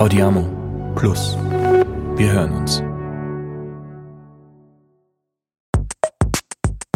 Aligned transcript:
Audiamo 0.00 0.48
Plus. 0.96 1.36
Wir 2.16 2.32
hören 2.32 2.52
uns. 2.52 2.82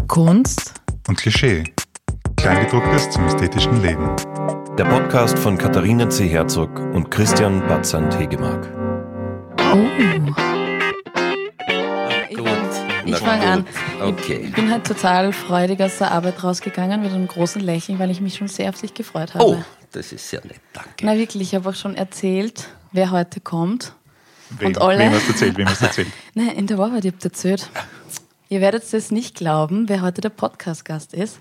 Kunst 0.08 0.72
und 1.06 1.18
Klischee. 1.18 1.64
Kleingedrucktes 2.38 3.10
zum 3.10 3.26
ästhetischen 3.26 3.82
Leben. 3.82 4.08
Der 4.78 4.86
Podcast 4.86 5.38
von 5.38 5.58
Katharina 5.58 6.08
C. 6.08 6.28
Herzog 6.28 6.78
und 6.78 7.10
Christian 7.10 7.60
Batzand 7.68 8.18
Hegemark. 8.18 8.72
Oh. 9.58 9.84
Ich 13.04 13.16
fange 13.18 13.46
an. 13.46 13.66
Okay. 14.00 14.46
Ich 14.46 14.54
bin 14.54 14.70
halt 14.70 14.86
total 14.86 15.34
freudig 15.34 15.78
aus 15.82 15.98
der 15.98 16.10
Arbeit 16.10 16.42
rausgegangen 16.42 17.02
mit 17.02 17.12
einem 17.12 17.28
großen 17.28 17.60
Lächeln, 17.60 17.98
weil 17.98 18.10
ich 18.10 18.22
mich 18.22 18.36
schon 18.36 18.48
sehr 18.48 18.70
auf 18.70 18.78
sich 18.78 18.94
gefreut 18.94 19.34
habe. 19.34 19.44
Oh, 19.44 19.62
das 19.92 20.10
ist 20.10 20.26
sehr 20.26 20.40
nett, 20.46 20.62
danke. 20.72 21.04
Na 21.04 21.18
wirklich, 21.18 21.42
ich 21.42 21.54
habe 21.54 21.68
auch 21.68 21.74
schon 21.74 21.96
erzählt, 21.96 22.66
wer 22.94 23.10
heute 23.10 23.40
kommt. 23.40 23.92
Wem, 24.50 24.68
Und 24.68 24.80
alle- 24.80 24.98
wem 25.00 25.12
hast 25.12 25.26
du 25.26 25.32
erzählt? 25.32 25.56
Wem 25.58 25.68
hast 25.68 25.82
du 25.82 25.86
erzählt? 25.86 26.08
Nein, 26.34 26.50
in 26.50 26.66
der 26.66 26.78
Wahrheit, 26.78 27.04
ich 27.04 27.12
habe 27.12 27.24
erzählt. 27.24 27.68
Ihr 28.48 28.60
werdet 28.60 28.92
es 28.92 29.10
nicht 29.10 29.34
glauben, 29.34 29.88
wer 29.88 30.00
heute 30.00 30.20
der 30.20 30.28
Podcast-Gast 30.28 31.12
ist. 31.12 31.40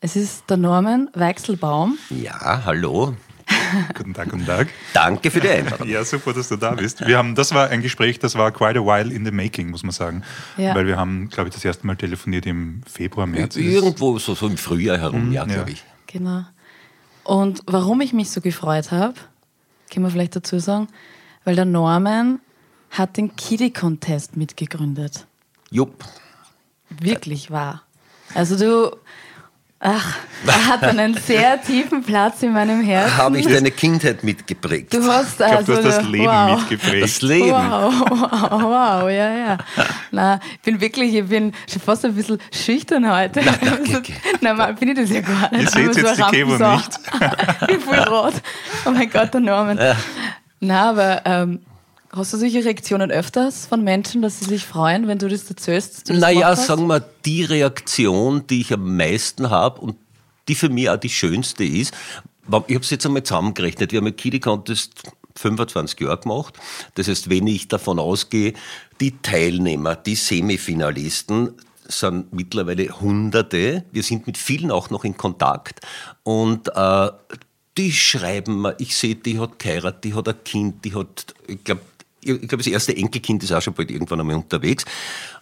Es 0.00 0.16
ist 0.16 0.44
der 0.50 0.58
Norman 0.58 1.08
Weichselbaum. 1.14 1.98
Ja, 2.10 2.62
hallo. 2.64 3.16
Guten 3.96 4.14
Tag, 4.14 4.30
guten 4.30 4.46
Tag. 4.46 4.68
Danke 4.92 5.30
für 5.30 5.40
die 5.40 5.48
Einladung. 5.48 5.88
Ja, 5.88 6.04
super, 6.04 6.32
dass 6.32 6.48
du 6.48 6.56
da 6.56 6.72
bist. 6.72 7.06
Wir 7.06 7.18
haben, 7.18 7.34
das 7.34 7.52
war 7.54 7.68
ein 7.70 7.82
Gespräch, 7.82 8.18
das 8.18 8.36
war 8.36 8.52
quite 8.52 8.78
a 8.78 8.82
while 8.82 9.12
in 9.12 9.24
the 9.24 9.30
making, 9.30 9.70
muss 9.70 9.82
man 9.82 9.92
sagen. 9.92 10.22
Ja. 10.56 10.74
Weil 10.74 10.86
wir 10.86 10.96
haben, 10.96 11.28
glaube 11.28 11.48
ich, 11.48 11.54
das 11.54 11.64
erste 11.64 11.86
Mal 11.86 11.96
telefoniert 11.96 12.46
im 12.46 12.82
Februar, 12.86 13.26
März. 13.26 13.56
Irgendwo 13.56 14.18
so, 14.18 14.34
so 14.34 14.46
im 14.46 14.56
Frühjahr 14.56 14.98
herum, 14.98 15.32
ja, 15.32 15.46
ja. 15.46 15.54
glaube 15.54 15.72
ich. 15.72 15.84
Genau. 16.06 16.44
Und 17.24 17.62
warum 17.66 18.00
ich 18.00 18.12
mich 18.12 18.30
so 18.30 18.40
gefreut 18.40 18.90
habe, 18.92 19.14
können 19.94 20.06
wir 20.06 20.10
vielleicht 20.10 20.36
dazu 20.36 20.58
sagen, 20.58 20.88
weil 21.44 21.56
der 21.56 21.64
Norman 21.64 22.40
hat 22.90 23.16
den 23.16 23.34
Kiddie 23.36 23.72
Contest 23.72 24.36
mitgegründet. 24.36 25.26
Jupp. 25.70 26.04
Wirklich 26.90 27.50
wahr. 27.50 27.82
Also 28.34 28.56
du, 28.56 28.96
ach, 29.84 30.16
er 30.46 30.66
hat 30.66 30.82
einen 30.82 31.14
sehr 31.14 31.60
tiefen 31.62 32.02
Platz 32.02 32.42
in 32.42 32.52
meinem 32.52 32.82
Herzen. 32.82 33.16
Habe 33.16 33.38
ich 33.38 33.46
deine 33.46 33.70
Kindheit 33.70 34.24
mitgeprägt? 34.24 34.92
Du 34.92 35.02
hast 35.04 35.32
Ich 35.32 35.36
glaube, 35.36 35.56
also 35.56 35.72
du 35.72 35.78
hast 35.78 35.98
das 35.98 36.06
Leben 36.08 36.26
wow. 36.26 36.58
mitgeprägt. 36.58 37.04
Das 37.04 37.22
Leben. 37.22 37.50
Wow, 37.50 38.10
wow, 38.10 38.62
wow, 38.62 39.10
ja, 39.10 39.34
ja. 39.34 39.58
Na, 40.10 40.40
ich 40.54 40.60
bin 40.60 40.80
wirklich, 40.80 41.14
ich 41.14 41.26
bin 41.26 41.52
schon 41.70 41.82
fast 41.82 42.04
ein 42.04 42.14
bisschen 42.14 42.38
schüchtern 42.52 43.10
heute. 43.10 43.42
Na, 43.44 43.52
danke. 43.62 44.12
Normal 44.40 44.74
bin 44.74 44.88
ich 44.88 44.96
das 44.96 45.10
ja 45.10 45.20
gar 45.20 45.52
nicht. 45.52 45.76
Ihr 45.76 45.92
seht 45.92 45.96
jetzt 45.96 46.18
die 46.18 46.22
ein 46.22 46.30
Kämo 46.30 46.56
Rampensau. 46.56 46.76
nicht. 46.76 47.00
ich 47.60 47.66
bin 47.66 47.80
voll 47.80 47.98
rot. 47.98 48.34
Oh 48.86 48.90
mein 48.90 49.10
Gott, 49.10 49.32
der 49.32 49.40
Norman. 49.40 49.78
Na, 50.60 50.90
aber 50.90 51.22
ähm, 51.24 51.60
hast 52.16 52.32
du 52.32 52.38
solche 52.38 52.64
Reaktionen 52.64 53.10
öfters 53.10 53.66
von 53.66 53.82
Menschen, 53.82 54.22
dass 54.22 54.40
sie 54.40 54.46
sich 54.46 54.64
freuen, 54.64 55.08
wenn 55.08 55.18
du 55.18 55.28
das 55.28 55.48
erzählst? 55.48 56.08
du 56.08 56.12
das 56.12 56.20
Naja, 56.20 56.54
sagen 56.56 56.86
wir, 56.86 57.00
die 57.24 57.44
Reaktion, 57.44 58.46
die 58.46 58.60
ich 58.60 58.72
am 58.72 58.96
meisten 58.96 59.50
habe 59.50 59.80
und 59.80 59.96
die 60.48 60.54
für 60.54 60.68
mich 60.68 60.90
auch 60.90 60.96
die 60.96 61.08
schönste 61.08 61.64
ist, 61.64 61.94
ich 62.46 62.52
habe 62.52 62.66
es 62.68 62.90
jetzt 62.90 63.06
einmal 63.06 63.22
zusammengerechnet, 63.22 63.92
wir 63.92 63.98
haben 63.98 64.04
mit 64.04 64.18
Kiddie 64.18 64.40
Contest 64.40 64.92
25 65.36 66.00
Jahre 66.00 66.18
gemacht. 66.18 66.54
Das 66.94 67.08
heißt, 67.08 67.30
wenn 67.30 67.46
ich 67.46 67.68
davon 67.68 67.98
ausgehe, 67.98 68.52
die 69.00 69.18
Teilnehmer, 69.22 69.96
die 69.96 70.14
Semifinalisten, 70.14 71.54
sind 71.86 72.32
mittlerweile 72.32 73.00
Hunderte. 73.00 73.84
Wir 73.92 74.02
sind 74.02 74.26
mit 74.26 74.38
vielen 74.38 74.70
auch 74.70 74.90
noch 74.90 75.04
in 75.04 75.16
Kontakt. 75.16 75.80
Und 76.22 76.68
äh, 76.74 77.10
die 77.76 77.92
schreiben 77.92 78.62
mir, 78.62 78.74
ich 78.78 78.96
sehe, 78.96 79.16
die 79.16 79.38
hat 79.38 79.58
geheiratet, 79.58 80.04
die 80.04 80.14
hat 80.14 80.28
ein 80.28 80.44
Kind, 80.44 80.84
die 80.84 80.94
hat, 80.94 81.34
ich 81.46 81.62
glaube, 81.62 81.82
ich 82.26 82.48
glaube, 82.48 82.58
das 82.58 82.66
erste 82.66 82.96
Enkelkind 82.96 83.42
ist 83.42 83.52
auch 83.52 83.62
schon 83.62 83.74
bald 83.74 83.90
irgendwann 83.90 84.20
einmal 84.20 84.36
unterwegs. 84.36 84.84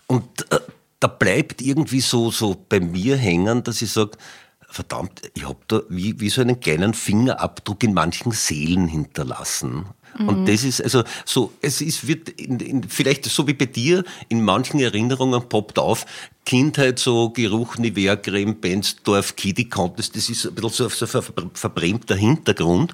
Und 0.06 0.50
äh, 0.52 0.58
da 1.00 1.08
bleibt 1.08 1.60
irgendwie 1.62 2.00
so, 2.00 2.30
so 2.30 2.56
bei 2.68 2.80
mir 2.80 3.16
hängen, 3.16 3.64
dass 3.64 3.82
ich 3.82 3.90
sage, 3.90 4.12
verdammt, 4.60 5.22
ich 5.34 5.46
habe 5.46 5.58
da 5.68 5.82
wie, 5.88 6.18
wie 6.20 6.30
so 6.30 6.40
einen 6.40 6.60
kleinen 6.60 6.94
Fingerabdruck 6.94 7.82
in 7.82 7.94
manchen 7.94 8.32
Seelen 8.32 8.88
hinterlassen. 8.88 9.86
Und 10.18 10.46
das 10.46 10.62
ist 10.62 10.82
also 10.82 11.04
so, 11.24 11.52
es 11.62 11.80
ist, 11.80 12.06
wird 12.06 12.28
in, 12.28 12.60
in, 12.60 12.82
vielleicht 12.84 13.24
so 13.24 13.46
wie 13.46 13.54
bei 13.54 13.66
dir, 13.66 14.04
in 14.28 14.44
manchen 14.44 14.78
Erinnerungen 14.80 15.48
poppt 15.48 15.78
auf, 15.78 16.04
Kindheit, 16.44 16.98
so 16.98 17.30
Geruch, 17.30 17.78
Nivea, 17.78 18.16
Creme, 18.16 18.56
Bensdorf, 18.56 19.36
Kitty 19.36 19.68
Contest, 19.68 20.16
das 20.16 20.28
ist 20.28 20.46
ein 20.46 20.54
bisschen 20.54 20.70
so, 20.70 20.88
so 20.88 21.04
ein 21.18 21.22
ver- 21.22 21.50
verbrämter 21.54 22.14
Hintergrund. 22.14 22.92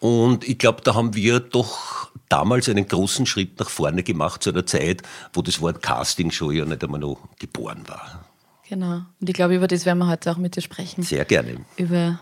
Und 0.00 0.46
ich 0.48 0.58
glaube, 0.58 0.82
da 0.82 0.94
haben 0.94 1.14
wir 1.14 1.38
doch 1.40 2.10
damals 2.28 2.68
einen 2.68 2.88
großen 2.88 3.24
Schritt 3.24 3.58
nach 3.60 3.70
vorne 3.70 4.02
gemacht 4.02 4.42
zu 4.42 4.50
einer 4.50 4.66
Zeit, 4.66 5.02
wo 5.32 5.42
das 5.42 5.60
Wort 5.60 5.80
Castingshow 5.80 6.50
ja 6.50 6.64
nicht 6.64 6.82
einmal 6.82 7.00
noch 7.00 7.18
geboren 7.38 7.84
war. 7.86 8.24
Genau. 8.68 9.02
Und 9.20 9.28
ich 9.28 9.34
glaube, 9.34 9.54
über 9.54 9.68
das 9.68 9.86
werden 9.86 9.98
wir 9.98 10.08
heute 10.08 10.32
auch 10.32 10.38
mit 10.38 10.56
dir 10.56 10.62
sprechen. 10.62 11.02
Sehr 11.02 11.24
gerne. 11.24 11.64
über 11.76 12.18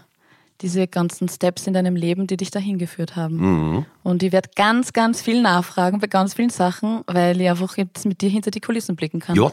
diese 0.62 0.86
ganzen 0.86 1.28
Steps 1.28 1.66
in 1.66 1.74
deinem 1.74 1.96
Leben, 1.96 2.26
die 2.26 2.36
dich 2.36 2.50
dahin 2.50 2.78
geführt 2.78 3.16
haben. 3.16 3.36
Mhm. 3.36 3.86
Und 4.02 4.22
ich 4.22 4.32
werde 4.32 4.50
ganz, 4.56 4.92
ganz 4.92 5.22
viel 5.22 5.40
nachfragen 5.42 6.00
bei 6.00 6.06
ganz 6.06 6.34
vielen 6.34 6.50
Sachen, 6.50 7.00
weil 7.06 7.40
ich 7.40 7.48
einfach 7.48 7.76
jetzt 7.76 8.04
mit 8.06 8.20
dir 8.20 8.28
hinter 8.30 8.50
die 8.50 8.60
Kulissen 8.60 8.96
blicken 8.96 9.20
kann. 9.20 9.36
Ja, 9.36 9.50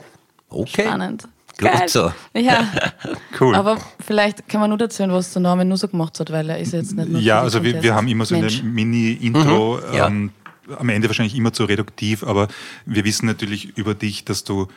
okay. 0.50 0.84
Spannend. 0.84 1.28
Gut 1.60 1.72
Geil. 1.72 1.88
so. 1.90 2.12
Ja. 2.36 2.68
Cool. 3.40 3.56
Aber 3.56 3.78
vielleicht 4.04 4.48
kann 4.50 4.62
man 4.62 4.70
nur 4.72 4.80
erzählen, 4.82 5.12
was 5.12 5.32
der 5.34 5.42
Norman 5.44 5.68
nur 5.68 5.78
so 5.78 5.88
gemacht 5.88 6.20
hat, 6.20 6.32
weil 6.32 6.50
er 6.50 6.58
ist 6.60 6.74
jetzt 6.74 6.96
nicht 6.96 7.10
nur 7.10 7.22
Ja, 7.22 7.42
also 7.42 7.64
wir, 7.64 7.82
wir 7.84 7.94
haben 7.94 8.08
immer 8.08 8.26
so 8.26 8.36
Mensch. 8.36 8.60
eine 8.62 8.70
Mini-Intro, 8.70 9.78
Mhm. 9.78 9.96
Ja. 9.96 10.08
ähm, 10.08 10.32
am 10.78 10.90
Ende 10.90 11.08
wahrscheinlich 11.08 11.36
immer 11.36 11.54
zu 11.54 11.64
reduktiv, 11.66 12.24
aber 12.24 12.48
wir 12.86 13.06
wissen 13.06 13.26
natürlich 13.28 13.78
über 13.78 13.94
dich, 13.94 14.26
dass 14.26 14.44
du 14.44 14.68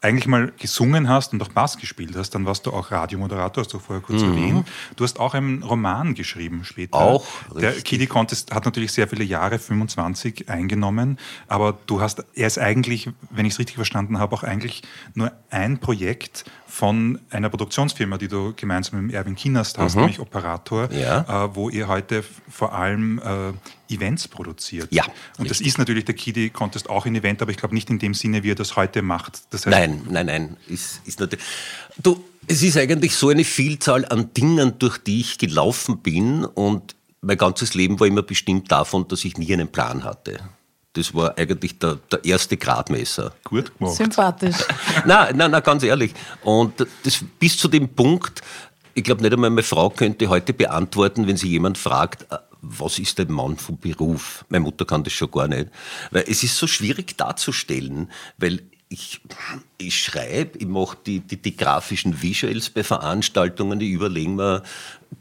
eigentlich 0.00 0.28
mal 0.28 0.52
gesungen 0.56 1.08
hast 1.08 1.32
und 1.32 1.42
auch 1.42 1.48
Bass 1.48 1.76
gespielt 1.76 2.14
hast, 2.16 2.30
dann 2.30 2.46
warst 2.46 2.66
du 2.66 2.72
auch 2.72 2.92
Radiomoderator, 2.92 3.64
hast 3.64 3.72
du 3.72 3.80
vorher 3.80 4.02
kurz 4.02 4.22
erwähnt. 4.22 4.66
Du 4.94 5.02
hast 5.02 5.18
auch 5.18 5.34
einen 5.34 5.64
Roman 5.64 6.14
geschrieben 6.14 6.64
später. 6.64 6.98
Mhm. 6.98 7.04
Auch, 7.04 7.26
Der 7.54 7.70
richtig. 7.70 7.84
Kiddie 7.84 8.06
Contest 8.06 8.54
hat 8.54 8.64
natürlich 8.64 8.92
sehr 8.92 9.08
viele 9.08 9.24
Jahre, 9.24 9.58
25, 9.58 10.48
eingenommen, 10.48 11.18
aber 11.48 11.76
du 11.86 12.00
hast, 12.00 12.24
er 12.34 12.46
ist 12.46 12.58
eigentlich, 12.58 13.10
wenn 13.30 13.44
ich 13.44 13.54
es 13.54 13.58
richtig 13.58 13.74
verstanden 13.74 14.20
habe, 14.20 14.34
auch 14.36 14.44
eigentlich 14.44 14.82
nur 15.14 15.32
ein 15.50 15.78
Projekt 15.78 16.44
von 16.70 17.18
einer 17.30 17.48
Produktionsfirma, 17.48 18.18
die 18.18 18.28
du 18.28 18.52
gemeinsam 18.54 19.06
mit 19.06 19.14
Erwin 19.14 19.34
Kienast 19.34 19.78
hast, 19.78 19.96
nämlich 19.96 20.20
Operator, 20.20 20.88
Mhm. 20.92 20.98
Ja. 20.98 21.44
äh, 21.46 21.54
wo 21.54 21.70
ihr 21.70 21.88
heute 21.88 22.22
vor 22.50 22.74
allem 22.74 23.18
äh, 23.18 23.92
Events 23.94 24.28
produziert. 24.28 24.88
Ja, 24.92 25.04
Und 25.38 25.50
das 25.50 25.60
ist 25.60 25.78
natürlich 25.78 26.04
der 26.04 26.14
Kiddie 26.14 26.50
Contest 26.50 26.90
auch 26.90 27.06
ein 27.06 27.14
Event, 27.16 27.40
aber 27.42 27.50
ich 27.50 27.56
glaube 27.56 27.74
nicht 27.74 27.88
in 27.90 27.98
dem 27.98 28.12
Sinne, 28.14 28.42
wie 28.42 28.50
er 28.50 28.54
das 28.54 28.76
heute 28.76 29.00
macht. 29.02 29.40
Das 29.50 29.66
heißt, 29.66 29.76
Nein, 29.76 30.02
nein, 30.10 30.26
nein. 30.26 30.56
Ist, 30.68 31.00
ist 31.06 31.18
natürlich. 31.20 31.44
Du, 32.02 32.22
es 32.46 32.62
ist 32.62 32.76
eigentlich 32.76 33.14
so 33.16 33.30
eine 33.30 33.44
Vielzahl 33.44 34.04
an 34.04 34.32
Dingen, 34.34 34.78
durch 34.78 34.98
die 34.98 35.20
ich 35.20 35.38
gelaufen 35.38 35.98
bin 35.98 36.44
und 36.44 36.94
mein 37.22 37.38
ganzes 37.38 37.74
Leben 37.74 37.98
war 37.98 38.06
immer 38.06 38.22
bestimmt 38.22 38.70
davon, 38.70 39.08
dass 39.08 39.24
ich 39.24 39.36
nie 39.38 39.52
einen 39.52 39.68
Plan 39.68 40.04
hatte. 40.04 40.38
Das 40.98 41.14
war 41.14 41.38
eigentlich 41.38 41.78
der, 41.78 41.98
der 42.10 42.24
erste 42.24 42.56
Gradmesser. 42.56 43.32
gut 43.44 43.76
gemacht. 43.78 43.96
Sympathisch. 43.96 44.56
nein, 45.06 45.36
nein, 45.36 45.50
nein, 45.50 45.62
ganz 45.62 45.82
ehrlich. 45.84 46.12
Und 46.42 46.86
das 47.04 47.24
bis 47.38 47.56
zu 47.56 47.68
dem 47.68 47.88
Punkt, 47.88 48.42
ich 48.94 49.04
glaube 49.04 49.22
nicht 49.22 49.32
einmal 49.32 49.50
meine 49.50 49.62
Frau 49.62 49.90
könnte 49.90 50.28
heute 50.28 50.52
beantworten, 50.52 51.28
wenn 51.28 51.36
sie 51.36 51.48
jemand 51.48 51.78
fragt, 51.78 52.30
äh, 52.32 52.38
was 52.60 52.98
ist 52.98 53.20
ein 53.20 53.30
Mann 53.30 53.56
vom 53.56 53.78
Beruf? 53.78 54.44
Meine 54.48 54.64
Mutter 54.64 54.84
kann 54.84 55.04
das 55.04 55.12
schon 55.12 55.30
gar 55.30 55.46
nicht. 55.46 55.68
Weil 56.10 56.24
es 56.26 56.42
ist 56.42 56.56
so 56.56 56.66
schwierig 56.66 57.16
darzustellen, 57.16 58.10
weil 58.38 58.62
ich, 58.88 59.20
ich 59.76 59.96
schreibe, 59.96 60.58
ich 60.58 60.66
mache 60.66 60.96
die, 61.06 61.20
die, 61.20 61.36
die 61.36 61.56
grafischen 61.56 62.20
Visuals 62.20 62.70
bei 62.70 62.82
Veranstaltungen, 62.82 63.80
ich 63.80 63.90
überlege 63.90 64.30
mir 64.30 64.62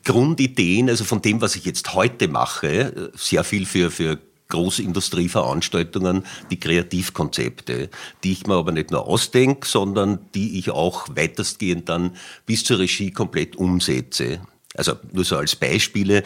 Grundideen, 0.03 0.89
also 0.89 1.03
von 1.03 1.21
dem, 1.21 1.41
was 1.41 1.55
ich 1.55 1.65
jetzt 1.65 1.93
heute 1.93 2.27
mache, 2.27 2.67
äh, 2.67 3.09
sehr 3.15 3.43
viel 3.43 3.65
für, 3.67 3.91
für 3.91 4.17
große 4.49 4.81
Industrieveranstaltungen, 4.83 6.23
die 6.49 6.59
Kreativkonzepte, 6.59 7.89
die 8.23 8.31
ich 8.31 8.47
mir 8.47 8.55
aber 8.55 8.71
nicht 8.71 8.91
nur 8.91 9.07
ausdenke, 9.07 9.67
sondern 9.67 10.19
die 10.35 10.59
ich 10.59 10.71
auch 10.71 11.07
weitestgehend 11.15 11.89
dann 11.89 12.15
bis 12.45 12.63
zur 12.63 12.79
Regie 12.79 13.11
komplett 13.11 13.55
umsetze. 13.55 14.39
Also 14.75 14.93
nur 15.11 15.25
so 15.25 15.37
als 15.37 15.55
Beispiele 15.55 16.23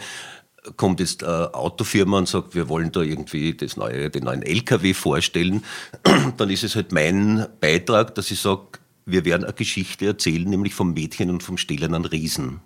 kommt 0.76 1.00
jetzt 1.00 1.24
eine 1.24 1.54
Autofirma 1.54 2.18
und 2.18 2.28
sagt, 2.28 2.54
wir 2.54 2.68
wollen 2.68 2.92
da 2.92 3.00
irgendwie 3.00 3.54
das 3.54 3.76
neue, 3.76 4.10
den 4.10 4.24
neuen 4.24 4.42
LKW 4.42 4.94
vorstellen, 4.94 5.64
dann 6.36 6.50
ist 6.50 6.62
es 6.62 6.76
halt 6.76 6.92
mein 6.92 7.46
Beitrag, 7.60 8.14
dass 8.14 8.30
ich 8.30 8.40
sage, 8.40 8.78
wir 9.04 9.24
werden 9.24 9.44
eine 9.44 9.52
Geschichte 9.52 10.06
erzählen, 10.06 10.48
nämlich 10.48 10.74
vom 10.74 10.94
Mädchen 10.94 11.30
und 11.30 11.42
vom 11.42 11.58
stählernen 11.58 12.04
Riesen. 12.04 12.60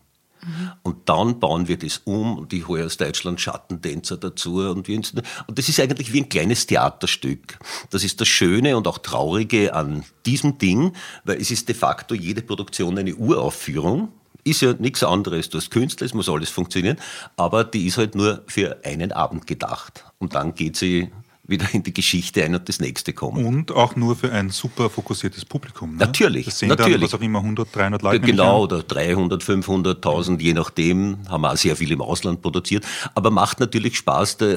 Und 0.82 1.08
dann 1.08 1.40
bauen 1.40 1.68
wir 1.68 1.78
das 1.78 1.98
um 2.04 2.38
und 2.38 2.52
ich 2.52 2.66
hole 2.68 2.84
aus 2.84 2.96
Deutschland 2.96 3.40
Schattentänzer 3.40 4.16
dazu. 4.16 4.58
Und, 4.58 4.88
wir, 4.88 4.98
und 5.46 5.58
das 5.58 5.68
ist 5.68 5.80
eigentlich 5.80 6.12
wie 6.12 6.20
ein 6.20 6.28
kleines 6.28 6.66
Theaterstück. 6.66 7.58
Das 7.90 8.04
ist 8.04 8.20
das 8.20 8.28
Schöne 8.28 8.76
und 8.76 8.86
auch 8.86 8.98
Traurige 8.98 9.74
an 9.74 10.04
diesem 10.24 10.58
Ding, 10.58 10.92
weil 11.24 11.40
es 11.40 11.50
ist 11.50 11.68
de 11.68 11.74
facto 11.74 12.14
jede 12.14 12.42
Produktion 12.42 12.98
eine 12.98 13.14
Uraufführung. 13.14 14.08
ist 14.44 14.62
ja 14.62 14.74
nichts 14.74 15.02
anderes. 15.02 15.50
Du 15.50 15.58
hast 15.58 15.70
Künstler, 15.70 16.06
es 16.06 16.14
muss 16.14 16.28
alles 16.28 16.50
funktionieren, 16.50 16.98
aber 17.36 17.64
die 17.64 17.86
ist 17.86 17.98
halt 17.98 18.14
nur 18.14 18.42
für 18.46 18.84
einen 18.84 19.12
Abend 19.12 19.46
gedacht. 19.46 20.04
Und 20.18 20.34
dann 20.34 20.54
geht 20.54 20.76
sie 20.76 21.10
wieder 21.48 21.66
in 21.72 21.82
die 21.82 21.92
Geschichte 21.92 22.44
ein 22.44 22.54
und 22.54 22.68
das 22.68 22.80
nächste 22.80 23.12
kommt. 23.12 23.38
Und 23.38 23.72
auch 23.72 23.96
nur 23.96 24.16
für 24.16 24.32
ein 24.32 24.50
super 24.50 24.90
fokussiertes 24.90 25.44
Publikum. 25.44 25.92
Ne? 25.92 25.98
Natürlich. 25.98 26.46
Das 26.46 26.58
sehen 26.58 26.68
natürlich. 26.68 26.94
dann, 26.94 27.02
was 27.02 27.14
auch 27.14 27.20
immer, 27.20 27.38
100, 27.40 27.74
300 27.74 28.02
Leute. 28.02 28.20
Genau, 28.20 28.62
oder 28.64 28.82
300, 28.82 29.42
500.000, 29.42 30.40
je 30.40 30.54
nachdem. 30.54 31.18
Haben 31.28 31.42
wir 31.42 31.52
auch 31.52 31.56
sehr 31.56 31.76
viel 31.76 31.92
im 31.92 32.02
Ausland 32.02 32.42
produziert. 32.42 32.84
Aber 33.14 33.30
macht 33.30 33.60
natürlich 33.60 33.96
Spaß, 33.96 34.38
da, 34.38 34.56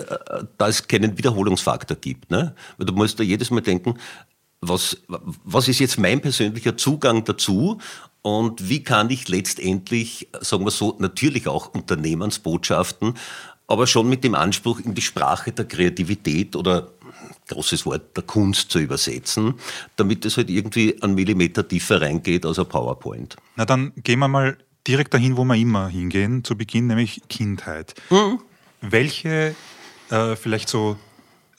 da 0.57 0.67
es 0.67 0.87
keinen 0.87 1.17
Wiederholungsfaktor 1.17 1.97
gibt. 1.97 2.31
Ne? 2.31 2.55
Weil 2.77 2.85
du 2.85 2.93
musst 2.93 3.19
da 3.19 3.23
jedes 3.23 3.51
Mal 3.51 3.61
denken, 3.61 3.95
was, 4.61 4.97
was 5.07 5.67
ist 5.67 5.79
jetzt 5.79 5.97
mein 5.97 6.21
persönlicher 6.21 6.75
Zugang 6.75 7.23
dazu 7.23 7.79
und 8.21 8.67
wie 8.67 8.83
kann 8.83 9.09
ich 9.09 9.29
letztendlich, 9.29 10.27
sagen 10.41 10.65
wir 10.65 10.71
so, 10.71 10.97
natürlich 10.99 11.47
auch 11.47 11.73
Unternehmensbotschaften, 11.73 13.13
aber 13.69 13.85
schon 13.85 14.09
mit 14.09 14.23
dem 14.23 14.33
Anspruch, 14.33 14.79
in 14.79 14.95
die 14.95 15.01
Sprache 15.01 15.51
der 15.51 15.65
Kreativität 15.65 16.55
oder 16.55 16.89
großes 17.47 17.85
Wort 17.85 18.17
der 18.17 18.23
Kunst 18.23 18.71
zu 18.71 18.79
übersetzen, 18.79 19.53
damit 19.95 20.25
es 20.25 20.37
halt 20.37 20.49
irgendwie 20.49 21.01
einen 21.01 21.13
Millimeter 21.13 21.67
tiefer 21.67 22.01
reingeht 22.01 22.45
als 22.45 22.57
ein 22.57 22.65
PowerPoint. 22.65 23.37
Na 23.55 23.65
dann 23.65 23.93
gehen 24.03 24.19
wir 24.19 24.27
mal 24.27 24.57
direkt 24.87 25.13
dahin, 25.13 25.37
wo 25.37 25.43
wir 25.45 25.55
immer 25.55 25.87
hingehen, 25.87 26.43
zu 26.43 26.57
Beginn, 26.57 26.87
nämlich 26.87 27.21
Kindheit. 27.29 27.93
Mhm. 28.09 28.39
Welche 28.81 29.55
äh, 30.09 30.35
vielleicht 30.35 30.67
so, 30.67 30.97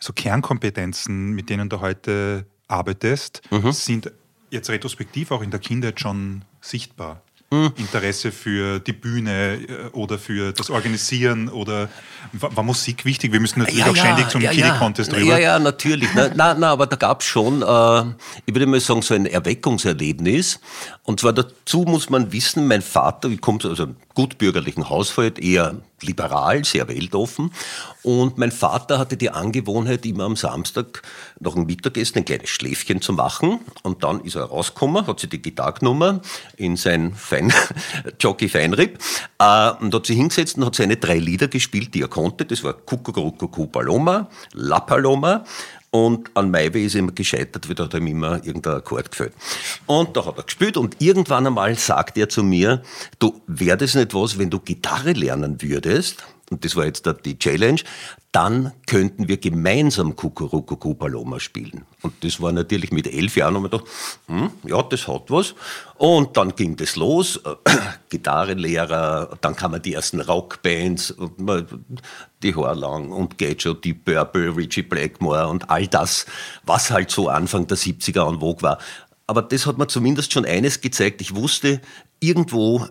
so 0.00 0.12
Kernkompetenzen, 0.12 1.30
mit 1.30 1.48
denen 1.48 1.68
du 1.68 1.80
heute 1.80 2.44
arbeitest, 2.66 3.42
mhm. 3.50 3.70
sind 3.70 4.10
jetzt 4.50 4.68
retrospektiv 4.68 5.30
auch 5.30 5.42
in 5.42 5.52
der 5.52 5.60
Kindheit 5.60 6.00
schon 6.00 6.42
sichtbar? 6.60 7.22
Hm. 7.52 7.72
Interesse 7.78 8.30
für 8.30 8.78
die 8.78 8.92
Bühne 8.92 9.54
äh, 9.54 9.88
oder 9.90 10.20
für 10.20 10.52
das 10.52 10.70
Organisieren 10.70 11.48
oder 11.48 11.88
war 12.32 12.62
Musik 12.62 13.04
wichtig? 13.04 13.32
Wir 13.32 13.40
müssen 13.40 13.58
natürlich 13.58 13.84
ja, 13.84 13.90
auch 13.90 13.96
ständig 13.96 14.28
zum 14.28 14.40
ja, 14.40 14.52
Kiddie-Contest 14.52 15.10
drüber. 15.10 15.32
Ja, 15.32 15.38
ja, 15.38 15.58
natürlich. 15.58 16.14
Nein, 16.14 16.30
na, 16.36 16.54
na, 16.54 16.70
aber 16.70 16.86
da 16.86 16.94
gab 16.94 17.22
es 17.22 17.26
schon, 17.26 17.62
äh, 17.62 18.14
ich 18.46 18.54
würde 18.54 18.66
mal 18.66 18.78
sagen, 18.78 19.02
so 19.02 19.14
ein 19.14 19.26
Erweckungserlebnis. 19.26 20.60
Und 21.02 21.18
zwar 21.18 21.32
dazu 21.32 21.80
muss 21.82 22.08
man 22.08 22.30
wissen, 22.30 22.68
mein 22.68 22.82
Vater, 22.82 23.28
ich 23.28 23.40
komme 23.40 23.58
aus 23.64 23.80
einem 23.80 23.96
gutbürgerlichen 24.14 24.88
Haushalt, 24.88 25.40
eher 25.40 25.74
liberal, 26.02 26.64
sehr 26.64 26.88
weltoffen. 26.88 27.52
Und 28.02 28.38
mein 28.38 28.52
Vater 28.52 28.98
hatte 28.98 29.16
die 29.16 29.30
Angewohnheit, 29.30 30.06
immer 30.06 30.24
am 30.24 30.36
Samstag 30.36 31.02
nach 31.38 31.54
dem 31.54 31.66
Mittagessen 31.66 32.18
ein 32.18 32.24
kleines 32.24 32.50
Schläfchen 32.50 33.00
zu 33.00 33.12
machen. 33.12 33.60
Und 33.82 34.04
dann 34.04 34.20
ist 34.20 34.36
er 34.36 34.44
rausgekommen, 34.44 35.06
hat 35.06 35.20
sich 35.20 35.30
die 35.30 35.42
Gitarrenummer 35.42 36.20
in 36.56 36.76
sein 36.76 37.14
Fein 37.14 37.52
Jockey 38.20 38.48
Feinrib 38.48 38.98
äh, 39.38 39.70
und 39.80 39.94
hat 39.94 40.06
sich 40.06 40.16
hingesetzt 40.16 40.56
und 40.56 40.64
hat 40.64 40.74
seine 40.74 40.96
drei 40.96 41.18
Lieder 41.18 41.48
gespielt, 41.48 41.94
die 41.94 42.02
er 42.02 42.08
konnte. 42.08 42.44
Das 42.44 42.64
war 42.64 42.72
Kuckuckuckucku 42.72 43.66
Paloma, 43.66 44.28
La 44.54 44.80
Paloma 44.80 45.44
und 45.90 46.30
an 46.34 46.50
Maiwe 46.50 46.82
ist 46.82 46.94
immer 46.94 47.12
gescheitert, 47.12 47.68
weil 47.68 47.74
da 47.74 47.84
hat 47.84 47.94
ihm 47.94 48.06
immer 48.06 48.44
irgendein 48.44 48.74
Akkord 48.74 49.10
gefällt. 49.10 49.32
Und 49.86 50.16
da 50.16 50.24
hat 50.24 50.38
er 50.38 50.44
gespielt 50.44 50.76
und 50.76 50.96
irgendwann 51.00 51.46
einmal 51.46 51.76
sagt 51.76 52.16
er 52.16 52.28
zu 52.28 52.42
mir, 52.42 52.82
du, 53.18 53.40
wäre 53.46 53.76
das 53.76 53.94
nicht 53.94 54.14
was, 54.14 54.38
wenn 54.38 54.50
du 54.50 54.60
Gitarre 54.60 55.12
lernen 55.12 55.60
würdest? 55.60 56.24
Und 56.50 56.64
das 56.64 56.74
war 56.76 56.84
jetzt 56.84 57.08
die 57.24 57.38
Challenge 57.38 57.80
dann 58.32 58.72
könnten 58.86 59.26
wir 59.26 59.38
gemeinsam 59.38 60.14
Kukurukuku 60.14 60.94
Paloma 60.94 61.40
spielen. 61.40 61.84
Und 62.02 62.14
das 62.22 62.40
war 62.40 62.52
natürlich 62.52 62.92
mit 62.92 63.12
elf 63.12 63.36
Jahren, 63.36 63.56
und 63.56 63.62
man 63.62 63.70
gedacht, 63.72 63.88
hm, 64.26 64.50
ja, 64.66 64.80
das 64.82 65.08
hat 65.08 65.30
was. 65.30 65.54
Und 65.96 66.36
dann 66.36 66.54
ging 66.54 66.76
das 66.76 66.94
los, 66.94 67.40
Gitarrenlehrer, 68.08 69.36
dann 69.40 69.56
kamen 69.56 69.82
die 69.82 69.94
ersten 69.94 70.20
Rockbands, 70.20 71.14
die 72.42 72.54
Haarlang 72.54 73.10
und 73.10 73.36
Gadget, 73.36 73.84
die 73.84 73.94
Purple, 73.94 74.56
Richie 74.56 74.82
Blackmore 74.82 75.48
und 75.48 75.68
all 75.68 75.88
das, 75.88 76.24
was 76.64 76.92
halt 76.92 77.10
so 77.10 77.28
Anfang 77.28 77.66
der 77.66 77.78
70er 77.78 78.28
an 78.28 78.38
Vogue 78.38 78.62
war. 78.62 78.78
Aber 79.26 79.42
das 79.42 79.66
hat 79.66 79.78
mir 79.78 79.88
zumindest 79.88 80.32
schon 80.32 80.44
eines 80.44 80.80
gezeigt. 80.80 81.20
Ich 81.20 81.34
wusste, 81.34 81.80
irgendwo 82.20 82.86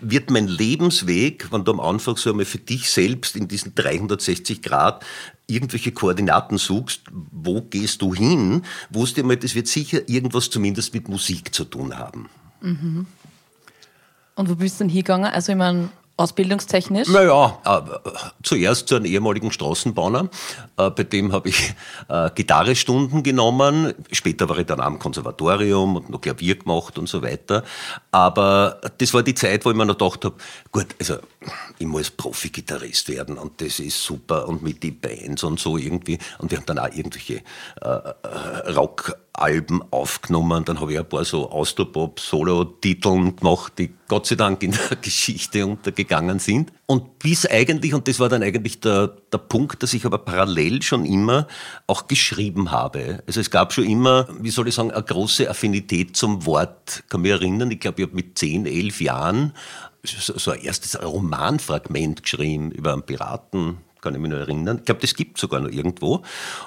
wird 0.00 0.30
mein 0.30 0.48
Lebensweg, 0.48 1.52
wenn 1.52 1.64
du 1.64 1.72
am 1.72 1.80
Anfang 1.80 2.16
so 2.16 2.30
einmal 2.30 2.46
für 2.46 2.58
dich 2.58 2.90
selbst 2.90 3.36
in 3.36 3.48
diesen 3.48 3.74
360 3.74 4.62
Grad 4.62 5.04
irgendwelche 5.46 5.92
Koordinaten 5.92 6.56
suchst, 6.56 7.02
wo 7.30 7.60
gehst 7.62 8.00
du 8.00 8.14
hin, 8.14 8.62
wusste 8.90 9.20
ich 9.20 9.26
mal, 9.26 9.36
das 9.36 9.54
wird 9.54 9.68
sicher 9.68 10.08
irgendwas 10.08 10.48
zumindest 10.48 10.94
mit 10.94 11.08
Musik 11.08 11.54
zu 11.54 11.64
tun 11.64 11.98
haben. 11.98 12.28
Mhm. 12.62 13.06
Und 14.34 14.48
wo 14.48 14.54
bist 14.54 14.80
du 14.80 14.84
denn 14.84 14.88
hingegangen? 14.88 15.30
Also 15.30 15.52
ich 15.52 15.58
meine, 15.58 15.90
Ausbildungstechnisch? 16.22 17.08
Naja, 17.08 17.58
äh, 17.64 18.10
zuerst 18.44 18.88
zu 18.88 18.94
einem 18.94 19.06
ehemaligen 19.06 19.50
Straßenbahner. 19.50 20.28
Äh, 20.76 20.90
bei 20.90 21.02
dem 21.02 21.32
habe 21.32 21.48
ich 21.48 21.74
äh, 22.08 22.30
Gitarrestunden 22.34 23.24
genommen. 23.24 23.92
Später 24.12 24.48
war 24.48 24.56
ich 24.58 24.66
dann 24.66 24.80
am 24.80 25.00
Konservatorium 25.00 25.96
und 25.96 26.10
noch 26.10 26.20
Klavier 26.20 26.56
gemacht 26.56 26.96
und 26.96 27.08
so 27.08 27.22
weiter. 27.22 27.64
Aber 28.12 28.80
das 28.98 29.12
war 29.12 29.24
die 29.24 29.34
Zeit, 29.34 29.64
wo 29.64 29.70
ich 29.70 29.76
mir 29.76 29.84
noch 29.84 29.98
gedacht 29.98 30.24
habe, 30.24 30.36
gut, 30.70 30.86
also 31.00 31.16
ich 31.78 31.86
muss 31.86 32.10
Profi-Gitarrist 32.10 33.08
werden 33.08 33.38
und 33.38 33.60
das 33.60 33.78
ist 33.78 34.02
super 34.02 34.48
und 34.48 34.62
mit 34.62 34.82
den 34.82 35.00
Bands 35.00 35.44
und 35.44 35.60
so 35.60 35.76
irgendwie. 35.76 36.18
Und 36.38 36.50
wir 36.50 36.58
haben 36.58 36.66
dann 36.66 36.78
auch 36.78 36.92
irgendwelche 36.94 37.42
äh, 37.80 37.88
äh 37.88 38.70
Rock- 38.72 39.16
Alben 39.34 39.82
aufgenommen. 39.90 40.64
Dann 40.64 40.80
habe 40.80 40.92
ich 40.92 40.98
ein 40.98 41.08
paar 41.08 41.24
so 41.24 41.50
Austropop-Solo-Titeln 41.50 43.36
gemacht, 43.36 43.72
die 43.78 43.92
Gott 44.06 44.26
sei 44.26 44.34
Dank 44.34 44.62
in 44.62 44.72
der 44.72 44.96
Geschichte 45.00 45.66
untergegangen 45.66 46.38
sind. 46.38 46.70
Und 46.86 47.18
bis 47.18 47.46
eigentlich, 47.46 47.94
und 47.94 48.06
das 48.08 48.20
war 48.20 48.28
dann 48.28 48.42
eigentlich 48.42 48.80
der, 48.80 49.16
der 49.32 49.38
Punkt, 49.38 49.82
dass 49.82 49.94
ich 49.94 50.04
aber 50.04 50.18
parallel 50.18 50.82
schon 50.82 51.06
immer 51.06 51.48
auch 51.86 52.08
geschrieben 52.08 52.70
habe. 52.70 53.22
Also 53.26 53.40
es 53.40 53.50
gab 53.50 53.72
schon 53.72 53.84
immer, 53.84 54.28
wie 54.38 54.50
soll 54.50 54.68
ich 54.68 54.74
sagen, 54.74 54.90
eine 54.90 55.02
große 55.02 55.48
Affinität 55.48 56.14
zum 56.14 56.44
Wort. 56.44 57.02
Ich 57.04 57.08
kann 57.08 57.22
mich 57.22 57.30
erinnern, 57.30 57.70
ich 57.70 57.80
glaube, 57.80 58.02
ich 58.02 58.08
habe 58.08 58.16
mit 58.16 58.36
10, 58.38 58.66
11 58.66 59.00
Jahren 59.00 59.54
so 60.02 60.50
ein 60.50 60.60
erstes 60.60 61.00
Romanfragment 61.00 62.22
geschrieben 62.22 62.72
über 62.72 62.92
einen 62.92 63.02
Piraten, 63.02 63.78
kann 64.00 64.14
ich 64.14 64.20
mich 64.20 64.32
noch 64.32 64.38
erinnern. 64.38 64.78
Ich 64.78 64.84
glaube, 64.84 65.00
das 65.00 65.14
gibt 65.14 65.36
es 65.36 65.42
sogar 65.42 65.60
noch 65.60 65.70
irgendwo. 65.70 66.22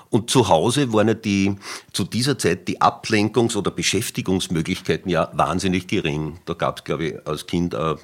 Und 0.10 0.30
zu 0.30 0.48
Hause 0.48 0.94
waren 0.94 1.10
ja 1.10 1.14
die, 1.14 1.58
zu 1.92 2.06
dieser 2.06 2.38
Zeit 2.38 2.68
die 2.70 2.82
Ablenkungs- 2.82 3.58
oder 3.58 3.72
Beschäftigungsmöglichkeiten 3.72 5.12
ja 5.12 5.30
wahnsinnig 5.34 5.88
gering. 5.88 6.40
Da 6.46 6.54
gab 6.54 6.78
es, 6.78 6.84
glaube 6.86 7.06
ich, 7.06 7.28
als 7.28 7.46
Kind 7.46 7.74
äh, 7.74 7.92
äh, 7.92 7.96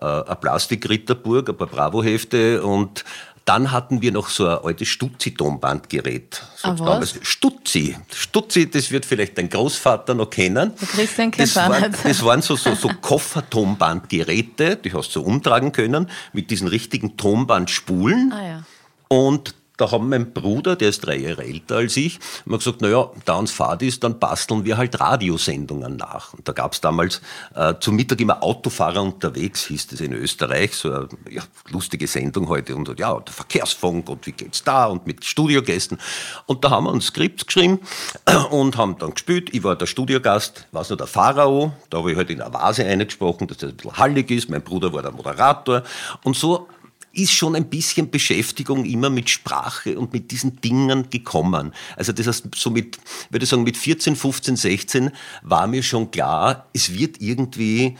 eine 0.00 0.36
Plastikritterburg, 0.36 1.50
ein 1.50 1.56
paar 1.58 1.66
Bravo-Hefte 1.66 2.64
und 2.64 3.04
dann 3.44 3.72
hatten 3.72 4.02
wir 4.02 4.12
noch 4.12 4.28
so 4.28 4.46
ein 4.46 4.58
altes 4.64 4.88
Stutzi-Tonbandgerät. 4.88 6.42
Ah, 6.62 6.74
was? 6.78 7.14
Stutzi. 7.22 7.96
Stutzi, 8.12 8.70
das 8.70 8.90
wird 8.90 9.06
vielleicht 9.06 9.38
dein 9.38 9.48
Großvater 9.48 10.14
noch 10.14 10.30
kennen. 10.30 10.72
Der 10.78 10.88
Christian 10.88 11.32
das, 11.36 11.56
war, 11.56 11.88
das 11.88 12.24
waren 12.24 12.42
so, 12.42 12.56
so, 12.56 12.74
so 12.74 12.88
Koffertonbandgeräte, 12.88 14.76
die 14.76 14.92
hast 14.92 15.14
du 15.16 15.22
umtragen 15.22 15.72
können, 15.72 16.08
mit 16.32 16.50
diesen 16.50 16.68
richtigen 16.68 17.16
Tonbandspulen. 17.16 18.32
Ah, 18.32 18.46
ja. 18.46 18.64
Und 19.08 19.54
da 19.80 19.90
haben 19.90 20.08
mein 20.08 20.32
Bruder, 20.32 20.76
der 20.76 20.90
ist 20.90 21.06
drei 21.06 21.16
Jahre 21.16 21.44
älter 21.44 21.76
als 21.76 21.96
ich, 21.96 22.18
immer 22.44 22.58
gesagt, 22.58 22.82
naja, 22.82 23.10
da 23.24 23.36
uns 23.36 23.50
Fahrt 23.50 23.82
ist, 23.82 24.04
dann 24.04 24.18
basteln 24.18 24.64
wir 24.64 24.76
halt 24.76 25.00
Radiosendungen 25.00 25.96
nach. 25.96 26.34
Und 26.34 26.46
da 26.46 26.52
gab 26.52 26.72
es 26.72 26.80
damals 26.80 27.20
äh, 27.54 27.74
zum 27.80 27.96
Mittag 27.96 28.20
immer 28.20 28.42
Autofahrer 28.42 29.02
unterwegs, 29.02 29.66
hieß 29.66 29.88
das 29.88 30.00
in 30.00 30.12
Österreich, 30.12 30.74
so 30.74 30.92
eine 30.92 31.08
ja, 31.30 31.42
lustige 31.70 32.06
Sendung 32.06 32.48
heute. 32.48 32.76
Und 32.76 32.98
ja, 32.98 33.18
der 33.18 33.32
Verkehrsfunk 33.32 34.08
und 34.08 34.26
wie 34.26 34.32
geht's 34.32 34.62
da 34.62 34.86
und 34.86 35.06
mit 35.06 35.24
Studiogästen. 35.24 35.98
Und 36.46 36.64
da 36.64 36.70
haben 36.70 36.84
wir 36.84 36.92
ein 36.92 37.00
Skript 37.00 37.46
geschrieben 37.46 37.80
und 38.50 38.76
haben 38.76 38.98
dann 38.98 39.14
gespielt. 39.14 39.48
Ich 39.52 39.62
war 39.62 39.76
der 39.76 39.86
Studiogast, 39.86 40.66
war 40.72 40.84
nur 40.88 40.98
der 40.98 41.06
Pharao, 41.06 41.72
da 41.88 41.98
habe 41.98 42.12
ich 42.12 42.16
halt 42.16 42.30
in 42.30 42.42
eine 42.42 42.52
Vase 42.52 42.84
eingesprochen, 42.84 43.46
dass 43.46 43.58
das 43.58 43.70
ein 43.70 43.76
bisschen 43.76 43.96
hallig 43.96 44.30
ist. 44.30 44.50
Mein 44.50 44.62
Bruder 44.62 44.92
war 44.92 45.02
der 45.02 45.12
Moderator. 45.12 45.82
Und 46.22 46.36
so 46.36 46.68
ist 47.12 47.32
schon 47.32 47.56
ein 47.56 47.68
bisschen 47.68 48.10
Beschäftigung 48.10 48.84
immer 48.84 49.10
mit 49.10 49.30
Sprache 49.30 49.98
und 49.98 50.12
mit 50.12 50.30
diesen 50.30 50.60
Dingen 50.60 51.10
gekommen. 51.10 51.72
Also 51.96 52.12
das 52.12 52.26
heißt, 52.26 52.48
so 52.54 52.70
mit, 52.70 52.98
würde 53.30 53.44
ich 53.44 53.50
sagen, 53.50 53.64
mit 53.64 53.76
14, 53.76 54.16
15, 54.16 54.56
16 54.56 55.10
war 55.42 55.66
mir 55.66 55.82
schon 55.82 56.10
klar, 56.10 56.68
es 56.72 56.92
wird 56.92 57.20
irgendwie 57.20 57.96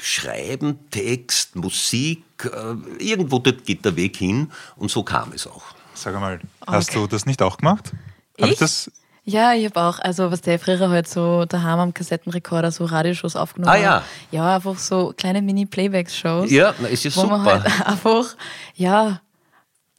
Schreiben, 0.00 0.78
Text, 0.90 1.56
Musik, 1.56 2.24
äh, 2.44 3.04
irgendwo 3.04 3.38
dort 3.38 3.64
geht 3.64 3.84
der 3.84 3.96
Weg 3.96 4.16
hin 4.16 4.50
und 4.76 4.90
so 4.90 5.02
kam 5.02 5.32
es 5.32 5.46
auch. 5.46 5.64
Sag 5.94 6.14
mal, 6.18 6.40
hast 6.66 6.90
okay. 6.90 7.00
du 7.00 7.06
das 7.06 7.26
nicht 7.26 7.42
auch 7.42 7.58
gemacht? 7.58 7.92
Ich? 8.36 8.52
ich 8.52 8.58
das 8.58 8.90
ja, 9.24 9.52
ich 9.54 9.64
habe 9.66 9.80
auch, 9.80 9.98
also 10.00 10.30
was 10.30 10.40
der 10.40 10.58
früher 10.58 10.88
halt 10.90 11.08
so 11.08 11.44
daheim 11.44 11.78
am 11.78 11.94
Kassettenrekorder 11.94 12.70
so 12.72 12.84
Radioshows 12.84 13.36
aufgenommen. 13.36 13.72
Ah 13.74 13.78
ja. 13.78 14.02
Ja, 14.30 14.56
einfach 14.56 14.78
so 14.78 15.12
kleine 15.16 15.42
Mini-Playback-Shows. 15.42 16.50
Ja, 16.50 16.74
na, 16.80 16.88
ist 16.88 17.04
ja 17.04 17.14
wo 17.14 17.20
super. 17.22 17.38
Man 17.38 17.44
halt 17.44 17.64
einfach, 17.86 18.36
ja, 18.74 19.20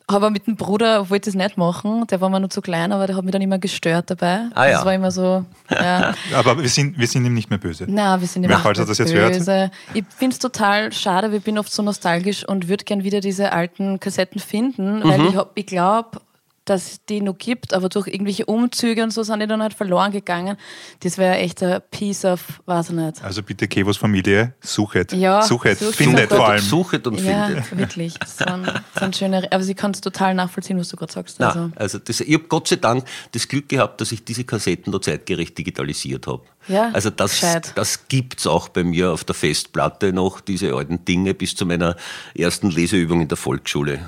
Aber 0.07 0.29
mit 0.29 0.45
dem 0.47 0.57
Bruder 0.57 1.09
wollte 1.09 1.29
ich 1.29 1.35
es 1.35 1.41
nicht 1.41 1.57
machen. 1.57 2.05
Der 2.07 2.19
war 2.19 2.29
mir 2.29 2.41
nur 2.41 2.49
zu 2.49 2.61
klein, 2.61 2.91
aber 2.91 3.07
der 3.07 3.15
hat 3.15 3.23
mich 3.23 3.31
dann 3.31 3.41
immer 3.41 3.57
gestört 3.59 4.09
dabei. 4.11 4.47
Ah, 4.53 4.65
ja. 4.65 4.71
Das 4.73 4.85
war 4.85 4.93
immer 4.93 5.11
so, 5.11 5.45
ja. 5.71 6.13
Aber 6.35 6.61
wir 6.61 6.67
sind, 6.67 6.97
wir 6.99 7.07
sind 7.07 7.23
ihm 7.25 7.33
nicht 7.33 7.49
mehr 7.49 7.57
böse. 7.59 7.85
Na, 7.87 8.19
wir 8.19 8.27
sind 8.27 8.45
falls 8.51 8.77
er 8.79 8.85
das 8.85 8.97
jetzt 8.97 9.13
hört. 9.13 9.31
böse. 9.33 9.71
Ich 9.93 10.03
finde 10.17 10.33
es 10.33 10.39
total 10.39 10.91
schade, 10.91 11.29
weil 11.29 11.37
ich 11.37 11.43
bin 11.45 11.57
oft 11.57 11.71
so 11.71 11.81
nostalgisch 11.81 12.45
und 12.45 12.67
würde 12.67 12.83
gern 12.83 13.05
wieder 13.05 13.21
diese 13.21 13.53
alten 13.53 14.01
Kassetten 14.01 14.41
finden, 14.41 15.01
weil 15.05 15.19
Mhm. 15.19 15.27
ich, 15.29 15.35
hab- 15.37 15.51
ich 15.55 15.65
glaube, 15.65 16.19
dass 16.65 16.91
es 16.93 17.05
die 17.05 17.21
noch 17.21 17.37
gibt, 17.37 17.73
aber 17.73 17.89
durch 17.89 18.07
irgendwelche 18.07 18.45
Umzüge 18.45 19.03
und 19.03 19.11
so 19.11 19.23
sind 19.23 19.39
die 19.41 19.47
dann 19.47 19.61
halt 19.61 19.73
verloren 19.73 20.11
gegangen. 20.11 20.57
Das 21.01 21.17
wäre 21.17 21.35
echt 21.37 21.61
ein 21.63 21.81
Piece 21.91 22.25
of, 22.25 22.61
weiß 22.65 22.89
ich 22.89 22.95
nicht. 22.95 23.23
Also 23.23 23.43
bitte 23.43 23.67
Kevos 23.67 23.97
Familie, 23.97 24.53
suchet. 24.61 25.11
Ja, 25.13 25.41
suchet, 25.41 25.79
sucht. 25.79 25.95
findet 25.95 26.29
vor 26.29 26.47
allem. 26.47 26.61
Suchet 26.61 27.05
und 27.07 27.19
Ja, 27.21 27.47
findet. 27.47 27.77
wirklich. 27.77 28.13
Das 28.19 28.37
sind, 28.37 28.67
das 28.67 28.81
sind 28.99 29.15
schöne, 29.17 29.47
aber 29.51 29.63
sie 29.63 29.75
kann 29.75 29.91
es 29.91 30.01
total 30.01 30.33
nachvollziehen, 30.35 30.77
was 30.79 30.89
du 30.89 30.95
gerade 30.97 31.11
sagst. 31.11 31.39
Na, 31.39 31.47
Also, 31.49 31.71
also 31.75 31.99
das, 31.99 32.19
ich 32.21 32.33
habe 32.33 32.45
Gott 32.45 32.67
sei 32.67 32.77
Dank 32.77 33.03
das 33.33 33.47
Glück 33.47 33.67
gehabt, 33.69 33.99
dass 34.01 34.11
ich 34.11 34.23
diese 34.23 34.43
Kassetten 34.43 34.91
da 34.93 35.01
zeitgerecht 35.01 35.57
digitalisiert 35.57 36.27
habe. 36.27 36.43
Ja, 36.69 36.91
also 36.93 37.09
das, 37.09 37.31
gescheit. 37.31 37.73
das 37.75 38.07
gibt 38.07 38.39
es 38.39 38.47
auch 38.47 38.69
bei 38.69 38.85
mir 38.85 39.11
auf 39.11 39.25
der 39.25 39.35
Festplatte 39.35 40.13
noch, 40.13 40.39
diese 40.39 40.73
alten 40.73 41.03
Dinge 41.03 41.33
bis 41.33 41.55
zu 41.55 41.65
meiner 41.65 41.97
ersten 42.35 42.69
Leseübung 42.69 43.19
in 43.21 43.27
der 43.27 43.35
Volksschule. 43.37 43.99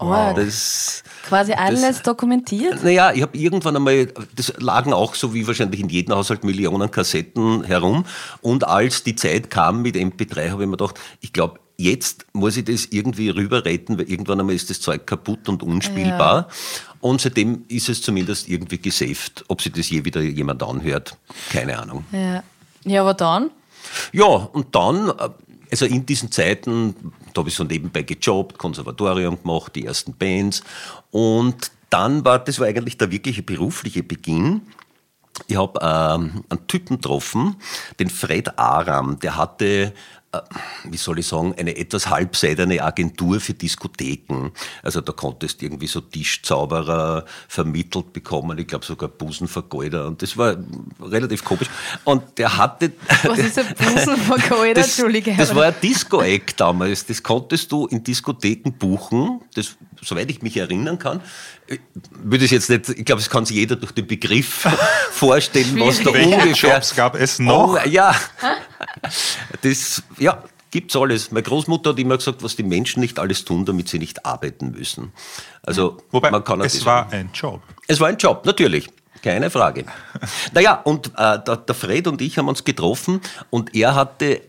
Oh, 0.00 0.32
Das, 0.34 1.02
quasi 1.26 1.52
alles 1.52 2.02
dokumentiert. 2.02 2.82
naja, 2.82 3.12
ich 3.12 3.22
habe 3.22 3.36
irgendwann 3.36 3.76
einmal, 3.76 4.06
das 4.34 4.52
lagen 4.58 4.92
auch 4.92 5.14
so 5.14 5.34
wie 5.34 5.46
wahrscheinlich 5.46 5.80
in 5.80 5.88
jedem 5.88 6.14
Haushalt 6.14 6.44
Millionen 6.44 6.90
Kassetten 6.90 7.64
herum. 7.64 8.04
Und 8.40 8.66
als 8.66 9.02
die 9.04 9.14
Zeit 9.14 9.50
kam 9.50 9.82
mit 9.82 9.96
MP3, 9.96 10.50
habe 10.50 10.62
ich 10.62 10.68
mir 10.68 10.76
gedacht, 10.76 10.98
ich 11.20 11.32
glaube, 11.32 11.60
jetzt 11.76 12.26
muss 12.32 12.56
ich 12.56 12.64
das 12.64 12.86
irgendwie 12.86 13.30
rüber 13.30 13.64
retten, 13.64 13.98
weil 13.98 14.08
irgendwann 14.08 14.40
einmal 14.40 14.54
ist 14.54 14.70
das 14.70 14.80
Zeug 14.80 15.06
kaputt 15.06 15.48
und 15.48 15.62
unspielbar. 15.62 16.48
Und 17.00 17.20
seitdem 17.20 17.64
ist 17.68 17.88
es 17.88 18.00
zumindest 18.00 18.48
irgendwie 18.48 18.78
gesaved. 18.78 19.44
Ob 19.48 19.60
sich 19.60 19.72
das 19.72 19.90
je 19.90 20.04
wieder 20.04 20.22
jemand 20.22 20.62
anhört, 20.62 21.16
keine 21.50 21.78
Ahnung. 21.78 22.04
Ja. 22.12 22.42
ja, 22.84 23.00
aber 23.02 23.14
dann? 23.14 23.50
Ja, 24.12 24.24
und 24.24 24.74
dann, 24.74 25.10
äh, 25.10 25.28
also 25.70 25.84
in 25.84 26.06
diesen 26.06 26.30
Zeiten, 26.30 26.94
da 27.34 27.40
habe 27.40 27.50
ich 27.50 27.54
so 27.54 27.64
nebenbei 27.64 28.02
gejobbt, 28.02 28.58
Konservatorium 28.58 29.42
gemacht, 29.42 29.74
die 29.74 29.84
ersten 29.84 30.14
Bands. 30.14 30.62
Und 31.10 31.72
dann 31.90 32.24
war, 32.24 32.38
das 32.38 32.58
war 32.58 32.66
eigentlich 32.66 32.96
der 32.96 33.10
wirkliche 33.10 33.42
berufliche 33.42 34.02
Beginn. 34.02 34.62
Ich 35.48 35.56
habe 35.56 35.78
ähm, 35.82 36.44
einen 36.48 36.66
Typen 36.68 36.96
getroffen, 36.96 37.56
den 37.98 38.08
Fred 38.08 38.56
Aram, 38.58 39.18
der 39.18 39.36
hatte, 39.36 39.92
wie 40.84 40.96
soll 40.96 41.18
ich 41.18 41.26
sagen, 41.26 41.54
eine 41.58 41.76
etwas 41.76 42.08
halbseidene 42.08 42.82
Agentur 42.82 43.40
für 43.40 43.54
Diskotheken. 43.54 44.50
Also 44.82 45.00
da 45.00 45.12
konntest 45.12 45.60
du 45.60 45.66
irgendwie 45.66 45.86
so 45.86 46.00
Tischzauberer 46.00 47.24
vermittelt 47.48 48.12
bekommen, 48.12 48.58
ich 48.58 48.66
glaube 48.66 48.84
sogar 48.84 49.08
Busenvergeuder 49.08 50.06
und 50.06 50.22
das 50.22 50.36
war 50.36 50.56
relativ 51.00 51.44
komisch. 51.44 51.68
Und 52.04 52.38
der 52.38 52.56
hatte... 52.56 52.92
Was 53.22 53.38
ist 53.38 53.58
ein 53.58 53.74
Busenvergeuder? 53.78 54.74
Das, 54.74 54.98
Entschuldige. 54.98 55.34
das 55.36 55.54
war 55.54 55.66
ein 55.66 55.74
Disco-Eck 55.82 56.56
damals. 56.56 57.06
Das 57.06 57.22
konntest 57.22 57.70
du 57.72 57.86
in 57.86 58.02
Diskotheken 58.02 58.72
buchen. 58.72 59.40
Das, 59.54 59.76
soweit 60.02 60.30
ich 60.30 60.42
mich 60.42 60.56
erinnern 60.56 60.98
kann. 60.98 61.20
Ich 61.66 61.80
Würde 62.10 62.44
es 62.44 62.50
jetzt 62.50 62.68
nicht, 62.68 62.88
ich 62.90 63.04
glaube, 63.04 63.22
es 63.22 63.30
kann 63.30 63.46
sich 63.46 63.56
jeder 63.56 63.76
durch 63.76 63.92
den 63.92 64.06
Begriff 64.06 64.68
vorstellen, 65.10 65.78
was 65.80 65.98
da 66.02 66.10
Schwierig. 66.10 66.14
Welche 66.14 66.42
ungefähr. 66.42 66.74
Jobs 66.74 66.94
gab 66.94 67.14
es 67.14 67.38
noch? 67.38 67.74
Oh, 67.74 67.88
ja. 67.88 68.14
Das, 69.62 70.02
ja, 70.24 70.42
gibt's 70.70 70.96
alles. 70.96 71.30
Meine 71.30 71.42
Großmutter 71.42 71.90
hat 71.90 71.98
immer 71.98 72.16
gesagt, 72.16 72.42
was 72.42 72.56
die 72.56 72.62
Menschen 72.62 73.00
nicht 73.00 73.18
alles 73.18 73.44
tun, 73.44 73.64
damit 73.66 73.88
sie 73.88 73.98
nicht 73.98 74.24
arbeiten 74.24 74.70
müssen. 74.70 75.12
Also, 75.62 75.98
Wobei, 76.10 76.30
man 76.30 76.42
kann 76.42 76.60
es 76.62 76.84
war 76.84 77.12
ein 77.12 77.30
Job. 77.32 77.60
es 77.86 78.00
war 78.00 78.08
ein 78.08 78.16
Job, 78.16 78.46
natürlich. 78.46 78.88
Keine 79.22 79.50
Frage. 79.50 79.84
Naja, 80.52 80.80
und 80.84 81.08
äh, 81.16 81.38
der, 81.46 81.56
der 81.56 81.74
Fred 81.74 82.06
und 82.06 82.20
ich 82.20 82.38
haben 82.38 82.48
uns 82.48 82.64
getroffen 82.64 83.20
und 83.50 83.74
er 83.74 83.94
hatte 83.94 84.40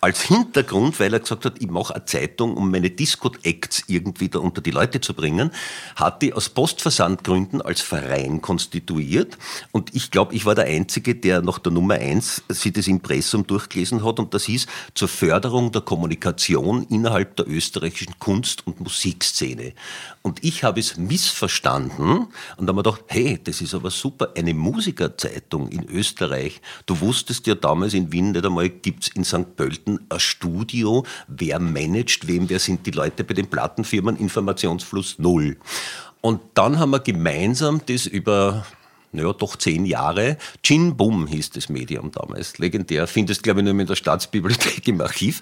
als 0.00 0.22
Hintergrund, 0.22 0.98
weil 0.98 1.12
er 1.12 1.20
gesagt 1.20 1.44
hat, 1.44 1.60
ich 1.60 1.68
mache 1.68 1.94
eine 1.94 2.04
Zeitung, 2.06 2.56
um 2.56 2.70
meine 2.70 2.90
Disco-Acts 2.90 3.84
irgendwie 3.88 4.28
da 4.28 4.38
unter 4.38 4.62
die 4.62 4.70
Leute 4.70 5.00
zu 5.00 5.12
bringen, 5.12 5.50
hat 5.96 6.22
die 6.22 6.32
aus 6.32 6.48
Postversandgründen 6.48 7.60
als 7.60 7.82
Verein 7.82 8.40
konstituiert. 8.40 9.36
Und 9.72 9.94
ich 9.94 10.10
glaube, 10.10 10.34
ich 10.34 10.46
war 10.46 10.54
der 10.54 10.64
Einzige, 10.64 11.14
der 11.14 11.42
nach 11.42 11.58
der 11.58 11.72
Nummer 11.72 11.94
eins 11.94 12.42
sich 12.48 12.72
das 12.72 12.86
Impressum 12.86 13.46
durchgelesen 13.46 14.04
hat. 14.04 14.18
Und 14.18 14.32
das 14.32 14.44
hieß 14.44 14.66
zur 14.94 15.08
Förderung 15.08 15.70
der 15.72 15.82
Kommunikation 15.82 16.86
innerhalb 16.88 17.36
der 17.36 17.48
österreichischen 17.48 18.18
Kunst- 18.18 18.66
und 18.66 18.80
Musikszene. 18.80 19.74
Und 20.22 20.42
ich 20.44 20.64
habe 20.64 20.80
es 20.80 20.96
missverstanden 20.96 22.26
und 22.56 22.68
habe 22.68 22.72
mir 22.72 22.82
gedacht, 22.82 23.04
hey, 23.08 23.38
das 23.42 23.60
ist 23.60 23.74
aber 23.74 23.90
super, 23.90 24.32
eine 24.36 24.54
Musikerzeitung 24.54 25.68
in 25.68 25.88
Österreich. 25.88 26.60
Du 26.86 27.00
wusstest 27.00 27.46
ja 27.46 27.54
damals 27.54 27.94
in 27.94 28.12
Wien 28.12 28.32
nicht 28.32 28.44
einmal, 28.44 28.68
gibt's 28.68 29.08
in 29.08 29.24
St. 29.24 29.56
Pölten 29.56 29.89
ein 29.96 30.20
Studio, 30.20 31.04
wer 31.26 31.58
managt 31.58 32.28
wem, 32.28 32.48
wer 32.48 32.58
sind 32.58 32.86
die 32.86 32.92
Leute 32.92 33.24
bei 33.24 33.34
den 33.34 33.48
Plattenfirmen, 33.48 34.16
Informationsfluss 34.16 35.18
null. 35.18 35.56
Und 36.20 36.40
dann 36.54 36.78
haben 36.78 36.90
wir 36.90 37.00
gemeinsam 37.00 37.80
das 37.86 38.06
über 38.06 38.64
naja, 39.12 39.32
doch 39.32 39.56
zehn 39.56 39.86
Jahre. 39.86 40.36
Gin 40.62 40.96
Bum 40.96 41.26
hieß 41.26 41.50
das 41.50 41.68
Medium 41.68 42.12
damals. 42.12 42.58
Legendär. 42.58 43.08
Findest, 43.08 43.42
glaube 43.42 43.60
ich, 43.60 43.64
nur 43.64 43.78
in 43.78 43.86
der 43.86 43.96
Staatsbibliothek 43.96 44.86
im 44.86 45.00
Archiv. 45.00 45.40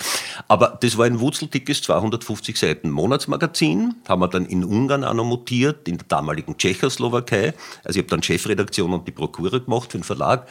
Aber 0.49 0.79
das 0.81 0.97
war 0.97 1.05
ein 1.05 1.21
wurzeldickes 1.21 1.83
250 1.83 2.57
Seiten 2.57 2.91
Monatsmagazin. 2.91 3.97
Haben 4.09 4.23
wir 4.23 4.29
dann 4.29 4.47
in 4.47 4.65
Ungarn 4.65 5.05
auch 5.05 5.13
noch 5.13 5.25
mutiert, 5.25 5.87
in 5.87 5.99
der 5.99 6.07
damaligen 6.09 6.57
Tschechoslowakei. 6.57 7.53
Also 7.85 7.99
ich 7.99 8.05
habe 8.05 8.09
dann 8.09 8.23
Chefredaktion 8.23 8.95
und 8.95 9.07
die 9.07 9.13
Prokura 9.13 9.59
gemacht 9.59 9.93
für 9.93 9.99
den 9.99 10.05
Verlag. 10.05 10.49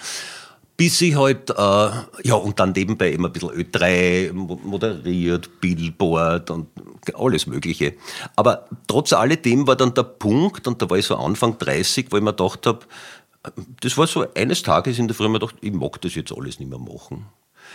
Bis 0.77 1.01
ich 1.01 1.15
halt, 1.15 1.49
äh, 1.49 1.53
ja, 2.23 2.35
und 2.35 2.59
dann 2.59 2.71
nebenbei 2.71 3.09
immer 3.11 3.29
ein 3.29 3.33
bisschen 3.33 3.49
Ö3 3.49 4.31
mo- 4.31 4.59
moderiert, 4.63 5.59
Billboard 5.59 6.51
und 6.51 6.67
alles 7.15 7.47
Mögliche. 7.47 7.95
Aber 8.35 8.67
trotz 8.85 9.11
alledem 9.11 9.65
war 9.65 9.75
dann 9.75 9.95
der 9.95 10.03
Punkt, 10.03 10.67
und 10.67 10.79
da 10.79 10.87
war 10.87 10.97
ich 10.99 11.07
so 11.07 11.15
Anfang 11.15 11.57
30, 11.57 12.11
wo 12.11 12.17
ich 12.17 12.23
mir 12.23 12.31
gedacht 12.33 12.67
habe, 12.67 12.85
das 13.81 13.97
war 13.97 14.05
so 14.05 14.25
eines 14.35 14.61
Tages 14.61 14.99
in 14.99 15.07
der 15.07 15.15
Früh, 15.15 15.27
mir 15.29 15.39
gedacht, 15.39 15.55
ich 15.61 15.73
mag 15.73 15.99
das 16.01 16.13
jetzt 16.13 16.31
alles 16.31 16.59
nicht 16.59 16.69
mehr 16.69 16.77
machen. 16.79 17.25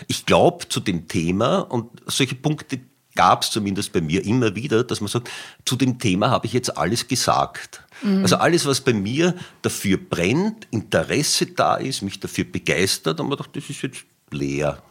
Ich 0.07 0.25
glaube 0.25 0.69
zu 0.69 0.79
dem 0.79 1.09
Thema, 1.09 1.59
und 1.59 1.91
solche 2.07 2.37
Punkte 2.37 2.79
gab 3.15 3.43
es 3.43 3.51
zumindest 3.51 3.93
bei 3.93 4.01
mir 4.01 4.25
immer 4.25 4.55
wieder, 4.55 4.85
dass 4.85 5.01
man 5.01 5.09
sagt, 5.09 5.31
zu 5.65 5.77
dem 5.77 5.99
Thema 5.99 6.31
habe 6.31 6.47
ich 6.47 6.53
jetzt 6.53 6.77
alles 6.77 7.07
gesagt. 7.09 7.83
Also 8.23 8.37
alles, 8.37 8.67
was 8.67 8.81
bei 8.81 8.93
mir 8.93 9.37
dafür 9.63 9.97
brennt, 9.97 10.67
Interesse 10.73 11.47
da 11.47 11.77
ist, 11.77 12.03
mich 12.03 12.19
dafür 12.19 12.45
begeistert, 12.45 13.21
und 13.21 13.29
man 13.29 13.39
dachte, 13.39 13.61
das 13.61 13.71
ist 13.71 13.83
jetzt 13.83 14.05
leer. 14.31 14.83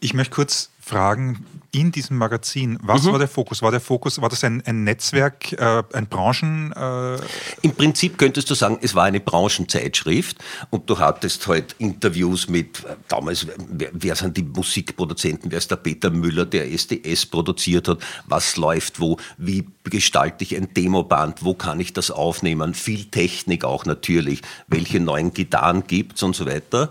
Ich 0.00 0.14
möchte 0.14 0.34
kurz 0.34 0.70
fragen, 0.86 1.44
in 1.72 1.90
diesem 1.90 2.16
Magazin, 2.16 2.78
was 2.80 3.02
Mhm. 3.02 3.12
war 3.12 3.18
der 3.18 3.28
Fokus? 3.28 3.60
War 3.60 3.72
der 3.72 3.80
Fokus, 3.80 4.20
war 4.22 4.28
das 4.28 4.44
ein, 4.44 4.62
ein 4.64 4.84
Netzwerk, 4.84 5.52
äh, 5.52 5.82
ein 5.92 6.06
Branchen... 6.06 6.72
Äh, 6.72 7.16
Im 7.62 7.74
Prinzip 7.74 8.16
könntest 8.16 8.48
du 8.48 8.54
sagen, 8.54 8.78
es 8.80 8.94
war 8.94 9.04
eine 9.04 9.18
Branchenzeitschrift 9.20 10.38
und 10.70 10.88
du 10.88 10.98
hattest 10.98 11.46
halt 11.48 11.74
Interviews 11.78 12.48
mit, 12.48 12.84
äh, 12.84 12.94
damals, 13.08 13.46
wer, 13.68 13.90
wer 13.92 14.14
sind 14.14 14.36
die 14.36 14.44
Musikproduzenten, 14.44 15.50
wer 15.50 15.58
ist 15.58 15.70
der 15.70 15.76
Peter 15.76 16.08
Müller, 16.10 16.46
der 16.46 16.70
SDS 16.72 17.26
produziert 17.26 17.88
hat, 17.88 17.98
was 18.26 18.56
läuft 18.56 19.00
wo, 19.00 19.18
wie 19.36 19.66
gestalte 19.84 20.44
ich 20.44 20.56
ein 20.56 20.72
Demoband, 20.72 21.44
wo 21.44 21.54
kann 21.54 21.80
ich 21.80 21.92
das 21.92 22.10
aufnehmen, 22.12 22.74
viel 22.74 23.06
Technik 23.06 23.64
auch 23.64 23.84
natürlich, 23.84 24.40
welche 24.68 25.00
neuen 25.00 25.34
Gitarren 25.34 25.86
gibt's 25.86 26.22
und 26.22 26.34
so 26.36 26.46
weiter. 26.46 26.90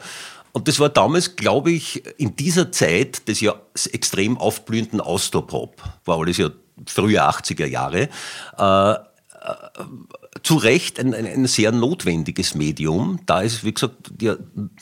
Und 0.55 0.69
das 0.69 0.79
war 0.79 0.87
damals, 0.87 1.35
glaube 1.35 1.73
ich, 1.73 2.01
in 2.17 2.37
dieser 2.37 2.71
Zeit 2.71 3.27
des 3.27 3.41
ja 3.41 3.55
extrem 3.91 4.37
aufblühenden 4.37 5.01
Austropop, 5.01 5.83
war 6.05 6.19
alles 6.19 6.37
ja 6.37 6.49
frühe 6.87 7.21
80er 7.21 7.65
Jahre, 7.65 8.07
äh, 8.57 8.95
zu 10.43 10.55
Recht 10.57 10.99
ein, 10.99 11.13
ein, 11.13 11.25
ein 11.25 11.47
sehr 11.47 11.71
notwendiges 11.71 12.55
Medium, 12.55 13.19
da 13.25 13.41
es, 13.41 13.63
wie 13.63 13.73
gesagt, 13.73 14.11
ja, 14.21 14.35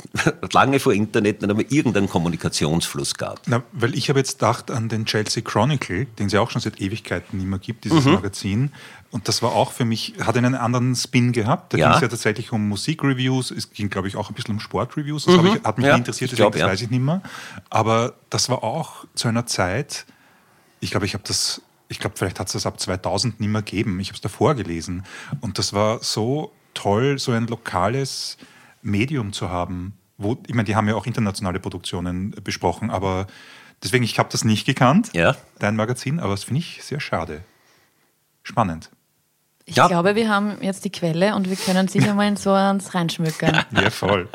lange 0.52 0.80
vor 0.80 0.94
Internet 0.94 1.42
nicht 1.42 1.50
einmal 1.50 1.66
irgendeinen 1.70 2.10
Kommunikationsfluss 2.10 3.14
gab. 3.16 3.40
na, 3.48 3.64
weil 3.72 3.96
ich 3.96 4.10
habe 4.10 4.20
jetzt 4.20 4.40
gedacht 4.40 4.72
an 4.72 4.90
den 4.90 5.06
Chelsea 5.06 5.44
Chronicle, 5.44 6.06
den 6.18 6.28
es 6.28 6.34
ja 6.34 6.42
auch 6.42 6.50
schon 6.52 6.62
seit 6.62 6.82
Ewigkeiten 6.82 7.38
nicht 7.38 7.48
mehr 7.48 7.60
gibt, 7.60 7.84
dieses 7.86 8.04
Mhm. 8.06 8.14
Magazin. 8.14 8.72
Und 9.12 9.28
das 9.28 9.44
war 9.44 9.52
auch 9.54 9.72
für 9.74 9.86
mich, 9.86 10.16
hat 10.26 10.36
einen 10.38 10.56
anderen 10.56 10.96
Spin 10.96 11.32
gehabt. 11.34 11.74
Da 11.74 11.78
Ja. 11.78 11.88
ging 11.90 11.96
es 11.98 12.02
ja 12.02 12.08
tatsächlich 12.08 12.52
um 12.52 12.68
Musikreviews, 12.68 13.52
es 13.52 13.70
ging, 13.72 13.90
glaube 13.90 14.08
ich, 14.08 14.16
auch 14.16 14.30
ein 14.30 14.34
bisschen 14.36 14.56
um 14.56 14.60
Sportreviews. 14.60 15.26
Das 15.26 15.38
habe 15.38 15.50
ich, 15.50 15.64
hat 15.64 15.78
mich 15.78 15.86
Mhm. 15.86 15.90
Ja, 15.92 15.96
interessiert, 15.98 16.32
deswegen 16.32 16.50
glaub, 16.52 16.54
das 16.62 16.72
weiß 16.72 16.82
ich 16.82 16.90
nicht 16.90 17.00
mehr. 17.04 17.22
Aber 17.70 18.16
das 18.32 18.50
war 18.50 18.64
auch 18.64 19.06
zu 19.14 19.28
einer 19.28 19.46
Zeit, 19.46 20.06
ich 20.80 20.90
glaube, 20.92 21.06
ich 21.06 21.14
habe 21.14 21.24
das, 21.28 21.62
ich 21.90 22.00
glaube, 22.00 22.16
vielleicht 22.18 22.40
hat 22.40 22.48
es 22.48 22.54
das 22.54 22.66
ab 22.66 22.80
2000 22.80 23.40
nicht 23.40 23.50
mehr 23.50 23.62
gegeben. 23.62 24.00
Ich 24.00 24.08
habe 24.10 24.16
es 24.16 24.22
davor 24.22 24.56
gelesen. 24.56 25.04
Und 25.42 25.58
das 25.60 25.74
war 25.74 26.02
so 26.04 26.52
toll, 26.74 27.20
so 27.20 27.32
ein 27.32 27.48
lokales 27.48 28.38
Medium 28.82 29.32
zu 29.34 29.50
haben. 29.50 29.94
Wo, 30.18 30.38
ich 30.48 30.54
meine, 30.56 30.66
die 30.66 30.76
haben 30.76 30.88
ja 30.88 30.96
auch 30.96 31.06
internationale 31.06 31.60
Produktionen 31.60 32.32
besprochen, 32.44 32.90
aber 32.92 33.28
deswegen, 33.84 34.04
ich 34.04 34.18
habe 34.20 34.30
das 34.32 34.44
nicht 34.44 34.66
gekannt, 34.66 35.10
Ja. 35.14 35.36
dein 35.60 35.76
Magazin, 35.76 36.20
aber 36.20 36.32
das 36.32 36.44
finde 36.46 36.60
ich 36.62 36.84
sehr 36.84 37.00
schade. 37.00 37.44
Spannend. 38.44 38.90
Ich 39.66 39.76
Ja. 39.78 39.88
glaube, 39.88 40.16
wir 40.16 40.30
haben 40.30 40.62
jetzt 40.62 40.84
die 40.86 40.92
Quelle 40.92 41.36
und 41.36 41.50
wir 41.50 41.56
können 41.56 41.88
sicher 41.88 42.14
mal 42.14 42.28
in 42.28 42.36
so 42.36 42.52
eins 42.52 42.94
reinschmückern. 42.94 43.64
Ja, 43.72 43.90
voll. 43.90 44.28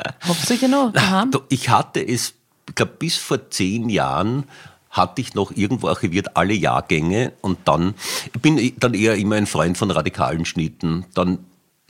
Daheim? 0.93 1.31
Du, 1.31 1.41
Ich 1.49 1.69
hatte 1.69 2.01
es, 2.05 2.33
ich 2.67 2.75
glaube, 2.75 2.93
bis 2.97 3.15
vor 3.17 3.49
zehn 3.51 3.89
Jahren 3.89 4.45
hatte 4.89 5.21
ich 5.21 5.33
noch 5.35 5.51
irgendwo 5.55 5.87
archiviert 5.87 6.35
alle 6.35 6.53
Jahrgänge 6.53 7.33
und 7.41 7.59
dann, 7.65 7.93
ich 8.33 8.41
bin 8.41 8.73
dann 8.79 8.93
eher 8.93 9.15
immer 9.15 9.35
ein 9.35 9.45
Freund 9.45 9.77
von 9.77 9.91
radikalen 9.91 10.45
Schnitten. 10.45 11.05
Dann 11.13 11.39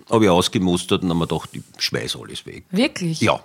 habe 0.10 0.26
ich 0.26 0.30
ausgemustert 0.30 1.04
und 1.04 1.10
habe 1.10 1.20
mir 1.20 1.28
gedacht, 1.28 1.50
ich 1.54 1.64
schmeiß 1.78 2.18
alles 2.18 2.46
weg. 2.46 2.66
Wirklich? 2.72 3.22
Ja. 3.22 3.40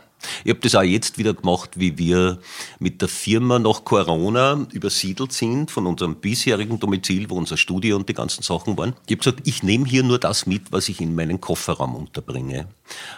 Ich 0.44 0.50
habe 0.50 0.60
das 0.60 0.74
auch 0.74 0.82
jetzt 0.82 1.18
wieder 1.18 1.34
gemacht, 1.34 1.70
wie 1.76 1.98
wir 1.98 2.38
mit 2.78 3.00
der 3.00 3.08
Firma 3.08 3.58
nach 3.58 3.84
Corona 3.84 4.66
übersiedelt 4.72 5.32
sind 5.32 5.70
von 5.70 5.86
unserem 5.86 6.16
bisherigen 6.16 6.78
Domizil, 6.78 7.28
wo 7.30 7.36
unser 7.36 7.56
Studio 7.56 7.96
und 7.96 8.08
die 8.08 8.14
ganzen 8.14 8.42
Sachen 8.42 8.76
waren. 8.76 8.94
Ich 9.06 9.12
habe 9.12 9.24
gesagt, 9.24 9.40
ich 9.46 9.62
nehme 9.62 9.86
hier 9.86 10.02
nur 10.02 10.18
das 10.18 10.46
mit, 10.46 10.72
was 10.72 10.88
ich 10.88 11.00
in 11.00 11.14
meinen 11.14 11.40
Kofferraum 11.40 11.94
unterbringe. 11.94 12.68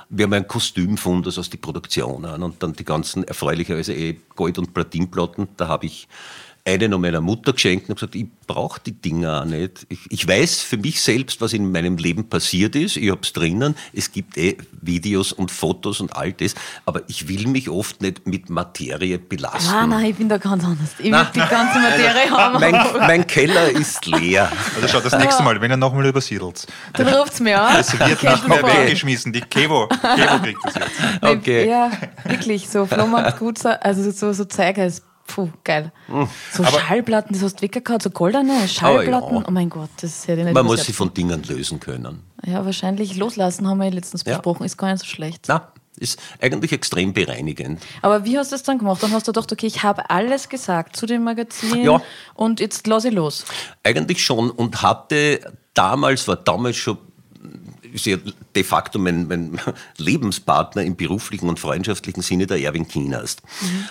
Wir 0.09 0.25
haben 0.25 0.33
ein 0.33 0.49
Kostümfund, 0.49 1.27
aus 1.27 1.51
die 1.51 1.57
Produktionen 1.57 2.43
und 2.43 2.63
dann 2.63 2.73
die 2.73 2.85
ganzen 2.85 3.25
erfreulicherweise 3.25 3.95
eh 3.95 4.17
Gold- 4.35 4.59
und 4.59 4.73
Platinplatten. 4.75 5.49
Da 5.57 5.69
habe 5.69 5.87
ich 5.87 6.09
eine 6.67 6.89
noch 6.89 6.99
meiner 6.99 7.21
Mutter 7.21 7.53
geschenkt 7.53 7.89
und 7.89 7.91
habe 7.91 8.01
gesagt, 8.01 8.15
ich 8.17 8.27
brauche 8.47 8.81
die 8.81 8.93
Dinger 8.93 9.43
auch 9.43 9.45
nicht. 9.45 9.87
Ich, 9.89 10.01
ich 10.11 10.27
weiß 10.27 10.63
für 10.63 10.77
mich 10.77 11.01
selbst, 11.01 11.41
was 11.41 11.53
in 11.53 11.71
meinem 11.71 11.97
Leben 11.97 12.29
passiert 12.29 12.75
ist. 12.75 12.97
Ich 12.97 13.11
habe 13.11 13.21
es 13.23 13.33
drinnen. 13.33 13.77
Es 13.93 14.11
gibt 14.11 14.37
eh 14.37 14.57
Videos 14.83 15.33
und 15.33 15.51
Fotos 15.51 16.01
und 16.01 16.17
all 16.17 16.33
das. 16.33 16.55
Aber 16.85 17.03
ich 17.07 17.29
will 17.29 17.47
mich 17.47 17.71
oft 17.71 18.03
nicht 18.03 18.27
mit 18.27 18.51
Materie 18.51 19.19
belasten. 19.19 19.73
Ah, 19.73 19.87
nein, 19.87 20.07
ich 20.07 20.17
bin 20.17 20.29
da 20.29 20.39
ganz 20.39 20.65
anders. 20.65 20.91
Ich 20.99 21.05
will 21.13 21.27
die 21.35 21.39
ganze 21.39 21.79
Materie 21.79 22.31
haben. 22.31 22.61
mein, 22.61 22.73
mein 22.99 23.27
Keller 23.27 23.71
ist 23.71 24.05
leer. 24.07 24.51
Also 24.75 24.89
schau, 24.89 25.01
das 25.01 25.17
nächste 25.19 25.45
Mal, 25.45 25.61
wenn 25.61 25.71
ihr 25.71 25.77
nochmal 25.77 26.07
übersiedelt, 26.07 26.67
Dann 26.95 27.09
ruft's 27.09 27.39
mir 27.41 27.61
an. 27.63 27.77
es 27.79 27.93
wird 27.99 28.23
nicht 28.23 28.49
mehr 28.49 28.59
vor. 28.59 28.69
weggeschmissen. 28.69 29.33
Die 29.33 29.41
Kevo, 29.41 29.87
Kevo 29.89 30.39
kriegt 30.43 30.65
das 30.65 30.75
jetzt. 30.75 31.23
Okay. 31.23 31.69
Ja, 31.69 31.91
wirklich, 32.25 32.69
so 32.69 32.87
Flohmarkt 32.87 33.39
gut, 33.39 33.65
also 33.65 34.11
so, 34.11 34.33
so 34.33 34.45
Zeiger 34.45 34.87
ist, 34.87 35.03
puh, 35.27 35.49
geil. 35.65 35.93
So 36.53 36.65
Schallplatten, 36.65 37.33
das 37.35 37.43
hast 37.43 37.57
du 37.57 37.63
weggehauen, 37.63 38.01
so 38.01 38.11
goldene 38.11 38.69
Schallplatten. 38.69 39.31
Hm. 39.31 39.37
ja. 39.37 39.45
Oh 39.49 39.51
mein 39.51 39.69
Gott, 39.69 39.91
das 40.01 40.27
hätte 40.29 40.41
ich 40.41 40.45
nicht 40.47 40.55
Man 40.55 40.67
muss 40.67 40.85
sich 40.85 40.95
von 40.97 41.13
Dingen 41.15 41.43
lösen 41.45 41.81
können. 41.81 42.23
Ja, 42.45 42.65
wahrscheinlich 42.65 43.17
loslassen 43.17 43.69
haben 43.69 43.79
wir 43.79 43.87
ja 43.87 43.93
letztens 43.93 44.25
Ja. 44.25 44.35
besprochen, 44.35 44.65
ist 44.65 44.77
gar 44.77 44.89
nicht 44.93 45.01
so 45.01 45.07
schlecht. 45.07 45.47
Na, 45.49 45.73
ist 45.99 46.21
eigentlich 46.41 46.73
extrem 46.73 47.13
bereinigend. 47.15 47.83
Aber 48.03 48.25
wie 48.25 48.37
hast 48.39 48.53
du 48.53 48.55
das 48.55 48.63
dann 48.63 48.79
gemacht? 48.79 49.03
Dann 49.03 49.13
hast 49.13 49.27
du 49.29 49.33
gedacht, 49.33 49.51
okay, 49.51 49.67
ich 49.67 49.83
habe 49.83 50.11
alles 50.11 50.49
gesagt 50.49 50.95
zu 50.97 51.07
dem 51.07 51.25
Magazin 51.25 51.83
Ja. 51.85 52.03
und 52.35 52.61
jetzt 52.61 52.87
lasse 52.87 53.09
ich 53.09 53.15
los. 53.15 53.45
Eigentlich 53.83 54.23
schon 54.25 54.51
und 54.51 54.83
hatte 54.83 55.41
damals, 55.75 56.29
war 56.29 56.37
damals 56.37 56.77
schon 56.77 56.99
ist 57.97 58.07
ja 58.07 58.19
de 58.55 58.63
facto 58.63 58.99
mein, 58.99 59.27
mein 59.27 59.59
Lebenspartner 59.97 60.83
im 60.83 60.97
beruflichen 60.97 61.49
und 61.49 61.59
freundschaftlichen 61.59 62.23
Sinne 62.23 62.47
der 62.47 62.61
Erwin 62.61 62.87
Kienast. 62.87 63.43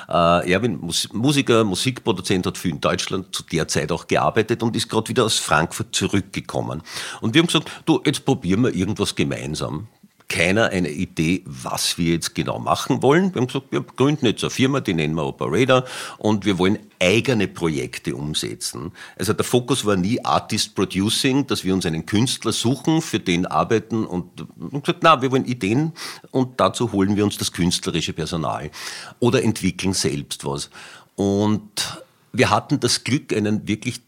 Äh, 0.08 0.52
Erwin, 0.52 0.80
Mus 0.80 1.10
Musiker, 1.12 1.64
Musikproduzent, 1.64 2.46
hat 2.46 2.58
viel 2.58 2.72
in 2.72 2.82
Deutschland 2.82 3.36
zu 3.36 3.44
der 3.44 3.68
Zeit 3.68 3.92
auch 3.92 4.08
gearbeitet 4.08 4.64
und 4.64 4.76
ist 4.76 4.90
gerade 4.90 5.10
wieder 5.10 5.26
aus 5.26 5.40
Frankfurt 5.40 5.94
zurückgekommen. 5.94 6.82
Und 7.20 7.34
wir 7.34 7.42
haben 7.42 7.48
gesagt, 7.48 7.70
du, 7.86 8.02
jetzt 8.06 8.26
probieren 8.26 8.64
wir 8.64 8.74
irgendwas 8.74 9.16
gemeinsam. 9.16 9.88
Keiner 10.28 10.70
eine 10.70 10.90
Idee, 10.90 11.44
was 11.46 11.98
wir 11.98 12.14
jetzt 12.14 12.34
genau 12.34 12.58
machen 12.58 13.04
wollen. 13.04 13.34
Wir 13.34 13.42
haben 13.42 13.48
gesagt, 13.48 13.72
wir 13.72 13.82
gründen 13.82 14.26
jetzt 14.26 14.44
eine 14.44 14.50
Firma, 14.50 14.80
die 14.80 14.94
nennen 14.94 15.14
wir 15.14 15.24
Operator 15.24 15.86
und 16.18 16.46
wir 16.46 16.58
wollen 16.58 16.80
eigene 17.00 17.48
Projekte 17.48 18.16
umsetzen. 18.16 18.92
Also 19.20 19.34
der 19.34 19.46
Fokus 19.46 19.86
war 19.86 19.96
nie 19.96 20.24
Artist 20.26 20.74
Producing, 20.74 21.46
dass 21.46 21.64
wir 21.64 21.74
uns 21.74 21.86
einen 21.86 22.06
Künstler 22.06 22.52
suchen, 22.52 23.02
für 23.02 23.20
den 23.20 23.46
arbeiten 23.46 24.06
und, 24.06 24.48
und 24.60 24.84
gesagt, 24.84 25.02
na, 25.04 25.22
wir 25.22 25.32
wollen 25.32 25.46
Ideen 25.46 25.94
und 26.32 26.60
dazu 26.60 26.92
holen 26.92 27.16
wir 27.16 27.24
uns 27.24 27.38
das 27.38 27.52
künstlerische 27.52 28.14
Personal 28.14 28.72
oder 29.20 29.44
entwickeln 29.44 29.94
selbst 29.94 30.44
was. 30.44 30.70
Und 31.16 32.02
wir 32.34 32.50
hatten 32.50 32.80
das 32.80 33.04
Glück, 33.04 33.32
einen 33.32 33.68
wirklich 33.68 34.02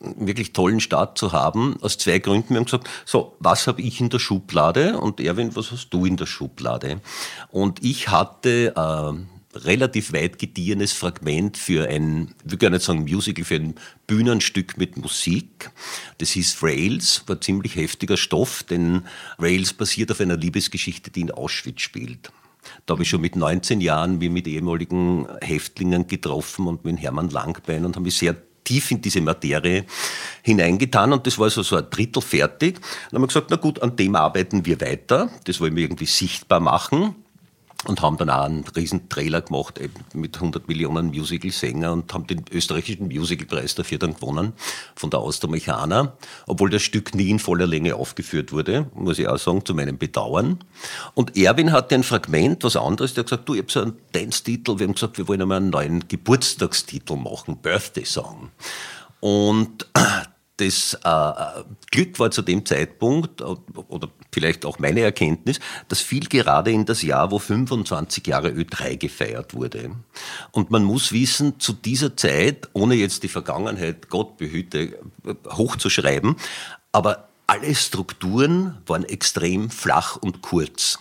wirklich 0.00 0.52
tollen 0.52 0.80
Start 0.80 1.18
zu 1.18 1.32
haben, 1.32 1.76
aus 1.80 1.98
zwei 1.98 2.18
Gründen. 2.18 2.50
Wir 2.50 2.58
haben 2.58 2.64
gesagt, 2.66 2.88
so, 3.04 3.36
was 3.38 3.66
habe 3.66 3.82
ich 3.82 4.00
in 4.00 4.10
der 4.10 4.18
Schublade? 4.18 4.98
Und 4.98 5.20
Erwin, 5.20 5.56
was 5.56 5.72
hast 5.72 5.90
du 5.90 6.04
in 6.04 6.16
der 6.16 6.26
Schublade? 6.26 7.00
Und 7.50 7.82
ich 7.82 8.08
hatte 8.08 8.74
äh, 8.76 9.58
relativ 9.58 10.12
weit 10.12 10.38
gediehenes 10.38 10.92
Fragment 10.92 11.56
für 11.56 11.88
ein, 11.88 12.34
will 12.44 12.58
gar 12.58 12.70
nicht 12.70 12.82
sagen 12.82 13.04
Musical, 13.04 13.44
für 13.44 13.56
ein 13.56 13.74
Bühnenstück 14.06 14.76
mit 14.76 14.96
Musik. 14.96 15.70
Das 16.18 16.30
hieß 16.30 16.62
Rails, 16.62 17.22
war 17.26 17.40
ziemlich 17.40 17.76
heftiger 17.76 18.16
Stoff, 18.16 18.62
denn 18.62 19.02
Rails 19.38 19.72
basiert 19.72 20.10
auf 20.10 20.20
einer 20.20 20.36
Liebesgeschichte, 20.36 21.10
die 21.10 21.22
in 21.22 21.30
Auschwitz 21.30 21.80
spielt. 21.80 22.30
Da 22.84 22.92
habe 22.92 23.04
ich 23.04 23.08
schon 23.08 23.20
mit 23.20 23.36
19 23.36 23.80
Jahren 23.80 24.18
mich 24.18 24.30
mit 24.30 24.46
ehemaligen 24.46 25.26
Häftlingen 25.40 26.06
getroffen 26.06 26.66
und 26.66 26.84
mit 26.84 27.00
Hermann 27.00 27.30
Langbein 27.30 27.84
und 27.84 27.94
habe 27.94 28.04
mich 28.04 28.16
sehr 28.16 28.36
tief 28.66 28.90
in 28.90 29.00
diese 29.00 29.22
Materie 29.22 29.86
hineingetan 30.42 31.12
und 31.14 31.26
das 31.26 31.38
war 31.38 31.48
so, 31.48 31.62
so 31.62 31.76
ein 31.76 31.86
Drittel 31.88 32.20
fertig. 32.20 32.80
Dann 33.10 33.16
haben 33.16 33.22
wir 33.22 33.28
gesagt, 33.28 33.50
na 33.50 33.56
gut, 33.56 33.80
an 33.82 33.96
dem 33.96 34.14
arbeiten 34.14 34.66
wir 34.66 34.80
weiter. 34.80 35.30
Das 35.44 35.60
wollen 35.60 35.74
wir 35.74 35.84
irgendwie 35.84 36.06
sichtbar 36.06 36.60
machen 36.60 37.14
und 37.88 38.02
haben 38.02 38.16
dann 38.16 38.30
auch 38.30 38.44
einen 38.44 38.64
riesen 38.74 39.08
Trailer 39.08 39.42
gemacht 39.42 39.78
eben 39.78 39.94
mit 40.14 40.36
100 40.36 40.68
Millionen 40.68 41.06
Musical-Sänger 41.06 41.92
und 41.92 42.12
haben 42.12 42.26
den 42.26 42.44
österreichischen 42.50 43.08
Musicalpreis 43.08 43.74
dafür 43.74 43.98
dann 43.98 44.14
gewonnen 44.14 44.52
von 44.94 45.10
der 45.10 45.20
Austermechaner, 45.20 46.16
obwohl 46.46 46.70
das 46.70 46.82
Stück 46.82 47.14
nie 47.14 47.30
in 47.30 47.38
voller 47.38 47.66
Länge 47.66 47.96
aufgeführt 47.96 48.52
wurde, 48.52 48.90
muss 48.94 49.18
ich 49.18 49.28
auch 49.28 49.38
sagen, 49.38 49.64
zu 49.64 49.74
meinem 49.74 49.98
Bedauern. 49.98 50.58
Und 51.14 51.36
Erwin 51.36 51.72
hatte 51.72 51.94
ein 51.94 52.02
Fragment, 52.02 52.64
was 52.64 52.76
anderes, 52.76 53.14
der 53.14 53.22
hat 53.22 53.30
gesagt, 53.30 53.48
du, 53.48 53.54
ich 53.54 53.60
habe 53.60 53.72
so 53.72 53.80
einen 53.82 53.98
Dance-Titel, 54.12 54.78
wir 54.78 54.86
haben 54.86 54.94
gesagt, 54.94 55.18
wir 55.18 55.28
wollen 55.28 55.42
einmal 55.42 55.58
einen 55.58 55.70
neuen 55.70 56.08
Geburtstagstitel 56.08 57.16
machen, 57.16 57.58
Birthday-Song. 57.58 58.50
Und 59.20 59.86
das 60.56 60.98
äh, 61.04 61.62
Glück 61.90 62.18
war 62.18 62.30
zu 62.30 62.42
dem 62.42 62.64
Zeitpunkt, 62.64 63.40
äh, 63.40 63.44
oder 63.88 64.08
vielleicht 64.36 64.66
auch 64.66 64.78
meine 64.78 65.00
Erkenntnis, 65.00 65.60
das 65.88 66.02
fiel 66.02 66.26
gerade 66.26 66.70
in 66.70 66.84
das 66.84 67.00
Jahr, 67.00 67.30
wo 67.30 67.38
25 67.38 68.26
Jahre 68.26 68.50
Ö3 68.50 68.98
gefeiert 68.98 69.54
wurde. 69.54 69.92
Und 70.50 70.70
man 70.70 70.84
muss 70.84 71.10
wissen, 71.10 71.58
zu 71.58 71.72
dieser 71.72 72.18
Zeit, 72.18 72.68
ohne 72.74 72.96
jetzt 72.96 73.22
die 73.22 73.28
Vergangenheit, 73.28 74.10
Gott 74.10 74.36
behüte, 74.36 74.98
hochzuschreiben, 75.48 76.36
aber 76.92 77.28
alle 77.46 77.74
Strukturen 77.74 78.76
waren 78.86 79.04
extrem 79.04 79.70
flach 79.70 80.16
und 80.16 80.42
kurz. 80.42 80.98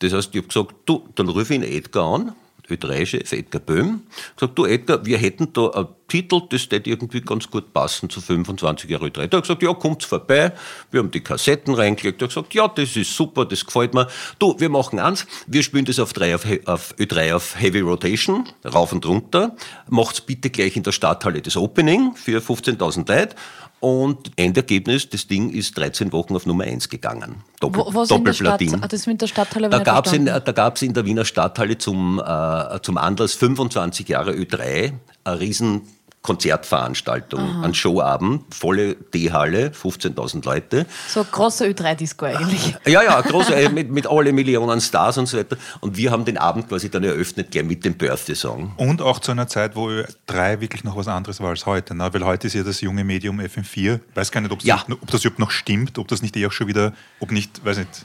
Das 0.00 0.12
heißt, 0.12 0.34
ich 0.34 0.42
habe 0.42 0.48
gesagt, 0.48 0.74
du, 0.84 1.08
dann 1.14 1.30
rufe 1.30 1.54
ich 1.54 1.60
ihn 1.60 1.62
Edgar 1.62 2.12
an, 2.12 2.32
Ö3-Chef 2.68 3.32
Edgar 3.32 3.60
Böhm, 3.60 4.02
gesagt, 4.34 4.58
du 4.58 4.64
Edgar, 4.64 5.04
wir 5.04 5.18
hätten 5.18 5.52
da 5.52 5.68
einen 5.70 5.88
Titel, 6.08 6.42
das 6.48 6.70
würde 6.70 6.90
irgendwie 6.90 7.20
ganz 7.20 7.50
gut 7.50 7.72
passen 7.72 8.08
zu 8.10 8.20
25 8.20 8.88
Jahre 8.88 9.06
Ö3. 9.06 9.26
Der 9.26 9.38
hat 9.38 9.42
gesagt, 9.42 9.62
ja, 9.62 9.72
kommt 9.74 10.04
vorbei, 10.04 10.52
wir 10.90 11.00
haben 11.00 11.10
die 11.10 11.20
Kassetten 11.20 11.74
reingelegt, 11.74 12.20
der 12.20 12.28
hat 12.28 12.34
gesagt, 12.34 12.54
ja, 12.54 12.68
das 12.68 12.96
ist 12.96 13.14
super, 13.16 13.44
das 13.44 13.64
gefällt 13.64 13.94
mir. 13.94 14.08
Du, 14.38 14.58
wir 14.58 14.68
machen 14.68 14.98
eins, 14.98 15.26
wir 15.46 15.62
spielen 15.62 15.84
das 15.84 15.98
auf, 15.98 16.12
3 16.12 16.34
auf, 16.34 16.44
auf 16.66 16.94
Ö3 16.98 17.34
auf 17.34 17.60
Heavy 17.60 17.80
Rotation, 17.80 18.48
rauf 18.64 18.92
und 18.92 19.04
runter, 19.06 19.56
macht's 19.88 20.20
bitte 20.20 20.50
gleich 20.50 20.76
in 20.76 20.82
der 20.82 20.92
Stadthalle 20.92 21.42
das 21.42 21.56
Opening 21.56 22.14
für 22.14 22.40
15.000 22.40 23.08
Leute 23.08 23.36
und 23.80 24.30
Endergebnis, 24.36 25.08
das 25.10 25.26
Ding 25.26 25.50
ist 25.50 25.76
13 25.76 26.12
Wochen 26.12 26.34
auf 26.34 26.46
Nummer 26.46 26.64
1 26.64 26.88
gegangen. 26.88 27.42
Doppel, 27.60 27.82
Wo, 27.86 27.94
was 27.94 28.10
in 28.10 28.24
der 28.24 28.32
Stadt, 28.32 28.52
Doppelplatin. 28.60 28.82
ah, 28.82 28.88
das 28.88 29.06
mit 29.06 29.20
der 29.20 29.26
Stadthalle 29.26 29.68
Da 29.68 29.78
gab 29.80 30.06
es 30.06 30.12
in, 30.12 30.24
verstanden. 30.24 30.44
da 30.46 30.52
gab's 30.52 30.82
in 30.82 30.94
der 30.94 31.04
Wiener 31.04 31.24
Stadthalle 31.24 31.78
zum, 31.78 32.18
äh, 32.24 32.80
zum 32.82 32.96
Anlass 32.98 33.34
25 33.34 34.08
Jahre 34.08 34.32
Ö3 34.32 34.92
eine 35.24 35.40
riesen 35.40 35.82
Konzertveranstaltung, 36.26 37.62
einen 37.62 37.74
Showabend, 37.74 38.54
volle 38.54 38.94
D-Halle, 38.96 39.68
15.000 39.70 40.44
Leute. 40.44 40.86
So 41.08 41.24
große 41.24 41.66
Ö3-Disco 41.68 42.26
eigentlich. 42.26 42.76
Ja, 42.86 43.02
ja, 43.02 43.20
große, 43.20 43.54
äh, 43.54 43.68
mit, 43.68 43.90
mit 43.90 44.06
alle 44.06 44.32
Millionen 44.32 44.80
Stars 44.80 45.18
und 45.18 45.26
so 45.26 45.38
weiter. 45.38 45.56
Und 45.80 45.96
wir 45.96 46.10
haben 46.10 46.24
den 46.24 46.38
Abend 46.38 46.68
quasi 46.68 46.90
dann 46.90 47.04
eröffnet, 47.04 47.50
gleich 47.50 47.64
mit 47.64 47.84
dem 47.84 47.94
Birthday-Song. 47.94 48.72
Und 48.76 49.00
auch 49.02 49.20
zu 49.20 49.30
einer 49.32 49.46
Zeit, 49.48 49.76
wo 49.76 49.88
Ö3 49.88 50.60
wirklich 50.60 50.84
noch 50.84 50.96
was 50.96 51.08
anderes 51.08 51.40
war 51.40 51.50
als 51.50 51.66
heute. 51.66 51.94
Ne? 51.94 52.08
Weil 52.12 52.24
heute 52.24 52.46
ist 52.48 52.54
ja 52.54 52.62
das 52.62 52.80
junge 52.80 53.04
Medium 53.04 53.40
FM4. 53.40 54.00
Weiß 54.14 54.30
gar 54.30 54.40
nicht, 54.40 54.52
ob's 54.52 54.64
Ja. 54.64 54.84
nicht, 54.88 55.00
ob 55.02 55.10
das 55.10 55.24
überhaupt 55.24 55.38
noch 55.38 55.50
stimmt, 55.50 55.98
ob 55.98 56.08
das 56.08 56.22
nicht 56.22 56.36
eh 56.36 56.46
auch 56.46 56.52
schon 56.52 56.66
wieder, 56.66 56.92
ob 57.20 57.30
nicht, 57.32 57.64
weiß 57.64 57.78
nicht, 57.78 58.04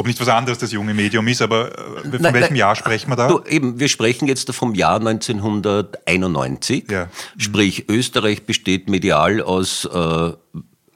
ob 0.00 0.06
nicht 0.06 0.20
was 0.20 0.28
anderes 0.28 0.58
das 0.58 0.72
junge 0.72 0.94
Medium 0.94 1.28
ist, 1.28 1.42
aber 1.42 1.78
äh, 1.78 2.02
von 2.02 2.10
Nein, 2.10 2.34
welchem 2.34 2.48
nein. 2.48 2.56
Jahr 2.56 2.74
sprechen 2.74 3.10
wir 3.10 3.16
da? 3.16 3.28
Du, 3.28 3.42
eben, 3.44 3.78
wir 3.78 3.88
sprechen 3.88 4.26
jetzt 4.26 4.50
vom 4.52 4.74
Jahr 4.74 4.96
1991. 4.96 6.90
Ja. 6.90 7.08
Sprich, 7.36 7.88
Österreich 7.88 8.44
besteht 8.44 8.88
medial 8.88 9.42
aus 9.42 9.84
äh, 9.84 10.32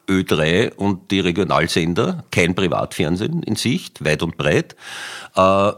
Ö3 0.09 0.75
und 0.75 1.11
die 1.11 1.21
Regionalsender, 1.21 2.25
kein 2.31 2.55
Privatfernsehen 2.55 3.43
in 3.43 3.57
Sicht, 3.57 4.05
weit 4.05 4.23
und 4.23 4.37
breit. 4.37 4.75
Äh, 5.37 5.73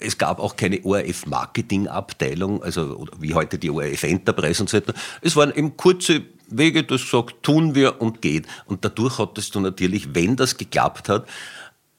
es 0.00 0.18
gab 0.18 0.38
auch 0.38 0.56
keine 0.56 0.84
ORF-Marketing-Abteilung, 0.84 2.62
also 2.62 3.06
wie 3.18 3.34
heute 3.34 3.58
die 3.58 3.70
ORF 3.70 4.02
Enterprise 4.02 4.62
und 4.62 4.68
so 4.68 4.76
weiter. 4.76 4.94
Es 5.22 5.34
waren 5.34 5.52
eben 5.54 5.76
kurze 5.76 6.22
Wege, 6.48 6.84
du 6.84 6.94
hast 6.94 7.04
gesagt, 7.10 7.42
tun 7.42 7.74
wir 7.74 8.00
und 8.00 8.22
geht. 8.22 8.46
Und 8.66 8.84
dadurch 8.84 9.18
hattest 9.18 9.54
du 9.54 9.60
natürlich, 9.60 10.14
wenn 10.14 10.36
das 10.36 10.56
geklappt 10.56 11.08
hat, 11.08 11.26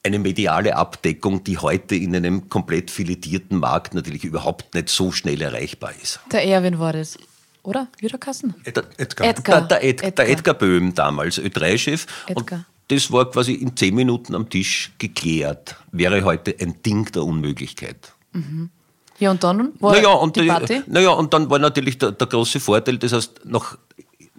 eine 0.02 0.18
mediale 0.18 0.76
Abdeckung, 0.76 1.44
die 1.44 1.58
heute 1.58 1.94
in 1.94 2.14
einem 2.14 2.48
komplett 2.48 2.90
filetierten 2.90 3.58
Markt 3.58 3.94
natürlich 3.94 4.24
überhaupt 4.24 4.74
nicht 4.74 4.88
so 4.88 5.12
schnell 5.12 5.42
erreichbar 5.42 5.92
ist. 6.02 6.20
Der 6.32 6.44
Erwin 6.44 6.78
war 6.78 6.92
das, 6.92 7.18
oder? 7.62 7.88
Wiederkassen? 7.98 8.54
Der 8.64 8.84
Edgar. 8.96 9.28
Edgar. 9.28 9.60
Der, 9.60 9.78
der, 9.78 9.84
Ed, 9.84 10.02
Edgar. 10.02 10.26
der 10.26 10.28
Edgar 10.30 10.54
Böhm 10.54 10.94
damals, 10.94 11.40
Ö3-Chef. 11.40 12.06
Und 12.34 12.50
das 12.88 13.12
war 13.12 13.30
quasi 13.30 13.52
in 13.52 13.76
zehn 13.76 13.94
Minuten 13.94 14.34
am 14.34 14.48
Tisch 14.48 14.92
geklärt. 14.98 15.76
Wäre 15.92 16.22
heute 16.24 16.54
ein 16.58 16.82
Ding 16.82 17.10
der 17.12 17.24
Unmöglichkeit. 17.24 18.12
Mhm. 18.32 18.70
Ja, 19.18 19.32
und 19.32 19.42
dann 19.42 19.72
war 19.80 19.92
naja, 19.92 20.10
und 20.10 20.36
die 20.36 20.46
Party? 20.46 20.82
Naja, 20.86 21.10
und 21.10 21.34
dann 21.34 21.50
war 21.50 21.58
natürlich 21.58 21.98
der, 21.98 22.12
der 22.12 22.26
große 22.26 22.60
Vorteil, 22.60 22.98
das 22.98 23.12
heißt, 23.12 23.40
nach 23.44 23.76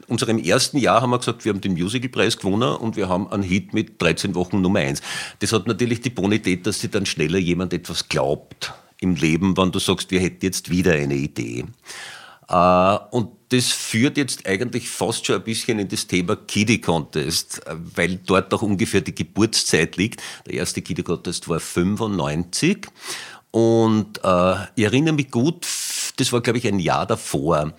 unserem 0.09 0.37
ersten 0.37 0.77
Jahr 0.77 1.01
haben 1.01 1.11
wir 1.11 1.19
gesagt, 1.19 1.45
wir 1.45 1.53
haben 1.53 1.61
den 1.61 1.73
Musicalpreis 1.73 2.37
gewonnen 2.37 2.75
und 2.75 2.95
wir 2.95 3.09
haben 3.09 3.31
einen 3.31 3.43
Hit 3.43 3.73
mit 3.73 4.01
13 4.01 4.35
Wochen 4.35 4.61
Nummer 4.61 4.79
1. 4.79 5.01
Das 5.39 5.53
hat 5.53 5.67
natürlich 5.67 6.01
die 6.01 6.09
Bonität, 6.09 6.65
dass 6.67 6.81
sich 6.81 6.91
dann 6.91 7.05
schneller 7.05 7.39
jemand 7.39 7.73
etwas 7.73 8.09
glaubt 8.09 8.73
im 8.99 9.15
Leben, 9.15 9.55
wenn 9.57 9.71
du 9.71 9.79
sagst, 9.79 10.11
wir 10.11 10.19
hätten 10.19 10.43
jetzt 10.45 10.69
wieder 10.69 10.93
eine 10.93 11.15
Idee. 11.15 11.65
Äh, 12.49 12.97
und 13.11 13.29
das 13.49 13.71
führt 13.71 14.17
jetzt 14.17 14.45
eigentlich 14.45 14.89
fast 14.89 15.25
schon 15.25 15.37
ein 15.37 15.43
bisschen 15.43 15.79
in 15.79 15.87
das 15.87 16.07
Thema 16.07 16.35
Kiddie 16.35 16.81
Contest, 16.81 17.65
äh, 17.65 17.75
weil 17.95 18.19
dort 18.25 18.53
auch 18.53 18.61
ungefähr 18.61 19.01
die 19.01 19.15
Geburtszeit 19.15 19.97
liegt. 19.97 20.21
Der 20.45 20.55
erste 20.55 20.81
Kiddie 20.81 21.03
Contest 21.03 21.47
war 21.47 21.59
95 21.59 22.87
und 23.51 24.19
äh, 24.23 24.53
ich 24.75 24.83
erinnere 24.83 25.13
mich 25.13 25.31
gut, 25.31 25.65
das 26.17 26.31
war 26.31 26.41
glaube 26.41 26.59
ich 26.59 26.67
ein 26.67 26.79
Jahr 26.79 27.05
davor 27.05 27.73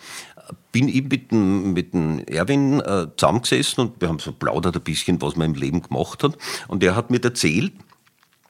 bin 0.72 0.88
ich 0.88 1.04
mit 1.04 1.30
dem, 1.30 1.72
mit 1.72 1.92
dem 1.92 2.20
Erwin 2.26 2.80
äh, 2.80 3.08
zusammengesessen 3.16 3.86
und 3.86 4.00
wir 4.00 4.08
haben 4.08 4.18
so 4.18 4.32
plaudert 4.32 4.76
ein 4.76 4.82
bisschen, 4.82 5.20
was 5.22 5.36
man 5.36 5.54
im 5.54 5.60
Leben 5.60 5.82
gemacht 5.82 6.22
hat. 6.22 6.36
Und 6.68 6.82
er 6.82 6.96
hat 6.96 7.10
mir 7.10 7.22
erzählt, 7.22 7.72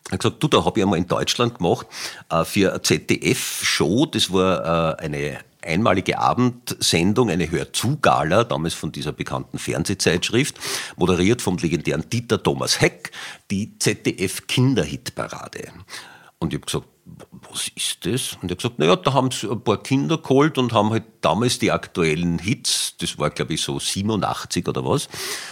er 0.09 0.13
hat 0.13 0.21
gesagt, 0.21 0.43
du, 0.43 0.49
da 0.49 0.65
habe 0.65 0.79
ich 0.79 0.85
einmal 0.85 0.99
in 0.99 1.07
Deutschland 1.07 1.59
gemacht 1.59 1.87
äh, 2.31 2.45
für 2.45 2.71
eine 2.71 2.83
ZDF-Show, 2.83 4.07
das 4.07 4.33
war 4.33 4.99
äh, 4.99 5.05
eine 5.05 5.39
einmalige 5.63 6.19
Abendsendung, 6.19 7.31
eine 7.31 7.51
Hörzu-Gala, 7.51 8.45
damals 8.45 8.75
von 8.75 8.93
dieser 8.93 9.13
bekannten 9.13 9.59
Fernsehzeitschrift, 9.59 10.59
moderiert 10.97 11.43
vom 11.43 11.57
legendären 11.59 12.09
Dieter 12.09 12.43
Thomas 12.43 12.81
Heck, 12.81 13.13
die 13.51 13.79
ZDF-Kinderhitparade. 13.79 15.69
Und 16.39 16.53
ich 16.53 16.59
habe 16.59 16.67
gesagt, 16.67 16.87
was 17.51 17.69
ist 17.75 18.07
das? 18.07 18.37
Und 18.41 18.51
er 18.51 18.53
hat 18.53 18.59
gesagt, 18.59 18.79
naja, 18.79 18.97
da 18.97 19.13
haben 19.13 19.31
sie 19.31 19.51
ein 19.51 19.61
paar 19.63 19.83
Kinder 19.83 20.19
geholt 20.19 20.59
und 20.59 20.73
haben 20.73 20.91
halt 20.91 21.05
damals 21.21 21.59
die 21.59 21.73
aktuellen 21.73 22.39
Hits, 22.39 22.97
das 22.99 23.19
war 23.19 23.31
glaube 23.31 23.55
ich 23.55 23.63
so 23.63 23.79
87 23.79 24.67
oder 24.69 24.85
was. 24.85 25.07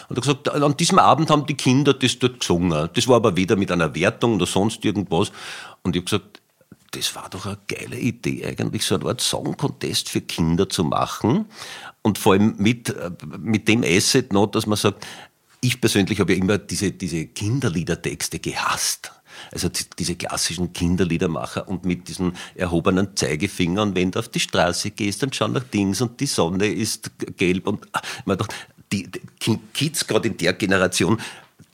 Und 0.09 0.17
er 0.17 0.17
hat 0.17 0.45
gesagt, 0.45 0.49
an 0.51 0.77
diesem 0.77 0.99
Abend 0.99 1.31
haben 1.31 1.47
die 1.47 1.55
Kinder 1.55 1.95
das 1.95 2.19
dort 2.19 2.41
gesungen. 2.41 2.89
Das 2.95 3.09
war 3.09 3.17
aber 3.17 3.37
weder 3.37 3.57
mit 3.57 3.73
einer 3.73 3.95
Wertung 3.95 4.37
oder 4.37 4.47
sonst 4.47 4.85
irgendwas. 4.85 5.33
Und 5.83 5.97
ich 5.97 6.03
habe 6.03 6.05
gesagt, 6.05 6.41
das 6.93 7.15
war 7.15 7.29
doch 7.29 7.47
eine 7.47 7.59
geile 7.69 7.99
Idee, 7.99 8.47
eigentlich 8.47 8.85
so 8.85 8.95
eine 8.95 9.07
Art 9.07 9.21
Song-Contest 9.21 10.09
für 10.09 10.21
Kinder 10.21 10.69
zu 10.69 10.85
machen. 10.85 11.47
Und 12.03 12.19
vor 12.19 12.33
allem 12.33 12.55
mit, 12.59 12.91
äh, 12.91 13.11
mit 13.39 13.69
dem 13.69 13.83
Asset 13.85 14.33
noch, 14.33 14.47
dass 14.47 14.67
man 14.67 14.77
sagt, 14.77 15.07
ich 15.61 15.81
persönlich 15.81 16.21
habe 16.21 16.33
ja 16.33 16.39
immer 16.39 16.59
diese, 16.59 16.93
diese 16.93 17.27
Kinderliedertexte 17.27 18.39
gehasst. 18.39 19.13
Also 19.53 19.69
diese 19.99 20.17
klassischen 20.17 20.73
Kinderliedermacher 20.73 21.69
und 21.69 21.85
mit 21.85 22.09
diesen 22.09 22.33
erhobenen 22.55 23.17
Zeigefinger 23.17 23.83
und 23.83 23.95
wenn 23.95 24.11
du 24.11 24.19
auf 24.19 24.29
die 24.29 24.41
Straße 24.41 24.91
gehst, 24.91 25.23
dann 25.23 25.33
schau 25.33 25.49
nach 25.49 25.65
Dings 25.65 26.01
und 26.01 26.21
die 26.21 26.27
Sonne 26.27 26.67
ist 26.67 27.11
gelb 27.37 27.67
und 27.67 27.87
ah, 27.93 28.01
man 28.25 28.39
dachte, 28.39 28.55
die, 28.93 29.09
die 29.11 29.59
Kids 29.75 30.07
gerade 30.07 30.29
in 30.29 30.37
der 30.37 30.55
Generation 30.55 31.21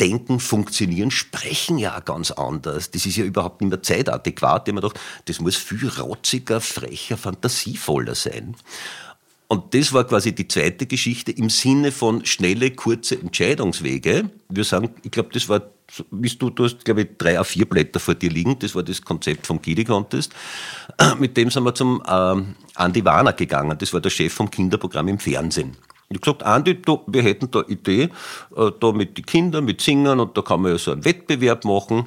denken, 0.00 0.40
funktionieren, 0.40 1.10
sprechen 1.10 1.78
ja 1.78 2.00
ganz 2.00 2.30
anders. 2.32 2.90
Das 2.90 3.06
ist 3.06 3.16
ja 3.16 3.24
überhaupt 3.24 3.60
nicht 3.60 3.70
mehr 3.70 3.82
zeitadäquat. 3.82 4.66
Mir 4.66 4.74
gedacht, 4.74 4.98
das 5.26 5.40
muss 5.40 5.56
viel 5.56 5.88
rotziger, 5.88 6.60
frecher, 6.60 7.16
fantasievoller 7.16 8.14
sein. 8.14 8.56
Und 9.46 9.74
das 9.74 9.92
war 9.92 10.04
quasi 10.04 10.34
die 10.34 10.48
zweite 10.48 10.86
Geschichte 10.86 11.30
im 11.30 11.50
Sinne 11.50 11.92
von 11.92 12.24
schnelle, 12.24 12.70
kurze 12.72 13.20
Entscheidungswege. 13.20 14.30
Wir 14.48 14.64
sagen, 14.64 14.90
ich 15.02 15.10
glaube, 15.10 15.30
das 15.32 15.48
war, 15.48 15.62
wie 16.10 16.28
du, 16.28 16.50
du 16.50 16.64
hast, 16.64 16.84
glaube 16.84 17.02
ich, 17.02 17.08
drei 17.18 17.38
a 17.38 17.44
vier 17.44 17.68
Blätter 17.68 18.00
vor 18.00 18.14
dir 18.14 18.30
liegen. 18.30 18.58
Das 18.58 18.74
war 18.74 18.82
das 18.82 19.02
Konzept 19.02 19.46
vom 19.46 19.60
Kiddy 19.60 19.84
Contest. 19.84 20.32
Mit 21.18 21.36
dem 21.36 21.50
sind 21.50 21.64
wir 21.64 21.74
zum 21.74 22.02
ähm, 22.08 22.54
Andi 22.74 23.04
Warner 23.04 23.32
gegangen. 23.32 23.76
Das 23.78 23.92
war 23.92 24.00
der 24.00 24.10
Chef 24.10 24.32
vom 24.32 24.50
Kinderprogramm 24.50 25.08
im 25.08 25.18
Fernsehen. 25.18 25.76
Ich 26.08 26.16
habe 26.16 26.20
gesagt, 26.20 26.42
Andi, 26.42 26.80
du, 26.80 27.02
wir 27.06 27.22
hätten 27.22 27.50
da 27.50 27.62
Idee, 27.66 28.10
äh, 28.56 28.70
da 28.78 28.92
mit 28.92 29.16
den 29.16 29.26
Kindern, 29.26 29.64
mit 29.64 29.80
Singern 29.80 30.20
und 30.20 30.36
da 30.36 30.42
kann 30.42 30.62
man 30.62 30.72
ja 30.72 30.78
so 30.78 30.92
einen 30.92 31.04
Wettbewerb 31.04 31.64
machen. 31.64 32.06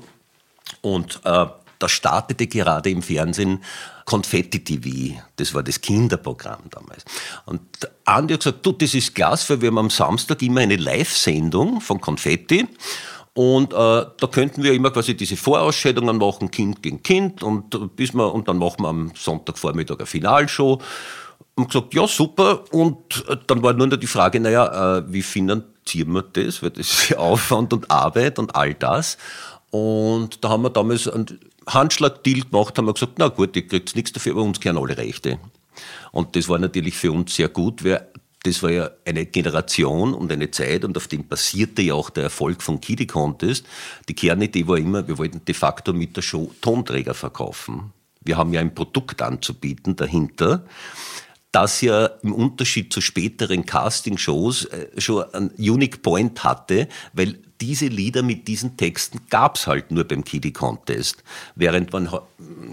Und 0.81 1.21
äh, 1.23 1.45
da 1.79 1.89
startete 1.89 2.47
gerade 2.47 2.89
im 2.89 3.01
Fernsehen 3.01 3.63
Konfetti 4.05 4.63
TV. 4.63 5.19
Das 5.35 5.53
war 5.53 5.63
das 5.63 5.81
Kinderprogramm 5.81 6.63
damals. 6.69 7.03
Und 7.45 7.61
Andi 8.05 8.33
hat 8.33 8.41
gesagt, 8.41 8.65
du, 8.65 8.71
das 8.71 8.93
ist 8.93 9.13
klasse, 9.13 9.49
weil 9.49 9.61
wir 9.61 9.67
haben 9.67 9.77
am 9.77 9.89
Samstag 9.89 10.41
immer 10.41 10.61
eine 10.61 10.77
Live-Sendung 10.77 11.81
von 11.81 11.99
Konfetti. 11.99 12.67
Und 13.37 13.71
äh, 13.71 13.75
da 13.75 14.27
könnten 14.31 14.63
wir 14.63 14.73
immer 14.73 14.89
quasi 14.89 15.15
diese 15.15 15.37
Vorausscheidungen 15.37 16.17
machen, 16.17 16.49
Kind 16.49 16.81
gegen 16.81 17.03
Kind, 17.03 17.43
und, 17.43 17.95
bis 17.95 18.15
wir, 18.15 18.33
und 18.33 18.47
dann 18.47 18.57
machen 18.57 18.81
wir 18.81 18.89
am 18.89 19.11
Sonntagvormittag 19.15 19.99
eine 19.99 20.07
Finalshow. 20.07 20.81
Und 21.53 21.67
gesagt, 21.67 21.93
ja, 21.93 22.07
super. 22.07 22.63
Und 22.71 23.23
äh, 23.29 23.37
dann 23.45 23.61
war 23.61 23.73
nur 23.73 23.85
noch 23.85 23.97
die 23.97 24.07
Frage, 24.07 24.39
naja, 24.39 24.97
äh, 24.97 25.03
wie 25.13 25.21
finanzieren 25.21 26.13
wir 26.13 26.23
das? 26.23 26.63
Weil 26.63 26.71
das 26.71 26.87
ist 26.87 27.15
Aufwand 27.19 27.73
und 27.73 27.91
Arbeit 27.91 28.39
und 28.39 28.55
all 28.55 28.73
das. 28.73 29.19
Und 29.69 30.43
da 30.43 30.49
haben 30.49 30.63
wir 30.63 30.71
damals 30.71 31.07
einen 31.07 31.39
Handschlag-Deal 31.67 32.41
gemacht, 32.41 32.75
haben 32.75 32.87
wir 32.87 32.93
gesagt, 32.93 33.19
na 33.19 33.27
gut, 33.27 33.55
ihr 33.55 33.67
kriegt 33.67 33.95
nichts 33.95 34.13
dafür, 34.13 34.31
aber 34.31 34.41
uns 34.41 34.59
gehören 34.59 34.81
alle 34.81 34.97
Rechte. 34.97 35.37
Und 36.11 36.35
das 36.35 36.49
war 36.49 36.57
natürlich 36.57 36.95
für 36.95 37.11
uns 37.11 37.35
sehr 37.35 37.49
gut, 37.49 37.83
weil 37.83 38.09
das 38.47 38.63
war 38.63 38.71
ja 38.71 38.89
eine 39.05 39.25
Generation 39.25 40.13
und 40.13 40.31
eine 40.31 40.49
Zeit 40.51 40.85
und 40.85 40.95
auf 40.95 41.07
dem 41.07 41.27
basierte 41.27 41.81
ja 41.81 41.93
auch 41.93 42.09
der 42.09 42.23
Erfolg 42.23 42.61
von 42.61 42.79
Kiddie 42.79 43.07
Contest. 43.07 43.65
Die 44.07 44.13
Kernidee 44.13 44.67
war 44.67 44.77
immer, 44.77 45.07
wir 45.07 45.17
wollten 45.17 45.43
de 45.43 45.53
facto 45.53 45.91
mit 45.93 46.15
der 46.15 46.21
Show 46.21 46.51
Tonträger 46.61 47.13
verkaufen. 47.13 47.91
Wir 48.21 48.37
haben 48.37 48.53
ja 48.53 48.61
ein 48.61 48.73
Produkt 48.73 49.21
anzubieten 49.21 49.95
dahinter 49.95 50.65
das 51.57 51.81
ja 51.81 52.05
im 52.21 52.33
Unterschied 52.33 52.93
zu 52.93 53.01
späteren 53.01 53.65
Casting-Shows 53.65 54.65
äh, 54.65 55.01
schon 55.01 55.23
einen 55.33 55.49
Unique 55.57 56.03
Point 56.03 56.43
hatte, 56.43 56.87
weil 57.13 57.39
diese 57.59 57.87
Lieder 57.87 58.21
mit 58.21 58.47
diesen 58.47 58.77
Texten 58.77 59.21
gab's 59.31 59.65
halt 59.65 59.89
nur 59.89 60.03
beim 60.03 60.23
Kiddie 60.23 60.53
Contest. 60.53 61.23
Während 61.55 61.91
man 61.91 62.09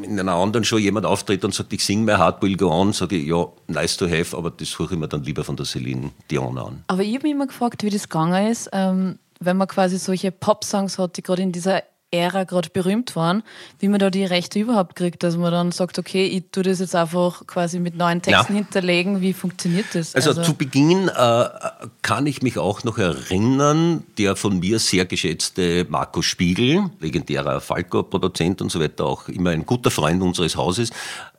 in 0.03 0.21
einer 0.21 0.35
anderen 0.35 0.65
Show 0.65 0.77
jemand 0.77 1.07
auftritt 1.07 1.43
und 1.47 1.55
sagt, 1.55 1.73
ich 1.73 1.83
sing 1.83 2.05
My 2.05 2.13
Heart 2.13 2.43
Will 2.43 2.59
Go 2.59 2.71
On, 2.71 2.93
sage 2.93 3.17
ich, 3.17 3.27
ja, 3.27 3.47
nice 3.69 3.97
to 3.97 4.07
have, 4.07 4.37
aber 4.37 4.51
das 4.51 4.69
suche 4.69 4.93
ich 4.93 5.01
mir 5.01 5.09
dann 5.09 5.23
lieber 5.23 5.45
von 5.45 5.57
der 5.57 5.65
Celine 5.65 6.11
Dion 6.31 6.59
an. 6.59 6.85
Aber 6.89 7.03
ich 7.03 7.15
habe 7.15 7.23
mich 7.23 7.33
immer 7.33 7.47
gefragt, 7.47 7.83
wie 7.85 7.89
das 7.91 8.11
gegangen 8.11 8.51
ist, 8.51 8.69
ähm, 8.75 9.19
wenn 9.41 9.57
man 9.57 9.67
quasi 9.67 9.97
solche 9.97 10.31
Pop-Songs 10.31 10.99
hat, 10.99 11.17
die 11.17 11.23
gerade 11.23 11.41
in 11.41 11.53
dieser 11.53 11.83
Ära 12.15 12.45
gerade 12.45 12.71
berühmt 12.71 13.17
waren, 13.17 13.43
wie 13.79 13.89
man 13.89 13.99
da 13.99 14.11
die 14.11 14.25
Rechte 14.25 14.59
überhaupt 14.59 14.97
kriegt, 14.97 15.23
dass 15.23 15.37
man 15.37 15.53
dann 15.53 15.73
sagt, 15.73 15.99
okay, 15.99 16.27
ich 16.27 16.45
tue 16.53 16.63
das 16.63 16.79
jetzt 16.79 16.95
einfach 16.95 17.47
quasi 17.47 17.81
mit 17.81 17.97
neuen 17.97 18.23
Texten 18.23 18.55
ja. 18.55 18.59
hinterlegen. 18.61 19.21
Wie 19.21 19.33
funktioniert 19.33 19.87
das? 19.93 20.15
Also, 20.15 20.31
also 20.31 20.43
zu 20.43 20.55
Beginn 20.55 21.09
äh, 21.09 21.49
kann 22.03 22.27
ich 22.27 22.43
mich 22.43 22.59
auch 22.59 22.85
noch 22.85 22.99
erinnern, 22.99 24.05
der 24.19 24.37
von 24.37 24.61
mir 24.61 24.79
sehr 24.79 25.05
geschätzte 25.05 25.87
Markus 25.89 26.27
Spiegel, 26.27 26.91
legendärer 27.01 27.61
Falco-Produzent 27.61 28.63
und 28.63 28.71
so 28.71 28.81
weiter, 28.81 29.05
auch 29.05 29.29
immer 29.29 29.51
ein 29.51 29.67
guter 29.67 29.91
Freund 29.91 30.23
unseres 30.23 30.57
Hauses, 30.57 30.91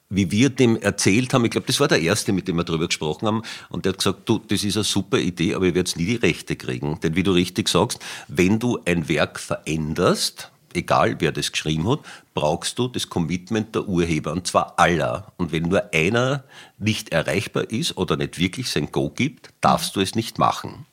wie 0.09 0.31
wir 0.31 0.49
dem 0.49 0.77
erzählt 0.77 1.33
haben, 1.33 1.45
ich 1.45 1.51
glaube, 1.51 1.67
das 1.67 1.79
war 1.79 1.87
der 1.87 2.01
erste, 2.01 2.31
mit 2.31 2.47
dem 2.47 2.57
wir 2.57 2.63
darüber 2.63 2.87
gesprochen 2.87 3.27
haben, 3.27 3.41
und 3.69 3.85
der 3.85 3.93
hat 3.93 3.99
gesagt, 3.99 4.29
du, 4.29 4.39
das 4.47 4.63
ist 4.63 4.77
eine 4.77 4.83
super 4.83 5.17
Idee, 5.17 5.55
aber 5.55 5.65
ihr 5.65 5.75
werdet 5.75 5.97
nie 5.97 6.05
die 6.05 6.15
Rechte 6.15 6.55
kriegen. 6.55 6.99
Denn 7.01 7.15
wie 7.15 7.23
du 7.23 7.31
richtig 7.31 7.69
sagst, 7.69 7.99
wenn 8.27 8.59
du 8.59 8.79
ein 8.85 9.09
Werk 9.09 9.39
veränderst, 9.39 10.51
egal 10.75 11.15
wer 11.19 11.31
das 11.31 11.51
geschrieben 11.51 11.89
hat, 11.89 11.99
brauchst 12.33 12.77
du 12.79 12.87
das 12.87 13.09
Commitment 13.09 13.75
der 13.75 13.87
Urheber, 13.87 14.31
und 14.31 14.47
zwar 14.47 14.77
aller. 14.77 15.31
Und 15.37 15.51
wenn 15.51 15.63
nur 15.63 15.93
einer 15.93 16.43
nicht 16.77 17.09
erreichbar 17.09 17.69
ist 17.69 17.97
oder 17.97 18.17
nicht 18.17 18.37
wirklich 18.37 18.69
sein 18.69 18.91
Go 18.91 19.09
gibt, 19.09 19.49
darfst 19.61 19.95
du 19.95 20.01
es 20.01 20.15
nicht 20.15 20.37
machen. 20.37 20.85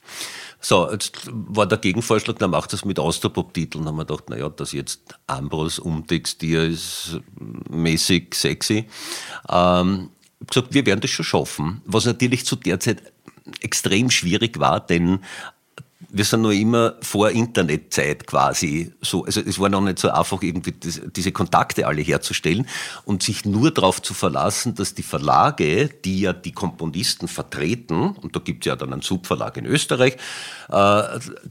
So, 0.60 0.90
jetzt 0.90 1.18
war 1.26 1.66
der 1.66 1.78
Gegenvorschlag, 1.78 2.38
dann 2.38 2.50
macht 2.50 2.72
das 2.72 2.84
mit 2.84 3.00
Austropop-Titeln. 3.00 3.84
haben 3.84 3.96
wir 3.96 4.04
gedacht, 4.04 4.30
naja, 4.30 4.48
das 4.48 4.70
jetzt 4.70 5.18
Ambros 5.26 5.80
umtextier 5.80 6.62
ist 6.62 7.18
mäßig 7.68 8.32
sexy. 8.34 8.86
Ähm, 9.48 10.10
gesagt, 10.46 10.72
wir 10.72 10.86
werden 10.86 11.00
das 11.00 11.10
schon 11.10 11.24
schaffen. 11.24 11.82
Was 11.84 12.04
natürlich 12.04 12.46
zu 12.46 12.54
der 12.54 12.78
Zeit 12.78 13.02
extrem 13.60 14.10
schwierig 14.10 14.60
war, 14.60 14.78
denn 14.78 15.20
wir 16.08 16.24
sind 16.24 16.42
noch 16.42 16.50
immer 16.50 16.94
vor 17.00 17.30
Internetzeit 17.30 18.26
quasi 18.26 18.92
so. 19.00 19.24
Also 19.24 19.40
es 19.40 19.58
war 19.58 19.68
noch 19.68 19.80
nicht 19.80 19.98
so 19.98 20.10
einfach, 20.10 20.42
irgendwie 20.42 20.74
das, 20.78 21.00
diese 21.14 21.32
Kontakte 21.32 21.86
alle 21.86 22.02
herzustellen 22.02 22.66
und 23.04 23.22
sich 23.22 23.44
nur 23.44 23.70
darauf 23.70 24.02
zu 24.02 24.14
verlassen, 24.14 24.74
dass 24.74 24.94
die 24.94 25.02
Verlage, 25.02 25.88
die 26.04 26.20
ja 26.20 26.32
die 26.32 26.52
Komponisten 26.52 27.28
vertreten, 27.28 28.16
und 28.20 28.36
da 28.36 28.40
gibt 28.40 28.64
es 28.64 28.68
ja 28.68 28.76
dann 28.76 28.92
einen 28.92 29.02
Subverlag 29.02 29.56
in 29.56 29.66
Österreich, 29.66 30.14
äh, 30.68 31.02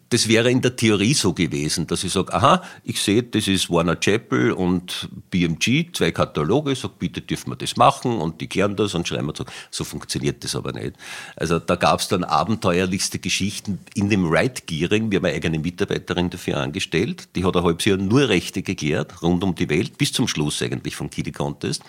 das 0.10 0.28
wäre 0.28 0.52
in 0.52 0.62
der 0.62 0.76
Theorie 0.76 1.14
so 1.14 1.34
gewesen, 1.34 1.88
dass 1.88 2.04
ich 2.04 2.12
sage, 2.12 2.34
aha, 2.34 2.62
ich 2.84 3.02
sehe, 3.02 3.24
das 3.24 3.48
ist 3.48 3.70
Warner 3.70 4.00
Chappell 4.00 4.52
und 4.52 5.10
BMG, 5.30 5.92
zwei 5.94 6.12
Kataloge, 6.12 6.76
sag 6.76 7.00
bitte 7.00 7.22
dürfen 7.22 7.52
wir 7.52 7.56
das 7.56 7.78
machen 7.78 8.20
und 8.20 8.42
die 8.42 8.48
klären 8.48 8.76
das 8.76 8.94
und 8.94 9.08
schreiben 9.08 9.28
wir 9.28 9.36
so. 9.36 9.46
So 9.70 9.84
funktioniert 9.84 10.44
das 10.44 10.56
aber 10.56 10.74
nicht. 10.74 10.94
Also 11.36 11.60
da 11.60 11.76
gab 11.76 12.00
es 12.00 12.08
dann 12.08 12.24
abenteuerlichste 12.24 13.20
Geschichten 13.20 13.80
in 13.96 14.10
dem 14.10 14.26
Right 14.28 14.40
Gearing. 14.49 15.12
Wir 15.12 15.17
haben 15.17 15.25
eine 15.25 15.36
eigene 15.36 15.60
Mitarbeiterin 15.60 16.30
dafür 16.30 16.58
angestellt. 16.58 17.36
Die 17.36 17.43
hat 17.43 17.56
ein 17.56 17.63
halbes 17.63 17.86
Jahr 17.86 17.97
nur 17.97 18.30
Rechte 18.30 18.62
geklärt, 18.62 19.21
rund 19.21 19.43
um 19.43 19.56
die 19.56 19.69
Welt, 19.69 19.97
bis 19.97 20.12
zum 20.12 20.27
Schluss 20.27 20.62
eigentlich 20.62 20.95
vom 20.95 21.10
Kitty 21.10 21.32
Contest. 21.32 21.84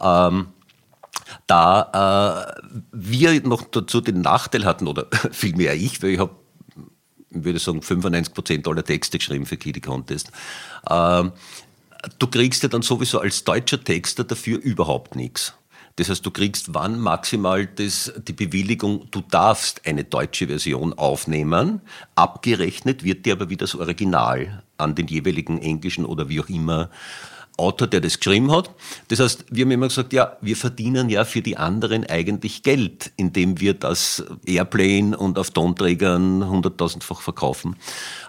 Ähm, 0.00 0.46
da 1.46 2.56
äh, 2.60 2.82
wir 2.92 3.40
noch 3.42 3.62
dazu 3.62 4.00
den 4.00 4.20
Nachteil 4.20 4.64
hatten, 4.64 4.86
oder 4.86 5.06
vielmehr 5.30 5.74
ich, 5.74 6.02
weil 6.02 6.10
ich 6.10 6.18
habe 6.18 6.36
würde 7.30 7.58
sagen, 7.58 7.82
95 7.82 8.32
Prozent 8.32 8.68
aller 8.68 8.84
Texte 8.84 9.18
geschrieben 9.18 9.46
für 9.46 9.56
Kitty 9.56 9.80
Contest. 9.80 10.30
Ähm, 10.88 11.32
du 12.18 12.26
kriegst 12.26 12.62
ja 12.62 12.68
dann 12.68 12.82
sowieso 12.82 13.18
als 13.18 13.44
deutscher 13.44 13.82
Texter 13.82 14.24
dafür 14.24 14.58
überhaupt 14.58 15.16
nichts. 15.16 15.54
Das 15.96 16.08
heißt, 16.08 16.26
du 16.26 16.30
kriegst 16.32 16.74
wann 16.74 16.98
maximal 16.98 17.66
das, 17.66 18.12
die 18.26 18.32
Bewilligung, 18.32 19.06
du 19.12 19.20
darfst 19.20 19.86
eine 19.86 20.02
deutsche 20.02 20.48
Version 20.48 20.92
aufnehmen. 20.92 21.82
Abgerechnet 22.16 23.04
wird 23.04 23.26
dir 23.26 23.34
aber 23.34 23.48
wieder 23.48 23.64
das 23.64 23.76
Original 23.76 24.64
an 24.76 24.96
den 24.96 25.06
jeweiligen 25.06 25.62
englischen 25.62 26.04
oder 26.04 26.28
wie 26.28 26.40
auch 26.40 26.48
immer 26.48 26.90
Autor, 27.56 27.86
der 27.86 28.00
das 28.00 28.18
geschrieben 28.18 28.50
hat. 28.50 28.70
Das 29.08 29.20
heißt, 29.20 29.44
wir 29.50 29.64
haben 29.64 29.70
immer 29.70 29.88
gesagt, 29.88 30.12
ja, 30.12 30.36
wir 30.40 30.56
verdienen 30.56 31.08
ja 31.08 31.24
für 31.24 31.40
die 31.40 31.56
anderen 31.56 32.04
eigentlich 32.04 32.62
Geld, 32.64 33.12
indem 33.16 33.60
wir 33.60 33.74
das 33.74 34.24
Airplane 34.44 35.16
und 35.16 35.38
auf 35.38 35.50
Tonträgern 35.50 36.48
hunderttausendfach 36.48 37.20
verkaufen. 37.20 37.76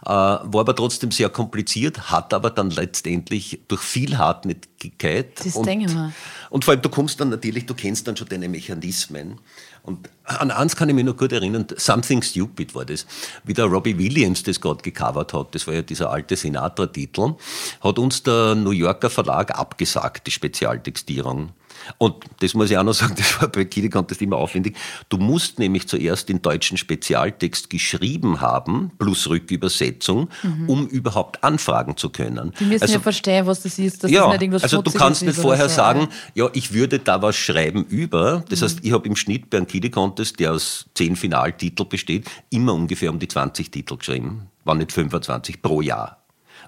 Äh, 0.05 0.09
war 0.09 0.59
aber 0.59 0.75
trotzdem 0.75 1.11
sehr 1.11 1.29
kompliziert, 1.29 2.11
hat 2.11 2.33
aber 2.33 2.51
dann 2.51 2.69
letztendlich 2.69 3.61
durch 3.67 3.81
viel 3.81 4.17
Hartnäckigkeit 4.17 5.43
Das 5.43 5.55
und, 5.55 5.65
denke 5.65 5.85
ich 5.87 5.93
mir. 5.93 6.13
und 6.51 6.63
vor 6.63 6.73
allem, 6.73 6.83
du 6.83 6.89
kommst 6.89 7.19
dann 7.19 7.29
natürlich, 7.29 7.65
du 7.65 7.73
kennst 7.73 8.07
dann 8.07 8.15
schon 8.15 8.29
deine 8.29 8.47
Mechanismen. 8.47 9.39
Und 9.85 10.09
an 10.23 10.49
eins 10.49 10.75
kann 10.75 10.89
ich 10.89 10.95
mich 10.95 11.05
noch 11.05 11.15
gut 11.15 11.31
erinnern, 11.31 11.67
Something 11.75 12.23
Stupid 12.23 12.73
war 12.73 12.85
das, 12.85 13.05
wie 13.43 13.53
der 13.53 13.65
Robbie 13.65 13.97
Williams 13.97 14.41
das 14.41 14.59
gerade 14.59 14.81
gecovert 14.81 15.33
hat, 15.33 15.53
das 15.53 15.67
war 15.67 15.75
ja 15.75 15.83
dieser 15.83 16.09
alte 16.09 16.35
Sinatra-Titel, 16.35 17.35
hat 17.81 17.99
uns 17.99 18.23
der 18.23 18.55
New 18.55 18.71
Yorker 18.71 19.11
Verlag 19.11 19.57
abgesagt, 19.57 20.25
die 20.25 20.31
Spezialtextierung. 20.31 21.51
Und 21.97 22.15
das 22.39 22.53
muss 22.53 22.71
ich 22.71 22.77
auch 22.77 22.83
noch 22.83 22.93
sagen, 22.95 23.15
das 23.17 23.41
war 23.41 23.47
bei 23.49 23.65
Kitty 23.65 23.89
Contest 23.89 24.21
immer 24.21 24.37
aufwendig. 24.37 24.75
Du 25.09 25.17
musst 25.17 25.59
nämlich 25.59 25.87
zuerst 25.87 26.29
den 26.29 26.41
deutschen 26.41 26.77
Spezialtext 26.77 27.69
geschrieben 27.69 28.41
haben, 28.41 28.91
plus 28.97 29.29
Rückübersetzung, 29.29 30.29
um 30.67 30.87
überhaupt 30.87 31.43
anfragen 31.43 31.97
zu 31.97 32.09
können. 32.09 32.53
Die 32.59 32.65
müssen 32.65 32.83
Also- 32.83 32.93
ja 32.95 32.99
verstehen, 32.99 33.45
was 33.45 33.61
das 33.63 33.77
ist, 33.79 34.03
ja, 34.03 34.35
das 34.37 34.63
also 34.63 34.81
du 34.81 34.91
kannst 34.91 35.23
nicht 35.23 35.37
vorher 35.37 35.69
so, 35.69 35.75
sagen, 35.75 36.07
ja, 36.33 36.49
ich 36.53 36.73
würde 36.73 36.99
da 36.99 37.21
was 37.21 37.35
schreiben 37.35 37.83
über. 37.85 38.43
Das 38.49 38.61
Mhm. 38.61 38.65
heißt, 38.65 38.79
ich 38.83 38.91
habe 38.91 39.07
im 39.07 39.15
Schnitt 39.15 39.49
bei 39.49 39.57
einem 39.57 39.67
Kitty 39.67 39.89
Contest, 39.89 40.39
der 40.39 40.53
aus 40.53 40.85
zehn 40.93 41.15
Finaltiteln 41.15 41.89
besteht, 41.89 42.29
immer 42.49 42.73
ungefähr 42.73 43.09
um 43.11 43.19
die 43.19 43.27
20 43.27 43.71
Titel 43.71 43.97
geschrieben. 43.97 44.47
Waren 44.63 44.79
nicht 44.79 44.91
25 44.91 45.61
pro 45.61 45.81
Jahr. 45.81 46.24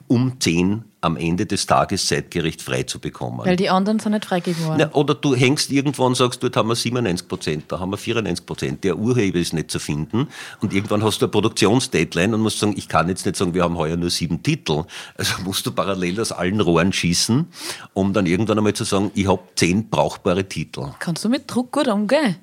Um 0.08 0.40
10 0.40 0.84
am 1.02 1.16
Ende 1.16 1.46
des 1.46 1.66
Tages 1.66 2.08
zeitgerecht 2.08 2.62
frei 2.62 2.84
zu 2.84 3.00
bekommen. 3.00 3.46
Weil 3.46 3.56
die 3.56 3.70
anderen 3.70 4.00
sind 4.00 4.14
nicht 4.14 4.26
freigegeben 4.26 4.66
worden. 4.66 4.80
Ja, 4.80 4.94
oder 4.94 5.16
du 5.16 5.36
hängst 5.36 5.72
irgendwo 5.72 6.06
und 6.06 6.16
sagst, 6.16 6.42
dort 6.42 6.56
haben 6.58 6.70
wir 6.70 6.76
97 6.76 7.28
Prozent, 7.28 7.64
da 7.68 7.80
haben 7.80 7.92
wir 7.92 7.98
94 7.98 8.46
Prozent, 8.46 8.84
der 8.84 8.98
Urheber 8.98 9.38
ist 9.40 9.54
nicht 9.54 9.72
zu 9.72 9.80
finden. 9.80 10.28
Und 10.62 10.74
irgendwann 10.74 11.04
hast 11.04 11.22
du 11.22 11.26
eine 11.26 11.32
Produktionsdeadline 11.32 12.34
und 12.34 12.42
musst 12.42 12.60
sagen, 12.60 12.74
ich 12.78 12.88
kann 12.88 13.10
jetzt 13.10 13.26
nicht 13.26 13.36
sagen, 13.36 13.54
wir 13.54 13.64
haben 13.64 13.78
heuer 13.78 13.96
nur 13.96 14.10
sieben 14.10 14.42
Titel. 14.44 14.86
Also 15.16 15.42
musst 15.44 15.66
du 15.66 15.72
parallel 15.72 16.20
aus 16.20 16.32
allen 16.32 16.62
Rohren 16.62 16.92
schießen, 16.92 17.48
um 17.94 18.14
dann 18.14 18.26
irgendwann 18.26 18.58
einmal 18.58 18.74
zu 18.74 18.84
sagen, 18.84 19.12
ich 19.14 19.28
habe 19.28 19.42
zehn 19.56 19.90
brauchbare 19.90 20.48
Titel. 20.48 20.92
Kannst 21.00 21.24
du 21.26 21.30
mit 21.30 21.44
Druck 21.48 21.72
gut 21.72 21.88
umgehen? 21.88 22.38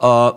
Äh, 0.00 0.30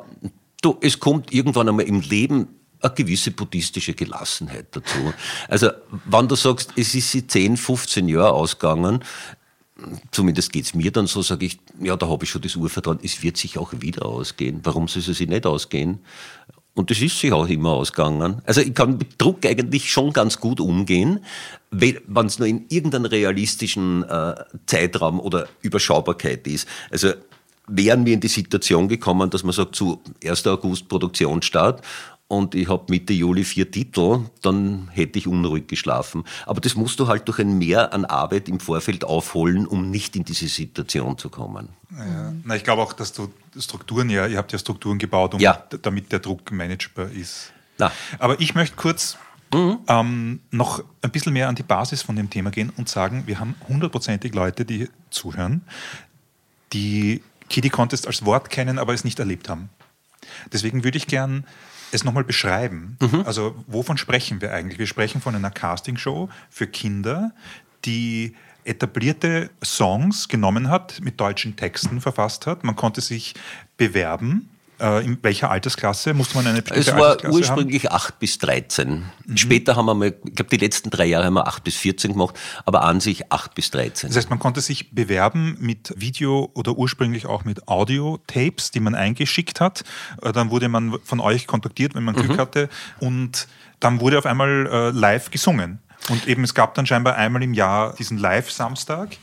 du, 0.62 0.78
es 0.82 1.00
kommt 1.00 1.34
irgendwann 1.34 1.69
einmal 1.69 1.86
im 1.86 2.02
Leben 2.02 2.48
eine 2.84 2.93
gewisse 2.93 3.32
buddhistische 3.32 3.93
Gelassenheit 3.93 4.67
dazu. 4.72 5.13
Also, 5.48 5.69
wenn 6.06 6.28
du 6.28 6.36
sagst, 6.36 6.74
es 6.76 6.93
ist 6.96 7.12
sie 7.12 7.26
10, 7.26 7.58
15 7.58 8.08
Jahre 8.08 8.34
ausgegangen, 8.34 9.04
zumindest 10.12 10.52
geht's 10.52 10.74
mir 10.74 10.91
dann 10.91 11.08
so, 11.08 11.22
sage 11.22 11.46
ich, 11.46 11.60
ja, 11.82 11.96
da 11.96 12.08
habe 12.08 12.26
ich 12.26 12.30
schon 12.30 12.41
das 12.41 12.56
Urvertrauen, 12.56 13.00
es 13.02 13.24
wird 13.24 13.38
sich 13.38 13.58
auch 13.58 13.74
wieder 13.80 14.06
ausgehen. 14.06 14.60
Warum 14.63 14.88
soll 14.88 15.02
es 15.02 15.17
sich 15.17 15.28
nicht 15.28 15.46
ausgehen? 15.46 16.00
Und 16.76 16.89
das 16.89 17.02
ist 17.02 17.19
sich 17.19 17.32
auch 17.32 17.48
immer 17.48 17.72
ausgegangen. 17.72 18.41
Also 18.46 18.62
ich 18.62 18.74
kann 18.74 18.98
mit 18.98 19.22
Druck 19.22 19.46
eigentlich 19.46 19.91
schon 19.91 20.12
ganz 20.12 20.39
gut 20.39 20.60
umgehen, 20.60 21.19
wenn 21.69 22.26
es 22.26 22.39
nur 22.39 22.48
in 22.48 22.65
irgendeinem 22.69 23.06
realistischen 23.06 24.04
äh, 24.04 24.36
Zeitraum 24.65 25.19
oder 25.19 25.48
Überschaubarkeit 25.62 26.48
ist. 26.48 26.67
Also 26.89 27.13
wären 27.67 28.06
wir 28.06 28.13
in 28.13 28.19
die 28.19 28.28
Situation 28.28 28.88
gekommen, 28.88 29.30
dass 29.30 29.43
man 29.43 29.54
sagt, 29.54 29.76
zu 29.76 30.02
1. 30.24 30.48
August 30.48 30.89
Produktionsstart 30.89 31.84
und 32.27 32.55
ich 32.55 32.67
habe 32.67 32.86
Mitte 32.89 33.13
Juli 33.13 33.43
vier 33.43 33.69
Titel, 33.69 34.21
dann 34.41 34.89
hätte 34.91 35.19
ich 35.19 35.27
unruhig 35.27 35.67
geschlafen. 35.67 36.23
Aber 36.45 36.62
das 36.62 36.75
musst 36.75 36.99
du 36.99 37.07
halt 37.07 37.27
durch 37.27 37.39
ein 37.39 37.57
Mehr 37.57 37.93
an 37.93 38.05
Arbeit 38.05 38.49
im 38.49 38.59
Vorfeld 38.59 39.03
aufholen, 39.03 39.67
um 39.67 39.91
nicht 39.91 40.15
in 40.15 40.23
diese 40.23 40.47
Situation 40.47 41.17
zu 41.17 41.29
kommen. 41.29 41.69
Ja. 41.91 42.33
Na, 42.43 42.55
ich 42.55 42.63
glaube 42.63 42.81
auch, 42.81 42.93
dass 42.93 43.13
du 43.13 43.31
Strukturen 43.59 44.09
ja, 44.09 44.25
ihr 44.25 44.38
habt 44.38 44.51
ja 44.51 44.57
Strukturen 44.57 44.97
gebaut, 44.97 45.36
um, 45.36 45.39
Ja. 45.39 45.63
damit 45.81 46.12
der 46.12 46.19
Druck 46.19 46.51
managebar 46.51 47.12
ist. 47.12 47.51
Na. 47.77 47.91
Aber 48.17 48.39
ich 48.39 48.55
möchte 48.55 48.75
kurz 48.77 49.17
ähm, 49.88 50.39
noch 50.49 50.83
ein 51.03 51.12
bisschen 51.12 51.33
mehr 51.33 51.47
an 51.49 51.53
die 51.53 51.62
Basis 51.62 52.01
von 52.01 52.15
dem 52.15 52.31
Thema 52.31 52.49
gehen 52.49 52.71
und 52.75 52.89
sagen, 52.89 53.23
wir 53.27 53.39
haben 53.39 53.53
hundertprozentig 53.67 54.33
Leute, 54.33 54.65
die 54.65 54.89
zuhören, 55.12 55.62
die 56.73 57.21
Kitty 57.49 57.69
Contest 57.69 58.07
als 58.07 58.25
Wort 58.25 58.49
kennen, 58.49 58.79
aber 58.79 58.93
es 58.95 59.03
nicht 59.03 59.19
erlebt 59.19 59.49
haben. 59.49 59.69
Deswegen 60.51 60.83
würde 60.83 60.97
ich 60.97 61.05
gern 61.05 61.45
es 61.93 62.03
nochmal 62.03 62.23
beschreiben. 62.23 62.97
Also 63.25 63.56
wovon 63.67 63.97
sprechen 63.97 64.41
wir 64.41 64.53
eigentlich? 64.53 64.79
Wir 64.79 64.88
sprechen 64.88 65.21
von 65.21 65.36
einer 65.36 65.51
Castingshow 65.51 66.29
für 66.49 66.67
Kinder, 66.67 67.32
die 67.86 68.36
etablierte 68.65 69.49
Songs 69.63 70.27
genommen 70.27 70.69
hat, 70.69 71.01
mit 71.01 71.19
deutschen 71.19 71.56
Texten 71.56 72.01
verfasst 72.01 72.47
hat. 72.47 72.63
Man 72.63 72.75
konnte 72.75 73.01
sich 73.01 73.34
bewerben. 73.77 74.49
Äh, 74.79 75.05
in 75.05 75.17
welcher 75.21 75.51
Altersklasse 75.51 76.13
musste 76.13 76.36
man 76.36 76.47
eine 76.47 76.59
Es 76.59 76.63
bestimmte 76.63 76.99
war 76.99 77.09
Altersklasse 77.12 77.38
ursprünglich 77.38 77.91
8 77.91 78.19
bis 78.19 78.38
13. 78.39 79.05
Später 79.36 79.75
haben 79.75 79.86
wir 79.86 79.93
mal, 79.93 80.07
ich 80.25 80.36
glaube, 80.36 80.49
die 80.49 80.57
letzten 80.57 80.89
drei 80.89 81.05
Jahre 81.05 81.25
haben 81.25 81.36
wir 81.36 81.47
8 81.47 81.63
bis 81.63 81.75
14 81.77 82.13
gemacht, 82.13 82.39
aber 82.65 82.83
an 82.83 82.99
sich 82.99 83.31
8 83.31 83.53
bis 83.55 83.71
13. 83.71 84.09
Das 84.09 84.17
heißt, 84.17 84.29
man 84.29 84.39
konnte 84.39 84.62
sich 84.62 84.91
bewerben 84.91 85.57
mit 85.59 85.93
Video 85.95 86.49
oder 86.53 86.73
ursprünglich 86.73 87.25
auch 87.25 87.45
mit 87.45 87.67
Audio-Tapes, 87.67 88.71
die 88.71 88.79
man 88.79 88.95
eingeschickt 88.95 89.62
hat. 89.62 89.83
Äh, 90.21 90.31
Dann 90.31 90.49
wurde 90.49 90.69
man 90.69 90.97
von 91.03 91.19
euch 91.19 91.47
kontaktiert, 91.47 91.95
wenn 91.95 92.03
man 92.03 92.15
Glück 92.15 92.38
hatte. 92.38 92.69
Und 92.99 93.47
dann 93.79 93.99
wurde 93.99 94.17
auf 94.17 94.25
einmal 94.25 94.67
äh, 94.67 94.89
live 94.91 95.29
gesungen. 95.29 95.79
Und 96.09 96.27
eben, 96.27 96.43
es 96.43 96.53
gab 96.53 96.73
dann 96.75 96.86
scheinbar 96.86 97.15
einmal 97.15 97.43
im 97.43 97.53
Jahr 97.53 97.93
diesen 97.95 98.17
Live-Samstag. 98.17 99.17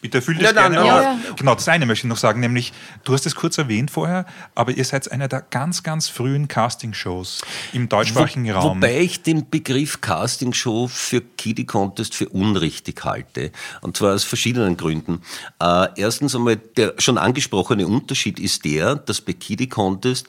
Bitte 0.00 0.18
erfüll 0.18 0.34
das 0.36 0.44
Ja, 0.44 0.52
nein, 0.52 0.72
gerne. 0.72 0.86
ja, 0.88 1.02
ja. 1.02 1.18
Genau, 1.36 1.54
das 1.54 1.68
eine 1.68 1.84
möchte 1.84 2.06
ich 2.06 2.08
noch 2.08 2.16
sagen, 2.16 2.40
nämlich, 2.40 2.72
du 3.04 3.12
hast 3.12 3.26
es 3.26 3.34
kurz 3.34 3.58
erwähnt 3.58 3.90
vorher, 3.90 4.24
aber 4.54 4.72
ihr 4.72 4.84
seid 4.84 5.10
einer 5.12 5.28
der 5.28 5.42
ganz, 5.42 5.82
ganz 5.82 6.08
frühen 6.08 6.48
Casting-Shows 6.48 7.42
im 7.74 7.88
deutschsprachigen 7.88 8.46
Wo- 8.46 8.52
Raum. 8.52 8.78
Wobei 8.78 9.00
ich 9.00 9.22
den 9.22 9.50
Begriff 9.50 10.00
Castingshow 10.00 10.88
für 10.88 11.20
Kitty 11.20 11.66
Contest 11.66 12.14
für 12.14 12.28
unrichtig 12.30 13.04
halte. 13.04 13.52
Und 13.82 13.96
zwar 13.98 14.14
aus 14.14 14.24
verschiedenen 14.24 14.78
Gründen. 14.78 15.20
Äh, 15.60 15.88
erstens 15.96 16.34
einmal, 16.34 16.56
der 16.56 16.94
schon 16.98 17.18
angesprochene 17.18 17.86
Unterschied 17.86 18.40
ist 18.40 18.64
der, 18.64 18.94
dass 18.96 19.20
bei 19.20 19.34
Kitty 19.34 19.66
Contest 19.68 20.28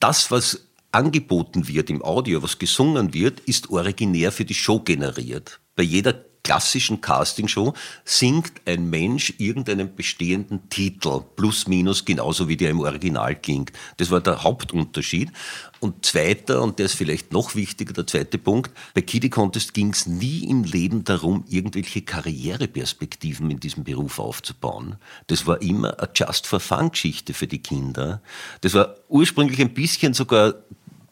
das, 0.00 0.30
was 0.30 0.60
angeboten 0.92 1.66
wird 1.68 1.88
im 1.90 2.02
Audio, 2.04 2.42
was 2.42 2.58
gesungen 2.58 3.14
wird, 3.14 3.40
ist 3.40 3.70
originär 3.70 4.32
für 4.32 4.44
die 4.44 4.54
Show 4.54 4.80
generiert. 4.80 5.60
Bei 5.74 5.82
jeder 5.82 6.14
klassischen 6.46 7.00
Castingshow 7.00 7.74
singt 8.04 8.52
ein 8.66 8.88
Mensch 8.88 9.34
irgendeinen 9.38 9.96
bestehenden 9.96 10.68
Titel, 10.70 11.22
plus 11.34 11.66
minus 11.66 12.04
genauso 12.04 12.46
wie 12.46 12.56
der 12.56 12.70
im 12.70 12.78
Original 12.78 13.34
klingt. 13.34 13.72
Das 13.96 14.12
war 14.12 14.20
der 14.20 14.44
Hauptunterschied. 14.44 15.32
Und 15.80 16.06
zweiter, 16.06 16.62
und 16.62 16.78
der 16.78 16.86
ist 16.86 16.94
vielleicht 16.94 17.32
noch 17.32 17.56
wichtiger, 17.56 17.92
der 17.92 18.06
zweite 18.06 18.38
Punkt, 18.38 18.70
bei 18.94 19.02
Kitty 19.02 19.28
Contest 19.28 19.74
ging 19.74 19.90
es 19.90 20.06
nie 20.06 20.44
im 20.48 20.62
Leben 20.62 21.02
darum, 21.02 21.44
irgendwelche 21.48 22.02
Karriereperspektiven 22.02 23.50
in 23.50 23.58
diesem 23.58 23.82
Beruf 23.82 24.20
aufzubauen. 24.20 24.96
Das 25.26 25.48
war 25.48 25.60
immer 25.60 25.98
eine 25.98 26.08
Just-for-Fun-Geschichte 26.14 27.34
für 27.34 27.48
die 27.48 27.58
Kinder. 27.58 28.22
Das 28.60 28.74
war 28.74 28.94
ursprünglich 29.08 29.60
ein 29.60 29.74
bisschen 29.74 30.14
sogar 30.14 30.54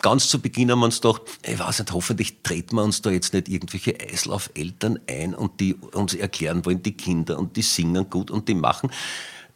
ganz 0.04 0.28
zu 0.28 0.38
Beginn 0.38 0.70
haben 0.70 0.80
wir 0.80 0.84
uns 0.84 1.00
gedacht, 1.00 1.22
ich 1.42 1.58
weiß 1.58 1.78
nicht, 1.78 1.92
hoffentlich 1.92 2.42
treten 2.42 2.76
wir 2.76 2.84
uns 2.84 3.00
da 3.00 3.08
jetzt 3.08 3.32
nicht 3.32 3.48
irgendwelche 3.48 3.98
Eislaufeltern 3.98 5.00
ein 5.08 5.34
und 5.34 5.60
die 5.60 5.76
uns 5.76 6.12
erklären 6.12 6.66
wollen, 6.66 6.82
die 6.82 6.92
Kinder 6.92 7.38
und 7.38 7.56
die 7.56 7.62
singen 7.62 8.10
gut 8.10 8.30
und 8.30 8.46
die 8.46 8.54
machen. 8.54 8.90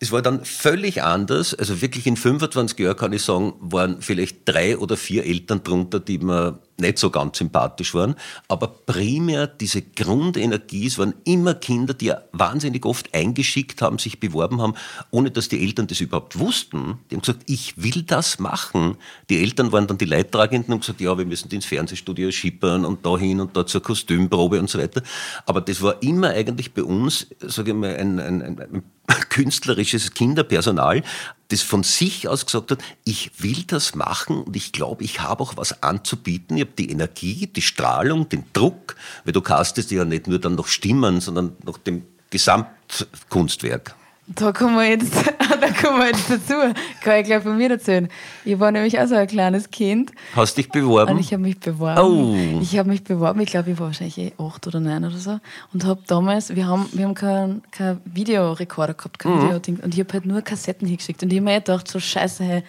Es 0.00 0.10
war 0.10 0.22
dann 0.22 0.46
völlig 0.46 1.02
anders. 1.02 1.52
Also 1.52 1.82
wirklich 1.82 2.06
in 2.06 2.16
25 2.16 2.78
Jahren 2.78 2.96
kann 2.96 3.12
ich 3.12 3.24
sagen, 3.24 3.52
waren 3.60 4.00
vielleicht 4.00 4.48
drei 4.48 4.78
oder 4.78 4.96
vier 4.96 5.26
Eltern 5.26 5.62
drunter, 5.62 6.00
die 6.00 6.16
mir 6.16 6.58
nicht 6.80 6.98
so 6.98 7.10
ganz 7.10 7.38
sympathisch 7.38 7.94
waren. 7.94 8.14
Aber 8.48 8.68
primär 8.68 9.46
diese 9.46 9.82
Grundenergie, 9.82 10.86
es 10.86 10.98
waren 10.98 11.14
immer 11.24 11.54
Kinder, 11.54 11.94
die 11.94 12.12
wahnsinnig 12.32 12.84
oft 12.86 13.14
eingeschickt 13.14 13.82
haben, 13.82 13.98
sich 13.98 14.20
beworben 14.20 14.60
haben, 14.62 14.74
ohne 15.10 15.30
dass 15.30 15.48
die 15.48 15.60
Eltern 15.62 15.86
das 15.86 16.00
überhaupt 16.00 16.38
wussten. 16.38 16.98
Die 17.10 17.16
haben 17.16 17.22
gesagt, 17.22 17.42
ich 17.46 17.74
will 17.82 18.02
das 18.02 18.38
machen. 18.38 18.96
Die 19.30 19.42
Eltern 19.42 19.72
waren 19.72 19.86
dann 19.86 19.98
die 19.98 20.04
Leidtragenden 20.04 20.74
und 20.74 20.80
gesagt, 20.80 21.00
ja, 21.00 21.16
wir 21.16 21.26
müssen 21.26 21.50
ins 21.50 21.66
Fernsehstudio 21.66 22.30
schippern 22.30 22.84
und 22.84 23.04
dahin 23.04 23.40
und 23.40 23.56
da 23.56 23.66
zur 23.66 23.82
Kostümprobe 23.82 24.58
und 24.58 24.70
so 24.70 24.78
weiter. 24.78 25.02
Aber 25.46 25.60
das 25.60 25.82
war 25.82 26.02
immer 26.02 26.30
eigentlich 26.30 26.72
bei 26.74 26.82
uns, 26.82 27.26
sage 27.40 27.70
ich 27.72 27.76
mal, 27.76 27.96
ein, 27.96 28.20
ein, 28.20 28.42
ein 28.42 28.82
künstlerisches 29.30 30.14
Kinderpersonal, 30.14 31.02
das 31.48 31.62
von 31.62 31.82
sich 31.82 32.28
aus 32.28 32.44
gesagt 32.44 32.70
hat, 32.70 32.80
ich 33.04 33.30
will 33.38 33.64
das 33.66 33.94
machen 33.94 34.42
und 34.42 34.54
ich 34.54 34.72
glaube, 34.72 35.04
ich 35.04 35.20
habe 35.20 35.42
auch 35.42 35.56
was 35.56 35.82
anzubieten. 35.82 36.56
Ich 36.56 36.62
habe 36.62 36.72
die 36.76 36.90
Energie, 36.90 37.46
die 37.46 37.62
Strahlung, 37.62 38.28
den 38.28 38.44
Druck, 38.52 38.96
weil 39.24 39.32
du 39.32 39.40
castest 39.40 39.90
ja 39.90 40.04
nicht 40.04 40.26
nur 40.26 40.38
dann 40.38 40.56
noch 40.56 40.66
Stimmen, 40.66 41.20
sondern 41.20 41.56
noch 41.64 41.78
dem 41.78 42.04
Gesamtkunstwerk. 42.30 43.94
Da 44.34 44.52
kommen 44.52 44.76
wir 44.76 44.86
jetzt, 44.86 45.14
da 45.38 45.68
kommen 45.70 46.00
wir 46.00 46.06
jetzt 46.08 46.30
dazu. 46.30 46.54
Kann 47.02 47.20
ich 47.20 47.26
gleich 47.26 47.42
von 47.42 47.56
mir 47.56 47.70
erzählen. 47.70 48.08
Ich 48.44 48.60
war 48.60 48.70
nämlich 48.70 49.00
auch 49.00 49.06
so 49.06 49.14
ein 49.14 49.26
kleines 49.26 49.70
Kind. 49.70 50.12
Hast 50.36 50.58
dich 50.58 50.68
beworben? 50.68 51.12
Und 51.12 51.18
ich 51.18 51.32
habe 51.32 51.42
mich 51.42 51.58
beworben. 51.58 52.00
Oh. 52.00 52.60
Ich 52.60 52.78
habe 52.78 52.90
mich 52.90 53.02
beworben. 53.04 53.40
Ich 53.40 53.50
glaube, 53.50 53.70
ich 53.70 53.78
war 53.78 53.86
wahrscheinlich 53.86 54.18
eh 54.18 54.32
acht 54.38 54.66
oder 54.66 54.80
neun 54.80 55.04
oder 55.04 55.16
so. 55.16 55.40
Und 55.72 55.86
habe 55.86 56.02
damals, 56.06 56.54
wir 56.54 56.66
haben, 56.66 56.86
wir 56.92 57.06
haben 57.06 57.14
keinen 57.14 57.62
kein 57.70 58.00
Videorekorder 58.04 58.92
gehabt, 58.92 59.18
kein 59.18 59.32
mhm. 59.32 59.42
Video 59.44 59.56
Und 59.82 59.94
ich 59.94 60.00
habe 60.00 60.12
halt 60.12 60.26
nur 60.26 60.42
Kassetten 60.42 60.86
hingeschickt. 60.86 61.22
Und 61.22 61.32
ich 61.32 61.38
habe 61.38 61.44
mir 61.44 61.60
gedacht, 61.60 61.88
so 61.88 61.98
scheiße, 61.98 62.44
hey, 62.44 62.62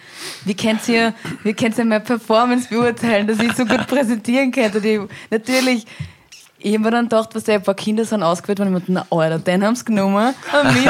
wie 0.46 0.54
könnt 0.54 0.88
ihr, 0.88 1.12
wie 1.42 1.52
könnt 1.52 1.76
ihr 1.76 1.84
meine 1.84 2.00
Performance 2.00 2.68
beurteilen, 2.70 3.26
dass 3.26 3.38
ich 3.38 3.52
so 3.52 3.66
gut 3.66 3.86
präsentieren 3.86 4.50
könnte? 4.50 4.78
Und 4.78 4.84
ich, 4.86 5.00
natürlich, 5.30 5.86
ich 6.62 6.74
habe 6.74 6.84
mir 6.84 6.90
dann 6.90 7.04
gedacht, 7.06 7.34
was 7.34 7.48
ein 7.48 7.62
paar 7.62 7.74
Kinder 7.74 8.04
sind 8.04 8.22
ausgewählt 8.22 8.58
worden. 8.58 8.76
Ich 8.76 8.88
mir 8.88 9.06
Alter, 9.10 9.38
den 9.38 9.64
haben 9.64 9.74
sie 9.74 9.84
genommen. 9.84 10.34
Und 10.52 10.74
mich 10.74 10.84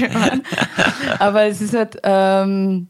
nicht. 0.00 0.10
Aber 1.18 1.44
es 1.44 1.60
ist 1.60 1.74
halt, 1.74 1.98
ähm, 2.02 2.88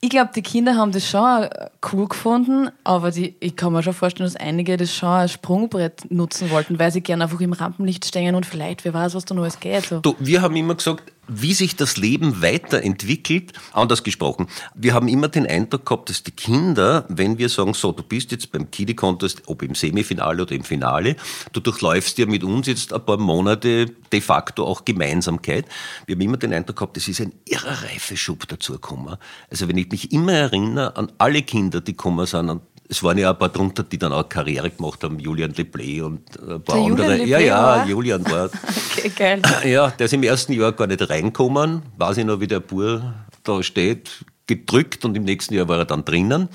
ich 0.00 0.10
glaube, 0.10 0.30
die 0.34 0.42
Kinder 0.42 0.76
haben 0.76 0.92
das 0.92 1.08
schon 1.08 1.48
cool 1.92 2.06
gefunden, 2.06 2.70
aber 2.84 3.10
die, 3.10 3.34
ich 3.40 3.56
kann 3.56 3.72
mir 3.72 3.82
schon 3.82 3.94
vorstellen, 3.94 4.28
dass 4.28 4.36
einige 4.36 4.76
das 4.76 4.94
schon 4.94 5.08
als 5.08 5.32
Sprungbrett 5.32 6.10
nutzen 6.10 6.50
wollten, 6.50 6.78
weil 6.78 6.92
sie 6.92 7.00
gerne 7.00 7.24
einfach 7.24 7.40
im 7.40 7.52
Rampenlicht 7.52 8.04
stehen 8.04 8.34
und 8.34 8.44
vielleicht, 8.44 8.84
wer 8.84 8.94
weiß, 8.94 9.14
was 9.14 9.24
da 9.24 9.34
noch 9.34 9.42
alles 9.42 9.58
geht. 9.58 9.86
So. 9.86 10.00
Du, 10.00 10.14
wir 10.18 10.42
haben 10.42 10.54
immer 10.54 10.74
gesagt, 10.74 11.12
wie 11.28 11.54
sich 11.54 11.76
das 11.76 11.96
Leben 11.96 12.42
weiterentwickelt, 12.42 13.52
anders 13.72 14.02
gesprochen. 14.02 14.46
Wir 14.74 14.94
haben 14.94 15.08
immer 15.08 15.28
den 15.28 15.46
Eindruck 15.46 15.86
gehabt, 15.86 16.10
dass 16.10 16.22
die 16.22 16.30
Kinder, 16.30 17.04
wenn 17.08 17.38
wir 17.38 17.48
sagen, 17.48 17.74
so, 17.74 17.92
du 17.92 18.02
bist 18.02 18.32
jetzt 18.32 18.52
beim 18.52 18.70
Kiddie 18.70 18.94
Contest, 18.94 19.42
ob 19.46 19.62
im 19.62 19.74
Semifinale 19.74 20.42
oder 20.42 20.54
im 20.54 20.64
Finale, 20.64 21.16
du 21.52 21.60
durchläufst 21.60 22.18
ja 22.18 22.26
mit 22.26 22.44
uns 22.44 22.66
jetzt 22.66 22.92
ein 22.92 23.04
paar 23.04 23.18
Monate 23.18 23.86
de 23.86 24.20
facto 24.20 24.64
auch 24.64 24.84
Gemeinsamkeit. 24.84 25.66
Wir 26.06 26.14
haben 26.14 26.20
immer 26.22 26.36
den 26.36 26.52
Eindruck 26.52 26.76
gehabt, 26.76 26.96
es 26.96 27.08
ist 27.08 27.20
ein 27.20 27.32
irrer 27.44 27.82
Reifeschub 27.82 28.46
dazu 28.48 28.74
gekommen. 28.74 29.16
Also 29.50 29.68
wenn 29.68 29.78
ich 29.78 29.90
mich 29.90 30.12
immer 30.12 30.32
erinnere 30.32 30.96
an 30.96 31.12
alle 31.18 31.42
Kinder, 31.42 31.80
die 31.80 31.92
gekommen 31.92 32.26
sind, 32.26 32.50
und 32.50 32.62
es 32.88 33.02
waren 33.02 33.18
ja 33.18 33.30
ein 33.30 33.38
paar 33.38 33.48
drunter, 33.48 33.82
die 33.82 33.98
dann 33.98 34.12
auch 34.12 34.28
Karriere 34.28 34.70
gemacht 34.70 35.02
haben, 35.02 35.18
Julian 35.18 35.52
Leplay 35.52 36.00
und 36.00 36.22
ein 36.40 36.62
paar 36.62 36.76
der 36.76 36.84
andere. 36.84 37.24
ja, 37.24 37.38
ja, 37.38 37.62
war? 37.62 37.86
Julian 37.86 38.24
war. 38.30 38.48
okay, 38.96 39.10
geil. 39.14 39.42
Ja, 39.64 39.90
der 39.90 40.06
ist 40.06 40.12
im 40.12 40.22
ersten 40.22 40.52
Jahr 40.52 40.72
gar 40.72 40.86
nicht 40.86 41.08
reinkommen. 41.08 41.82
Weiß 41.96 42.16
ich 42.18 42.24
noch, 42.24 42.40
wie 42.40 42.46
der 42.46 42.60
Bur 42.60 43.14
da 43.42 43.62
steht, 43.62 44.24
gedrückt 44.46 45.04
und 45.04 45.16
im 45.16 45.24
nächsten 45.24 45.54
Jahr 45.54 45.68
war 45.68 45.78
er 45.78 45.84
dann 45.84 46.04
drinnen. 46.04 46.48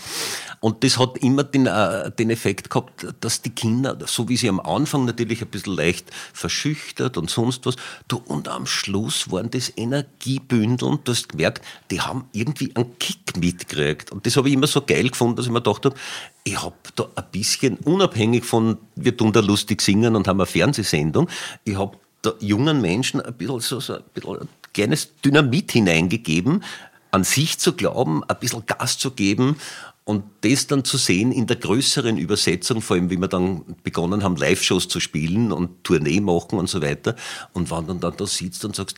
Und 0.59 0.83
das 0.83 0.99
hat 0.99 1.17
immer 1.17 1.43
den, 1.43 1.65
äh, 1.65 2.11
den 2.11 2.29
Effekt 2.29 2.69
gehabt, 2.69 3.07
dass 3.19 3.41
die 3.41 3.49
Kinder, 3.49 3.97
so 4.05 4.29
wie 4.29 4.37
sie 4.37 4.47
am 4.47 4.59
Anfang 4.59 5.05
natürlich 5.05 5.41
ein 5.41 5.47
bisschen 5.47 5.75
leicht 5.75 6.11
verschüchtert 6.33 7.17
und 7.17 7.29
sonst 7.29 7.65
was, 7.65 7.75
du, 8.07 8.21
und 8.25 8.47
am 8.47 8.67
Schluss 8.67 9.31
waren 9.31 9.49
das 9.49 9.73
Energiebündeln, 9.75 10.99
du 11.03 11.11
hast 11.11 11.29
gemerkt, 11.29 11.65
die 11.89 11.99
haben 11.99 12.25
irgendwie 12.31 12.75
einen 12.75 12.97
Kick 12.99 13.37
mitgekriegt. 13.37 14.11
Und 14.11 14.25
das 14.25 14.37
habe 14.37 14.49
ich 14.49 14.53
immer 14.53 14.67
so 14.67 14.81
geil 14.81 15.09
gefunden, 15.09 15.37
dass 15.37 15.47
ich 15.47 15.51
mir 15.51 15.61
gedacht 15.61 15.85
habe, 15.85 15.95
ich 16.43 16.61
habe 16.61 16.75
da 16.95 17.07
ein 17.15 17.25
bisschen, 17.31 17.77
unabhängig 17.77 18.45
von, 18.45 18.77
wir 18.95 19.17
tun 19.17 19.33
da 19.33 19.39
lustig 19.39 19.81
singen 19.81 20.15
und 20.15 20.27
haben 20.27 20.39
eine 20.39 20.45
Fernsehsendung, 20.45 21.27
ich 21.63 21.75
habe 21.75 21.97
da 22.21 22.33
jungen 22.39 22.81
Menschen 22.81 23.19
ein 23.19 23.33
bisschen 23.33 23.59
so, 23.59 23.79
so 23.79 23.95
ein 23.95 24.03
bisschen 24.13 24.41
ein 24.41 24.47
kleines 24.73 25.09
Dynamit 25.23 25.71
hineingegeben, 25.71 26.63
an 27.11 27.23
sich 27.23 27.59
zu 27.59 27.73
glauben, 27.73 28.23
ein 28.23 28.39
bisschen 28.39 28.65
Gas 28.65 28.97
zu 28.97 29.11
geben 29.11 29.57
und 30.03 30.23
das 30.41 30.67
dann 30.67 30.83
zu 30.83 30.97
sehen 30.97 31.31
in 31.31 31.47
der 31.47 31.57
größeren 31.57 32.17
Übersetzung, 32.17 32.81
vor 32.81 32.95
allem 32.95 33.09
wie 33.09 33.17
wir 33.17 33.27
dann 33.27 33.63
begonnen 33.83 34.23
haben, 34.23 34.35
Live-Shows 34.35 34.87
zu 34.87 34.99
spielen 34.99 35.51
und 35.51 35.83
Tournee 35.83 36.19
machen 36.19 36.57
und 36.57 36.69
so 36.69 36.81
weiter. 36.81 37.15
Und 37.53 37.69
wenn 37.69 37.87
du 37.87 37.93
dann 37.93 38.17
da 38.17 38.25
sitzt 38.25 38.65
und 38.65 38.75
sagst, 38.75 38.97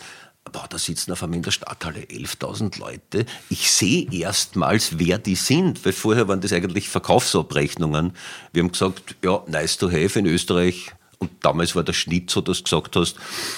boah, 0.51 0.65
da 0.69 0.77
sitzen 0.77 1.11
auf 1.11 1.23
einmal 1.23 1.37
in 1.37 1.43
der 1.43 1.51
Stadthalle 1.51 2.01
11.000 2.01 2.79
Leute. 2.79 3.25
Ich 3.49 3.71
sehe 3.71 4.11
erstmals, 4.11 4.99
wer 4.99 5.17
die 5.17 5.35
sind, 5.35 5.85
weil 5.85 5.93
vorher 5.93 6.27
waren 6.27 6.41
das 6.41 6.53
eigentlich 6.53 6.89
Verkaufsabrechnungen. 6.89 8.13
Wir 8.51 8.63
haben 8.63 8.71
gesagt, 8.71 9.15
ja, 9.23 9.43
nice 9.47 9.77
to 9.77 9.89
have 9.89 10.17
in 10.17 10.25
Österreich. 10.25 10.91
Und 11.19 11.31
damals 11.41 11.75
war 11.75 11.83
der 11.83 11.93
Schnitt 11.93 12.29
so, 12.29 12.41
dass 12.41 12.57
du 12.57 12.63
gesagt 12.63 12.95
hast, 12.95 13.15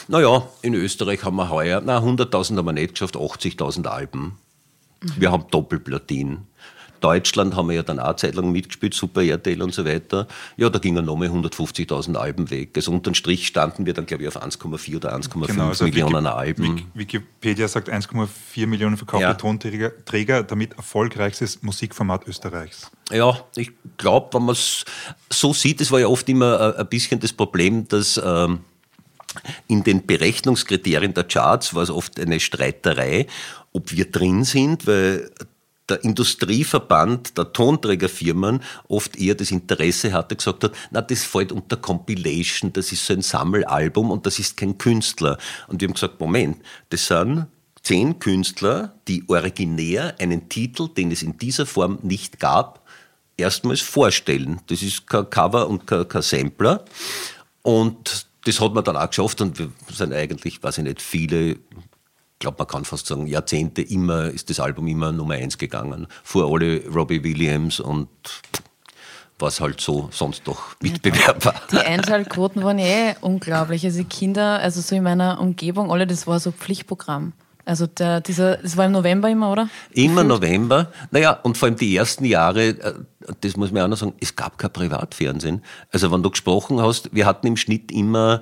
naja, 0.08 0.48
in 0.62 0.76
Österreich 0.76 1.24
haben 1.24 1.38
wir 1.38 1.50
heuer, 1.50 1.82
na, 1.84 1.98
100.000 1.98 2.58
haben 2.58 2.66
wir 2.66 2.74
nicht 2.74 2.94
geschafft, 2.94 3.16
80.000 3.16 3.88
Alben. 3.88 4.38
Wir 5.02 5.32
haben 5.32 5.46
Doppelplatin. 5.52 6.46
Deutschland 7.06 7.56
haben 7.56 7.70
wir 7.70 7.76
ja 7.76 7.84
dann 7.84 8.00
auch 8.00 8.16
Zeit 8.16 8.34
lang 8.34 8.52
mitgespielt, 8.52 8.96
Super 8.96 9.24
RTL 9.24 9.62
und 9.62 9.74
so 9.74 9.86
weiter. 9.86 10.28
Ja, 10.58 10.70
da 10.70 10.80
gingen 10.80 11.06
nochmal 11.06 11.28
150.000 11.28 12.16
Alben 12.16 12.50
weg. 12.50 12.72
Also 12.76 12.92
unterm 12.92 13.14
Strich 13.14 13.46
standen 13.46 13.86
wir 13.86 13.94
dann, 13.94 14.08
glaube 14.08 14.24
ich, 14.24 14.30
auf 14.30 14.42
1,4 14.42 14.96
oder 14.96 15.16
1,5 15.16 15.46
genau, 15.46 15.68
also 15.68 15.86
Millionen 15.86 16.26
Wiki, 16.26 16.34
Alben. 16.34 16.82
Wikipedia 16.96 17.68
sagt 17.68 17.92
1,4 17.92 18.66
Millionen 18.66 18.98
verkaufte 18.98 19.24
ja. 19.24 19.34
Tonträger, 19.36 20.44
damit 20.44 20.74
erfolgreichstes 20.74 21.62
Musikformat 21.62 22.28
Österreichs. 22.28 22.90
Ja, 23.12 23.40
ich 23.56 23.72
glaube, 23.98 24.30
wenn 24.34 24.46
man 24.46 24.54
es 24.54 24.84
so 25.30 25.54
sieht, 25.54 25.82
das 25.82 25.92
war 25.92 26.00
ja 26.00 26.08
oft 26.08 26.28
immer 26.28 26.76
ein 26.76 26.88
bisschen 26.88 27.20
das 27.20 27.34
Problem, 27.34 27.88
dass... 27.88 28.20
Ähm, 28.24 28.62
in 29.68 29.84
den 29.84 30.06
Berechnungskriterien 30.06 31.14
der 31.14 31.26
Charts 31.26 31.74
war 31.74 31.84
es 31.84 31.90
oft 31.90 32.20
eine 32.20 32.40
Streiterei, 32.40 33.28
ob 33.74 33.92
wir 33.92 34.10
drin 34.10 34.44
sind, 34.44 34.88
weil 34.88 35.30
der 35.90 36.04
Industrieverband 36.04 37.38
der 37.38 37.54
Tonträgerfirmen 37.54 38.62
oft 38.88 39.18
eher 39.18 39.36
das 39.36 39.52
Interesse 39.52 40.14
hatte, 40.14 40.36
gesagt 40.36 40.64
hat, 40.64 40.74
na, 40.92 41.02
das 41.02 41.24
fällt 41.24 41.52
unter 41.52 41.78
Compilation, 41.78 42.74
das 42.74 42.92
ist 42.92 43.06
so 43.06 43.14
ein 43.14 43.22
Sammelalbum 43.22 44.10
und 44.10 44.26
das 44.26 44.40
ist 44.40 44.58
kein 44.58 44.78
Künstler. 44.78 45.38
Und 45.68 45.82
wir 45.82 45.88
haben 45.88 45.94
gesagt, 45.94 46.20
Moment, 46.20 46.58
das 46.90 47.08
sind 47.08 47.48
zehn 47.84 48.18
Künstler, 48.18 48.96
die 49.08 49.24
originär 49.28 50.16
einen 50.20 50.50
Titel, 50.50 50.90
den 50.90 51.12
es 51.12 51.22
in 51.22 51.38
dieser 51.38 51.68
Form 51.68 52.00
nicht 52.02 52.40
gab, 52.40 52.84
erstmals 53.38 53.82
vorstellen. 53.82 54.62
Das 54.68 54.82
ist 54.82 55.08
kein 55.08 55.30
Cover 55.30 55.68
und 55.70 55.86
kein, 55.86 56.08
kein 56.08 56.22
Sampler. 56.24 56.84
Und 57.62 58.26
das 58.46 58.62
hat 58.62 58.74
man 58.74 58.84
dann 58.84 58.98
auch 58.98 59.10
geschafft 59.10 59.42
und 59.42 59.60
wir 59.60 59.70
sind 59.92 60.14
eigentlich, 60.14 60.64
weiß 60.64 60.80
ich 60.80 60.84
nicht, 60.84 61.02
viele 61.02 61.58
ich 62.36 62.40
glaube, 62.40 62.58
man 62.60 62.68
kann 62.68 62.84
fast 62.84 63.08
sagen, 63.08 63.28
Jahrzehnte 63.28 63.82
immer 63.82 64.26
ist 64.26 64.50
das 64.50 64.60
Album 64.60 64.88
immer 64.88 65.14
Nummer 65.14 65.36
eins 65.36 65.58
gegangen. 65.58 66.06
Vor 66.22 66.54
alle 66.54 66.86
Robbie 66.88 67.24
Williams 67.24 67.80
und 67.80 68.10
was 69.40 69.62
halt 69.62 69.80
so 69.80 70.10
sonst 70.12 70.46
noch 70.46 70.76
Mitbewerb 70.82 71.46
war. 71.46 71.56
Die 71.72 71.78
Einschaltquoten 71.78 72.64
waren 72.64 72.78
eh 72.78 73.16
unglaublich. 73.22 73.86
Also 73.86 74.04
Kinder, 74.04 74.60
also 74.60 74.82
so 74.82 74.96
in 74.96 75.04
meiner 75.04 75.40
Umgebung, 75.40 75.92
alle, 75.92 76.06
das 76.06 76.28
war 76.28 76.42
so 76.42 76.52
Pflichtprogramm. 76.52 77.32
Also 77.66 77.88
der, 77.88 78.22
dieser, 78.22 78.58
das 78.58 78.78
war 78.78 78.86
im 78.86 78.92
November 78.92 79.30
immer, 79.30 79.52
oder? 79.52 79.70
Immer 79.92 80.24
Gefühlt? 80.24 80.28
November. 80.28 80.92
Naja, 81.10 81.32
und 81.44 81.58
vor 81.58 81.68
allem 81.68 81.78
die 81.78 81.96
ersten 81.96 82.24
Jahre, 82.24 82.68
äh, 82.68 82.94
das 83.42 83.58
muss 83.58 83.72
man 83.72 83.82
auch 83.82 83.88
noch 83.88 83.98
sagen, 83.98 84.14
es 84.20 84.36
gab 84.36 84.60
kein 84.60 84.72
Privatfernsehen. 84.72 85.64
Also 85.92 86.12
wenn 86.12 86.22
du 86.22 86.30
gesprochen 86.30 86.80
hast, 86.80 87.14
wir 87.14 87.26
hatten 87.26 87.48
im 87.48 87.58
Schnitt 87.58 87.92
immer 87.92 88.42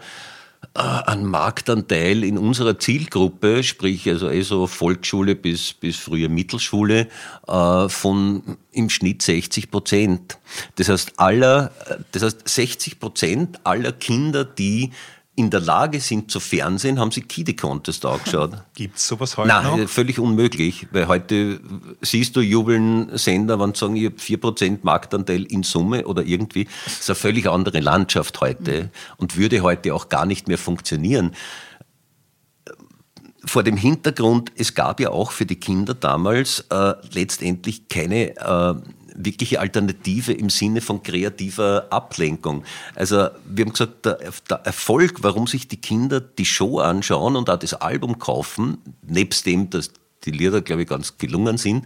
äh, 0.76 0.80
an 0.80 1.26
Marktanteil 1.26 2.24
in 2.24 2.38
unserer 2.38 2.80
Zielgruppe, 2.80 3.64
sprich 3.64 4.10
also 4.10 4.30
eh 4.30 4.42
so 4.42 4.68
Volksschule 4.68 5.36
bis, 5.36 5.74
bis 5.74 5.98
frühe 5.98 6.30
Mittelschule, 6.30 7.08
äh, 7.48 7.90
von 7.90 8.58
im 8.72 8.90
Schnitt 8.90 9.22
60 9.22 9.72
Prozent. 9.72 10.38
Das 10.76 10.90
heißt, 10.90 11.14
aller, 11.18 11.72
das 12.12 12.24
heißt 12.24 12.48
60 12.48 13.00
Prozent 13.00 13.60
aller 13.64 13.92
Kinder, 13.92 14.44
die 14.44 14.92
in 15.36 15.50
der 15.50 15.62
Lage 15.62 16.00
sind 16.00 16.30
zu 16.30 16.40
Fernsehen, 16.40 17.00
haben 17.00 17.12
sie 17.12 17.22
Kiddie 17.22 17.56
Contest 17.56 18.06
angeschaut. 18.06 18.52
Gibt 18.76 18.98
es 18.98 19.08
sowas 19.08 19.36
heute 19.36 19.48
Nein, 19.48 19.82
noch? 19.82 19.90
völlig 19.90 20.20
unmöglich, 20.20 20.88
weil 20.92 21.08
heute 21.08 21.60
siehst 22.02 22.36
du 22.36 22.42
jubeln 22.42 23.18
Sender, 23.18 23.60
wenn 23.60 23.74
sie 23.74 23.80
sagen, 23.80 23.96
ich 23.96 24.06
habe 24.06 24.16
4% 24.16 24.80
Marktanteil 24.84 25.44
in 25.44 25.64
Summe 25.64 26.06
oder 26.06 26.24
irgendwie. 26.24 26.68
Das 26.86 27.00
ist 27.00 27.10
eine 27.10 27.16
völlig 27.16 27.48
andere 27.48 27.80
Landschaft 27.80 28.42
heute 28.42 28.92
und 29.18 29.36
würde 29.36 29.62
heute 29.62 29.96
auch 29.96 30.10
gar 30.10 30.28
nicht 30.28 30.48
mehr 30.48 30.60
funktionieren. 30.60 31.36
Vor 33.46 33.64
dem 33.64 33.76
Hintergrund, 33.76 34.52
es 34.56 34.76
gab 34.76 35.00
ja 35.00 35.10
auch 35.10 35.32
für 35.32 35.46
die 35.46 35.60
Kinder 35.60 35.96
damals 35.96 36.66
äh, 36.70 36.94
letztendlich 37.12 37.88
keine 37.90 38.38
äh, 38.38 38.76
wirkliche 39.16 39.60
Alternative 39.60 40.34
im 40.34 40.50
Sinne 40.50 40.82
von 40.82 41.04
kreativer 41.04 41.88
Ablenkung. 41.90 42.64
Also 42.96 43.30
wir 43.46 43.66
haben 43.66 43.72
gesagt, 43.72 44.06
der, 44.06 44.20
der, 44.50 44.58
Erfolg, 44.58 45.24
warum 45.24 45.48
sich 45.48 45.68
die 45.68 45.78
Kinder 45.78 46.20
die 46.22 46.46
Show 46.46 46.80
anschauen 46.80 47.36
und 47.36 47.50
auch 47.50 47.60
das 47.60 47.74
Album 47.74 48.20
kaufen, 48.20 48.78
nebst 49.06 49.46
dem, 49.46 49.70
dass 49.70 49.92
die 50.26 50.32
Lieder, 50.32 50.62
glaube 50.62 50.84
ich, 50.84 50.88
ganz 50.88 51.18
gelungen 51.18 51.58
sind, 51.58 51.86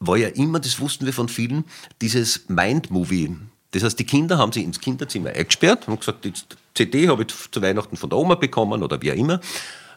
war 0.00 0.16
ja 0.16 0.28
immer, 0.28 0.60
das 0.60 0.80
wussten 0.80 1.06
wir 1.06 1.12
von 1.12 1.28
vielen, 1.28 1.64
dieses 2.00 2.48
Mind-Movie. 2.48 3.36
Das 3.72 3.82
heißt, 3.82 3.98
die 3.98 4.04
Kinder 4.04 4.38
haben 4.38 4.52
sich 4.52 4.64
ins 4.64 4.80
Kinderzimmer 4.80 5.30
eingesperrt, 5.30 5.86
haben 5.86 5.98
gesagt, 5.98 6.24
die 6.24 6.32
CD 6.74 7.08
habe 7.08 7.22
ich 7.22 7.50
zu 7.50 7.60
Weihnachten 7.60 7.96
von 7.96 8.08
der 8.08 8.18
Oma 8.18 8.36
bekommen 8.36 8.82
oder 8.82 9.02
wie 9.02 9.12
auch 9.12 9.16
immer, 9.16 9.40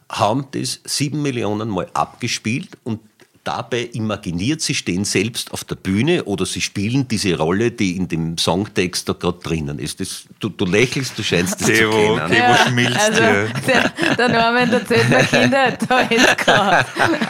haben 0.09 0.47
das 0.51 0.81
sieben 0.83 1.21
Millionen 1.21 1.69
Mal 1.69 1.87
abgespielt 1.93 2.77
und 2.83 2.99
dabei 3.43 3.89
imaginiert, 3.93 4.61
sie 4.61 4.75
stehen 4.75 5.03
selbst 5.03 5.51
auf 5.51 5.63
der 5.63 5.75
Bühne 5.75 6.23
oder 6.25 6.45
sie 6.45 6.61
spielen 6.61 7.07
diese 7.07 7.35
Rolle, 7.37 7.71
die 7.71 7.97
in 7.97 8.07
dem 8.07 8.37
Songtext 8.37 9.09
da 9.09 9.13
gerade 9.13 9.39
drinnen 9.39 9.79
ist. 9.79 9.99
Das, 9.99 10.25
du, 10.39 10.49
du, 10.49 10.65
lächelst, 10.65 11.17
du 11.17 11.23
scheinst 11.23 11.59
das 11.59 11.67
Devo, 11.67 11.91
zu 11.91 11.97
kennen. 11.97 12.29
Devo 12.29 12.37
ja, 12.37 12.57
schmilzt 12.57 12.99
also, 12.99 13.21
der, 13.67 13.89
der 14.15 14.29
Norman 14.29 14.71
erzählt 14.71 15.09
mir 15.09 15.23
Kinder, 15.23 15.71
da 15.71 15.99
ist 16.01 16.37
gerade. 16.37 16.85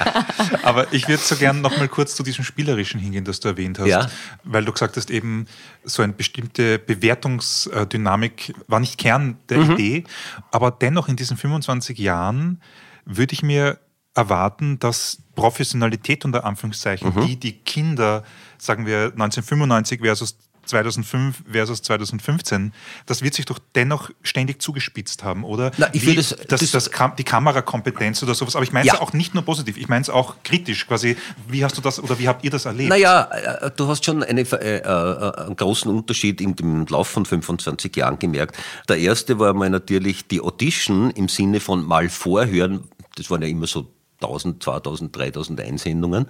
Aber 0.64 0.92
ich 0.94 1.08
würde 1.08 1.24
so 1.24 1.36
gern 1.38 1.62
noch 1.62 1.78
mal 1.78 1.88
kurz 1.88 2.16
zu 2.16 2.24
diesem 2.24 2.44
Spielerischen 2.44 3.00
hingehen, 3.00 3.24
das 3.24 3.40
du 3.40 3.48
erwähnt 3.48 3.80
hast. 3.80 3.88
Ja. 3.88 4.10
Weil 4.44 4.66
du 4.66 4.74
gesagt 4.74 4.98
hast, 4.98 5.10
eben 5.10 5.46
so 5.86 6.04
eine 6.04 6.14
bestimmte 6.14 6.78
Bewertungsdynamik 6.78 8.54
war 8.68 8.82
nicht 8.82 8.98
Kern 8.98 9.38
der 9.48 9.60
mhm. 9.60 9.72
Idee, 9.72 10.04
aber 10.52 10.72
dennoch 10.72 11.08
in 11.08 11.16
diesen 11.16 11.38
25 11.38 11.98
Jahren 11.98 12.62
würde 13.06 13.34
ich 13.34 13.44
mir 13.44 13.80
erwarten, 14.14 14.80
dass 14.80 15.20
Professionalität 15.36 16.26
unter 16.26 16.46
Anführungszeichen, 16.46 17.14
mhm. 17.16 17.26
die 17.26 17.36
die 17.38 17.54
Kinder, 17.54 18.24
sagen 18.58 18.86
wir 18.86 19.06
1995 19.14 20.02
versus 20.02 20.38
2005 20.66 21.44
versus 21.52 21.82
2015, 21.82 22.74
das 23.06 23.22
wird 23.22 23.34
sich 23.34 23.46
doch 23.46 23.60
dennoch 23.76 24.10
ständig 24.22 24.62
zugespitzt 24.62 25.24
haben, 25.24 25.44
oder? 25.44 25.72
Na, 25.78 25.90
ich 25.94 26.06
Wie, 26.06 26.16
das, 26.16 26.30
das, 26.48 26.62
das, 26.62 26.72
das, 26.72 26.92
die 27.18 27.24
Kamerakompetenz 27.24 28.22
oder 28.24 28.36
sowas. 28.36 28.56
Aber 28.56 28.64
ich 28.64 28.72
meine 28.72 28.88
es 28.88 28.94
ja. 28.94 29.02
auch 29.02 29.14
nicht 29.14 29.34
nur 29.34 29.44
positiv, 29.44 29.78
ich 29.78 29.88
meine 29.90 30.02
es 30.02 30.10
auch 30.10 30.36
kritisch. 30.44 30.88
Quasi, 30.88 31.18
wie 31.48 31.64
hast 31.64 31.78
du 31.78 31.82
das 31.82 32.02
oder 32.02 32.20
wie 32.20 32.28
habt 32.28 32.44
ihr 32.44 32.52
das 32.52 32.66
erlebt? 32.66 32.90
Naja, 32.90 33.24
äh, 33.24 33.72
du 33.76 33.88
hast 33.88 34.06
schon 34.06 34.24
eine, 34.24 34.42
äh, 34.42 34.78
äh, 34.78 35.46
einen 35.46 35.56
großen 35.56 35.92
Unterschied 35.92 36.42
in 36.42 36.56
dem 36.56 36.86
Lauf 36.88 37.08
von 37.08 37.26
25 37.26 37.96
Jahren 37.96 38.20
gemerkt. 38.20 38.58
Der 38.88 38.98
erste 38.98 39.40
war 39.40 39.54
mal 39.54 39.70
natürlich 39.70 40.28
die 40.28 40.42
Audition 40.42 41.12
im 41.12 41.28
Sinne 41.28 41.60
von 41.60 41.84
mal 41.84 42.10
vorhören. 42.10 42.86
Das 43.16 43.30
waren 43.30 43.42
ja 43.42 43.48
immer 43.48 43.68
so 43.68 43.92
1000, 44.24 44.64
2000, 44.64 45.16
3000 45.16 45.62
Einsendungen. 45.62 46.28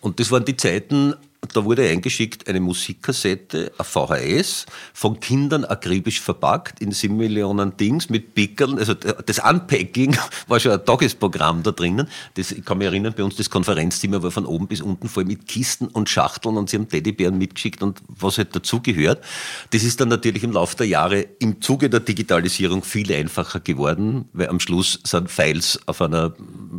Und 0.00 0.20
das 0.20 0.30
waren 0.30 0.44
die 0.44 0.56
Zeiten, 0.56 1.14
da 1.52 1.64
wurde 1.64 1.88
eingeschickt 1.88 2.48
eine 2.48 2.60
Musikkassette, 2.60 3.72
ein 3.76 3.84
VHS, 3.84 4.66
von 4.92 5.20
Kindern 5.20 5.64
akribisch 5.64 6.20
verpackt 6.20 6.80
in 6.80 6.92
sieben 6.92 7.16
Millionen 7.16 7.76
Dings 7.76 8.08
mit 8.08 8.34
Pickeln. 8.34 8.78
Also 8.78 8.94
das 8.94 9.38
Unpacking 9.38 10.16
war 10.48 10.60
schon 10.60 10.72
ein 10.72 10.84
Tagesprogramm 10.84 11.62
da 11.62 11.72
drinnen. 11.72 12.08
Das, 12.34 12.52
ich 12.52 12.64
kann 12.64 12.78
mich 12.78 12.86
erinnern, 12.86 13.14
bei 13.16 13.24
uns 13.24 13.36
das 13.36 13.50
Konferenzzimmer 13.50 14.22
war 14.22 14.30
von 14.30 14.46
oben 14.46 14.66
bis 14.66 14.80
unten 14.80 15.08
voll 15.08 15.24
mit 15.24 15.46
Kisten 15.46 15.88
und 15.88 16.08
Schachteln 16.08 16.56
und 16.56 16.70
sie 16.70 16.76
haben 16.76 16.88
Teddybären 16.88 17.36
mitgeschickt 17.36 17.82
und 17.82 18.00
was 18.08 18.38
halt 18.38 18.54
dazugehört. 18.54 19.22
Das 19.70 19.82
ist 19.82 20.00
dann 20.00 20.08
natürlich 20.08 20.42
im 20.44 20.52
Laufe 20.52 20.76
der 20.76 20.86
Jahre 20.86 21.26
im 21.38 21.60
Zuge 21.60 21.90
der 21.90 22.00
Digitalisierung 22.00 22.82
viel 22.82 23.12
einfacher 23.12 23.60
geworden, 23.60 24.28
weil 24.32 24.48
am 24.48 24.60
Schluss 24.60 25.00
sind 25.04 25.30
Files 25.30 25.80
auf 25.86 26.00
einer 26.00 26.32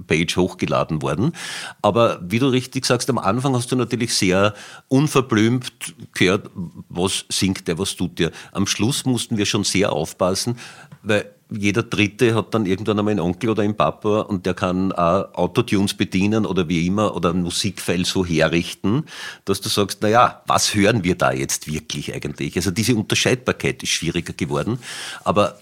Page 0.07 0.35
hochgeladen 0.37 1.01
worden. 1.01 1.33
Aber 1.81 2.19
wie 2.23 2.39
du 2.39 2.47
richtig 2.47 2.85
sagst, 2.85 3.09
am 3.09 3.17
Anfang 3.17 3.55
hast 3.55 3.71
du 3.71 3.75
natürlich 3.75 4.13
sehr 4.13 4.54
unverblümt 4.87 5.71
gehört, 6.13 6.49
was 6.89 7.25
singt 7.29 7.67
der, 7.67 7.77
was 7.77 7.95
tut 7.95 8.19
der. 8.19 8.31
Am 8.51 8.67
Schluss 8.67 9.05
mussten 9.05 9.37
wir 9.37 9.45
schon 9.45 9.63
sehr 9.63 9.91
aufpassen, 9.93 10.57
weil 11.03 11.31
jeder 11.51 11.83
Dritte 11.83 12.33
hat 12.33 12.53
dann 12.53 12.65
irgendwann 12.65 12.97
einmal 12.97 13.11
einen 13.11 13.19
Onkel 13.19 13.51
oder 13.51 13.61
einen 13.61 13.75
Papa 13.75 14.21
und 14.21 14.45
der 14.45 14.55
kann 14.55 14.91
auch 14.91 15.33
Autotunes 15.35 15.93
bedienen 15.93 16.45
oder 16.45 16.67
wie 16.67 16.87
immer 16.87 17.15
oder 17.15 17.31
ein 17.31 17.43
Musikfile 17.43 18.05
so 18.05 18.25
herrichten, 18.25 19.03
dass 19.45 19.61
du 19.61 19.69
sagst, 19.69 19.99
na 20.01 20.09
ja, 20.09 20.41
was 20.47 20.73
hören 20.73 21.03
wir 21.03 21.15
da 21.15 21.31
jetzt 21.31 21.71
wirklich 21.71 22.13
eigentlich? 22.13 22.55
Also 22.55 22.71
diese 22.71 22.95
Unterscheidbarkeit 22.95 23.83
ist 23.83 23.89
schwieriger 23.89 24.33
geworden, 24.33 24.79
aber 25.23 25.59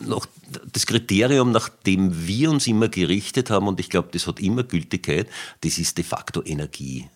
noch 0.00 0.26
das 0.72 0.86
Kriterium, 0.86 1.50
nach 1.50 1.68
dem 1.68 2.26
wir 2.26 2.50
uns 2.50 2.66
immer 2.66 2.88
gerichtet 2.88 3.50
haben, 3.50 3.68
und 3.68 3.80
ich 3.80 3.88
glaube, 3.88 4.08
das 4.12 4.26
hat 4.26 4.40
immer 4.40 4.64
Gültigkeit, 4.64 5.28
das 5.62 5.78
ist 5.78 5.96
de 5.96 6.04
facto 6.04 6.42
Energie 6.44 7.08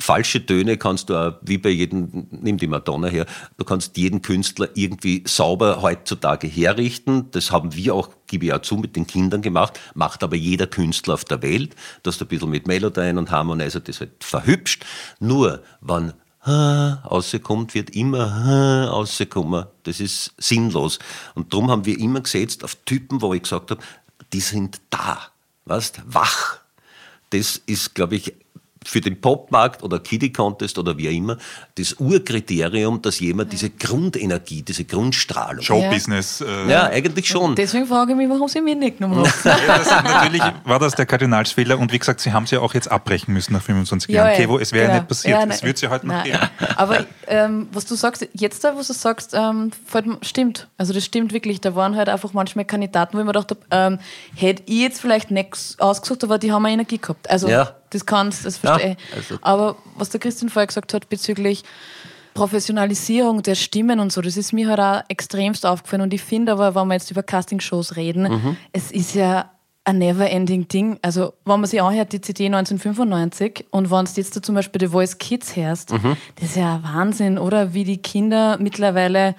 falsche 0.00 0.44
Töne 0.44 0.76
kannst 0.76 1.10
du 1.10 1.16
auch, 1.16 1.34
wie 1.42 1.58
bei 1.58 1.70
jedem, 1.70 2.28
nimm 2.30 2.56
die 2.56 2.68
Madonna 2.68 3.08
her, 3.08 3.26
du 3.56 3.64
kannst 3.64 3.96
jeden 3.96 4.22
Künstler 4.22 4.68
irgendwie 4.74 5.24
sauber 5.26 5.82
heutzutage 5.82 6.46
herrichten. 6.46 7.30
Das 7.32 7.50
haben 7.50 7.74
wir 7.74 7.94
auch, 7.94 8.10
gebe 8.26 8.46
ich 8.46 8.52
auch 8.52 8.62
zu, 8.62 8.76
mit 8.76 8.96
den 8.96 9.06
Kindern 9.06 9.42
gemacht, 9.42 9.78
macht 9.94 10.22
aber 10.22 10.36
jeder 10.36 10.66
Künstler 10.66 11.14
auf 11.14 11.24
der 11.24 11.42
Welt, 11.42 11.74
dass 12.04 12.18
du 12.18 12.24
ein 12.24 12.28
bisschen 12.28 12.50
mit 12.50 12.66
Melodyne 12.68 13.18
und 13.18 13.30
Harmonizer 13.30 13.80
das 13.80 14.00
halt 14.00 14.22
verhübscht. 14.22 14.84
Nur, 15.18 15.62
wenn 15.80 16.12
rauskommt, 16.46 17.74
wird 17.74 17.90
immer 17.90 18.88
rauskommen. 18.88 19.66
Das 19.82 20.00
ist 20.00 20.32
sinnlos. 20.38 20.98
Und 21.34 21.52
darum 21.52 21.70
haben 21.70 21.84
wir 21.84 21.98
immer 21.98 22.20
gesetzt 22.20 22.64
auf 22.64 22.76
Typen, 22.86 23.20
wo 23.20 23.34
ich 23.34 23.42
gesagt 23.42 23.70
habe, 23.70 23.82
die 24.32 24.40
sind 24.40 24.80
da, 24.90 25.18
weißt, 25.66 26.02
wach. 26.06 26.60
Das 27.30 27.60
ist, 27.66 27.94
glaube 27.94 28.16
ich, 28.16 28.34
für 28.88 29.00
den 29.00 29.20
Popmarkt 29.20 29.82
oder 29.82 29.98
Kiddie 29.98 30.32
Contest 30.32 30.78
oder 30.78 30.96
wie 30.96 31.08
auch 31.08 31.12
immer 31.12 31.36
das 31.76 31.94
Urkriterium, 31.94 33.02
dass 33.02 33.20
jemand 33.20 33.52
diese 33.52 33.70
Grundenergie, 33.70 34.62
diese 34.62 34.84
Grundstrahlung. 34.84 35.62
Showbusiness. 35.62 36.40
Ja, 36.40 36.46
äh 36.46 36.70
ja 36.70 36.84
eigentlich 36.86 37.28
schon. 37.28 37.54
Deswegen 37.54 37.86
frage 37.86 38.12
ich 38.12 38.16
mich, 38.16 38.28
warum 38.28 38.48
Sie 38.48 38.60
mich 38.60 38.76
nicht 38.76 38.98
genommen 38.98 39.26
haben. 39.44 39.58
ja, 39.68 40.02
natürlich 40.02 40.42
war 40.64 40.78
das 40.78 40.94
der 40.94 41.06
Kardinalsfehler 41.06 41.78
und 41.78 41.92
wie 41.92 41.98
gesagt, 41.98 42.20
Sie 42.20 42.32
haben 42.32 42.44
es 42.44 42.50
ja 42.50 42.60
auch 42.60 42.74
jetzt 42.74 42.90
abbrechen 42.90 43.34
müssen 43.34 43.52
nach 43.52 43.62
25 43.62 44.10
ja, 44.10 44.24
Jahren. 44.24 44.36
Kevo, 44.36 44.58
es 44.58 44.72
wäre 44.72 44.84
genau. 44.84 44.94
ja 44.94 45.00
nicht 45.00 45.08
passiert. 45.08 45.38
Ja, 45.38 45.46
es 45.46 45.62
wird 45.62 45.76
es 45.76 45.82
ja 45.82 45.90
heute 45.90 46.06
noch 46.06 46.24
geben. 46.24 46.38
Aber 46.76 47.04
ähm, 47.26 47.68
was 47.72 47.84
du 47.84 47.94
sagst, 47.94 48.26
jetzt 48.32 48.64
da, 48.64 48.76
was 48.76 48.86
du 48.86 48.94
sagst, 48.94 49.34
ähm, 49.34 49.70
stimmt. 50.22 50.68
Also 50.78 50.92
das 50.92 51.04
stimmt 51.04 51.32
wirklich. 51.32 51.60
Da 51.60 51.74
waren 51.74 51.96
halt 51.96 52.08
einfach 52.08 52.32
manchmal 52.32 52.64
Kandidaten, 52.64 53.14
wo 53.14 53.20
ich 53.20 53.26
mir 53.26 53.32
gedacht 53.32 53.50
habe, 53.50 53.60
ähm, 53.70 53.98
hätte 54.34 54.62
ich 54.66 54.80
jetzt 54.80 55.00
vielleicht 55.00 55.30
nichts 55.30 55.76
ausgesucht, 55.78 56.24
aber 56.24 56.38
die 56.38 56.52
haben 56.52 56.64
eine 56.64 56.74
Energie 56.74 56.98
gehabt. 56.98 57.28
Also 57.28 57.48
ja. 57.48 57.74
Das 57.90 58.06
kannst, 58.06 58.44
das 58.44 58.58
verstehe 58.58 58.92
ich. 58.92 59.10
Ja, 59.10 59.16
also. 59.16 59.38
Aber 59.42 59.76
was 59.96 60.10
der 60.10 60.20
Christian 60.20 60.48
vorher 60.48 60.66
gesagt 60.66 60.94
hat 60.94 61.08
bezüglich 61.08 61.64
Professionalisierung 62.34 63.42
der 63.42 63.56
Stimmen 63.56 63.98
und 63.98 64.12
so, 64.12 64.20
das 64.20 64.36
ist 64.36 64.52
mir 64.52 64.68
halt 64.68 64.80
auch 64.80 65.02
extremst 65.08 65.66
aufgefallen. 65.66 66.02
Und 66.02 66.14
ich 66.14 66.22
finde 66.22 66.52
aber, 66.52 66.74
wenn 66.74 66.86
wir 66.86 66.94
jetzt 66.94 67.10
über 67.10 67.22
Castingshows 67.22 67.96
reden, 67.96 68.22
mhm. 68.22 68.56
es 68.72 68.92
ist 68.92 69.14
ja 69.14 69.50
ein 69.84 69.98
never-ending 69.98 70.68
Ding. 70.68 70.98
Also, 71.02 71.32
wenn 71.44 71.60
man 71.60 71.64
sich 71.68 71.82
anhört, 71.82 72.12
die 72.12 72.20
CD 72.20 72.46
1995 72.46 73.66
und 73.70 73.90
wenn 73.90 74.04
du 74.04 74.10
jetzt 74.14 74.36
da 74.36 74.42
zum 74.42 74.54
Beispiel 74.54 74.80
The 74.80 74.88
Voice 74.88 75.18
Kids 75.18 75.56
hörst, 75.56 75.92
mhm. 75.92 76.16
das 76.36 76.50
ist 76.50 76.56
ja 76.56 76.80
Wahnsinn, 76.82 77.38
oder? 77.38 77.74
Wie 77.74 77.84
die 77.84 77.96
Kinder 77.96 78.58
mittlerweile 78.60 79.34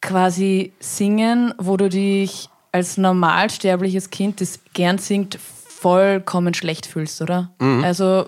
quasi 0.00 0.72
singen, 0.80 1.54
wo 1.58 1.76
du 1.76 1.88
dich 1.88 2.48
als 2.72 2.98
normalsterbliches 2.98 4.10
Kind, 4.10 4.40
das 4.40 4.60
gern 4.74 4.98
singt, 4.98 5.38
vollkommen 5.78 6.54
schlecht 6.54 6.86
fühlst, 6.86 7.22
oder? 7.22 7.50
Mhm. 7.60 7.84
Also, 7.84 8.26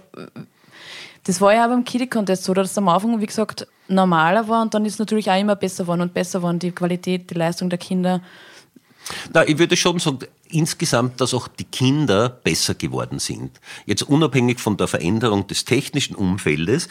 das 1.24 1.40
war 1.40 1.55
ja 1.55 1.64
auch 1.64 1.70
beim 1.70 1.84
Kiddie 1.84 2.09
Contest 2.09 2.44
so, 2.44 2.55
dass 2.55 2.70
es 2.70 2.78
am 2.78 2.88
Anfang, 2.88 3.20
wie 3.20 3.26
gesagt, 3.26 3.66
normaler 3.88 4.48
war 4.48 4.62
und 4.62 4.72
dann 4.72 4.84
ist 4.84 4.94
es 4.94 4.98
natürlich 4.98 5.30
auch 5.30 5.38
immer 5.38 5.57
besser 5.57 5.84
geworden 5.84 6.03
und 6.03 6.14
besser 6.14 6.38
geworden, 6.38 6.59
die 6.59 6.70
Qualität, 6.70 7.30
die 7.30 7.34
Leistung 7.34 7.68
der 7.68 7.78
Kinder. 7.78 8.22
Na, 9.32 9.46
ich 9.46 9.59
würde 9.59 9.76
schon 9.76 9.98
sagen, 9.98 10.20
insgesamt, 10.48 11.20
dass 11.20 11.34
auch 11.34 11.48
die 11.48 11.64
Kinder 11.64 12.28
besser 12.28 12.74
geworden 12.74 13.18
sind. 13.18 13.61
Jetzt 13.86 14.03
unabhängig 14.03 14.61
von 14.61 14.76
der 14.76 14.88
Veränderung 14.88 15.46
des 15.46 15.64
technischen 15.64 16.14
Umfeldes, 16.14 16.88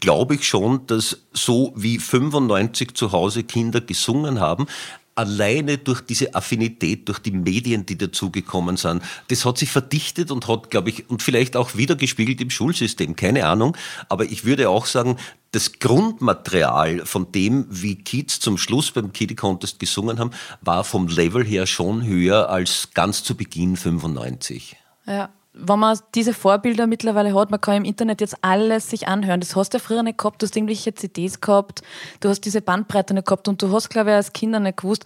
glaube 0.00 0.34
ich 0.34 0.46
schon, 0.46 0.86
dass 0.86 1.18
so 1.32 1.72
wie 1.76 1.98
95 1.98 2.94
zu 2.94 3.12
Hause 3.12 3.44
Kinder 3.44 3.80
gesungen 3.80 4.40
haben, 4.40 4.66
alleine 5.14 5.78
durch 5.78 6.00
diese 6.00 6.34
Affinität, 6.34 7.08
durch 7.08 7.18
die 7.18 7.32
Medien, 7.32 7.86
die 7.86 7.98
dazugekommen 7.98 8.76
sind, 8.76 9.02
das 9.28 9.44
hat 9.44 9.58
sich 9.58 9.70
verdichtet 9.70 10.30
und 10.30 10.48
hat, 10.48 10.70
glaube 10.70 10.90
ich, 10.90 11.08
und 11.10 11.22
vielleicht 11.22 11.56
auch 11.56 11.76
wiedergespiegelt 11.76 12.40
im 12.40 12.50
Schulsystem, 12.50 13.16
keine 13.16 13.46
Ahnung. 13.46 13.76
Aber 14.08 14.24
ich 14.24 14.44
würde 14.44 14.70
auch 14.70 14.86
sagen, 14.86 15.16
das 15.50 15.78
Grundmaterial 15.78 17.04
von 17.04 17.30
dem, 17.30 17.66
wie 17.68 17.96
Kids 17.96 18.40
zum 18.40 18.56
Schluss 18.56 18.90
beim 18.90 19.12
Kiddie 19.12 19.36
Contest 19.36 19.78
gesungen 19.78 20.18
haben, 20.18 20.30
war 20.62 20.82
vom 20.82 21.08
Level 21.08 21.44
her 21.44 21.66
schon 21.66 22.04
höher 22.04 22.48
als 22.48 22.88
ganz 22.94 23.22
zu 23.22 23.36
Beginn 23.36 23.76
95. 23.76 24.76
Ja 25.06 25.30
wenn 25.54 25.78
man 25.78 25.98
diese 26.14 26.32
Vorbilder 26.32 26.86
mittlerweile 26.86 27.34
hat, 27.34 27.50
man 27.50 27.60
kann 27.60 27.76
im 27.76 27.84
Internet 27.84 28.22
jetzt 28.22 28.36
alles 28.40 28.88
sich 28.88 29.06
anhören. 29.06 29.40
Das 29.40 29.54
hast 29.54 29.74
du 29.74 29.78
ja 29.78 29.84
früher 29.84 30.02
nicht 30.02 30.16
gehabt, 30.16 30.40
du 30.40 30.46
hast 30.46 30.56
irgendwelche 30.56 30.94
CDs 30.94 31.40
gehabt, 31.40 31.82
du 32.20 32.30
hast 32.30 32.40
diese 32.40 32.62
Bandbreite 32.62 33.12
nicht 33.12 33.26
gehabt 33.26 33.48
und 33.48 33.60
du 33.60 33.70
hast, 33.70 33.90
glaube 33.90 34.10
ich, 34.10 34.16
als 34.16 34.32
Kinder 34.32 34.60
nicht 34.60 34.78
gewusst, 34.78 35.04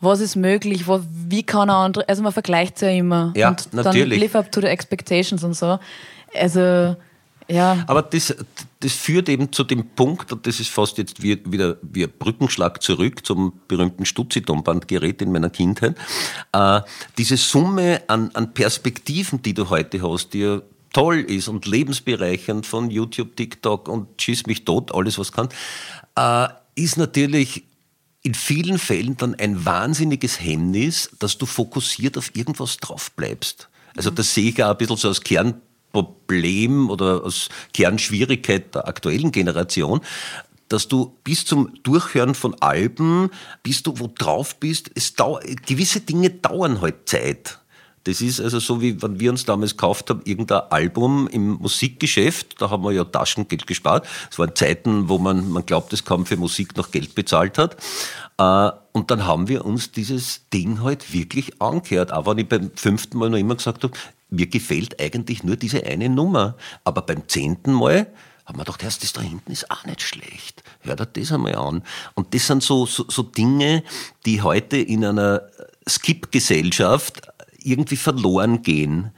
was 0.00 0.20
ist 0.20 0.34
möglich, 0.34 0.84
wie 0.86 1.44
kann 1.44 1.68
er 1.68 1.76
andere, 1.76 2.08
also 2.08 2.22
man 2.22 2.32
vergleicht 2.32 2.76
es 2.76 2.82
ja 2.82 2.88
immer. 2.88 3.32
Ja, 3.36 3.50
und 3.50 3.72
natürlich. 3.72 4.10
dann 4.10 4.20
live 4.20 4.34
up 4.34 4.50
to 4.50 4.60
the 4.60 4.66
expectations 4.66 5.44
und 5.44 5.54
so. 5.54 5.78
Also, 6.34 6.96
ja. 7.46 7.84
Aber 7.86 8.02
das, 8.02 8.34
das 8.84 8.92
führt 8.92 9.30
eben 9.30 9.50
zu 9.50 9.64
dem 9.64 9.88
Punkt, 9.90 10.30
und 10.30 10.46
das 10.46 10.60
ist 10.60 10.68
fast 10.68 10.98
jetzt 10.98 11.22
wie, 11.22 11.40
wieder 11.50 11.78
wie 11.80 12.06
Brückenschlag 12.06 12.82
zurück 12.82 13.24
zum 13.24 13.54
berühmten 13.66 14.04
Stutzi-Tonbandgerät 14.04 15.22
in 15.22 15.32
meiner 15.32 15.48
Kindheit. 15.48 15.96
Äh, 16.52 16.82
diese 17.16 17.38
Summe 17.38 18.02
an, 18.08 18.30
an 18.34 18.52
Perspektiven, 18.52 19.40
die 19.40 19.54
du 19.54 19.70
heute 19.70 20.02
hast, 20.02 20.34
die 20.34 20.40
ja 20.40 20.60
toll 20.92 21.20
ist 21.20 21.48
und 21.48 21.64
lebensbereichernd 21.64 22.66
von 22.66 22.90
YouTube, 22.90 23.36
TikTok 23.36 23.88
und 23.88 24.20
schieß 24.20 24.44
mich 24.46 24.66
tot, 24.66 24.94
alles 24.94 25.18
was 25.18 25.32
kann, 25.32 25.48
äh, 26.16 26.48
ist 26.74 26.98
natürlich 26.98 27.64
in 28.22 28.34
vielen 28.34 28.78
Fällen 28.78 29.16
dann 29.16 29.34
ein 29.34 29.64
wahnsinniges 29.64 30.42
Hemmnis, 30.42 31.10
dass 31.18 31.38
du 31.38 31.46
fokussiert 31.46 32.18
auf 32.18 32.36
irgendwas 32.36 32.76
drauf 32.76 33.12
bleibst. 33.12 33.70
Also 33.96 34.10
das 34.10 34.34
sehe 34.34 34.50
ich 34.50 34.62
auch 34.62 34.70
ein 34.70 34.76
bisschen 34.76 34.96
so 34.96 35.08
als 35.08 35.22
Kern 35.22 35.54
Problem 35.94 36.90
oder 36.90 37.24
als 37.24 37.48
Kernschwierigkeit 37.72 38.74
der 38.74 38.86
aktuellen 38.88 39.32
Generation, 39.32 40.00
dass 40.68 40.88
du 40.88 41.16
bis 41.24 41.44
zum 41.44 41.72
Durchhören 41.82 42.34
von 42.34 42.54
Alben, 42.60 43.30
bis 43.62 43.82
du 43.82 43.98
wo 43.98 44.08
drauf 44.08 44.56
bist, 44.56 44.90
es 44.94 45.14
gewisse 45.66 46.00
Dinge 46.00 46.30
dauern 46.30 46.80
halt 46.80 47.08
Zeit. 47.08 47.60
Das 48.04 48.20
ist 48.20 48.38
also 48.38 48.58
so, 48.58 48.82
wie 48.82 49.00
wenn 49.00 49.18
wir 49.18 49.30
uns 49.30 49.46
damals 49.46 49.72
gekauft 49.72 50.10
haben, 50.10 50.20
irgendein 50.24 50.60
Album 50.70 51.26
im 51.28 51.52
Musikgeschäft, 51.52 52.60
da 52.60 52.68
haben 52.68 52.84
wir 52.84 52.92
ja 52.92 53.04
Taschengeld 53.04 53.66
gespart. 53.66 54.06
Es 54.30 54.38
waren 54.38 54.54
Zeiten, 54.54 55.08
wo 55.08 55.16
man, 55.18 55.50
man 55.50 55.64
glaubt, 55.64 55.92
es 55.94 56.04
kaum 56.04 56.26
für 56.26 56.36
Musik 56.36 56.76
noch 56.76 56.90
Geld 56.90 57.14
bezahlt 57.14 57.56
hat. 57.56 57.76
Äh, 58.36 58.70
und 58.92 59.10
dann 59.10 59.26
haben 59.26 59.48
wir 59.48 59.64
uns 59.64 59.90
dieses 59.90 60.48
Ding 60.50 60.82
halt 60.82 61.14
wirklich 61.14 61.62
angehört. 61.62 62.12
Auch 62.12 62.26
wenn 62.26 62.38
ich 62.38 62.48
beim 62.48 62.70
fünften 62.74 63.16
Mal 63.16 63.30
noch 63.30 63.38
immer 63.38 63.54
gesagt 63.56 63.84
habe, 63.84 63.94
mir 64.34 64.46
gefällt 64.46 65.00
eigentlich 65.00 65.42
nur 65.44 65.56
diese 65.56 65.84
eine 65.84 66.08
Nummer. 66.08 66.56
Aber 66.84 67.02
beim 67.02 67.28
zehnten 67.28 67.72
Mal 67.72 68.06
haben 68.46 68.58
wir 68.58 68.64
gedacht, 68.64 69.02
das 69.02 69.12
da 69.12 69.20
hinten 69.20 69.52
ist 69.52 69.70
auch 69.70 69.84
nicht 69.84 70.02
schlecht. 70.02 70.62
Hör 70.80 70.96
dir 70.96 71.06
das 71.06 71.32
einmal 71.32 71.54
an. 71.54 71.82
Und 72.14 72.34
das 72.34 72.46
sind 72.46 72.62
so, 72.62 72.86
so, 72.86 73.06
so 73.08 73.22
Dinge, 73.22 73.82
die 74.26 74.42
heute 74.42 74.76
in 74.76 75.04
einer 75.04 75.42
Skip-Gesellschaft 75.88 77.22
irgendwie 77.58 77.96
verloren 77.96 78.62
gehen. 78.62 79.10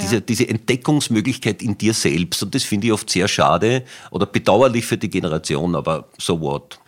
Diese, 0.00 0.16
ja. 0.16 0.20
diese 0.20 0.48
Entdeckungsmöglichkeit 0.48 1.62
in 1.62 1.78
dir 1.78 1.94
selbst. 1.94 2.42
Und 2.42 2.54
das 2.54 2.64
finde 2.64 2.88
ich 2.88 2.92
oft 2.92 3.08
sehr 3.08 3.28
schade 3.28 3.84
oder 4.10 4.26
bedauerlich 4.26 4.86
für 4.86 4.98
die 4.98 5.10
Generation, 5.10 5.76
aber 5.76 6.08
so 6.18 6.40
what. 6.40 6.80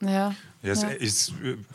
Ja. 0.00 0.34
Ja, 0.62 0.72
es 0.72 0.82
ist 0.82 1.32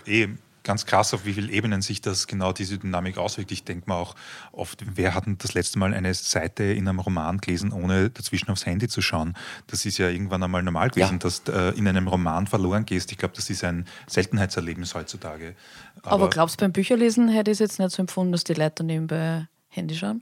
äh, 0.08 0.24
eh 0.24 0.30
ganz 0.70 0.86
krass, 0.86 1.16
auf 1.16 1.26
wie 1.26 1.34
vielen 1.34 1.50
Ebenen 1.50 1.82
sich 1.82 2.00
das 2.00 2.28
genau 2.28 2.54
diese 2.54 2.78
Dynamik 2.78 3.18
auswirkt. 3.18 3.52
Ich 3.52 3.64
denke 3.64 3.90
mal 3.90 3.96
auch 3.96 4.14
oft, 4.52 4.84
wer 4.86 5.16
hat 5.16 5.24
das 5.40 5.56
letzte 5.56 5.80
Mal 5.80 5.96
eine 5.96 6.14
Seite 6.14 6.64
in 6.64 6.88
einem 6.88 7.00
Roman 7.00 7.40
gelesen, 7.40 7.72
ohne 7.72 8.12
dazwischen 8.12 8.52
aufs 8.52 8.68
Handy 8.68 8.88
zu 8.88 9.02
schauen? 9.02 9.34
Das 9.66 9.84
ist 9.88 9.98
ja 9.98 10.10
irgendwann 10.10 10.44
einmal 10.44 10.62
normal 10.62 10.92
gewesen, 10.92 11.14
ja. 11.14 11.18
dass 11.18 11.44
du 11.44 11.54
äh, 11.54 11.70
in 11.72 11.88
einem 11.88 12.08
Roman 12.08 12.46
verloren 12.46 12.86
gehst. 12.86 13.12
Ich 13.12 13.18
glaube, 13.18 13.34
das 13.36 13.50
ist 13.50 13.64
ein 13.64 13.88
Seltenheitserlebnis 14.06 14.94
heutzutage. 14.94 15.56
Aber, 16.04 16.12
Aber 16.12 16.30
glaubst 16.30 16.62
du, 16.62 16.66
beim 16.66 16.72
Bücherlesen 16.72 17.30
hätte 17.30 17.50
ich 17.50 17.56
es 17.56 17.60
jetzt 17.60 17.80
nicht 17.80 17.90
so 17.90 18.04
empfunden, 18.04 18.32
dass 18.32 18.44
die 18.44 18.54
Leute 18.54 18.84
nebenbei 18.84 19.48
Handy 19.70 19.96
schauen? 19.96 20.22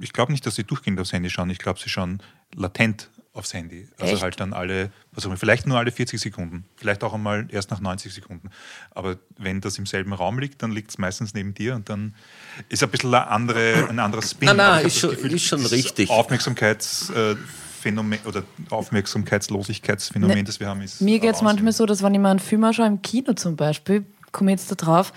ich 0.00 0.12
glaube 0.12 0.30
nicht, 0.30 0.46
dass 0.46 0.54
sie 0.54 0.62
durchgehend 0.62 1.00
aufs 1.00 1.12
Handy 1.12 1.30
schauen. 1.30 1.50
Ich 1.50 1.58
glaube, 1.58 1.80
sie 1.80 1.88
schauen 1.88 2.22
latent 2.54 3.10
aufs 3.32 3.54
Handy. 3.54 3.86
Also 3.98 4.14
Echt? 4.14 4.22
halt 4.22 4.40
dann 4.40 4.52
alle, 4.52 4.90
was 5.12 5.24
auch 5.24 5.28
immer, 5.28 5.36
vielleicht 5.36 5.64
nur 5.66 5.78
alle 5.78 5.92
40 5.92 6.20
Sekunden, 6.20 6.64
vielleicht 6.76 7.04
auch 7.04 7.14
einmal 7.14 7.46
erst 7.50 7.70
nach 7.70 7.78
90 7.80 8.12
Sekunden. 8.12 8.50
Aber 8.90 9.18
wenn 9.38 9.60
das 9.60 9.78
im 9.78 9.86
selben 9.86 10.12
Raum 10.12 10.40
liegt, 10.40 10.62
dann 10.62 10.72
liegt 10.72 10.90
es 10.90 10.98
meistens 10.98 11.32
neben 11.32 11.54
dir 11.54 11.76
und 11.76 11.88
dann 11.88 12.16
ist 12.68 12.82
ein 12.82 12.90
bisschen 12.90 13.14
eine 13.14 13.28
andere, 13.28 13.86
ein 13.88 14.00
anderes 14.00 14.32
Spin. 14.32 14.48
Nein, 14.48 14.56
nein, 14.56 14.86
ist 14.86 14.98
schon, 14.98 15.10
Gefühl, 15.10 15.34
ist 15.34 15.44
schon 15.44 15.64
richtig. 15.64 16.10
Aufmerksamkeitsphänomen 16.10 18.18
oder 18.24 18.42
Aufmerksamkeitslosigkeitsphänomen, 18.68 20.38
ne, 20.38 20.44
das 20.44 20.58
wir 20.58 20.66
haben, 20.66 20.82
ist. 20.82 21.00
Mir 21.00 21.20
geht 21.20 21.36
es 21.36 21.42
manchmal 21.42 21.72
so, 21.72 21.86
dass 21.86 22.02
wenn 22.02 22.14
ich 22.14 22.20
mir 22.20 22.30
einen 22.30 22.40
Film 22.40 22.64
anschaue, 22.64 22.86
im 22.86 23.00
Kino 23.00 23.34
zum 23.34 23.54
Beispiel, 23.54 24.04
komme 24.32 24.52
ich 24.52 24.58
jetzt 24.58 24.72
da 24.72 24.74
drauf, 24.74 25.12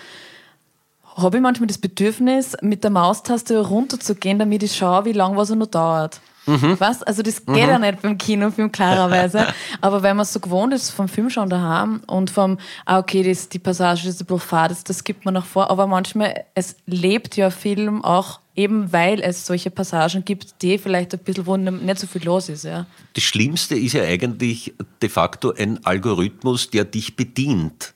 habe 1.16 1.38
ich 1.38 1.44
manchmal 1.44 1.68
das 1.68 1.80
Bedürfnis, 1.80 2.56
mit 2.62 2.84
der 2.84 2.92
Maustaste 2.92 3.60
runterzugehen, 3.60 4.38
damit 4.38 4.62
ich 4.62 4.76
schaue, 4.76 5.06
wie 5.06 5.14
lange 5.14 5.36
was 5.36 5.50
er 5.50 5.56
noch 5.56 5.68
dauert. 5.68 6.22
Mhm. 6.46 6.76
Was? 6.80 7.04
Also 7.04 7.22
das 7.22 7.46
geht 7.46 7.56
mhm. 7.56 7.58
ja 7.58 7.80
nicht 7.80 8.02
beim 8.02 8.18
Kinofilm 8.18 8.72
klarerweise. 8.72 9.48
Aber 9.82 10.04
wenn 10.04 10.18
man 10.18 10.26
so 10.26 10.40
gewohnt 10.40 10.74
ist 10.74 10.92
vom 10.92 11.08
Filmschauen 11.08 11.50
daheim 11.50 12.02
und 12.08 12.30
vom, 12.30 12.58
ah 12.86 13.00
okay, 13.00 13.24
das, 13.24 13.50
die 13.50 13.60
Passage 13.60 14.10
ist 14.10 14.22
ein 14.22 14.26
bisschen 14.26 14.40
fad, 14.40 14.72
das, 14.72 14.84
das 14.84 15.04
gibt 15.04 15.26
man 15.26 15.34
noch 15.34 15.46
vor. 15.46 15.70
Aber 15.70 15.88
manchmal, 15.88 16.46
es 16.56 16.76
lebt 16.86 17.36
ja 17.38 17.50
Film 17.50 18.04
auch 18.04 18.40
eben 18.56 18.94
weil 18.94 19.20
es 19.22 19.46
solche 19.46 19.72
Passagen 19.72 20.24
gibt, 20.26 20.62
die 20.62 20.78
vielleicht 20.78 21.14
ein 21.14 21.20
bisschen, 21.20 21.46
wo 21.46 21.58
nicht 21.58 22.00
so 22.00 22.08
viel 22.08 22.24
los 22.24 22.50
ist. 22.50 22.66
Ja. 22.66 22.86
Das 23.14 23.24
Schlimmste 23.24 23.76
ist 23.76 23.94
ja 23.94 24.04
eigentlich 24.04 24.74
de 25.02 25.10
facto 25.10 25.54
ein 25.54 25.84
Algorithmus, 25.86 26.70
der 26.70 26.86
dich 26.86 27.16
bedient. 27.16 27.94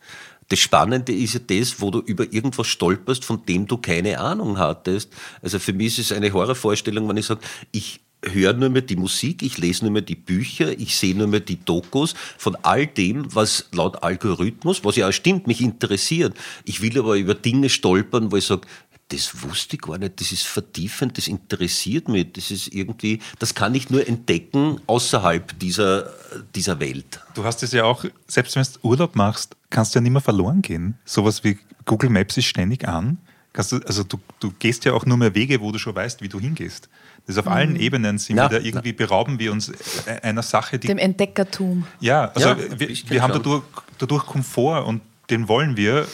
Das 0.50 0.60
Spannende 0.60 1.14
ist 1.14 1.34
ja 1.34 1.40
das, 1.46 1.82
wo 1.82 1.92
du 1.92 2.00
über 2.00 2.32
irgendwas 2.32 2.68
stolperst, 2.68 3.26
von 3.26 3.46
dem 3.46 3.68
du 3.68 3.78
keine 3.78 4.20
Ahnung 4.20 4.58
hattest. 4.58 5.12
Also 5.42 5.60
für 5.60 5.74
mich 5.74 6.00
ist 6.00 6.12
es 6.12 6.18
eine 6.18 6.32
Horrorvorstellung, 6.32 7.08
wenn 7.10 7.18
ich 7.18 7.26
sage, 7.26 7.42
ich 7.72 8.00
höre 8.24 8.54
nur 8.54 8.70
mehr 8.70 8.82
die 8.82 8.96
Musik, 8.96 9.44
ich 9.44 9.58
lese 9.58 9.86
nur 9.86 9.92
mehr 9.92 10.02
die 10.02 10.16
Bücher, 10.16 10.78
ich 10.78 10.96
sehe 10.96 11.16
nur 11.16 11.28
mehr 11.28 11.40
die 11.40 11.64
Dokus 11.64 12.16
von 12.38 12.56
all 12.64 12.88
dem, 12.88 13.34
was 13.34 13.68
laut 13.72 14.04
Algorithmus, 14.04 14.84
was 14.84 14.96
ja 14.96 15.08
auch 15.08 15.14
stimmt, 15.14 15.48
mich 15.48 15.62
interessiert. 15.62 16.36
Ich 16.66 16.82
will 16.82 16.98
aber 16.98 17.16
über 17.16 17.36
Dinge 17.36 17.70
stolpern, 17.70 18.32
wo 18.32 18.38
ich 18.38 18.46
sage, 18.46 18.68
das 19.10 19.42
wusste 19.42 19.78
ich 19.78 19.82
gar 19.82 19.98
nicht, 19.98 20.20
das 20.20 20.32
ist 20.32 20.44
vertiefend, 20.44 21.18
das 21.18 21.28
interessiert 21.28 22.10
mich, 22.10 22.34
das 22.34 22.52
ist 22.52 22.68
irgendwie, 22.74 23.20
das 23.40 23.56
kann 23.56 23.74
ich 23.74 23.90
nur 23.90 24.06
entdecken 24.06 24.82
außerhalb 24.86 25.58
dieser, 25.60 26.12
dieser 26.54 26.80
Welt. 26.80 27.22
Du 27.34 27.46
hast 27.46 27.64
es 27.64 27.72
ja 27.72 27.86
auch, 27.86 28.04
selbst 28.28 28.56
wenn 28.56 28.64
du 28.64 28.88
Urlaub 28.88 29.16
machst, 29.16 29.56
kannst 29.70 29.96
du 29.96 30.00
ja 30.00 30.02
nicht 30.02 30.12
mehr 30.12 30.22
verloren 30.22 30.62
gehen. 30.62 30.98
Sowas 31.06 31.44
wie 31.46 31.58
Google 31.86 32.10
Maps 32.10 32.36
ist 32.36 32.46
ständig 32.46 32.88
an. 32.88 33.18
Du, 33.58 33.78
also 33.86 34.04
du, 34.04 34.20
du 34.40 34.52
gehst 34.60 34.86
ja 34.86 34.94
auch 34.94 35.06
nur 35.06 35.18
mehr 35.18 35.34
Wege, 35.34 35.60
wo 35.62 35.72
du 35.72 35.80
schon 35.80 35.96
weißt, 35.96 36.22
wie 36.22 36.30
du 36.30 36.40
hingehst. 36.40 36.90
Das 37.26 37.36
ist 37.36 37.40
auf 37.40 37.48
allen 37.48 37.72
mhm. 37.72 37.80
Ebenen 37.80 38.18
sind 38.20 38.38
ja, 38.38 38.50
wir 38.50 38.60
da 38.60 38.66
irgendwie 38.66 38.94
berauben 38.94 39.40
wir 39.40 39.52
uns 39.52 39.70
e-, 39.70 39.74
einer 40.22 40.44
Sache, 40.44 40.80
die. 40.80 40.88
Dem 40.88 40.98
Entdeckertum. 40.98 41.86
Ja, 42.00 42.32
also 42.34 42.50
ja, 42.50 42.58
wir, 42.80 42.90
wir 42.90 43.22
haben 43.22 43.34
dadurch, 43.34 43.64
dadurch 43.98 44.26
Komfort 44.26 44.86
und 44.86 45.02
den 45.30 45.48
wollen 45.48 45.76
wir, 45.76 46.08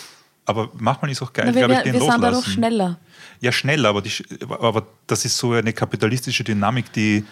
aber 0.46 0.70
manchmal 0.74 1.12
ist 1.12 1.18
es 1.18 1.28
auch 1.28 1.34
geil, 1.34 1.52
glaube 1.52 1.74
ich, 1.74 1.80
den 1.82 1.94
wir 1.94 2.00
loslassen. 2.00 2.22
Wir 2.22 2.28
sind 2.30 2.36
dadurch 2.36 2.54
schneller. 2.54 3.00
Ja, 3.42 3.52
schneller, 3.52 3.90
aber, 3.90 4.02
die, 4.02 4.12
aber 4.50 4.88
das 5.06 5.26
ist 5.26 5.38
so 5.38 5.52
eine 5.52 5.74
kapitalistische 5.74 6.44
Dynamik, 6.44 6.92
die 6.94 7.26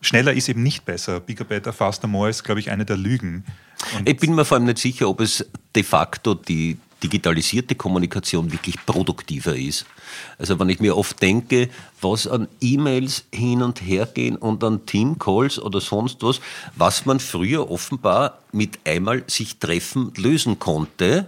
schneller 0.00 0.32
ist 0.32 0.48
eben 0.48 0.62
nicht 0.62 0.84
besser. 0.84 1.20
Bigger, 1.20 1.44
better, 1.44 1.72
faster, 1.72 2.08
more 2.08 2.28
ist, 2.28 2.44
glaube 2.44 2.60
ich, 2.60 2.70
eine 2.70 2.84
der 2.84 2.96
Lügen. 2.96 3.44
Und 3.96 4.08
ich 4.08 4.16
bin 4.16 4.34
mir 4.34 4.44
vor 4.44 4.56
allem 4.56 4.66
nicht 4.66 4.78
sicher, 4.78 5.08
ob 5.08 5.20
es 5.20 5.46
de 5.74 5.82
facto 5.82 6.34
die 6.34 6.76
digitalisierte 7.02 7.74
Kommunikation 7.74 8.52
wirklich 8.52 8.76
produktiver 8.86 9.56
ist. 9.56 9.86
Also 10.38 10.58
wenn 10.58 10.68
ich 10.68 10.80
mir 10.80 10.96
oft 10.96 11.20
denke, 11.20 11.68
was 12.00 12.26
an 12.26 12.48
E-Mails 12.60 13.24
hin 13.32 13.62
und 13.62 13.82
her 13.82 14.06
gehen 14.06 14.36
und 14.36 14.62
an 14.64 14.86
Team-Calls 14.86 15.60
oder 15.60 15.80
sonst 15.80 16.22
was, 16.22 16.40
was 16.76 17.06
man 17.06 17.20
früher 17.20 17.70
offenbar 17.70 18.38
mit 18.52 18.78
einmal 18.84 19.24
sich 19.26 19.58
treffen 19.58 20.12
lösen 20.16 20.58
konnte, 20.58 21.26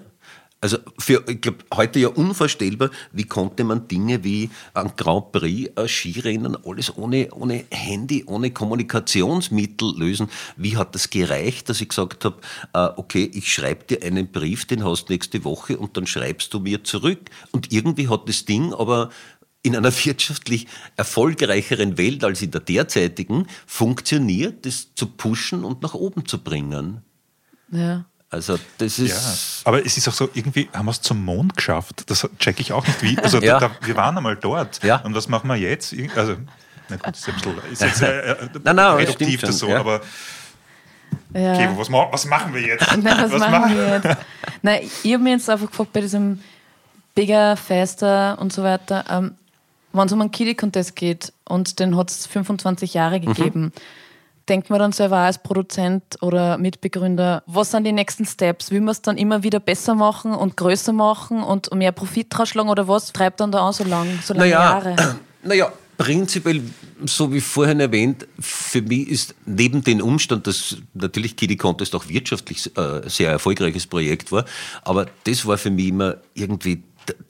also 0.64 0.78
für, 0.98 1.22
ich 1.28 1.42
glaube, 1.42 1.58
heute 1.74 1.98
ja 1.98 2.08
unvorstellbar, 2.08 2.88
wie 3.12 3.24
konnte 3.24 3.64
man 3.64 3.86
Dinge 3.86 4.24
wie 4.24 4.48
ein 4.72 4.92
Grand 4.96 5.30
Prix, 5.30 5.70
ein 5.76 5.88
Skirennen, 5.88 6.56
alles 6.64 6.96
ohne, 6.96 7.28
ohne 7.32 7.66
Handy, 7.70 8.24
ohne 8.24 8.50
Kommunikationsmittel 8.50 9.92
lösen. 9.94 10.30
Wie 10.56 10.78
hat 10.78 10.94
das 10.94 11.10
gereicht, 11.10 11.68
dass 11.68 11.82
ich 11.82 11.90
gesagt 11.90 12.24
habe, 12.24 12.40
äh, 12.72 12.88
okay, 12.96 13.30
ich 13.34 13.52
schreibe 13.52 13.84
dir 13.84 14.02
einen 14.02 14.32
Brief, 14.32 14.64
den 14.64 14.82
hast 14.86 15.10
du 15.10 15.12
nächste 15.12 15.44
Woche 15.44 15.76
und 15.76 15.98
dann 15.98 16.06
schreibst 16.06 16.54
du 16.54 16.60
mir 16.60 16.82
zurück. 16.82 17.28
Und 17.50 17.70
irgendwie 17.70 18.08
hat 18.08 18.26
das 18.26 18.46
Ding 18.46 18.72
aber 18.72 19.10
in 19.62 19.76
einer 19.76 19.92
wirtschaftlich 20.04 20.66
erfolgreicheren 20.96 21.98
Welt 21.98 22.24
als 22.24 22.40
in 22.40 22.52
der 22.52 22.62
derzeitigen 22.62 23.48
funktioniert, 23.66 24.64
das 24.64 24.94
zu 24.94 25.08
pushen 25.08 25.62
und 25.62 25.82
nach 25.82 25.92
oben 25.92 26.24
zu 26.24 26.42
bringen. 26.42 27.02
Ja. 27.70 28.06
Also 28.34 28.58
das 28.78 28.98
ist. 28.98 29.10
Ja, 29.10 29.68
aber 29.68 29.86
es 29.86 29.96
ist 29.96 30.08
auch 30.08 30.12
so, 30.12 30.28
irgendwie 30.34 30.68
haben 30.72 30.86
wir 30.86 30.90
es 30.90 31.00
zum 31.00 31.24
Mond 31.24 31.56
geschafft. 31.56 32.10
Das 32.10 32.28
checke 32.38 32.62
ich 32.62 32.72
auch 32.72 32.84
nicht 32.84 33.00
wie. 33.00 33.16
Also 33.18 33.40
ja. 33.40 33.60
da, 33.60 33.70
wir 33.80 33.96
waren 33.96 34.16
einmal 34.16 34.34
dort. 34.34 34.82
Ja. 34.82 34.96
Und 34.96 35.14
was 35.14 35.28
machen 35.28 35.48
wir 35.48 35.56
jetzt? 35.56 35.94
Also, 36.16 36.36
na 36.88 36.96
gut, 36.96 37.14
ist, 37.14 37.28
ein 37.28 37.34
bisschen, 37.34 37.58
ist 37.70 37.82
jetzt 37.82 38.02
äh, 38.02 38.32
äh 38.32 38.36
nein, 38.64 38.76
nein, 38.76 38.96
reduktiv 38.96 39.40
das 39.40 39.58
so, 39.58 39.68
ja. 39.68 39.78
aber 39.78 40.00
ja. 41.32 41.52
Okay, 41.54 41.68
was, 41.76 41.90
was, 41.90 42.24
machen 42.26 42.54
wir 42.54 42.60
jetzt? 42.60 42.96
Nein, 42.96 43.04
was, 43.04 43.32
was, 43.32 43.50
machen 43.50 43.76
wir 43.76 43.88
jetzt? 43.88 44.18
Nein, 44.62 44.80
ich 45.02 45.12
habe 45.12 45.22
mir 45.22 45.30
jetzt 45.30 45.48
einfach 45.48 45.68
gefragt, 45.68 45.92
bei 45.92 46.00
diesem 46.00 46.40
Bigger, 47.14 47.56
Faster 47.56 48.36
und 48.40 48.52
so 48.52 48.62
weiter, 48.62 49.04
ähm, 49.08 49.34
wenn 49.92 50.06
es 50.06 50.12
um 50.12 50.20
einen 50.20 50.30
Kiddie-Contest 50.30 50.96
geht 50.96 51.32
und 51.44 51.78
den 51.78 51.96
hat 51.96 52.10
es 52.10 52.26
25 52.26 52.94
Jahre 52.94 53.20
mhm. 53.20 53.24
gegeben, 53.24 53.60
mhm. 53.60 53.72
Denkt 54.48 54.70
man 54.70 54.78
dann 54.78 54.92
selber 54.92 55.18
als 55.18 55.42
Produzent 55.42 56.02
oder 56.20 56.58
Mitbegründer, 56.58 57.42
was 57.46 57.70
sind 57.70 57.84
die 57.84 57.92
nächsten 57.92 58.26
Steps? 58.26 58.70
Will 58.70 58.80
man 58.80 58.92
es 58.92 59.02
dann 59.02 59.16
immer 59.16 59.42
wieder 59.42 59.60
besser 59.60 59.94
machen 59.94 60.34
und 60.34 60.56
größer 60.56 60.92
machen 60.92 61.42
und 61.42 61.72
mehr 61.74 61.92
Profit 61.92 62.26
draus 62.30 62.48
schlagen 62.48 62.68
oder 62.68 62.88
was 62.88 63.12
treibt 63.12 63.40
dann 63.40 63.52
da 63.52 63.60
auch 63.60 63.72
so 63.72 63.84
lange 63.84 64.18
so 64.22 64.34
lang 64.34 64.40
naja, 64.40 64.60
Jahre? 64.60 64.96
Naja, 65.46 65.70
prinzipiell, 65.98 66.62
so 67.04 67.30
wie 67.30 67.40
vorhin 67.42 67.78
erwähnt, 67.78 68.26
für 68.40 68.80
mich 68.80 69.08
ist 69.08 69.34
neben 69.44 69.84
dem 69.84 70.00
Umstand, 70.00 70.46
dass 70.46 70.78
natürlich 70.94 71.36
Kiddie 71.36 71.58
Contest 71.58 71.94
auch 71.94 72.08
wirtschaftlich 72.08 72.74
äh, 72.78 73.06
sehr 73.08 73.30
erfolgreiches 73.30 73.86
Projekt 73.86 74.32
war, 74.32 74.46
aber 74.84 75.06
das 75.24 75.44
war 75.44 75.58
für 75.58 75.70
mich 75.70 75.88
immer 75.88 76.16
irgendwie 76.32 76.82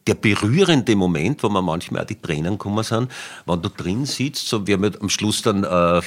der 0.07 0.15
berührende 0.15 0.97
Moment, 0.97 1.43
wo 1.43 1.49
man 1.49 1.65
manchmal 1.65 2.03
auch 2.03 2.07
die 2.07 2.21
Tränen 2.21 2.59
kommen 2.59 2.85
sind, 2.85 3.11
wenn 3.47 3.63
du 3.63 3.69
drin 3.69 4.07
sitzt. 4.07 4.49
So, 4.49 4.67
wir 4.67 4.75
haben 4.75 4.85
ja 4.85 4.91
am 5.01 5.09
Schluss 5.09 5.43
dann 5.43 5.65
äh, 5.65 6.03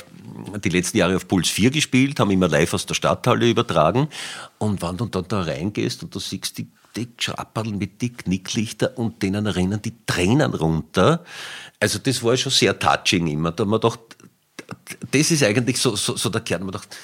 die 0.63 0.70
letzten 0.70 0.97
Jahre 0.97 1.15
auf 1.15 1.28
Puls 1.28 1.49
4 1.49 1.72
gespielt, 1.72 2.20
haben 2.20 2.32
immer 2.32 2.47
live 2.47 2.74
aus 2.74 2.86
der 2.86 2.93
Stadthalle 2.93 3.49
übertragen. 3.49 4.07
Und 4.57 4.82
wenn 4.82 4.97
du 4.97 5.05
dann 5.05 5.28
da 5.28 5.41
reingehst 5.41 6.03
und 6.03 6.13
du 6.13 6.20
siehst 6.20 6.57
die, 6.57 6.68
die 6.95 7.07
Schrapperl 7.18 7.72
mit 7.72 8.01
die 8.01 8.13
Knicklichter 8.13 8.97
und 8.97 9.22
denen 9.22 9.47
rennen 9.47 9.82
die 9.82 9.93
Tränen 10.05 10.53
runter. 10.53 11.24
Also 11.80 11.99
das 11.99 12.24
war 12.24 12.38
schon 12.38 12.51
sehr 12.51 12.78
touching 12.78 13.28
immer. 13.28 13.51
Da 13.51 13.65
wir 13.65 13.80
gedacht, 13.80 13.99
das 15.11 15.32
ist 15.32 15.43
eigentlich 15.43 15.78
so, 15.78 15.95
so, 15.95 16.15
so 16.15 16.30
der 16.30 16.41
Kern. 16.41 16.61
Man 16.61 16.72
gedacht, 16.72 16.95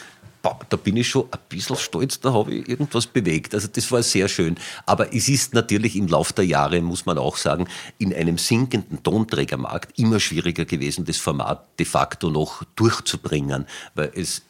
da 0.44 0.78
bin 0.78 0.98
ich 0.98 1.08
schon 1.08 1.26
ein 1.32 1.40
bisschen 1.48 1.78
stolz, 1.78 2.20
da 2.20 2.34
habe 2.34 2.54
ich 2.54 2.68
irgendwas 2.68 3.08
bewegt. 3.08 3.54
Also 3.54 3.68
das 3.68 3.90
war 3.92 4.04
sehr 4.04 4.28
schön. 4.28 4.58
Aber 4.86 5.14
es 5.14 5.30
ist 5.30 5.54
natürlich 5.54 5.96
im 5.96 6.08
Laufe 6.08 6.34
der 6.34 6.46
Jahre, 6.46 6.82
muss 6.82 7.06
man 7.06 7.18
auch 7.18 7.38
sagen, 7.38 7.68
in 7.98 8.14
einem 8.14 8.38
sinkenden 8.38 9.02
Tonträgermarkt 9.04 9.98
immer 9.98 10.20
schwieriger 10.20 10.66
gewesen, 10.66 11.06
das 11.06 11.18
Format 11.18 11.80
de 11.80 11.86
facto 11.86 12.30
noch 12.30 12.64
durchzubringen, 12.76 13.66
weil 13.96 14.12
es 14.16 14.42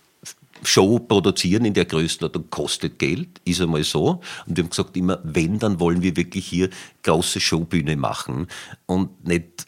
Show 0.66 1.00
produzieren 1.00 1.66
in 1.66 1.74
der 1.74 1.86
Größenordnung 1.86 2.50
kostet 2.50 3.00
Geld, 3.00 3.42
ist 3.46 3.62
einmal 3.62 3.84
so. 3.84 4.22
Und 4.46 4.58
wir 4.58 4.64
haben 4.64 4.70
gesagt 4.70 4.96
immer, 4.98 5.20
wenn, 5.24 5.60
dann 5.60 5.80
wollen 5.80 6.02
wir 6.02 6.16
wirklich 6.16 6.48
hier 6.48 6.70
große 7.04 7.40
Showbühne 7.40 7.96
machen 7.96 8.48
und 8.86 9.26
nicht 9.28 9.66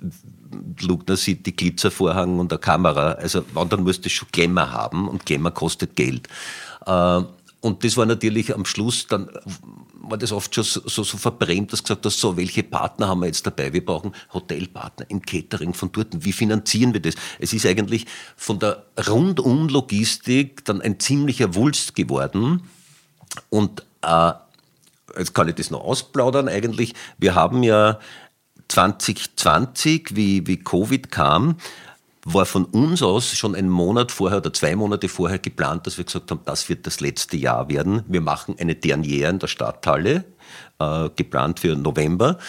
Lugner 0.81 1.17
sieht 1.17 1.45
die 1.45 1.55
Glitzervorhang 1.55 2.39
und 2.39 2.51
der 2.51 2.59
Kamera. 2.59 3.13
Also 3.13 3.41
dann 3.41 3.83
musst 3.83 4.05
du 4.05 4.09
schon 4.09 4.27
Glamour 4.31 4.71
haben 4.71 5.07
und 5.07 5.25
Glamour 5.25 5.51
kostet 5.51 5.95
Geld. 5.95 6.27
Äh, 6.85 7.21
und 7.61 7.83
das 7.83 7.97
war 7.97 8.05
natürlich 8.05 8.53
am 8.53 8.65
Schluss, 8.65 9.07
dann 9.07 9.29
war 9.93 10.17
das 10.17 10.31
oft 10.31 10.53
schon 10.53 10.63
so, 10.63 11.03
so, 11.03 11.17
verbrennt, 11.17 11.73
dass 11.73 11.83
gesagt 11.83 12.05
hast, 12.05 12.19
so, 12.19 12.37
welche 12.37 12.63
Partner 12.63 13.07
haben 13.07 13.21
wir 13.21 13.27
jetzt 13.27 13.45
dabei? 13.45 13.73
Wir 13.73 13.83
brauchen 13.83 14.13
Hotelpartner 14.33 15.09
im 15.09 15.21
Catering 15.21 15.73
von 15.73 15.91
dort. 15.91 16.23
Wie 16.23 16.31
finanzieren 16.31 16.93
wir 16.93 17.01
das? 17.01 17.15
Es 17.39 17.53
ist 17.53 17.65
eigentlich 17.65 18.05
von 18.35 18.59
der 18.59 18.85
Rundum-Logistik 19.07 20.63
dann 20.65 20.81
ein 20.81 20.99
ziemlicher 20.99 21.55
Wulst 21.55 21.95
geworden. 21.95 22.63
Und 23.49 23.83
äh, 24.03 24.33
jetzt 25.17 25.33
kann 25.33 25.47
ich 25.47 25.55
das 25.55 25.71
noch 25.71 25.81
ausplaudern 25.81 26.47
eigentlich. 26.47 26.93
Wir 27.17 27.33
haben 27.35 27.63
ja 27.63 27.99
2020, 28.67 30.15
wie, 30.15 30.45
wie 30.47 30.57
Covid 30.57 31.11
kam, 31.11 31.57
war 32.25 32.45
von 32.47 32.65
uns 32.65 33.03
aus 33.03 33.37
schon 33.37 33.55
einen 33.55 33.69
Monat 33.69 34.11
vorher 34.11 34.39
oder 34.39 34.51
zwei 34.51 34.75
Monate 34.75 35.07
vorher 35.07 35.37
geplant, 35.37 35.85
dass 35.85 35.97
wir 35.97 36.05
gesagt 36.05 36.31
haben, 36.31 36.41
das 36.45 36.67
wird 36.67 36.87
das 36.87 36.99
letzte 36.99 37.37
Jahr 37.37 37.69
werden. 37.69 38.03
Wir 38.07 38.21
machen 38.21 38.55
eine 38.59 38.75
Derniere 38.75 39.29
in 39.29 39.39
der 39.39 39.47
Stadthalle, 39.47 40.25
äh, 40.79 41.09
geplant 41.15 41.59
für 41.59 41.75
November. 41.75 42.39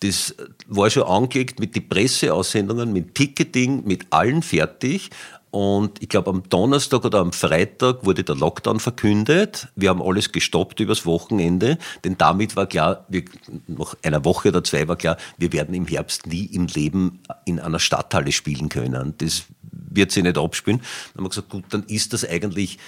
Das 0.00 0.34
war 0.66 0.88
schon 0.88 1.04
angelegt 1.04 1.60
mit 1.60 1.76
den 1.76 1.88
Presseaussendungen, 1.88 2.92
mit 2.92 3.14
Ticketing, 3.14 3.84
mit 3.86 4.06
allen 4.10 4.42
fertig. 4.42 5.10
Und 5.56 6.02
ich 6.02 6.10
glaube, 6.10 6.28
am 6.28 6.42
Donnerstag 6.50 7.06
oder 7.06 7.20
am 7.20 7.32
Freitag 7.32 8.04
wurde 8.04 8.22
der 8.22 8.34
Lockdown 8.34 8.78
verkündet. 8.78 9.68
Wir 9.74 9.88
haben 9.88 10.02
alles 10.02 10.30
gestoppt 10.30 10.80
übers 10.80 11.06
Wochenende, 11.06 11.78
denn 12.04 12.18
damit 12.18 12.56
war 12.56 12.66
klar, 12.66 13.06
wir, 13.08 13.24
nach 13.66 13.96
einer 14.02 14.22
Woche 14.26 14.48
oder 14.48 14.62
zwei 14.62 14.86
war 14.86 14.96
klar, 14.96 15.16
wir 15.38 15.54
werden 15.54 15.74
im 15.74 15.86
Herbst 15.86 16.26
nie 16.26 16.44
im 16.44 16.66
Leben 16.66 17.20
in 17.46 17.58
einer 17.58 17.78
Stadthalle 17.78 18.32
spielen 18.32 18.68
können. 18.68 19.14
Das 19.16 19.44
wird 19.62 20.12
sich 20.12 20.24
nicht 20.24 20.36
abspielen. 20.36 20.80
Dann 20.80 21.14
haben 21.16 21.24
wir 21.24 21.30
gesagt, 21.30 21.48
gut, 21.48 21.64
dann 21.70 21.84
ist 21.84 22.12
das 22.12 22.28
eigentlich 22.28 22.78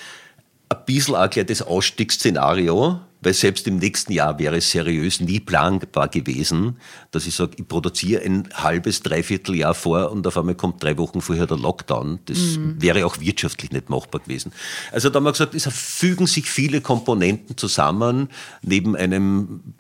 ein 0.69 0.79
bisschen 0.85 1.15
auch 1.15 1.31
gleich 1.31 1.47
das 1.47 1.63
Ausstiegsszenario, 1.63 3.01
weil 3.21 3.35
selbst 3.35 3.67
im 3.67 3.79
nächsten 3.79 4.13
Jahr 4.13 4.39
wäre 4.39 4.57
es 4.57 4.71
seriös 4.71 5.21
nie 5.21 5.41
planbar 5.41 6.09
gewesen, 6.09 6.77
dass 7.11 7.27
ich 7.27 7.35
sage, 7.35 7.53
ich 7.59 7.67
produziere 7.67 8.23
ein 8.23 8.49
halbes, 8.55 9.03
dreiviertel 9.03 9.57
Jahr 9.57 9.75
vor 9.75 10.11
und 10.13 10.27
auf 10.27 10.37
einmal 10.37 10.55
kommt 10.55 10.83
drei 10.83 10.97
Wochen 10.99 11.21
vorher 11.21 11.47
der 11.47 11.57
Lockdown. 11.57 12.21
Das 12.27 12.39
mhm. 12.39 12.81
wäre 12.81 13.05
auch 13.07 13.21
wirtschaftlich 13.21 13.73
nicht 13.73 13.91
machbar 13.91 14.21
gewesen. 14.21 14.53
Also 14.93 15.11
da 15.11 15.17
haben 15.17 15.25
wir 15.25 15.33
gesagt, 15.33 15.55
es 15.55 15.67
fügen 15.67 16.27
sich 16.27 16.49
viele 16.49 16.81
Komponenten 16.81 17.57
zusammen, 17.57 18.29
neben 18.63 18.97
einem 18.97 19.75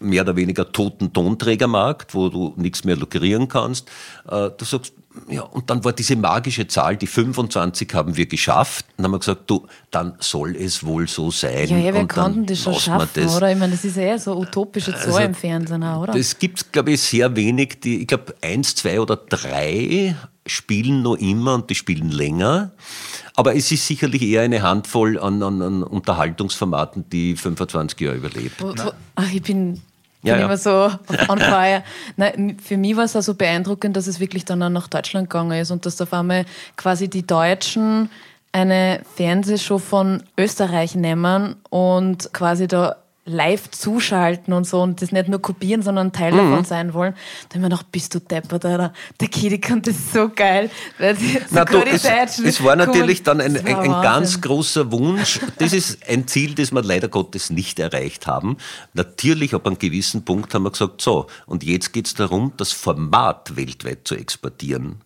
mehr 0.00 0.22
oder 0.22 0.36
weniger 0.36 0.70
toten 0.72 1.12
Tonträgermarkt, 1.12 2.14
wo 2.14 2.28
du 2.28 2.54
nichts 2.56 2.84
mehr 2.84 2.96
lukrieren 2.96 3.48
kannst. 3.48 3.88
Äh, 4.28 4.50
du 4.50 4.64
sagst, 4.64 4.94
ja, 5.28 5.42
und 5.42 5.68
dann 5.68 5.84
war 5.84 5.92
diese 5.92 6.16
magische 6.16 6.66
Zahl, 6.66 6.96
die 6.96 7.06
25 7.06 7.92
haben 7.94 8.16
wir 8.16 8.26
geschafft. 8.26 8.86
Und 8.90 8.98
dann 8.98 9.04
haben 9.06 9.12
wir 9.12 9.18
gesagt, 9.18 9.42
du, 9.48 9.66
dann 9.90 10.14
soll 10.18 10.56
es 10.56 10.84
wohl 10.84 11.06
so 11.06 11.30
sein. 11.30 11.68
Ja, 11.68 11.76
ja 11.76 11.94
wir 11.94 12.08
konnten 12.08 12.46
das 12.46 12.60
schon 12.60 12.74
schaffen, 12.74 13.08
das. 13.14 13.36
oder? 13.36 13.52
Ich 13.52 13.58
meine, 13.58 13.72
das 13.72 13.84
ist 13.84 13.96
ja 13.96 14.02
eher 14.02 14.18
so 14.18 14.36
utopische 14.36 14.92
Zahl 14.92 15.06
also, 15.06 15.18
im 15.20 15.34
Fernsehen, 15.34 15.82
oder? 15.82 16.14
Es 16.14 16.38
gibt, 16.38 16.72
glaube 16.72 16.92
ich, 16.92 17.02
sehr 17.02 17.34
wenig, 17.36 17.80
die, 17.80 18.02
ich 18.02 18.06
glaube, 18.06 18.34
eins, 18.40 18.74
zwei 18.74 19.00
oder 19.00 19.16
drei 19.16 20.16
spielen 20.46 21.02
noch 21.02 21.16
immer 21.16 21.54
und 21.54 21.70
die 21.70 21.74
spielen 21.74 22.10
länger. 22.10 22.72
Aber 23.34 23.54
es 23.54 23.70
ist 23.70 23.86
sicherlich 23.86 24.22
eher 24.22 24.42
eine 24.42 24.62
Handvoll 24.62 25.18
an, 25.18 25.42
an, 25.42 25.62
an 25.62 25.82
Unterhaltungsformaten, 25.82 27.08
die 27.10 27.36
25 27.36 28.00
Jahre 28.00 28.16
überlebt. 28.16 28.62
Ach, 29.14 29.32
ich 29.32 29.42
bin 29.42 29.80
ja, 30.22 30.36
ja. 30.36 30.44
immer 30.44 30.56
so 30.56 30.70
on 31.28 31.38
fire. 31.38 31.82
Nein, 32.16 32.56
für 32.62 32.76
mich 32.76 32.96
war 32.96 33.04
es 33.04 33.16
auch 33.16 33.22
so 33.22 33.34
beeindruckend, 33.34 33.96
dass 33.96 34.06
es 34.06 34.20
wirklich 34.20 34.44
dann 34.44 34.62
auch 34.62 34.70
nach 34.70 34.88
Deutschland 34.88 35.28
gegangen 35.28 35.58
ist 35.60 35.70
und 35.70 35.84
dass 35.86 36.00
auf 36.00 36.12
einmal 36.12 36.44
quasi 36.76 37.08
die 37.08 37.26
Deutschen 37.26 38.08
eine 38.52 39.00
Fernsehshow 39.16 39.78
von 39.78 40.22
Österreich 40.36 40.94
nehmen 40.94 41.56
und 41.70 42.32
quasi 42.32 42.68
da 42.68 43.01
live 43.24 43.70
zuschalten 43.70 44.52
und 44.52 44.66
so 44.66 44.82
und 44.82 45.00
das 45.00 45.12
nicht 45.12 45.28
nur 45.28 45.40
kopieren, 45.40 45.82
sondern 45.82 46.12
Teil 46.12 46.32
mhm. 46.32 46.38
davon 46.38 46.64
sein 46.64 46.92
wollen. 46.92 47.14
Da 47.48 47.54
haben 47.54 47.62
wir 47.62 47.68
noch, 47.68 47.84
bist 47.84 48.14
du 48.14 48.18
deppert, 48.18 48.64
oder? 48.64 48.92
Der 49.20 49.28
Kiddy 49.28 49.60
kommt, 49.60 49.86
das 49.86 49.94
ist 49.94 50.12
so 50.12 50.28
geil. 50.28 50.70
Weil 50.98 51.16
so 51.16 51.24
Na, 51.50 51.64
du, 51.64 51.78
es, 51.82 52.04
es, 52.04 52.64
war 52.64 52.74
natürlich 52.74 53.22
dann 53.22 53.40
ein, 53.40 53.56
ein, 53.56 53.76
ein 53.76 54.02
ganz 54.02 54.40
großer 54.40 54.90
Wunsch. 54.90 55.38
Das 55.58 55.72
ist 55.72 56.08
ein 56.08 56.26
Ziel, 56.26 56.54
das 56.54 56.72
wir 56.72 56.82
leider 56.82 57.08
Gottes 57.08 57.50
nicht 57.50 57.78
erreicht 57.78 58.26
haben. 58.26 58.56
Natürlich, 58.92 59.54
ab 59.54 59.66
einem 59.66 59.78
gewissen 59.78 60.24
Punkt 60.24 60.52
haben 60.54 60.64
wir 60.64 60.72
gesagt, 60.72 61.00
so, 61.00 61.26
und 61.46 61.62
jetzt 61.62 61.92
geht 61.92 62.06
es 62.06 62.14
darum, 62.14 62.52
das 62.56 62.72
Format 62.72 63.54
weltweit 63.54 64.00
zu 64.04 64.16
exportieren 64.16 65.00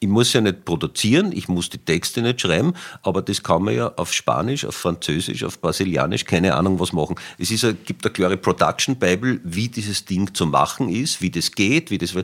ich 0.00 0.08
muss 0.08 0.32
ja 0.32 0.40
nicht 0.40 0.64
produzieren, 0.64 1.32
ich 1.32 1.48
muss 1.48 1.70
die 1.70 1.78
Texte 1.78 2.22
nicht 2.22 2.40
schreiben, 2.40 2.74
aber 3.02 3.22
das 3.22 3.42
kann 3.42 3.64
man 3.64 3.74
ja 3.74 3.92
auf 3.96 4.12
Spanisch, 4.12 4.64
auf 4.64 4.76
Französisch, 4.76 5.42
auf 5.44 5.60
Brasilianisch, 5.60 6.24
keine 6.24 6.54
Ahnung 6.54 6.78
was 6.78 6.92
machen. 6.92 7.16
Es 7.38 7.50
ist, 7.50 7.62
gibt 7.84 8.04
eine 8.04 8.12
klare 8.12 8.36
Production 8.36 8.96
Bible, 8.96 9.40
wie 9.42 9.68
dieses 9.68 10.04
Ding 10.04 10.32
zu 10.34 10.46
machen 10.46 10.88
ist, 10.88 11.20
wie 11.20 11.30
das 11.30 11.50
geht, 11.52 11.90
wie 11.90 11.98
das 11.98 12.14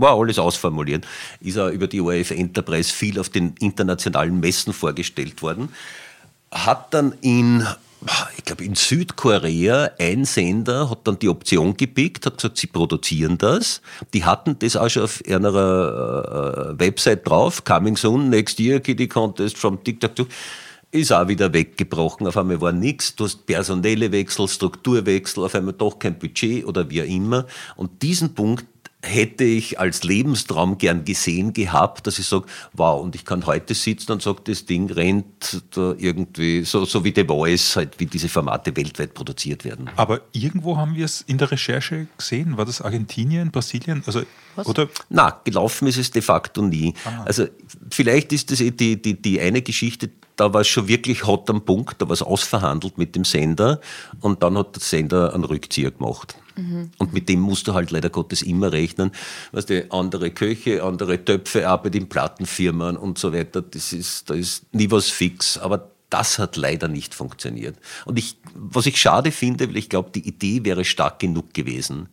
war 0.00 0.16
alles 0.16 0.38
ausformuliert. 0.38 1.06
Ist 1.40 1.58
auch 1.58 1.68
über 1.70 1.88
die 1.88 2.00
ORF 2.00 2.30
Enterprise 2.30 2.92
viel 2.92 3.18
auf 3.18 3.28
den 3.28 3.54
internationalen 3.58 4.38
Messen 4.40 4.72
vorgestellt 4.72 5.42
worden. 5.42 5.70
Hat 6.50 6.94
dann 6.94 7.14
in 7.20 7.66
ich 8.36 8.44
glaube, 8.44 8.64
in 8.64 8.74
Südkorea 8.74 9.90
ein 9.98 10.24
Sender 10.24 10.88
hat 10.90 11.06
dann 11.06 11.18
die 11.18 11.28
Option 11.28 11.76
gepickt, 11.76 12.26
hat 12.26 12.36
gesagt, 12.36 12.56
sie 12.56 12.68
produzieren 12.68 13.38
das. 13.38 13.82
Die 14.14 14.24
hatten 14.24 14.58
das 14.58 14.76
auch 14.76 14.88
schon 14.88 15.04
auf 15.04 15.26
ihrer 15.26 16.74
äh, 16.74 16.80
Website 16.80 17.26
drauf, 17.28 17.64
Coming 17.64 17.96
Soon, 17.96 18.30
Next 18.30 18.60
Year, 18.60 18.80
Kitty 18.80 19.08
Contest 19.08 19.58
from 19.58 19.82
TikTok. 19.82 20.28
Ist 20.90 21.12
auch 21.12 21.28
wieder 21.28 21.52
weggebrochen. 21.52 22.26
Auf 22.26 22.38
einmal 22.38 22.60
war 22.62 22.72
nichts. 22.72 23.14
Du 23.14 23.24
hast 23.24 23.44
personelle 23.44 24.10
Wechsel, 24.10 24.48
Strukturwechsel, 24.48 25.44
auf 25.44 25.54
einmal 25.54 25.74
doch 25.74 25.98
kein 25.98 26.18
Budget 26.18 26.64
oder 26.64 26.88
wie 26.88 27.02
auch 27.02 27.06
immer. 27.06 27.46
Und 27.76 28.00
diesen 28.00 28.34
Punkt 28.34 28.64
hätte 29.00 29.44
ich 29.44 29.78
als 29.78 30.02
Lebenstraum 30.02 30.76
gern 30.76 31.04
gesehen 31.04 31.52
gehabt, 31.52 32.06
dass 32.06 32.18
ich 32.18 32.26
sage, 32.26 32.46
wow, 32.72 33.00
und 33.00 33.14
ich 33.14 33.24
kann 33.24 33.46
heute 33.46 33.74
sitzen 33.74 34.12
und 34.12 34.22
sage, 34.22 34.40
das 34.44 34.66
Ding 34.66 34.90
rennt 34.90 35.62
da 35.70 35.94
irgendwie, 35.96 36.64
so, 36.64 36.84
so 36.84 37.04
wie 37.04 37.12
The 37.14 37.24
Voice, 37.24 37.76
halt, 37.76 38.00
wie 38.00 38.06
diese 38.06 38.28
Formate 38.28 38.74
weltweit 38.76 39.14
produziert 39.14 39.64
werden. 39.64 39.88
Aber 39.94 40.22
irgendwo 40.32 40.76
haben 40.76 40.96
wir 40.96 41.04
es 41.04 41.20
in 41.20 41.38
der 41.38 41.52
Recherche 41.52 42.08
gesehen. 42.16 42.56
War 42.56 42.64
das 42.64 42.82
Argentinien, 42.82 43.52
Brasilien? 43.52 44.02
Also, 44.04 44.22
Was? 44.56 44.66
oder? 44.66 44.88
Na, 45.10 45.40
gelaufen 45.44 45.86
ist 45.86 45.98
es 45.98 46.10
de 46.10 46.22
facto 46.22 46.62
nie. 46.62 46.94
Also 47.24 47.46
vielleicht 47.90 48.32
ist 48.32 48.50
das 48.50 48.60
eh 48.60 48.72
die, 48.72 49.00
die, 49.00 49.20
die 49.20 49.40
eine 49.40 49.62
Geschichte, 49.62 50.10
da 50.34 50.52
war 50.52 50.62
es 50.62 50.68
schon 50.68 50.88
wirklich 50.88 51.26
hot 51.26 51.48
am 51.50 51.64
Punkt, 51.64 52.00
da 52.00 52.08
war 52.08 52.14
es 52.14 52.22
ausverhandelt 52.22 52.98
mit 52.98 53.14
dem 53.14 53.24
Sender 53.24 53.80
und 54.20 54.42
dann 54.42 54.56
hat 54.56 54.76
der 54.76 54.82
Sender 54.82 55.34
einen 55.34 55.44
Rückzieher 55.44 55.90
gemacht. 55.90 56.36
Und 56.98 57.12
mit 57.12 57.28
dem 57.28 57.40
musst 57.40 57.68
du 57.68 57.74
halt 57.74 57.90
leider 57.90 58.10
Gottes 58.10 58.42
immer 58.42 58.72
rechnen. 58.72 59.12
Weißt 59.52 59.70
du, 59.70 59.90
andere 59.92 60.30
Köche, 60.30 60.82
andere 60.82 61.24
Töpfe, 61.24 61.68
Arbeit 61.68 61.94
in 61.94 62.08
Plattenfirmen 62.08 62.96
und 62.96 63.18
so 63.18 63.32
weiter. 63.32 63.62
Das 63.62 63.92
ist, 63.92 64.28
da 64.28 64.34
ist 64.34 64.64
nie 64.74 64.90
was 64.90 65.08
fix. 65.08 65.58
Aber 65.58 65.90
das 66.10 66.38
hat 66.38 66.56
leider 66.56 66.88
nicht 66.88 67.14
funktioniert. 67.14 67.76
Und 68.04 68.18
ich, 68.18 68.36
was 68.54 68.86
ich 68.86 69.00
schade 69.00 69.30
finde, 69.30 69.68
weil 69.68 69.76
ich 69.76 69.88
glaube, 69.88 70.10
die 70.14 70.26
Idee 70.26 70.64
wäre 70.64 70.84
stark 70.84 71.18
genug 71.18 71.52
gewesen. 71.54 72.08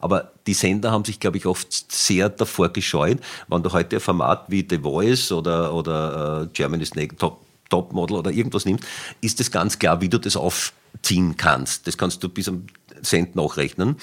Aber 0.00 0.32
die 0.46 0.54
Sender 0.54 0.90
haben 0.90 1.04
sich, 1.04 1.20
glaube 1.20 1.36
ich, 1.36 1.46
oft 1.46 1.92
sehr 1.92 2.28
davor 2.28 2.72
gescheut. 2.72 3.18
Wenn 3.48 3.62
du 3.62 3.72
heute 3.72 3.96
ein 3.96 4.00
Format 4.00 4.44
wie 4.48 4.66
The 4.68 4.78
Voice 4.78 5.32
oder, 5.32 5.74
oder 5.74 6.42
äh, 6.42 6.46
Germany's 6.52 6.94
Next 6.94 7.18
Top, 7.18 7.44
Topmodel 7.68 8.18
oder 8.18 8.30
irgendwas 8.30 8.64
nimmst, 8.64 8.84
ist 9.22 9.40
es 9.40 9.50
ganz 9.50 9.78
klar, 9.78 10.00
wie 10.00 10.08
du 10.08 10.18
das 10.18 10.36
aufziehen 10.36 11.36
kannst. 11.36 11.86
Das 11.86 11.96
kannst 11.96 12.22
du 12.22 12.28
bis 12.28 12.48
am 12.48 12.66
Cent 13.02 13.36
nachrechnen. 13.36 13.96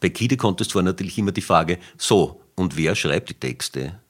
Bei 0.00 0.08
Kidekont 0.10 0.74
war 0.74 0.82
natürlich 0.82 1.18
immer 1.18 1.32
die 1.32 1.40
Frage, 1.40 1.78
so, 1.96 2.40
und 2.54 2.76
wer 2.76 2.94
schreibt 2.94 3.30
die 3.30 3.34
Texte? 3.34 4.00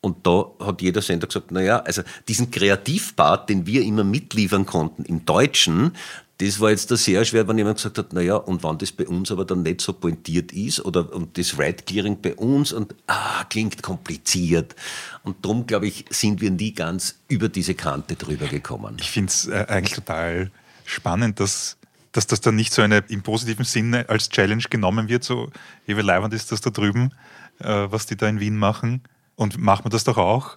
Und 0.00 0.26
da 0.26 0.52
hat 0.60 0.82
jeder 0.82 1.02
Sender 1.02 1.26
gesagt, 1.26 1.50
naja, 1.50 1.80
also 1.80 2.02
diesen 2.28 2.50
Kreativpart, 2.50 3.48
den 3.48 3.66
wir 3.66 3.82
immer 3.82 4.04
mitliefern 4.04 4.64
konnten 4.64 5.04
im 5.04 5.24
Deutschen, 5.24 5.92
das 6.38 6.60
war 6.60 6.70
jetzt 6.70 6.90
da 6.90 6.96
sehr 6.96 7.24
schwer, 7.24 7.48
wenn 7.48 7.56
jemand 7.56 7.78
gesagt 7.78 7.96
hat, 7.96 8.12
naja, 8.12 8.36
und 8.36 8.62
wann 8.62 8.76
das 8.76 8.92
bei 8.92 9.06
uns 9.06 9.32
aber 9.32 9.46
dann 9.46 9.62
nicht 9.62 9.80
so 9.80 9.94
pointiert 9.94 10.52
ist 10.52 10.84
oder 10.84 11.12
und 11.14 11.38
das 11.38 11.58
Right 11.58 11.86
Clearing 11.86 12.20
bei 12.20 12.34
uns 12.34 12.72
und 12.72 12.94
ah, 13.06 13.44
klingt 13.44 13.82
kompliziert. 13.82 14.76
Und 15.24 15.42
darum, 15.44 15.66
glaube 15.66 15.86
ich, 15.86 16.04
sind 16.10 16.42
wir 16.42 16.50
nie 16.50 16.72
ganz 16.72 17.16
über 17.28 17.48
diese 17.48 17.74
Kante 17.74 18.16
drüber 18.16 18.46
gekommen. 18.48 18.98
Ich 19.00 19.10
finde 19.10 19.30
es 19.30 19.48
äh, 19.48 19.64
eigentlich 19.68 19.94
total 19.94 20.50
spannend, 20.84 21.40
dass, 21.40 21.78
dass 22.16 22.26
das 22.26 22.40
dann 22.40 22.56
nicht 22.56 22.72
so 22.72 22.82
eine 22.82 23.04
im 23.08 23.22
positiven 23.22 23.64
Sinne 23.64 24.08
als 24.08 24.28
Challenge 24.28 24.64
genommen 24.70 25.08
wird, 25.08 25.24
so 25.24 25.50
wie 25.86 25.92
leibend 25.92 26.32
ist 26.34 26.50
das 26.52 26.60
da 26.60 26.70
drüben, 26.70 27.12
äh, 27.60 27.86
was 27.90 28.06
die 28.06 28.16
da 28.16 28.28
in 28.28 28.40
Wien 28.40 28.56
machen. 28.56 29.02
Und 29.34 29.58
macht 29.58 29.84
man 29.84 29.90
das 29.90 30.04
doch 30.04 30.16
auch? 30.16 30.56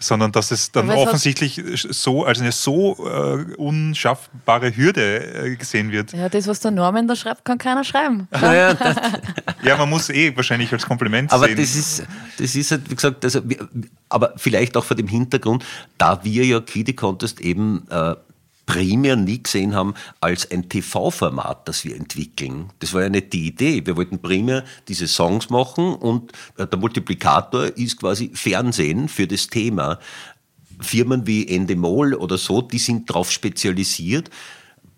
Sondern 0.00 0.32
dass 0.32 0.50
es 0.50 0.72
dann 0.72 0.90
Aber 0.90 1.00
es 1.00 1.06
offensichtlich 1.06 1.62
so 1.90 2.24
als 2.24 2.40
eine 2.40 2.50
so 2.50 2.96
äh, 3.06 3.54
unschaffbare 3.54 4.76
Hürde 4.76 5.52
äh, 5.52 5.54
gesehen 5.54 5.92
wird. 5.92 6.12
Ja, 6.12 6.28
das, 6.28 6.48
was 6.48 6.58
der 6.58 6.72
Norman 6.72 7.06
da 7.06 7.14
schreibt, 7.14 7.44
kann 7.44 7.58
keiner 7.58 7.84
schreiben. 7.84 8.26
Das, 8.32 8.78
Ja, 9.62 9.76
man 9.76 9.88
muss 9.88 10.10
eh 10.10 10.34
wahrscheinlich 10.34 10.72
als 10.72 10.84
Kompliment 10.86 11.32
Aber 11.32 11.46
sehen. 11.46 11.56
das 11.56 11.76
ist, 11.76 12.02
das 12.36 12.56
ist 12.56 12.72
halt, 12.72 12.90
wie 12.90 12.96
gesagt, 12.96 13.24
also, 13.24 13.40
aber 14.08 14.32
vielleicht 14.36 14.76
auch 14.76 14.84
vor 14.84 14.96
dem 14.96 15.06
Hintergrund, 15.06 15.64
da 15.98 16.24
wir 16.24 16.44
ja 16.44 16.60
Kiddie 16.60 16.96
Contest 16.96 17.40
eben 17.40 17.86
äh, 17.88 18.16
primär 18.66 19.16
nie 19.16 19.42
gesehen 19.42 19.74
haben 19.74 19.94
als 20.20 20.50
ein 20.50 20.68
TV-Format, 20.68 21.68
das 21.68 21.84
wir 21.84 21.96
entwickeln. 21.96 22.70
Das 22.78 22.94
war 22.94 23.02
ja 23.02 23.08
nicht 23.08 23.32
die 23.32 23.46
Idee. 23.46 23.84
Wir 23.84 23.96
wollten 23.96 24.20
primär 24.20 24.64
diese 24.88 25.08
Songs 25.08 25.50
machen 25.50 25.94
und 25.94 26.32
äh, 26.56 26.66
der 26.66 26.78
Multiplikator 26.78 27.66
ist 27.76 27.98
quasi 27.98 28.30
Fernsehen 28.34 29.08
für 29.08 29.26
das 29.26 29.48
Thema. 29.48 29.98
Firmen 30.80 31.26
wie 31.26 31.46
Endemol 31.48 32.14
oder 32.14 32.38
so, 32.38 32.62
die 32.62 32.78
sind 32.78 33.08
darauf 33.08 33.30
spezialisiert, 33.30 34.30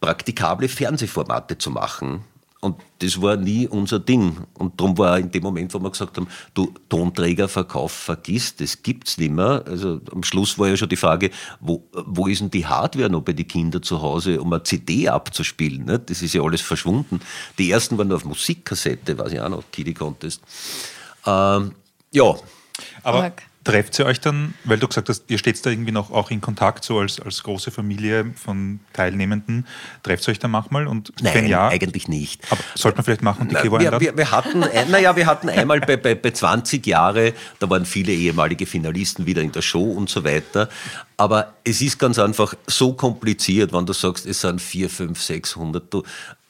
praktikable 0.01 0.69
Fernsehformate 0.69 1.59
zu 1.59 1.71
machen. 1.71 2.25
Und 2.65 2.81
das 3.01 3.21
war 3.21 3.37
nie 3.37 3.69
unser 3.69 4.01
Ding. 4.01 4.39
Und 4.55 4.81
darum 4.81 4.97
war 4.97 5.19
in 5.19 5.31
dem 5.31 5.43
Moment, 5.43 5.75
wo 5.75 5.79
wir 5.81 5.91
gesagt 5.91 6.17
haben, 6.17 6.27
du 6.55 6.73
Tonträgerverkauf 6.89 7.93
vergiss, 7.93 8.57
das 8.57 8.83
gibt's 8.83 9.19
nicht 9.19 9.33
mehr. 9.33 9.63
Also 9.67 10.01
am 10.11 10.23
Schluss 10.23 10.59
war 10.59 10.69
ja 10.69 10.77
schon 10.79 10.89
die 10.89 10.97
Frage, 10.97 11.31
wo, 11.61 11.85
wo 11.93 12.27
ist 12.27 12.41
denn 12.41 12.51
die 12.51 12.65
Hardware 12.65 13.11
noch 13.11 13.21
bei 13.21 13.35
den 13.35 13.47
Kindern 13.47 13.83
zu 13.83 14.01
Hause, 14.01 14.41
um 14.41 14.51
eine 14.51 14.63
CD 14.63 15.11
abzuspielen? 15.11 15.85
Ne? 15.85 15.99
Das 15.99 16.23
ist 16.23 16.33
ja 16.33 16.41
alles 16.41 16.63
verschwunden. 16.63 17.21
Die 17.59 17.71
ersten 17.71 17.99
waren 17.99 18.09
nur 18.09 18.17
auf 18.17 18.25
Musikkassette, 18.25 19.19
weiß 19.19 19.33
ich 19.35 19.41
auch 19.43 19.51
noch, 19.51 19.65
Kiddie 19.71 19.93
Contest. 19.93 20.41
Ähm, 21.27 21.73
ja, 22.13 22.35
Aber. 23.03 23.31
Trefft 23.65 23.99
ihr 23.99 24.05
euch 24.07 24.21
dann, 24.21 24.55
weil 24.65 24.79
du 24.79 24.87
gesagt 24.87 25.09
hast, 25.09 25.25
ihr 25.29 25.39
steht 25.39 25.65
da 25.65 25.71
irgendwie 25.71 25.91
noch 25.93 26.11
auch 26.11 26.31
in 26.31 26.41
Kontakt, 26.41 26.85
so 26.85 26.99
als, 26.99 27.19
als 27.19 27.43
große 27.43 27.71
Familie 27.71 28.27
von 28.37 28.81
Teilnehmenden, 28.93 29.67
trefft 30.03 30.29
ihr 30.29 30.33
euch 30.33 30.39
da 30.39 30.49
manchmal? 30.49 30.87
Und 30.87 31.13
nein, 31.23 31.35
wenn 31.35 31.47
ja, 31.47 31.69
eigentlich 31.69 32.07
nicht. 32.07 32.43
aber 32.51 32.61
sollte 32.75 32.99
man 32.99 33.05
vielleicht 33.05 33.23
machen 33.23 33.43
und 33.43 33.51
die 33.53 33.57
Kevo 33.57 33.81
wir, 33.81 33.99
wir, 34.01 34.17
wir 34.17 34.31
hatten, 34.31 34.63
ein- 34.63 34.91
naja, 34.91 35.17
wir 35.17 35.27
hatten 35.27 35.49
einmal 35.49 35.81
bei, 35.81 35.97
bei, 35.97 36.15
bei 36.15 36.31
20 36.31 36.87
Jahre, 36.87 37.33
da 37.59 37.69
waren 37.71 37.87
viele 37.87 38.13
ehemalige 38.13 38.67
Finalisten 38.67 39.27
wieder 39.27 39.43
in 39.43 39.53
der 39.53 39.63
Show 39.63 39.93
und 39.93 40.11
so 40.11 40.25
weiter. 40.25 40.69
Aber 41.17 41.55
es 41.65 41.81
ist 41.81 41.99
ganz 41.99 42.19
einfach 42.19 42.55
so 42.67 42.93
kompliziert, 42.93 43.73
wenn 43.73 43.87
du 43.87 43.93
sagst, 43.93 44.27
es 44.27 44.41
sind 44.41 44.61
4, 44.61 44.91
5, 44.91 45.21
600. 45.23 45.95
Du, 45.95 46.03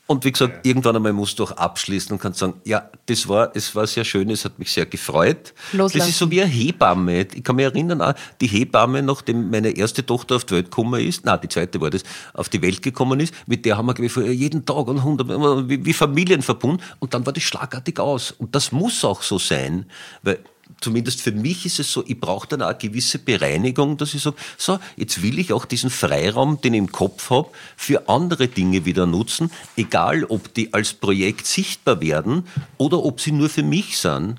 und 0.07 0.25
wie 0.25 0.33
gesagt, 0.33 0.67
irgendwann 0.67 0.97
einmal 0.97 1.15
musst 1.15 1.39
du 1.39 1.45
auch 1.45 1.53
abschließen 1.53 2.13
und 2.13 2.19
kannst 2.19 2.39
sagen, 2.39 2.61
ja, 2.65 2.91
das 3.07 3.27
war, 3.27 3.51
es 3.55 3.75
war 3.75 3.87
sehr 3.87 4.05
schön, 4.05 4.29
es 4.29 4.45
hat 4.45 4.59
mich 4.59 4.71
sehr 4.71 4.85
gefreut. 4.85 5.55
Loslassen. 5.73 5.99
Das 5.99 6.09
ist 6.09 6.19
so 6.19 6.31
wie 6.31 6.43
eine 6.43 6.51
Hebamme. 6.51 7.27
Ich 7.35 7.43
kann 7.43 7.57
mich 7.57 7.65
erinnern, 7.65 8.15
die 8.41 8.47
Hebamme, 8.47 9.03
nachdem 9.03 9.51
meine 9.51 9.71
erste 9.71 10.05
Tochter 10.05 10.37
auf 10.37 10.45
die 10.45 10.57
Welt 10.57 10.67
gekommen 10.67 11.01
ist, 11.01 11.23
na, 11.25 11.39
die 11.39 11.49
zweite 11.49 11.81
war 11.81 11.89
das, 11.89 12.03
auf 12.35 12.51
die 12.51 12.61
Welt 12.61 12.83
gekommen 12.83 13.19
ist, 13.21 13.33
mit 13.47 13.65
der 13.65 13.79
haben 13.79 13.87
wir 13.87 13.99
ich, 13.99 14.15
jeden 14.17 14.67
Tag 14.67 14.87
und 14.89 14.99
100, 14.99 15.69
wie, 15.69 15.85
wie 15.87 15.93
Familienverbund 15.95 16.83
und 16.99 17.15
dann 17.15 17.25
war 17.25 17.33
das 17.33 17.43
schlagartig 17.43 17.99
aus. 17.99 18.31
Und 18.33 18.55
das 18.55 18.73
muss 18.73 19.05
auch 19.07 19.23
so 19.23 19.39
sein, 19.39 19.87
weil 20.23 20.39
zumindest 20.81 21.21
für 21.21 21.33
mich 21.33 21.67
ist 21.67 21.81
es 21.81 21.93
so, 21.93 22.05
ich 22.07 22.19
brauche 22.19 22.49
dann 22.49 22.63
auch 22.63 22.69
eine 22.69 22.79
gewisse 22.79 23.19
Bereinigung, 23.19 23.97
dass 23.97 24.15
ich 24.15 24.23
sage, 24.23 24.37
so, 24.57 24.79
jetzt 24.97 25.23
will 25.23 25.39
ich 25.39 25.53
auch 25.53 25.65
diesen 25.65 25.91
Freiraum, 25.91 26.61
den 26.61 26.75
ich 26.75 26.79
im 26.79 26.93
Kopf 26.93 27.31
habe, 27.31 27.49
für 27.77 28.09
andere 28.09 28.49
Dinge 28.49 28.85
wieder 28.85 29.07
nutzen, 29.07 29.51
egal 29.77 30.25
ob 30.25 30.53
die 30.55 30.73
als 30.73 30.93
Projekt 30.93 31.47
sichtbar 31.47 32.01
werden 32.01 32.47
oder 32.79 33.05
ob 33.05 33.21
sie 33.21 33.33
nur 33.33 33.49
für 33.49 33.63
mich 33.63 33.99
sind. 33.99 34.37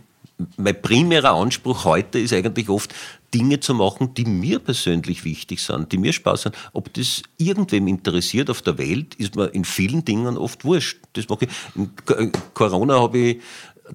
Mein 0.57 0.81
primärer 0.81 1.31
Anspruch 1.31 1.85
heute 1.85 2.19
ist 2.19 2.33
eigentlich 2.33 2.67
oft, 2.67 2.93
Dinge 3.33 3.59
zu 3.59 3.73
machen, 3.73 4.13
die 4.13 4.23
mir 4.23 4.59
persönlich 4.59 5.25
wichtig 5.25 5.61
sind, 5.61 5.91
die 5.91 5.97
mir 5.97 6.13
Spaß 6.13 6.45
haben. 6.45 6.55
Ob 6.71 6.93
das 6.93 7.21
irgendwem 7.37 7.87
interessiert 7.87 8.49
auf 8.49 8.61
der 8.61 8.77
Welt, 8.77 9.15
ist 9.15 9.35
mir 9.35 9.47
in 9.47 9.65
vielen 9.65 10.05
Dingen 10.05 10.37
oft 10.37 10.63
wurscht. 10.63 10.99
Das 11.13 11.27
mache 11.27 11.45
ich. 11.45 11.51
In 11.75 11.91
äh, 12.17 12.31
Corona 12.53 13.01
habe 13.01 13.17
ich 13.17 13.41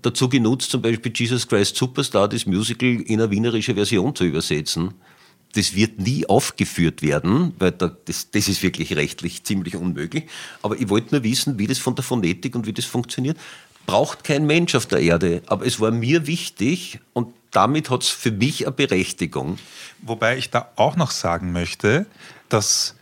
dazu 0.02 0.28
genutzt, 0.28 0.70
zum 0.70 0.82
Beispiel 0.82 1.12
Jesus 1.14 1.46
Christ 1.46 1.76
Superstar, 1.76 2.28
das 2.28 2.46
Musical 2.46 2.88
in 2.88 3.20
eine 3.20 3.30
wienerische 3.30 3.74
Version 3.74 4.14
zu 4.14 4.24
übersetzen. 4.24 4.94
Das 5.54 5.74
wird 5.74 5.98
nie 5.98 6.28
aufgeführt 6.28 7.02
werden, 7.02 7.54
weil 7.58 7.72
da, 7.72 7.96
das, 8.04 8.30
das 8.30 8.48
ist 8.48 8.62
wirklich 8.62 8.94
rechtlich 8.94 9.42
ziemlich 9.42 9.74
unmöglich. 9.74 10.24
Aber 10.62 10.78
ich 10.78 10.88
wollte 10.88 11.16
nur 11.16 11.24
wissen, 11.24 11.58
wie 11.58 11.66
das 11.66 11.78
von 11.78 11.96
der 11.96 12.04
Phonetik 12.04 12.54
und 12.54 12.66
wie 12.66 12.72
das 12.72 12.84
funktioniert. 12.84 13.36
Braucht 13.86 14.22
kein 14.22 14.46
Mensch 14.46 14.76
auf 14.76 14.86
der 14.86 15.00
Erde, 15.00 15.42
aber 15.46 15.66
es 15.66 15.80
war 15.80 15.90
mir 15.90 16.28
wichtig 16.28 17.00
und 17.12 17.34
damit 17.50 17.90
hat 17.90 18.04
es 18.04 18.08
für 18.08 18.30
mich 18.30 18.66
eine 18.66 18.72
Berechtigung. 18.72 19.58
Wobei 20.02 20.38
ich 20.38 20.50
da 20.50 20.70
auch 20.76 20.94
noch 20.94 21.10
sagen 21.10 21.50
möchte, 21.50 22.06
dass, 22.48 22.94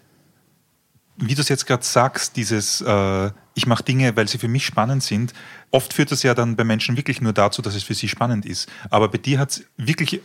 wie 1.19 1.35
du 1.35 1.41
es 1.41 1.49
jetzt 1.49 1.67
gerade 1.67 1.85
sagst, 1.85 2.37
dieses 2.37 2.81
äh, 2.81 3.31
ich 3.55 3.67
mache 3.67 3.83
Dinge, 3.83 4.17
weil 4.17 4.29
sie 4.29 4.39
für 4.39 4.49
mich 4.49 4.65
spannend 4.65 5.03
sind, 5.03 5.35
oft 5.71 5.93
führt 5.93 6.13
das 6.13 6.23
ja 6.23 6.35
dann 6.35 6.57
bei 6.57 6.65
Menschen 6.65 6.97
wirklich 6.97 7.21
nur 7.21 7.33
dazu, 7.33 7.61
dass 7.61 7.75
es 7.75 7.83
für 7.83 7.95
sie 7.95 8.09
spannend 8.09 8.47
ist. 8.47 8.71
Aber 8.89 9.09
bei 9.09 9.19
dir 9.19 9.39
hat 9.39 9.51
es 9.51 9.65
wirklich 9.77 10.21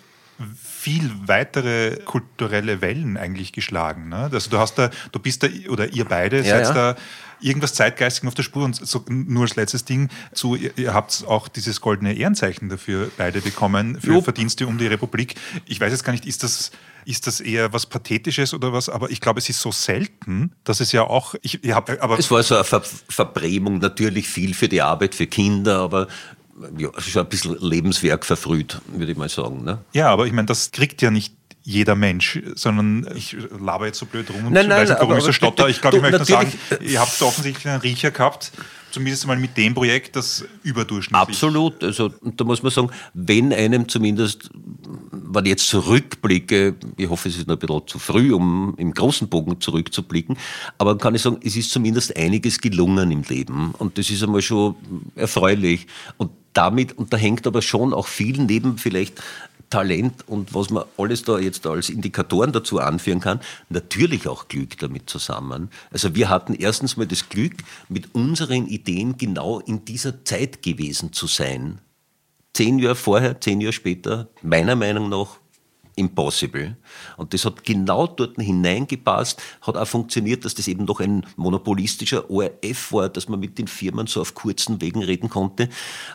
viel 0.56 1.12
weitere 1.28 1.98
kulturelle 2.06 2.82
Wellen 2.82 3.18
eigentlich 3.18 3.54
geschlagen. 3.54 4.10
Ne? 4.10 4.30
Also 4.32 4.50
du 4.50 4.58
hast 4.58 4.76
da, 4.76 4.89
du 5.12 5.20
bist 5.20 5.44
da, 5.44 5.48
oder 5.70 5.94
ihr 5.94 6.06
beide 6.06 6.38
Ja, 6.38 6.44
seid 6.44 6.64
ja. 6.64 6.74
da 6.74 6.96
irgendwas 7.39 7.74
Zeitgeistigen 7.74 8.28
auf 8.28 8.36
der 8.36 8.44
Spur 8.44 8.64
und 8.66 8.76
so, 8.76 9.04
nur 9.08 9.44
als 9.44 9.56
letztes 9.56 9.86
Ding 9.86 10.10
zu, 10.34 10.56
ihr, 10.56 10.72
ihr 10.78 10.94
habt 10.94 11.26
auch 11.28 11.48
dieses 11.48 11.82
goldene 11.82 12.14
Ehrenzeichen 12.14 12.70
dafür 12.70 13.12
beide 13.18 13.41
bekommen, 13.41 14.00
für 14.00 14.14
Lob. 14.14 14.24
Verdienste 14.24 14.66
um 14.66 14.78
die 14.78 14.88
Republik. 14.88 15.36
Ich 15.66 15.80
weiß 15.80 15.91
jetzt 15.91 16.04
gar 16.04 16.14
nicht, 16.14 16.26
ist 16.26 16.44
das, 16.44 16.72
ist 17.06 17.28
das 17.28 17.39
eher 17.39 17.74
was 17.74 17.86
Pathetisches 17.86 18.54
oder 18.54 18.74
was, 18.74 18.89
aber 18.89 19.10
ich 19.10 19.22
glaube, 19.22 19.39
es 19.39 19.49
ist 19.49 19.60
so 19.60 19.72
selten, 19.72 20.51
dass 20.64 20.80
es 20.80 20.91
ja 20.91 21.04
auch, 21.04 21.36
ich, 21.41 21.64
ihr 21.64 21.76
habt, 21.76 21.89
aber 22.01 22.18
Es 22.20 22.30
war 22.32 22.43
so 22.43 22.56
eine 22.56 22.64
Ver 22.64 22.82
Verbrämung, 23.10 23.80
natürlich 23.80 24.28
viel 24.28 24.54
für 24.54 24.68
die 24.68 24.82
Arbeit, 24.82 25.16
für 25.16 25.28
Kinder, 25.28 25.80
aber 25.80 26.08
ja, 26.78 26.89
schon 26.99 27.24
ein 27.24 27.30
bisschen 27.30 27.58
Lebenswerk 27.60 28.26
verfrüht, 28.26 28.80
würde 28.88 29.12
ich 29.12 29.18
mal 29.18 29.30
sagen. 29.30 29.64
Ne? 29.64 29.80
ja, 29.93 30.10
aber 30.10 30.28
ich 30.28 30.34
meine, 30.34 30.45
das 30.45 30.72
kriegt 30.72 31.01
ja 31.01 31.12
nicht 31.12 31.34
jeder 31.64 31.95
Mensch, 31.95 32.41
sondern 32.56 33.08
ich 33.16 33.38
laber 33.58 33.86
jetzt 33.86 33.97
so 33.97 34.06
blöd 34.06 34.30
rum 34.30 34.47
und 34.47 34.54
Nein, 34.54 34.68
nein, 34.68 34.82
weiß 34.82 34.89
nicht, 34.89 34.99
warum 34.99 35.18
ich 35.18 35.24
so 35.24 35.32
stotter. 35.32 35.70
Ich 35.70 35.80
glaube, 35.82 35.97
ich 35.97 36.01
möchte 36.01 36.18
nur 36.18 36.26
sagen, 36.26 36.51
ihr 36.82 36.99
habt 36.99 37.22
offensichtlich 37.22 37.68
einen 37.68 37.82
Riecher 37.82 38.12
gehabt 38.12 38.51
zumindest 38.94 39.26
mal 39.26 39.38
mit 39.38 39.58
dem 39.58 39.74
Projekt 39.74 40.16
das 40.16 40.46
überdurchschnittlich. 40.62 41.20
Absolut. 41.20 41.84
Also 41.84 42.12
da 42.22 42.44
muss 42.44 42.62
man 42.62 42.72
sagen, 42.72 42.89
wenn 43.14 43.52
einem 43.52 43.89
zumindest, 43.89 44.52
wenn 45.12 45.46
ich 45.46 45.50
jetzt 45.50 45.68
zurückblicke, 45.68 46.76
ich 46.96 47.10
hoffe, 47.10 47.30
es 47.30 47.38
ist 47.38 47.48
noch 47.48 47.56
ein 47.56 47.60
bisschen 47.60 47.88
zu 47.88 48.00
früh, 48.00 48.32
um 48.34 48.76
im 48.78 48.94
großen 48.94 49.28
Bogen 49.28 49.60
zurückzublicken, 49.60 50.38
aber 50.78 50.98
kann 50.98 51.16
ich 51.16 51.24
sagen, 51.24 51.39
es 51.44 51.56
ist 51.56 51.72
zumindest 51.72 52.16
einiges 52.16 52.62
gelungen 52.62 53.12
im 53.12 53.24
Leben 53.24 53.74
und 53.80 53.98
das 53.98 54.10
ist 54.12 54.24
einmal 54.24 54.44
schon 54.44 54.76
erfreulich. 55.16 55.88
Und 56.18 56.32
damit, 56.54 56.96
und 56.98 57.12
da 57.12 57.18
hängt 57.18 57.48
aber 57.48 57.64
schon 57.64 57.94
auch 57.94 58.06
viel 58.06 58.38
neben 58.38 58.78
vielleicht 58.78 59.22
Talent 59.74 60.28
und 60.28 60.54
was 60.54 60.70
man 60.70 60.84
alles 61.00 61.24
da 61.24 61.40
jetzt 61.40 61.66
als 61.66 61.90
Indikatoren 61.90 62.52
dazu 62.52 62.78
anführen 62.78 63.20
kann, 63.20 63.40
natürlich 63.70 64.28
auch 64.28 64.48
Glück 64.48 64.78
damit 64.78 65.10
zusammen. 65.10 65.72
Also 65.90 66.14
wir 66.14 66.30
hatten 66.30 66.54
erstens 66.54 66.96
mal 66.96 67.08
das 67.08 67.28
Glück, 67.28 67.56
mit 67.90 68.14
unseren 68.14 68.68
Ideen 68.68 69.18
genau 69.18 69.60
in 69.62 69.84
dieser 69.84 70.26
Zeit 70.26 70.62
gewesen 70.62 71.12
zu 71.12 71.26
sein. 71.26 71.80
Zehn 72.54 72.78
Jahre 72.78 72.94
vorher, 72.94 73.42
zehn 73.42 73.62
Jahre 73.62 73.74
später, 73.74 74.30
meiner 74.44 74.76
Meinung 74.76 75.10
nach, 75.10 75.40
impossible. 75.96 76.76
Und 77.18 77.34
das 77.34 77.46
hat 77.46 77.64
genau 77.64 78.08
dort 78.08 78.38
hineingepasst, 78.38 79.41
hat 79.62 79.78
auch 79.78 79.88
funktioniert, 79.88 80.46
dass 80.46 80.56
das 80.56 80.68
eben 80.68 80.86
doch 80.86 81.00
ein 81.00 81.26
monopolistischer 81.36 82.30
ORF 82.30 82.91
war, 82.91 83.10
dass 83.10 83.30
man 83.30 83.39
mit 83.39 83.58
den 83.58 83.68
Firmen 83.68 84.08
so 84.08 84.22
auf 84.22 84.34
kurzen 84.34 84.82
Wegen 84.82 85.04
reden 85.04 85.30
konnte. 85.30 85.70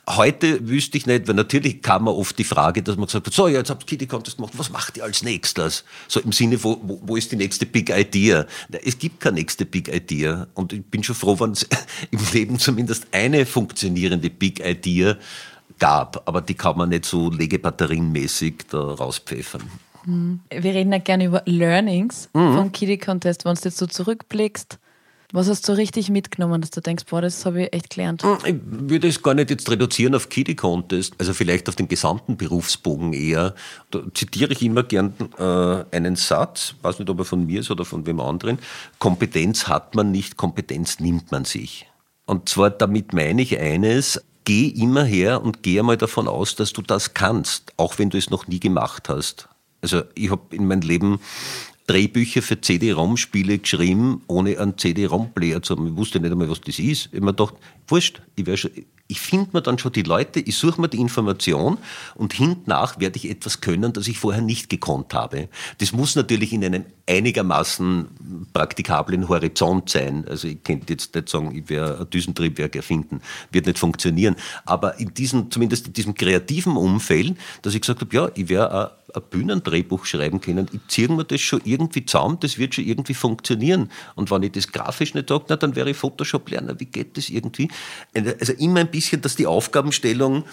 Heute 0.08 0.68
wüsste 0.68 0.98
ich 0.98 1.06
nicht, 1.06 1.28
weil 1.28 1.34
natürlich 1.34 1.82
kam 1.82 2.04
mir 2.04 2.14
oft 2.14 2.38
die 2.38 2.44
Frage, 2.44 2.82
dass 2.82 2.96
man 2.96 3.06
gesagt 3.06 3.26
hat, 3.26 3.34
so, 3.34 3.48
ja, 3.48 3.58
jetzt 3.58 3.70
habt 3.70 3.82
ihr 3.84 3.86
Kitty 3.86 4.06
Contest 4.06 4.36
gemacht, 4.36 4.54
was 4.56 4.70
macht 4.70 4.96
ihr 4.96 5.04
als 5.04 5.22
nächstes? 5.22 5.84
So 6.08 6.20
im 6.20 6.32
Sinne, 6.32 6.62
wo, 6.62 6.80
wo, 6.82 7.00
wo 7.04 7.16
ist 7.16 7.30
die 7.32 7.36
nächste 7.36 7.66
Big 7.66 7.90
Idea? 7.90 8.46
Es 8.84 8.98
gibt 8.98 9.20
keine 9.20 9.36
nächste 9.36 9.64
Big 9.64 9.88
Idea. 9.88 10.48
Und 10.54 10.72
ich 10.72 10.84
bin 10.84 11.02
schon 11.02 11.14
froh, 11.14 11.38
wenn 11.38 11.52
es 11.52 11.66
im 12.10 12.20
Leben 12.32 12.58
zumindest 12.58 13.06
eine 13.12 13.46
funktionierende 13.46 14.30
Big 14.30 14.60
Idea 14.60 15.16
gab, 15.78 16.22
aber 16.28 16.40
die 16.40 16.54
kann 16.54 16.76
man 16.76 16.88
nicht 16.88 17.04
so 17.04 17.30
legebatterienmäßig 17.30 18.66
da 18.70 18.78
rauspfeffern. 18.78 19.62
Mhm. 20.06 20.40
Wir 20.50 20.74
reden 20.74 20.92
ja 20.92 20.98
gerne 20.98 21.26
über 21.26 21.42
Learnings 21.44 22.28
mhm. 22.32 22.54
vom 22.54 22.72
Kitty 22.72 22.98
Contest. 22.98 23.44
Wenn 23.44 23.54
du 23.54 23.60
jetzt 23.64 23.78
so 23.78 23.86
zurückblickst, 23.86 24.78
was 25.32 25.46
hast 25.50 25.68
du 25.68 25.72
richtig 25.72 26.08
mitgenommen, 26.08 26.62
dass 26.62 26.70
du 26.70 26.80
denkst, 26.80 27.04
boah, 27.10 27.20
das 27.20 27.44
habe 27.44 27.64
ich 27.64 27.72
echt 27.74 27.90
gelernt? 27.90 28.22
Hm, 28.22 28.38
ich 28.46 28.54
würde 28.62 29.08
es 29.08 29.22
gar 29.22 29.34
nicht 29.34 29.50
jetzt 29.50 29.70
reduzieren 29.70 30.14
auf 30.14 30.30
Kitty 30.30 30.54
Contest, 30.54 31.14
also 31.18 31.34
vielleicht 31.34 31.68
auf 31.68 31.76
den 31.76 31.86
gesamten 31.86 32.38
Berufsbogen 32.38 33.12
eher. 33.12 33.54
Da 33.90 34.00
zitiere 34.14 34.52
ich 34.52 34.62
immer 34.62 34.84
gern 34.84 35.12
äh, 35.38 35.94
einen 35.94 36.16
Satz, 36.16 36.74
weiß 36.80 36.98
nicht, 36.98 37.10
ob 37.10 37.18
er 37.18 37.24
von 37.26 37.44
mir 37.44 37.60
ist 37.60 37.70
oder 37.70 37.84
von 37.84 38.06
wem 38.06 38.20
anderen. 38.20 38.58
Kompetenz 38.98 39.68
hat 39.68 39.94
man 39.94 40.10
nicht, 40.10 40.38
Kompetenz 40.38 40.98
nimmt 40.98 41.30
man 41.30 41.44
sich. 41.44 41.86
Und 42.24 42.48
zwar 42.48 42.70
damit 42.70 43.12
meine 43.12 43.42
ich 43.42 43.58
eines, 43.58 44.22
geh 44.48 44.68
immer 44.68 45.04
her 45.04 45.42
und 45.42 45.62
geh 45.62 45.78
einmal 45.78 45.98
davon 45.98 46.26
aus, 46.26 46.56
dass 46.56 46.72
du 46.72 46.80
das 46.80 47.12
kannst, 47.12 47.74
auch 47.76 47.98
wenn 47.98 48.08
du 48.08 48.16
es 48.16 48.30
noch 48.30 48.46
nie 48.46 48.58
gemacht 48.58 49.10
hast. 49.10 49.46
Also 49.82 50.04
ich 50.14 50.30
habe 50.30 50.56
in 50.56 50.66
meinem 50.66 50.80
Leben 50.80 51.20
Drehbücher 51.86 52.40
für 52.40 52.58
CD-ROM-Spiele 52.58 53.58
geschrieben, 53.58 54.22
ohne 54.26 54.58
einen 54.58 54.78
CD-ROM-Player 54.78 55.60
zu 55.62 55.76
haben. 55.76 55.88
Ich 55.88 55.96
wusste 55.96 56.18
nicht 56.18 56.32
einmal, 56.32 56.48
was 56.48 56.62
das 56.62 56.78
ist. 56.78 57.08
Ich 57.08 57.16
habe 57.16 57.26
mir 57.26 57.34
gedacht, 57.34 57.56
wurscht, 57.88 58.22
ich, 58.36 58.58
schon, 58.58 58.70
ich 59.08 59.20
finde 59.20 59.50
mir 59.54 59.62
dann 59.62 59.78
schon 59.78 59.92
die 59.92 60.02
Leute, 60.02 60.38
ich 60.38 60.56
suche 60.56 60.80
mir 60.80 60.88
die 60.88 61.00
Information 61.00 61.78
und 62.14 62.34
hintnach 62.34 63.00
werde 63.00 63.16
ich 63.16 63.30
etwas 63.30 63.62
können, 63.62 63.94
das 63.94 64.06
ich 64.06 64.18
vorher 64.18 64.42
nicht 64.42 64.68
gekonnt 64.68 65.14
habe. 65.14 65.48
Das 65.78 65.92
muss 65.92 66.14
natürlich 66.14 66.52
in 66.52 66.62
einem 66.62 66.84
einigermaßen 67.08 68.48
praktikablen 68.52 69.28
Horizont 69.30 69.88
sein. 69.88 70.26
Also 70.28 70.46
ich 70.46 70.62
könnte 70.62 70.92
jetzt 70.92 71.14
nicht 71.14 71.28
sagen, 71.30 71.54
ich 71.56 71.70
werde 71.70 72.00
ein 72.00 72.10
Düsentriebwerk 72.10 72.76
erfinden. 72.76 73.22
Wird 73.50 73.66
nicht 73.66 73.78
funktionieren. 73.78 74.36
Aber 74.66 75.00
in 75.00 75.14
diesem, 75.14 75.50
zumindest 75.50 75.86
in 75.86 75.92
diesem 75.94 76.14
kreativen 76.14 76.76
Umfeld, 76.76 77.38
dass 77.62 77.74
ich 77.74 77.80
gesagt 77.80 78.02
habe, 78.02 78.14
ja, 78.14 78.30
ich 78.34 78.50
werde 78.50 78.92
ein 79.14 79.22
Bühnendrehbuch 79.30 80.04
schreiben 80.04 80.42
können. 80.42 80.68
Ich 80.70 80.80
ziehe 80.88 81.08
mir 81.08 81.24
das 81.24 81.40
schon 81.40 81.62
irgendwie 81.64 82.04
zusammen, 82.04 82.38
das 82.40 82.58
wird 82.58 82.74
schon 82.74 82.84
irgendwie 82.84 83.14
funktionieren. 83.14 83.90
Und 84.16 84.30
wenn 84.30 84.42
ich 84.42 84.52
das 84.52 84.70
grafisch 84.70 85.14
nicht 85.14 85.30
sage, 85.30 85.56
dann 85.56 85.76
wäre 85.76 85.90
ich 85.90 85.96
Photoshop-Lerner. 85.96 86.78
Wie 86.78 86.84
geht 86.84 87.16
das 87.16 87.30
irgendwie? 87.30 87.70
Also 88.14 88.52
immer 88.52 88.80
ein 88.80 88.90
bisschen, 88.90 88.97
dass 89.20 89.36
die 89.36 89.46
Aufgabenstellung 89.46 90.44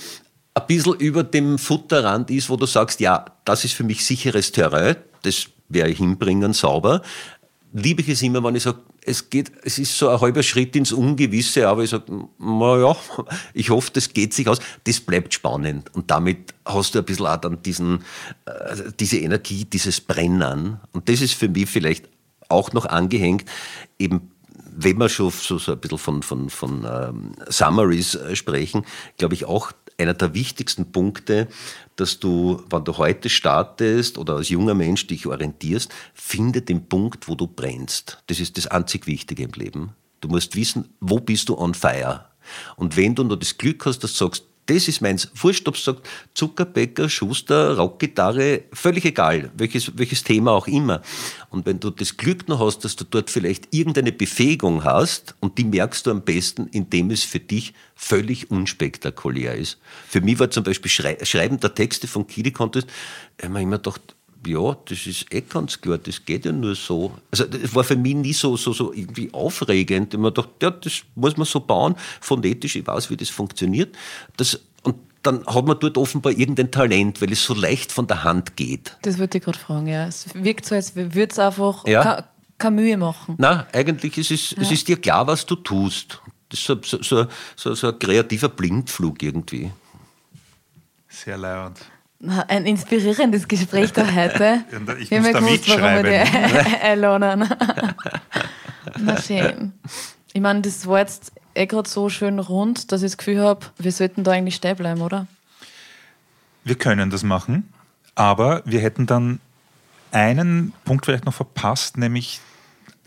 ein 0.54 0.68
bisschen 0.68 0.96
über 0.96 1.24
dem 1.24 1.58
Futterrand 1.58 2.32
ist, 2.32 2.50
wo 2.50 2.56
du 2.56 2.66
sagst, 2.66 3.00
ja, 3.00 3.26
das 3.44 3.66
ist 3.66 3.74
für 3.74 3.84
mich 3.84 4.06
sicheres 4.06 4.52
Terrain, 4.52 4.96
das 5.24 5.48
werde 5.70 5.92
ich 5.92 5.98
hinbringen, 5.98 6.54
sauber. 6.54 7.02
Liebe 7.74 8.02
ich 8.02 8.10
es 8.10 8.22
immer, 8.22 8.42
wenn 8.42 8.56
ich 8.56 8.64
sage, 8.64 8.80
es 9.06 9.30
geht, 9.30 9.52
es 9.64 9.78
ist 9.78 9.98
so 9.98 10.10
ein 10.10 10.20
halber 10.20 10.44
Schritt 10.44 10.76
ins 10.76 10.94
Ungewisse, 10.94 11.68
aber 11.68 11.84
ich 11.84 11.90
sage, 11.90 12.06
naja, 12.40 12.96
ich 13.54 13.70
hoffe, 13.70 13.92
das 13.94 14.14
geht 14.14 14.34
sich 14.34 14.48
aus. 14.48 14.60
Das 14.86 15.00
bleibt 15.00 15.34
spannend. 15.34 15.94
Und 15.94 16.10
damit 16.10 16.54
hast 16.66 16.96
du 16.96 17.00
ein 17.00 17.06
bisschen 17.06 17.28
auch 17.28 17.38
dann 17.38 17.62
diesen, 17.62 18.00
äh, 18.46 18.92
diese 19.00 19.18
Energie, 19.18 19.66
dieses 19.66 20.00
Brennen. 20.00 20.80
Und 20.94 21.10
das 21.10 21.22
ist 21.22 21.34
für 21.34 21.50
mich 21.50 21.70
vielleicht 21.70 22.08
auch 22.48 22.74
noch 22.74 22.86
angehängt, 22.86 23.46
eben 24.00 24.32
wenn 24.78 24.98
wir 24.98 25.10
schon 25.10 25.32
so, 25.32 25.58
so 25.58 25.72
ein 25.74 25.80
bisschen 25.80 25.98
von, 25.98 26.24
von, 26.24 26.50
von 26.50 26.86
ähm, 26.90 27.32
Summaries 27.48 28.16
äh, 28.16 28.36
sprechen, 28.36 28.86
glaube 29.18 29.34
ich 29.34 29.46
auch 29.46 29.72
einer 29.98 30.14
der 30.14 30.34
wichtigsten 30.34 30.92
Punkte, 30.92 31.48
dass 31.96 32.20
du, 32.20 32.62
wenn 32.70 32.84
du 32.84 32.98
heute 32.98 33.30
startest 33.30 34.18
oder 34.18 34.36
als 34.36 34.50
junger 34.50 34.74
Mensch 34.74 35.08
dich 35.08 35.26
orientierst, 35.26 35.92
finde 36.14 36.62
den 36.62 36.88
Punkt, 36.90 37.28
wo 37.28 37.36
du 37.36 37.48
brennst. 37.48 38.22
Das 38.28 38.40
ist 38.40 38.58
das 38.58 38.68
einzig 38.68 39.08
Wichtige 39.08 39.44
im 39.44 39.52
Leben. 39.52 39.96
Du 40.20 40.28
musst 40.28 40.56
wissen, 40.56 40.90
wo 41.00 41.20
bist 41.20 41.50
du 41.50 41.58
on 41.58 41.74
fire. 41.74 42.26
Und 42.76 42.98
wenn 42.98 43.16
du 43.16 43.24
nur 43.24 43.40
das 43.40 43.58
Glück 43.58 43.86
hast, 43.86 44.00
dass 44.00 44.12
du 44.14 44.26
sagst, 44.26 44.44
das 44.68 44.88
ist 44.88 45.02
meins. 45.02 45.30
Wurscht, 45.36 45.68
ob 45.68 45.76
es 45.76 45.84
sagt 45.84 46.08
Zuckerbäcker, 46.34 47.08
Schuster, 47.08 47.78
Rockgitarre, 47.78 48.64
völlig 48.74 49.06
egal, 49.06 49.52
welches, 49.56 49.98
welches 49.98 50.24
Thema 50.24 50.52
auch 50.52 50.68
immer. 50.68 51.02
Und 51.50 51.66
wenn 51.66 51.80
du 51.80 51.92
das 51.92 52.18
Glück 52.18 52.48
noch 52.48 52.60
hast, 52.60 52.84
dass 52.84 52.96
du 52.96 53.04
dort 53.04 53.30
vielleicht 53.30 53.74
irgendeine 53.74 54.12
Befähigung 54.12 54.84
hast 54.84 55.36
und 55.40 55.58
die 55.58 55.66
merkst 55.66 56.08
du 56.08 56.12
am 56.12 56.22
besten, 56.22 56.68
indem 56.68 57.12
es 57.12 57.24
für 57.24 57.40
dich 57.40 57.74
völlig 57.96 58.50
unspektakulär 58.50 59.56
ist. 59.56 59.78
Für 60.08 60.22
mich 60.22 60.40
war 60.40 60.50
zum 60.50 60.64
Beispiel 60.64 60.90
Schrei 60.90 61.18
Schreiben 61.24 61.60
der 61.60 61.76
Texte 61.76 62.08
von 62.08 62.26
Kili 62.26 62.52
Contest, 62.52 62.88
ich 63.38 63.44
habe 63.44 63.54
mir 63.54 63.62
immer 63.62 63.78
gedacht, 63.78 64.15
ja, 64.48 64.78
das 64.86 65.08
ist 65.08 65.34
eh 65.34 65.42
ganz 65.42 65.80
klar, 65.80 65.98
das 65.98 66.24
geht 66.24 66.46
ja 66.46 66.52
nur 66.52 66.76
so. 66.76 67.12
Also 67.32 67.46
das 67.46 67.74
war 67.74 67.84
für 67.84 67.96
mich 67.96 68.16
nie 68.16 68.34
so, 68.34 68.58
so, 68.58 68.74
so 68.74 68.94
irgendwie 68.94 69.34
aufregend. 69.34 70.14
Ich 70.14 70.20
mir 70.20 70.32
dachte, 70.32 70.52
ja, 70.62 70.72
das 70.72 71.04
muss 71.16 71.38
man 71.38 71.46
so 71.46 71.60
bauen, 71.60 71.96
phonetisch, 72.22 72.76
ich 72.76 72.88
weiß, 72.88 73.10
wie 73.10 73.18
das 73.18 73.30
funktioniert. 73.30 73.96
Das, 74.38 74.60
und 74.84 74.96
dann 75.24 75.46
hat 75.46 75.66
man 75.66 75.80
dort 75.80 75.98
offenbar 75.98 76.34
irgendein 76.34 76.72
Talent, 76.72 77.22
weil 77.22 77.32
es 77.32 77.44
so 77.44 77.54
leicht 77.54 77.92
von 77.92 78.08
der 78.08 78.24
Hand 78.24 78.56
geht. 78.56 78.96
Das 79.02 79.18
würde 79.18 79.38
ich 79.38 79.44
gerade 79.44 79.58
fragen, 79.58 79.88
ja. 79.88 80.08
Es 80.08 80.26
wirkt 80.34 80.66
so, 80.66 80.76
als 80.76 80.96
würde 80.96 81.28
es 81.30 81.40
einfach 81.40 81.86
ja. 81.88 82.28
keine, 82.58 82.76
Mühe 82.76 82.98
machen. 82.98 83.36
Nein, 83.38 83.66
eigentlich 83.74 84.18
ist 84.18 84.32
es, 84.32 84.52
ja. 84.52 84.62
es 84.62 84.72
ist 84.72 84.88
dir 84.88 84.98
klar, 84.98 85.26
was 85.28 85.46
du 85.46 85.56
tust. 85.56 86.22
Das 86.50 86.60
ist 86.60 86.66
so, 86.66 86.78
so, 87.02 87.28
so, 87.56 87.76
so 87.76 87.88
ein 87.88 88.00
kreativer 88.00 88.50
Blindflug 88.50 89.22
irgendwie. 89.24 89.72
Sehr 91.10 91.38
laut. 91.38 91.74
Ein 92.48 92.66
inspirierendes 92.66 93.48
Gespräch 93.48 93.92
da 93.94 94.06
heute. 94.12 94.64
ich 95.00 95.12
muss 95.12 95.32
da 95.32 95.42
mitschreiben. 95.42 97.02
Warum 97.02 97.50
Na 99.00 99.22
schön. 99.22 99.74
Ich 100.34 100.42
meine, 100.42 100.62
das 100.62 100.88
war 100.88 101.00
jetzt 101.00 101.32
eh 101.54 101.66
gerade 101.66 101.90
so 101.90 102.10
schön 102.10 102.40
rund, 102.40 102.92
dass 102.92 103.02
ich 103.02 103.12
das 103.12 103.18
Gefühl 103.18 103.42
habe, 103.42 103.66
wir 103.78 103.92
sollten 103.92 104.24
da 104.24 104.32
eigentlich 104.32 104.56
stehen 104.56 104.76
bleiben, 104.76 105.02
oder? 105.02 105.28
Wir 106.64 106.76
können 106.76 107.10
das 107.10 107.24
machen, 107.24 107.72
aber 108.16 108.62
wir 108.66 108.80
hätten 108.80 109.06
dann 109.06 109.40
einen 110.12 110.74
Punkt 110.84 111.06
vielleicht 111.06 111.26
noch 111.26 111.34
verpasst, 111.34 111.98
nämlich 111.98 112.40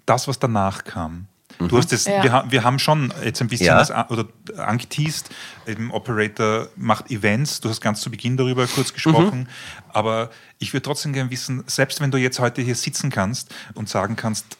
das, 0.07 0.29
was 0.29 0.39
danach 0.39 0.85
kam. 0.85 1.28
Du 1.59 1.77
hast 1.77 1.93
das, 1.93 2.05
ja. 2.05 2.23
wir, 2.23 2.45
wir, 2.51 2.65
haben 2.65 2.79
schon 2.79 3.13
jetzt 3.25 3.41
ein 3.41 3.49
bisschen 3.49 3.67
ja. 3.67 3.79
das 3.79 3.91
oder 4.11 4.27
angeteased. 4.57 5.31
Eben 5.67 5.91
Operator 5.91 6.69
macht 6.77 7.11
Events. 7.11 7.61
Du 7.61 7.69
hast 7.69 7.81
ganz 7.81 8.01
zu 8.01 8.11
Beginn 8.11 8.37
darüber 8.37 8.67
kurz 8.67 8.93
gesprochen. 8.93 9.41
Mhm. 9.41 9.47
Aber 9.93 10.31
ich 10.59 10.73
würde 10.73 10.83
trotzdem 10.83 11.13
gerne 11.13 11.31
wissen, 11.31 11.65
selbst 11.67 12.01
wenn 12.01 12.11
du 12.11 12.19
jetzt 12.19 12.39
heute 12.39 12.63
hier 12.63 12.77
sitzen 12.77 13.11
kannst 13.11 13.53
und 13.75 13.89
sagen 13.89 14.15
kannst, 14.15 14.57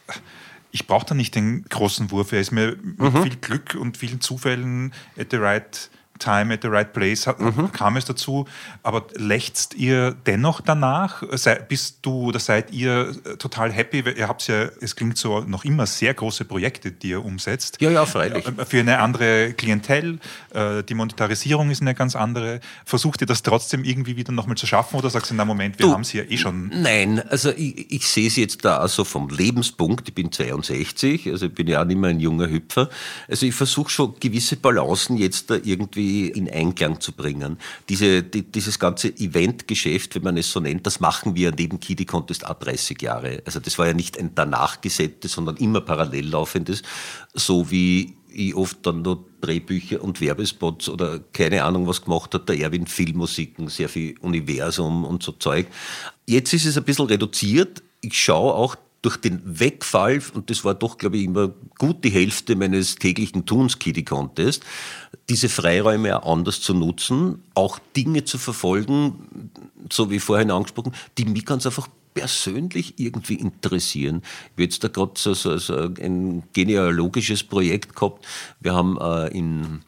ich 0.71 0.87
brauche 0.87 1.05
da 1.05 1.15
nicht 1.15 1.35
den 1.35 1.63
großen 1.65 2.11
Wurf, 2.11 2.31
er 2.31 2.41
ist 2.41 2.51
mir 2.51 2.75
mit 2.81 2.99
mhm. 2.99 3.23
viel 3.23 3.35
Glück 3.37 3.75
und 3.79 3.97
vielen 3.97 4.21
Zufällen 4.21 4.93
at 5.17 5.27
the 5.31 5.37
right 5.37 5.89
Time 6.19 6.53
at 6.53 6.61
the 6.61 6.67
Right 6.67 6.91
Place 6.93 7.27
mhm. 7.27 7.71
kam 7.71 7.97
es 7.97 8.05
dazu. 8.05 8.45
Aber 8.83 9.05
lächzt 9.15 9.73
ihr 9.73 10.15
dennoch 10.25 10.61
danach? 10.61 11.23
Sei, 11.31 11.55
bist 11.55 11.99
du 12.01 12.27
oder 12.27 12.39
seid 12.39 12.71
ihr 12.71 13.15
total 13.37 13.71
happy? 13.71 14.03
Ihr 14.15 14.27
habt 14.27 14.47
ja, 14.47 14.69
es 14.81 14.95
klingt 14.95 15.17
so, 15.17 15.41
noch 15.41 15.65
immer 15.65 15.85
sehr 15.85 16.13
große 16.13 16.45
Projekte, 16.45 16.91
die 16.91 17.09
ihr 17.09 17.25
umsetzt. 17.25 17.81
Ja, 17.81 17.89
ja, 17.89 18.05
freilich. 18.05 18.45
Äh, 18.45 18.65
für 18.65 18.79
eine 18.79 18.99
andere 18.99 19.53
Klientel. 19.53 20.19
Äh, 20.53 20.83
die 20.83 20.93
Monetarisierung 20.93 21.69
ist 21.71 21.81
eine 21.81 21.95
ganz 21.95 22.15
andere. 22.15 22.59
Versucht 22.85 23.21
ihr 23.21 23.27
das 23.27 23.43
trotzdem 23.43 23.83
irgendwie 23.83 24.15
wieder 24.15 24.31
nochmal 24.31 24.57
zu 24.57 24.67
schaffen 24.67 24.97
oder 24.97 25.09
sagst 25.09 25.31
du, 25.31 25.35
na 25.35 25.45
Moment, 25.45 25.79
wir 25.79 25.91
haben 25.91 26.01
es 26.01 26.13
ja 26.13 26.23
eh 26.23 26.37
schon? 26.37 26.69
Nein, 26.69 27.21
also 27.29 27.51
ich, 27.51 27.91
ich 27.91 28.07
sehe 28.07 28.27
es 28.27 28.35
jetzt 28.35 28.65
da 28.65 28.77
also 28.77 29.03
vom 29.03 29.29
Lebenspunkt. 29.29 30.07
Ich 30.07 30.15
bin 30.15 30.31
62, 30.31 31.27
also 31.27 31.45
ich 31.45 31.53
bin 31.53 31.67
ja 31.67 31.81
auch 31.81 31.85
nicht 31.85 31.97
mehr 31.97 32.09
ein 32.09 32.19
junger 32.19 32.49
Hüpfer. 32.49 32.89
Also 33.27 33.45
ich 33.45 33.55
versuche 33.55 33.89
schon 33.89 34.15
gewisse 34.19 34.55
Balancen 34.55 35.17
jetzt 35.17 35.49
da 35.49 35.55
irgendwie 35.55 36.08
in 36.09 36.49
Einklang 36.49 36.99
zu 36.99 37.11
bringen. 37.13 37.57
Diese, 37.87 38.23
die, 38.23 38.43
dieses 38.43 38.79
ganze 38.79 39.09
Eventgeschäft, 39.09 40.15
wenn 40.15 40.23
man 40.23 40.37
es 40.37 40.51
so 40.51 40.59
nennt, 40.59 40.85
das 40.85 40.99
machen 40.99 41.35
wir 41.35 41.51
neben 41.51 41.79
Kiddy 41.79 42.05
Contest 42.05 42.45
auch 42.45 42.55
30 42.55 43.01
Jahre. 43.01 43.41
Also 43.45 43.59
das 43.59 43.77
war 43.77 43.87
ja 43.87 43.93
nicht 43.93 44.17
ein 44.17 44.31
danach 44.35 44.81
gesetztes, 44.81 45.33
sondern 45.33 45.57
immer 45.57 45.81
parallel 45.81 46.29
laufendes, 46.29 46.81
so 47.33 47.71
wie 47.71 48.15
ich 48.31 48.55
oft 48.55 48.85
dann 48.85 49.01
noch 49.01 49.25
Drehbücher 49.41 50.03
und 50.03 50.21
Werbespots 50.21 50.89
oder 50.89 51.19
keine 51.33 51.63
Ahnung 51.63 51.87
was 51.87 52.03
gemacht 52.03 52.33
hat, 52.33 52.49
der 52.49 52.59
Erwin 52.59 52.87
Filmmusiken, 52.87 53.67
sehr 53.69 53.89
viel 53.89 54.17
Universum 54.19 55.05
und 55.05 55.23
so 55.23 55.31
Zeug. 55.33 55.67
Jetzt 56.25 56.53
ist 56.53 56.65
es 56.65 56.77
ein 56.77 56.83
bisschen 56.83 57.05
reduziert. 57.05 57.81
Ich 58.01 58.17
schaue 58.17 58.53
auch 58.53 58.75
durch 59.01 59.17
den 59.17 59.41
Wegfall, 59.43 60.21
und 60.33 60.49
das 60.49 60.65
war 60.65 60.73
doch, 60.73 60.97
glaube 60.97 61.17
ich, 61.17 61.23
immer 61.23 61.53
gut 61.77 62.03
die 62.03 62.09
Hälfte 62.09 62.55
meines 62.55 62.95
täglichen 62.95 63.45
Tuns, 63.45 63.79
Kitty 63.79 64.03
Contest, 64.03 64.63
diese 65.29 65.47
Freiräume 65.47 66.21
auch 66.21 66.33
anders 66.33 66.61
zu 66.61 66.73
nutzen, 66.73 67.43
auch 67.53 67.79
Dinge 67.95 68.25
zu 68.25 68.37
verfolgen, 68.37 69.51
so 69.91 70.11
wie 70.11 70.19
vorhin 70.19 70.51
angesprochen, 70.51 70.93
die 71.17 71.25
mich 71.25 71.45
ganz 71.45 71.65
einfach 71.65 71.87
persönlich 72.13 72.95
irgendwie 72.97 73.35
interessieren. 73.35 74.21
Ich 74.23 74.51
habe 74.51 74.63
jetzt 74.63 74.83
da 74.83 74.87
gerade 74.89 75.13
so, 75.15 75.33
so, 75.33 75.57
so, 75.57 75.75
ein 75.75 76.43
genealogisches 76.53 77.43
Projekt 77.43 77.95
gehabt. 77.95 78.25
Wir 78.59 78.73
haben 78.73 78.97
äh, 78.99 79.27
in 79.37 79.81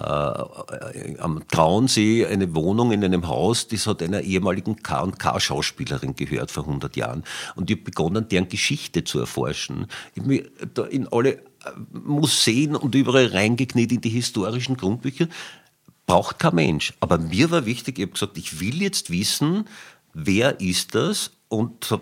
äh, 0.00 1.18
am 1.18 1.46
Traunsee 1.48 2.26
eine 2.26 2.54
Wohnung 2.54 2.92
in 2.92 3.04
einem 3.04 3.26
Haus, 3.28 3.68
das 3.68 3.86
hat 3.86 4.02
einer 4.02 4.20
ehemaligen 4.20 4.82
K&K-Schauspielerin 4.82 6.14
gehört 6.14 6.50
vor 6.50 6.64
100 6.64 6.96
Jahren. 6.96 7.24
Und 7.56 7.70
ich 7.70 7.76
habe 7.76 7.84
begonnen, 7.84 8.28
deren 8.28 8.48
Geschichte 8.48 9.04
zu 9.04 9.20
erforschen. 9.20 9.86
Ich 10.14 10.22
habe 10.22 10.28
mich 10.28 10.44
da 10.74 10.84
in 10.84 11.08
alle 11.08 11.34
äh, 11.34 11.40
Museen 11.92 12.76
und 12.76 12.94
überall 12.94 13.26
reingekniet 13.26 13.92
in 13.92 14.00
die 14.00 14.10
historischen 14.10 14.76
Grundbücher. 14.76 15.28
Braucht 16.06 16.38
kein 16.38 16.54
Mensch. 16.54 16.94
Aber 17.00 17.18
mir 17.18 17.50
war 17.50 17.66
wichtig, 17.66 17.98
ich 17.98 18.04
habe 18.04 18.12
gesagt, 18.12 18.38
ich 18.38 18.60
will 18.60 18.80
jetzt 18.82 19.10
wissen, 19.10 19.64
wer 20.14 20.60
ist 20.60 20.94
das 20.94 21.32
und 21.48 21.98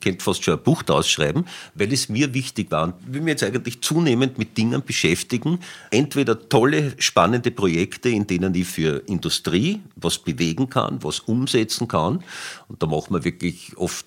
kennt 0.00 0.22
fast 0.22 0.44
schon 0.44 0.54
ein 0.54 0.62
Buch 0.62 0.82
daraus 0.82 1.08
schreiben, 1.08 1.44
weil 1.74 1.92
es 1.92 2.08
mir 2.08 2.34
wichtig 2.34 2.70
war. 2.70 2.84
Und 2.84 2.94
will 3.12 3.20
mich 3.20 3.32
jetzt 3.32 3.42
eigentlich 3.42 3.80
zunehmend 3.82 4.38
mit 4.38 4.56
Dingen 4.56 4.82
beschäftigen. 4.84 5.58
Entweder 5.90 6.48
tolle, 6.48 6.94
spannende 6.98 7.50
Projekte, 7.50 8.10
in 8.10 8.26
denen 8.28 8.54
ich 8.54 8.68
für 8.68 9.02
Industrie 9.06 9.80
was 9.96 10.18
bewegen 10.18 10.70
kann, 10.70 11.02
was 11.02 11.20
umsetzen 11.20 11.88
kann. 11.88 12.22
Und 12.68 12.80
da 12.82 12.86
machen 12.86 13.12
wir 13.14 13.24
wirklich 13.24 13.76
oft 13.76 14.06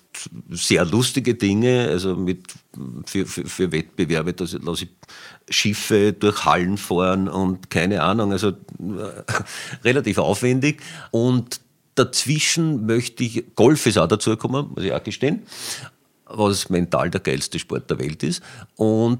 sehr 0.50 0.84
lustige 0.86 1.34
Dinge, 1.34 1.88
also 1.88 2.16
mit, 2.16 2.44
für, 3.04 3.26
für, 3.26 3.44
für 3.44 3.70
Wettbewerbe, 3.70 4.32
da 4.32 4.46
lasse 4.62 4.84
ich 4.84 4.90
Schiffe 5.50 6.12
durch 6.12 6.44
Hallen 6.44 6.76
fahren 6.76 7.28
und 7.28 7.70
keine 7.70 8.02
Ahnung, 8.02 8.32
also 8.32 8.48
äh, 8.48 8.54
relativ 9.84 10.18
aufwendig. 10.18 10.82
Und 11.10 11.60
Dazwischen 11.98 12.86
möchte 12.86 13.24
ich, 13.24 13.44
Golf 13.54 13.86
ist 13.86 13.98
auch 13.98 14.08
dazugekommen, 14.08 14.70
muss 14.74 14.84
ich 14.84 14.92
auch 14.92 15.02
gestehen, 15.02 15.42
was 16.26 16.70
mental 16.70 17.10
der 17.10 17.20
geilste 17.20 17.58
Sport 17.58 17.90
der 17.90 17.98
Welt 17.98 18.22
ist. 18.22 18.42
Und 18.76 19.18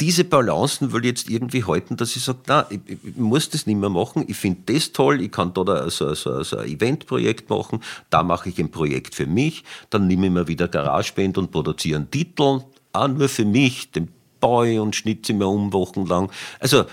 diese 0.00 0.24
Balancen 0.24 0.92
will 0.92 1.02
ich 1.02 1.10
jetzt 1.10 1.30
irgendwie 1.30 1.64
halten, 1.64 1.96
dass 1.96 2.16
ich 2.16 2.22
sage, 2.22 2.40
na, 2.46 2.66
ich, 2.70 2.80
ich, 2.86 3.16
muss 3.16 3.48
das 3.48 3.66
nicht 3.66 3.78
mehr 3.78 3.88
machen, 3.88 4.24
ich 4.26 4.36
finde 4.36 4.72
das 4.72 4.92
toll, 4.92 5.20
ich 5.20 5.30
kann 5.30 5.54
da 5.54 5.88
so, 5.90 6.12
so, 6.14 6.42
so 6.42 6.58
ein 6.58 6.68
Eventprojekt 6.68 7.48
machen, 7.48 7.80
da 8.10 8.22
mache 8.22 8.48
ich 8.48 8.58
ein 8.58 8.70
Projekt 8.70 9.14
für 9.14 9.26
mich, 9.26 9.64
dann 9.88 10.06
nehme 10.06 10.26
ich 10.26 10.32
mir 10.32 10.48
wieder 10.48 10.68
GarageBand 10.68 11.38
und 11.38 11.50
produziere 11.50 11.98
einen 11.98 12.10
Titel, 12.10 12.60
auch 12.92 13.08
nur 13.08 13.28
für 13.28 13.44
mich, 13.44 13.90
den 13.92 14.08
baue 14.40 14.80
und 14.82 14.96
schnitze 14.96 15.32
mir 15.32 15.46
um 15.46 15.72
wochenlang. 15.72 16.30
Also 16.58 16.86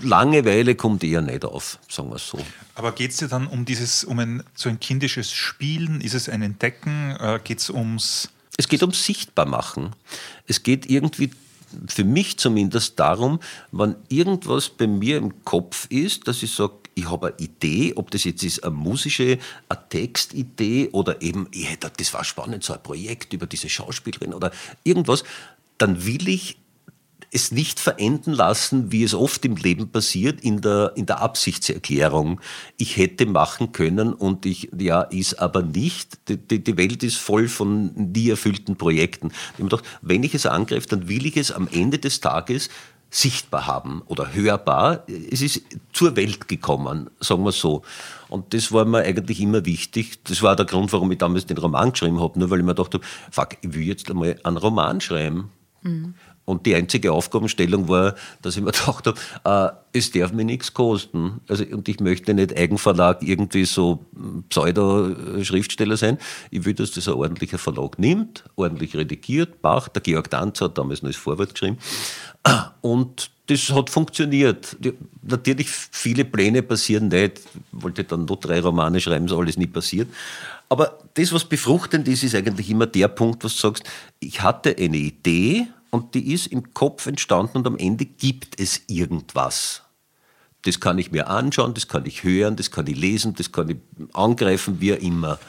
Langeweile 0.00 0.74
kommt 0.74 1.04
eher 1.04 1.22
nicht 1.22 1.44
auf, 1.44 1.78
sagen 1.88 2.10
wir 2.10 2.16
es 2.16 2.28
so. 2.28 2.38
Aber 2.74 2.92
geht 2.92 3.12
es 3.12 3.18
dir 3.18 3.28
dann 3.28 3.46
um 3.46 3.64
dieses, 3.64 4.04
um 4.04 4.18
ein 4.18 4.42
so 4.54 4.68
ein 4.68 4.80
kindisches 4.80 5.32
Spielen? 5.32 6.00
Ist 6.00 6.14
es 6.14 6.28
ein 6.28 6.42
Entdecken? 6.42 7.16
Äh, 7.18 7.40
geht 7.42 7.58
es 7.60 7.70
ums. 7.70 8.30
Es 8.56 8.68
geht 8.68 8.82
ums 8.82 9.04
Sichtbarmachen. 9.04 9.94
Es 10.46 10.62
geht 10.62 10.90
irgendwie 10.90 11.30
für 11.86 12.04
mich 12.04 12.38
zumindest 12.38 12.98
darum, 12.98 13.40
wenn 13.70 13.96
irgendwas 14.08 14.68
bei 14.68 14.86
mir 14.86 15.18
im 15.18 15.44
Kopf 15.44 15.86
ist, 15.88 16.26
dass 16.26 16.42
ich 16.42 16.52
sage, 16.52 16.74
ich 16.94 17.08
habe 17.08 17.28
eine 17.28 17.38
Idee, 17.38 17.94
ob 17.96 18.10
das 18.10 18.24
jetzt 18.24 18.42
ist 18.42 18.64
eine 18.64 18.74
musische, 18.74 19.38
eine 19.68 19.88
Textidee 19.88 20.88
oder 20.92 21.22
eben, 21.22 21.48
ich 21.52 21.70
hätte, 21.70 21.90
das 21.96 22.12
war 22.12 22.24
spannend, 22.24 22.64
so 22.64 22.72
ein 22.72 22.82
Projekt 22.82 23.32
über 23.32 23.46
diese 23.46 23.68
Schauspielerin 23.68 24.34
oder 24.34 24.50
irgendwas, 24.84 25.24
dann 25.80 26.06
will 26.06 26.28
ich 26.28 26.60
es 27.32 27.52
nicht 27.52 27.78
verenden 27.78 28.32
lassen, 28.32 28.90
wie 28.90 29.04
es 29.04 29.14
oft 29.14 29.44
im 29.44 29.56
Leben 29.56 29.88
passiert, 29.88 30.40
in 30.40 30.60
der, 30.60 30.92
in 30.96 31.06
der 31.06 31.20
Absichtserklärung. 31.20 32.40
Ich 32.76 32.96
hätte 32.96 33.26
machen 33.26 33.72
können 33.72 34.12
und 34.12 34.46
ich, 34.46 34.68
ja, 34.76 35.02
ist 35.02 35.34
aber 35.40 35.62
nicht. 35.62 36.28
Die, 36.28 36.62
die 36.62 36.76
Welt 36.76 37.02
ist 37.02 37.16
voll 37.16 37.48
von 37.48 37.92
nie 37.94 38.30
erfüllten 38.30 38.76
Projekten. 38.76 39.28
Ich 39.28 39.60
habe 39.60 39.64
gedacht, 39.64 39.84
wenn 40.02 40.24
ich 40.24 40.34
es 40.34 40.46
angreife, 40.46 40.88
dann 40.88 41.08
will 41.08 41.24
ich 41.26 41.36
es 41.36 41.52
am 41.52 41.68
Ende 41.68 41.98
des 41.98 42.20
Tages 42.20 42.68
sichtbar 43.10 43.66
haben 43.66 44.02
oder 44.06 44.34
hörbar. 44.34 45.04
Es 45.30 45.42
ist 45.42 45.62
zur 45.92 46.16
Welt 46.16 46.48
gekommen, 46.48 47.10
sagen 47.18 47.44
wir 47.44 47.52
so. 47.52 47.82
Und 48.28 48.54
das 48.54 48.70
war 48.72 48.84
mir 48.84 48.98
eigentlich 48.98 49.40
immer 49.40 49.64
wichtig. 49.66 50.22
Das 50.24 50.42
war 50.42 50.54
der 50.54 50.66
Grund, 50.66 50.92
warum 50.92 51.10
ich 51.10 51.18
damals 51.18 51.46
den 51.46 51.58
Roman 51.58 51.92
geschrieben 51.92 52.20
habe. 52.20 52.38
Nur 52.38 52.50
weil 52.50 52.60
ich 52.60 52.64
mir 52.64 52.74
gedacht 52.74 52.94
habe, 52.94 53.04
fuck, 53.30 53.56
ich 53.60 53.74
will 53.74 53.82
jetzt 53.82 54.08
einmal 54.10 54.38
einen 54.44 54.56
Roman 54.56 55.00
schreiben. 55.00 55.50
Und 56.44 56.66
die 56.66 56.74
einzige 56.74 57.12
Aufgabenstellung 57.12 57.88
war, 57.88 58.14
dass 58.42 58.56
ich 58.56 58.62
mir 58.62 58.72
gedacht 58.72 59.06
habe, 59.06 59.74
äh, 59.92 59.98
es 59.98 60.10
darf 60.10 60.32
mir 60.32 60.44
nichts 60.44 60.74
kosten. 60.74 61.40
Also, 61.48 61.64
und 61.64 61.88
ich 61.88 62.00
möchte 62.00 62.34
nicht 62.34 62.56
Eigenverlag 62.56 63.22
irgendwie 63.22 63.64
so 63.64 64.04
Pseudo-Schriftsteller 64.48 65.96
sein. 65.96 66.18
Ich 66.50 66.64
will, 66.64 66.74
dass 66.74 66.90
das 66.92 67.08
ein 67.08 67.14
ordentlicher 67.14 67.58
Verlag 67.58 67.98
nimmt, 67.98 68.44
ordentlich 68.56 68.96
redigiert, 68.96 69.62
macht. 69.62 69.94
Der 69.94 70.02
Georg 70.02 70.30
Danz 70.30 70.60
hat 70.60 70.76
damals 70.76 71.02
noch 71.02 71.10
das 71.10 71.16
Vorwort 71.16 71.54
geschrieben. 71.54 71.78
Und 72.80 73.30
das 73.50 73.68
hat 73.70 73.90
funktioniert. 73.90 74.76
Natürlich, 75.22 75.68
viele 75.68 76.24
Pläne 76.24 76.62
passieren 76.62 77.08
nicht. 77.08 77.38
Ich 77.38 77.82
wollte 77.82 78.04
dann 78.04 78.24
noch 78.24 78.36
drei 78.36 78.60
Romane 78.60 79.00
schreiben, 79.00 79.26
so 79.26 79.38
alles 79.38 79.56
nie 79.56 79.66
passiert. 79.66 80.08
Aber 80.68 80.98
das, 81.14 81.32
was 81.32 81.44
befruchtend 81.44 82.06
ist, 82.06 82.22
ist 82.22 82.36
eigentlich 82.36 82.70
immer 82.70 82.86
der 82.86 83.08
Punkt, 83.08 83.42
was 83.42 83.56
du 83.56 83.62
sagst, 83.62 83.82
ich 84.20 84.40
hatte 84.40 84.76
eine 84.78 84.96
Idee 84.96 85.66
und 85.90 86.14
die 86.14 86.32
ist 86.32 86.46
im 86.46 86.72
Kopf 86.72 87.06
entstanden 87.06 87.58
und 87.58 87.66
am 87.66 87.76
Ende 87.76 88.04
gibt 88.04 88.60
es 88.60 88.82
irgendwas. 88.86 89.82
Das 90.62 90.78
kann 90.78 90.98
ich 90.98 91.10
mir 91.10 91.28
anschauen, 91.28 91.74
das 91.74 91.88
kann 91.88 92.06
ich 92.06 92.22
hören, 92.22 92.54
das 92.54 92.70
kann 92.70 92.86
ich 92.86 92.96
lesen, 92.96 93.34
das 93.34 93.50
kann 93.50 93.70
ich 93.70 93.78
angreifen, 94.12 94.80
wie 94.80 94.90
immer. 94.90 95.40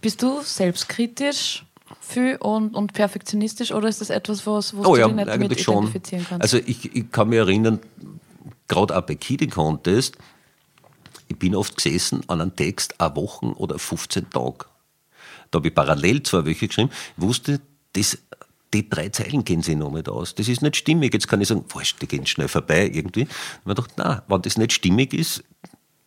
Bist 0.00 0.22
du 0.22 0.40
selbstkritisch 0.42 1.64
viel 2.00 2.36
und, 2.36 2.74
und 2.74 2.92
perfektionistisch 2.92 3.72
oder 3.72 3.88
ist 3.88 4.00
das 4.00 4.10
etwas, 4.10 4.46
was, 4.46 4.76
was 4.76 4.86
oh, 4.86 4.94
du 4.94 5.00
ja, 5.00 5.08
nicht 5.08 5.38
mit 5.38 5.52
identifizieren 5.60 6.26
kannst? 6.28 6.42
Also 6.42 6.58
ich, 6.58 6.94
ich 6.94 7.10
kann 7.10 7.28
mich 7.28 7.38
erinnern, 7.38 7.80
gerade 8.68 8.96
auch 8.96 9.02
bei 9.02 9.14
Kidding 9.14 9.50
Contest, 9.50 10.16
ich 11.28 11.38
bin 11.38 11.54
oft 11.54 11.76
gesessen 11.76 12.22
an 12.28 12.40
einem 12.40 12.56
Text 12.56 13.00
eine 13.00 13.16
Woche 13.16 13.46
oder 13.56 13.78
15 13.78 14.30
Tage. 14.30 14.66
Da 15.50 15.58
habe 15.58 15.68
ich 15.68 15.74
parallel 15.74 16.22
zwei 16.22 16.44
Wöcher 16.44 16.66
geschrieben, 16.66 16.90
wusste, 17.16 17.60
das, 17.94 18.18
die 18.72 18.88
drei 18.88 19.10
Zeilen 19.10 19.44
gehen 19.44 19.62
sich 19.62 19.76
noch 19.76 19.92
nicht 19.92 20.08
aus. 20.08 20.34
Das 20.34 20.48
ist 20.48 20.62
nicht 20.62 20.76
stimmig. 20.76 21.12
Jetzt 21.12 21.28
kann 21.28 21.40
ich 21.40 21.48
sagen, 21.48 21.64
wurscht, 21.68 22.00
die 22.00 22.06
gehen 22.06 22.26
schnell 22.26 22.48
vorbei 22.48 22.90
irgendwie. 22.92 23.22
Und 23.22 23.66
man 23.66 23.76
dachte, 23.76 23.92
na, 23.96 24.22
wenn 24.28 24.42
das 24.42 24.56
nicht 24.56 24.72
stimmig 24.72 25.12
ist, 25.12 25.44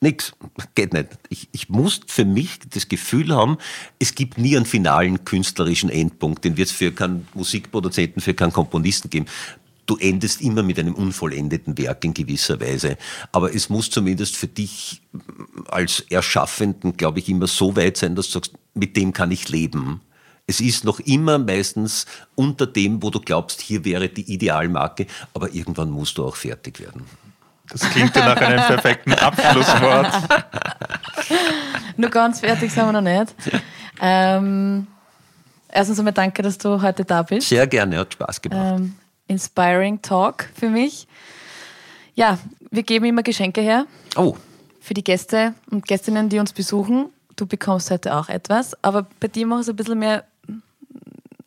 nichts, 0.05 0.33
geht 0.75 0.93
nicht. 0.93 1.09
Ich, 1.29 1.49
ich 1.51 1.69
muss 1.69 2.01
für 2.07 2.25
mich 2.25 2.59
das 2.69 2.87
Gefühl 2.87 3.35
haben, 3.35 3.57
es 3.99 4.15
gibt 4.15 4.37
nie 4.37 4.55
einen 4.55 4.65
finalen 4.65 5.25
künstlerischen 5.25 5.89
Endpunkt. 5.89 6.45
Den 6.45 6.57
wird 6.57 6.69
es 6.69 6.75
für 6.75 6.91
keinen 6.91 7.27
Musikproduzenten, 7.33 8.21
für 8.21 8.33
keinen 8.33 8.53
Komponisten 8.53 9.09
geben 9.09 9.27
du 9.85 9.97
endest 9.97 10.41
immer 10.41 10.63
mit 10.63 10.79
einem 10.79 10.95
unvollendeten 10.95 11.77
Werk 11.77 12.03
in 12.05 12.13
gewisser 12.13 12.59
Weise. 12.59 12.97
Aber 13.31 13.53
es 13.53 13.69
muss 13.69 13.89
zumindest 13.89 14.35
für 14.35 14.47
dich 14.47 15.01
als 15.67 15.99
Erschaffenden, 16.09 16.97
glaube 16.97 17.19
ich, 17.19 17.29
immer 17.29 17.47
so 17.47 17.75
weit 17.75 17.97
sein, 17.97 18.15
dass 18.15 18.27
du 18.27 18.33
sagst, 18.33 18.53
mit 18.73 18.97
dem 18.97 19.13
kann 19.13 19.31
ich 19.31 19.49
leben. 19.49 20.01
Es 20.47 20.59
ist 20.59 20.83
noch 20.83 20.99
immer 20.99 21.39
meistens 21.39 22.05
unter 22.35 22.67
dem, 22.67 23.01
wo 23.01 23.09
du 23.09 23.19
glaubst, 23.19 23.61
hier 23.61 23.83
wäre 23.83 24.09
die 24.09 24.31
Idealmarke, 24.31 25.07
aber 25.33 25.53
irgendwann 25.53 25.89
musst 25.89 26.17
du 26.17 26.25
auch 26.25 26.35
fertig 26.35 26.79
werden. 26.79 27.03
Das 27.69 27.81
klingt 27.89 28.15
ja 28.15 28.25
nach 28.25 28.37
einem 28.37 28.57
perfekten 28.63 29.13
Abschlusswort. 29.13 30.07
Nur 31.97 32.09
ganz 32.09 32.39
fertig 32.39 32.71
sind 32.71 32.85
wir 32.85 32.91
noch 32.91 33.01
nicht. 33.01 33.33
Ähm, 34.01 34.87
erstens 35.69 35.97
einmal 35.99 36.13
danke, 36.13 36.41
dass 36.41 36.57
du 36.57 36.81
heute 36.81 37.03
da 37.05 37.23
bist. 37.23 37.49
Sehr 37.49 37.65
gerne, 37.67 37.97
hat 37.99 38.13
Spaß 38.13 38.41
gemacht. 38.41 38.79
Ähm, 38.79 38.95
inspiring 39.27 40.01
Talk 40.01 40.49
für 40.55 40.69
mich. 40.69 41.07
Ja, 42.13 42.37
wir 42.71 42.83
geben 42.83 43.05
immer 43.05 43.23
Geschenke 43.23 43.61
her 43.61 43.85
Oh, 44.15 44.35
für 44.79 44.93
die 44.93 45.03
Gäste 45.03 45.53
und 45.71 45.87
Gästinnen, 45.87 46.29
die 46.29 46.39
uns 46.39 46.53
besuchen. 46.53 47.07
Du 47.35 47.45
bekommst 47.45 47.89
heute 47.91 48.15
auch 48.15 48.29
etwas, 48.29 48.81
aber 48.83 49.07
bei 49.19 49.27
dir 49.27 49.45
mache 49.47 49.61
ich 49.61 49.65
es 49.65 49.69
ein 49.69 49.75
bisschen 49.75 49.99
mehr 49.99 50.23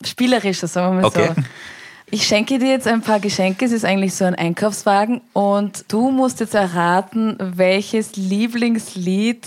spielerischer, 0.05 0.67
sagen 0.67 0.97
wir 0.97 1.01
mal 1.01 1.07
Okay. 1.07 1.31
so. 1.35 1.41
Ich 2.11 2.25
schenke 2.25 2.57
dir 2.57 2.69
jetzt 2.69 2.87
ein 2.87 3.01
paar 3.01 3.19
Geschenke. 3.19 3.65
Es 3.65 3.71
ist 3.71 3.85
eigentlich 3.85 4.15
so 4.15 4.25
ein 4.25 4.35
Einkaufswagen 4.35 5.21
und 5.33 5.85
du 5.91 6.09
musst 6.09 6.39
jetzt 6.39 6.55
erraten, 6.55 7.37
welches 7.39 8.15
Lieblingslied 8.15 9.45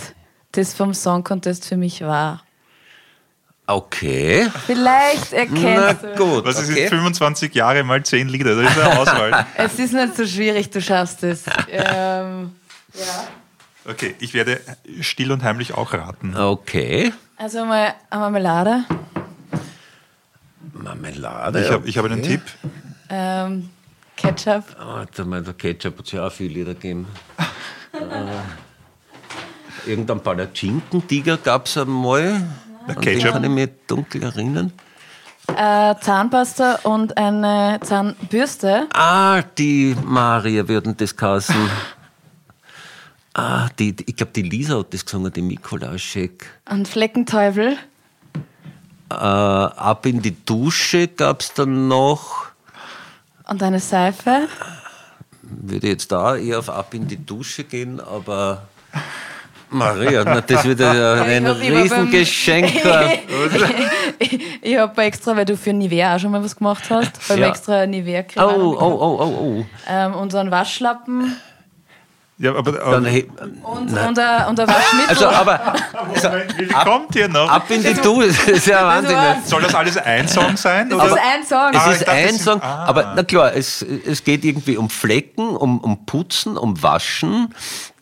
das 0.52 0.74
vom 0.74 0.94
Song 0.94 1.24
Contest 1.24 1.66
für 1.66 1.76
mich 1.76 2.02
war. 2.02 2.42
okay. 3.66 4.48
Vielleicht 4.66 5.32
Na 5.32 5.38
erkennst 5.38 6.04
du. 6.04 6.14
gut. 6.24 6.44
Was 6.44 6.60
ist 6.60 6.70
okay. 6.70 6.80
jetzt 6.82 6.90
25 6.90 7.54
Jahre 7.54 7.82
mal 7.82 8.02
10 8.02 8.28
Lieder? 8.28 8.54
Das 8.54 8.70
ist 8.70 8.78
eine 8.80 8.98
Auswahl. 8.98 9.46
Es 9.56 9.78
ist 9.78 9.92
nicht 9.94 10.16
so 10.16 10.26
schwierig, 10.26 10.70
du 10.70 10.80
schaffst 10.80 11.22
es. 11.24 11.44
Ähm, 11.70 12.52
Okay, 13.84 14.14
ich 14.20 14.32
werde 14.32 14.60
still 15.00 15.32
und 15.32 15.42
heimlich 15.42 15.74
auch 15.74 15.92
raten. 15.92 16.36
Okay. 16.36 17.12
also 17.36 17.64
mal 17.64 17.94
eine 18.10 18.20
Marmelade, 18.20 18.84
Marmelade. 20.82 21.62
Ich 21.64 21.70
habe 21.70 21.88
ich 21.88 21.98
hab 21.98 22.04
einen 22.06 22.20
okay. 22.20 22.28
Tipp. 22.38 22.42
ähm, 23.10 23.70
Ketchup, 24.16 24.64
Warte 24.78 25.24
mal, 25.24 25.42
der 25.42 25.54
Ketchup 25.54 25.98
hat 25.98 26.06
es 26.06 26.12
ja 26.12 26.26
auch 26.26 26.32
viele 26.32 26.54
Lieder 26.54 26.74
gegeben. 26.74 27.06
äh, 27.92 29.90
irgendein 29.90 30.20
Palatschinken-Tiger 30.20 31.38
gab 31.38 31.66
es 31.66 31.76
einmal. 31.78 32.42
An 32.86 32.94
den 32.94 33.00
Ketchup. 33.00 33.32
kann 33.32 33.44
ich 33.44 33.50
mich 33.50 33.70
dunkel 33.86 34.22
erinnern. 34.22 34.72
äh, 35.56 35.94
Zahnpasta 36.00 36.80
und 36.84 37.16
eine 37.16 37.78
Zahnbürste. 37.82 38.86
Ah, 38.92 39.42
die 39.58 39.96
Maria 40.04 40.66
würden 40.68 40.96
das 40.96 41.16
kassen. 41.16 41.54
Ah, 43.34 43.70
die, 43.78 43.96
die, 43.96 44.04
ich 44.10 44.16
glaube, 44.16 44.32
die 44.32 44.42
Lisa 44.42 44.78
hat 44.78 44.92
das 44.92 45.06
gesungen, 45.06 45.32
die 45.32 45.40
Mikolaschek. 45.40 46.44
Und 46.68 46.86
Fleckenteufel. 46.86 47.78
Äh, 49.20 49.80
ab 49.80 50.06
in 50.06 50.22
die 50.22 50.44
Dusche 50.44 51.08
gab 51.08 51.40
es 51.40 51.52
dann 51.54 51.88
noch, 51.88 52.46
Und 53.48 53.62
eine 53.62 53.80
Seife. 53.80 54.48
würde 55.42 55.88
jetzt 55.88 56.10
da 56.12 56.36
eher 56.36 56.58
auf 56.58 56.70
ab 56.70 56.94
in 56.94 57.06
die 57.08 57.24
Dusche 57.24 57.64
gehen, 57.64 58.00
aber 58.00 58.62
Maria, 59.70 60.22
na, 60.24 60.40
das 60.40 60.64
wird 60.64 60.80
ja 60.80 61.22
ein 61.22 61.46
hab 61.46 61.58
Riesengeschenk. 61.60 62.72
ich 64.18 64.40
ich 64.62 64.76
habe 64.78 65.02
extra, 65.02 65.34
weil 65.36 65.44
du 65.44 65.56
für 65.56 65.72
Nivea 65.72 66.14
auch 66.14 66.18
schon 66.18 66.30
mal 66.30 66.42
was 66.44 66.56
gemacht 66.56 66.84
hast, 66.90 67.28
habe 67.28 67.40
Ja. 67.40 67.46
ich 67.46 67.52
extra 67.52 67.86
Nivea-Creme. 67.86 68.44
Oh, 68.44 68.76
oh, 68.78 68.98
oh, 69.00 69.18
oh, 69.20 69.60
oh. 69.60 69.66
Ähm, 69.88 70.14
einen 70.14 70.50
Waschlappen 70.50 71.36
Ja, 72.42 72.56
aber, 72.56 72.72
Dann, 72.72 72.82
aber 72.82 73.08
he- 73.08 73.28
und, 73.62 73.88
und, 73.90 73.96
ein, 74.18 74.46
und 74.48 74.58
ein 74.58 74.66
Waschmittel. 74.68 75.08
also, 75.10 75.28
aber 75.28 75.74
wie 76.58 76.64
viel 76.64 76.68
kommt 76.74 77.12
hier 77.14 77.28
noch? 77.28 77.48
ab 77.48 77.70
in 77.70 77.82
die 77.84 77.94
Dusche, 77.94 78.26
das 78.30 78.48
ist 78.48 78.66
ja 78.66 78.84
Wahnsinn. 78.84 79.14
war's. 79.14 79.48
Soll 79.48 79.62
das 79.62 79.74
alles 79.76 79.96
ein 79.96 80.26
Song 80.26 80.56
sein? 80.56 80.90
das 80.90 80.98
Oder? 80.98 81.06
ist 81.06 81.18
ein 81.22 81.46
Song. 81.46 81.70
Es 81.72 81.76
Ah, 81.80 81.90
ist 81.92 82.00
dachte, 82.00 82.10
ein 82.10 82.38
Song, 82.38 82.60
ah. 82.60 82.84
aber 82.86 83.12
na 83.14 83.22
klar, 83.22 83.54
es, 83.54 83.82
es 83.82 84.24
geht 84.24 84.44
irgendwie 84.44 84.76
um 84.76 84.90
Flecken, 84.90 85.50
um, 85.56 85.78
um 85.78 86.04
Putzen, 86.04 86.56
um 86.56 86.82
Waschen. 86.82 87.54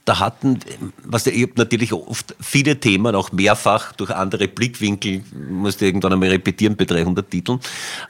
Da 0.06 0.18
hatten, 0.20 0.58
was 1.04 1.24
der, 1.24 1.34
ich 1.34 1.42
habe 1.42 1.52
natürlich 1.56 1.92
oft 1.92 2.34
viele 2.40 2.80
Themen 2.80 3.14
auch 3.14 3.32
mehrfach 3.32 3.92
durch 3.92 4.10
andere 4.10 4.48
Blickwinkel, 4.48 5.22
musste 5.50 5.84
irgendwann 5.84 6.14
einmal 6.14 6.30
repetieren 6.30 6.76
bei 6.76 6.86
300 6.86 7.30
Titeln. 7.30 7.60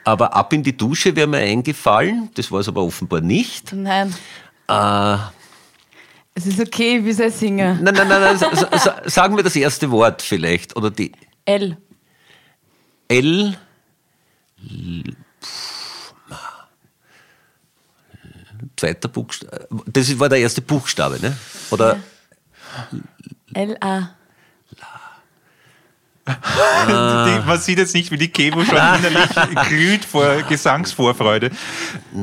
Aber 0.05 0.33
ab 0.37 0.53
in 0.53 0.63
die 0.63 0.77
Dusche 0.77 1.17
wäre 1.17 1.27
mir 1.27 1.39
eingefallen, 1.39 2.31
das 2.37 2.53
war 2.53 2.61
es 2.61 2.69
aber 2.69 2.83
offenbar 2.85 3.21
nicht. 3.21 3.73
Nein, 3.73 4.15
Äh, 4.69 5.17
es 6.47 6.59
ist 6.59 6.61
okay, 6.61 7.05
wie 7.05 7.13
soll 7.13 7.27
ich 7.29 7.35
singen? 7.35 7.83
nein, 7.83 7.95
nein, 7.95 8.09
nein, 8.09 8.21
nein 8.23 8.39
sa- 8.39 8.79
sa- 8.79 9.03
sagen 9.05 9.37
wir 9.37 9.43
das 9.43 9.57
erste 9.57 9.91
Wort 9.91 10.23
vielleicht, 10.23 10.77
oder 10.77 10.91
die 10.91 11.13
L. 11.45 11.77
L. 13.09 13.57
Zweiter 18.77 19.09
Buchstabe. 19.09 19.67
Das 19.87 20.19
war 20.19 20.29
der 20.29 20.39
erste 20.39 20.61
Buchstabe, 20.63 21.19
ne? 21.21 21.37
Oder? 21.71 21.99
L-A. 23.55 24.11
Die, 26.89 27.47
man 27.47 27.59
sieht 27.59 27.79
jetzt 27.79 27.95
nicht, 27.95 28.11
wie 28.11 28.17
die 28.17 28.29
Kevo 28.29 28.65
schon 28.65 28.77
innerlich 28.77 29.31
glüht 29.69 30.05
vor 30.05 30.37
Gesangsvorfreude. 30.49 31.51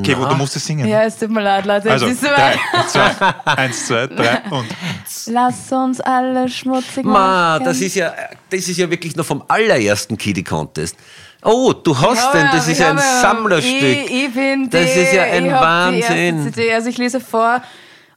Kevo, 0.02 0.24
du 0.26 0.34
musst 0.34 0.56
es 0.56 0.64
singen. 0.64 0.86
Ja, 0.86 1.02
es 1.02 1.16
tut 1.16 1.30
mir 1.30 1.42
leid, 1.42 1.66
Leute. 1.66 1.90
Also, 1.90 2.06
drei, 2.06 2.58
zwei, 2.88 3.10
eins, 3.44 3.86
zwei, 3.86 4.06
drei 4.06 4.42
und. 4.50 4.66
Lass 5.26 5.72
uns 5.72 6.00
alle 6.00 6.48
schmutzig 6.48 7.04
Ma, 7.04 7.54
machen. 7.58 7.64
das 7.64 7.80
ist 7.80 7.94
ja, 7.94 8.12
das 8.50 8.68
ist 8.68 8.76
ja 8.76 8.90
wirklich 8.90 9.16
noch 9.16 9.24
vom 9.26 9.42
allerersten 9.48 10.16
Kiddie 10.16 10.44
Contest. 10.44 10.96
Oh, 11.42 11.72
du 11.72 11.96
hast 11.96 12.34
den, 12.34 12.48
das 12.52 12.66
ist 12.66 12.80
ja 12.80 12.90
ein 12.90 12.98
Sammlerstück. 12.98 13.72
Ich, 13.72 14.10
ich 14.10 14.34
bin 14.34 14.68
Das 14.70 14.92
die, 14.92 15.00
ist 15.00 15.12
ja 15.12 15.22
ein 15.22 15.50
Wahnsinn. 15.50 16.42
CD. 16.52 16.72
Also 16.74 16.88
ich 16.88 16.98
lese 16.98 17.20
vor, 17.20 17.62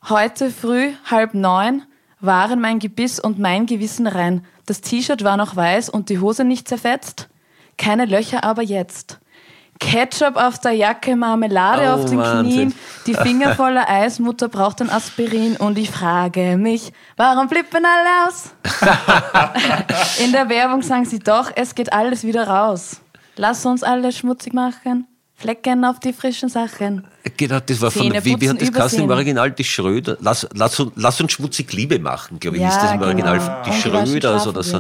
heute 0.09 0.49
früh, 0.49 0.89
halb 1.09 1.35
neun, 1.35 1.83
waren 2.19 2.59
mein 2.59 2.79
Gebiss 2.79 3.19
und 3.19 3.37
mein 3.37 3.67
Gewissen 3.67 4.07
rein. 4.07 4.45
Das 4.71 4.79
T-Shirt 4.79 5.25
war 5.25 5.35
noch 5.35 5.57
weiß 5.57 5.89
und 5.89 6.07
die 6.07 6.19
Hose 6.19 6.45
nicht 6.45 6.65
zerfetzt. 6.65 7.27
Keine 7.77 8.05
Löcher 8.05 8.45
aber 8.45 8.61
jetzt. 8.61 9.19
Ketchup 9.81 10.37
auf 10.37 10.59
der 10.59 10.71
Jacke, 10.71 11.17
Marmelade 11.17 11.87
Oh, 11.89 11.95
auf 11.95 12.05
den 12.05 12.19
Wahnsinn. 12.19 12.69
Knien, 12.69 12.75
die 13.05 13.13
Finger 13.13 13.53
voller 13.55 13.89
Eis, 13.89 14.19
Mutter 14.19 14.47
braucht 14.47 14.79
ein 14.81 14.89
Aspirin 14.89 15.57
und 15.57 15.77
ich 15.77 15.91
frage 15.91 16.55
mich, 16.55 16.93
warum 17.17 17.49
flippen 17.49 17.83
alle 17.85 18.29
aus? 18.29 18.51
In 20.23 20.31
der 20.31 20.47
Werbung 20.47 20.81
sagen 20.83 21.03
sie 21.03 21.19
doch, 21.19 21.51
es 21.53 21.75
geht 21.75 21.91
alles 21.91 22.23
wieder 22.23 22.47
raus. 22.47 23.01
Lass 23.35 23.65
uns 23.65 23.83
alle 23.83 24.13
schmutzig 24.13 24.53
machen, 24.53 25.05
Flecken 25.41 25.83
auf 25.85 25.99
die 25.99 26.13
frischen 26.13 26.49
Sachen. 26.49 27.03
Genau, 27.37 27.59
das 27.65 27.81
war 27.81 27.91
von, 27.91 28.11
wie, 28.23 28.39
wie 28.41 28.49
hat 28.49 28.61
das 28.61 28.71
Kasten 28.71 29.01
im. 29.01 29.09
Original? 29.09 29.51
Die 29.51 29.63
Schröder. 29.63 30.17
Lass, 30.21 30.47
lass, 30.53 30.79
uns- 30.79 30.91
lass 30.95 31.19
uns 31.21 31.31
schmutzig 31.33 31.71
Liebe 31.73 31.99
machen, 31.99 32.39
glaube 32.39 32.57
ich, 32.57 32.63
Ja, 32.63 32.69
ist 32.69 32.81
das 32.81 32.91
im 32.93 33.01
Original. 33.01 33.37
genau. 33.39 33.49
Die 33.49 33.57
Und 33.57 33.65
die 33.65 33.69
waschen 33.93 34.07
Schröders 34.11 34.47
oder 34.47 34.63
so. 34.63 34.77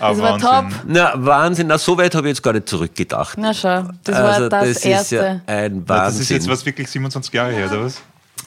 Ah, 0.00 0.10
Das 0.10 0.18
war 0.18 0.30
Wahnsinn. 0.40 0.48
top. 0.48 0.84
Na, 0.86 1.12
Wahnsinn, 1.16 1.66
na, 1.66 1.76
so 1.78 1.98
weit 1.98 2.14
habe 2.14 2.28
ich 2.28 2.36
jetzt 2.36 2.42
gar 2.42 2.52
nicht 2.52 2.68
zurückgedacht. 2.68 3.36
Na 3.36 3.52
schau, 3.52 3.82
das 4.04 4.14
also, 4.16 4.42
war 4.42 4.48
das, 4.48 4.74
das 4.74 4.84
erste. 4.84 5.16
ist 5.16 5.22
ja 5.22 5.40
ein 5.46 5.74
Ja, 5.74 5.88
Wahnsinn. 5.88 5.88
Das 5.88 6.20
ist 6.20 6.28
jetzt 6.30 6.48
was 6.48 6.64
wirklich 6.64 6.88
27 6.88 7.32
Jahre 7.34 7.52
her, 7.52 7.68
oder 7.70 7.84
was? 7.84 8.00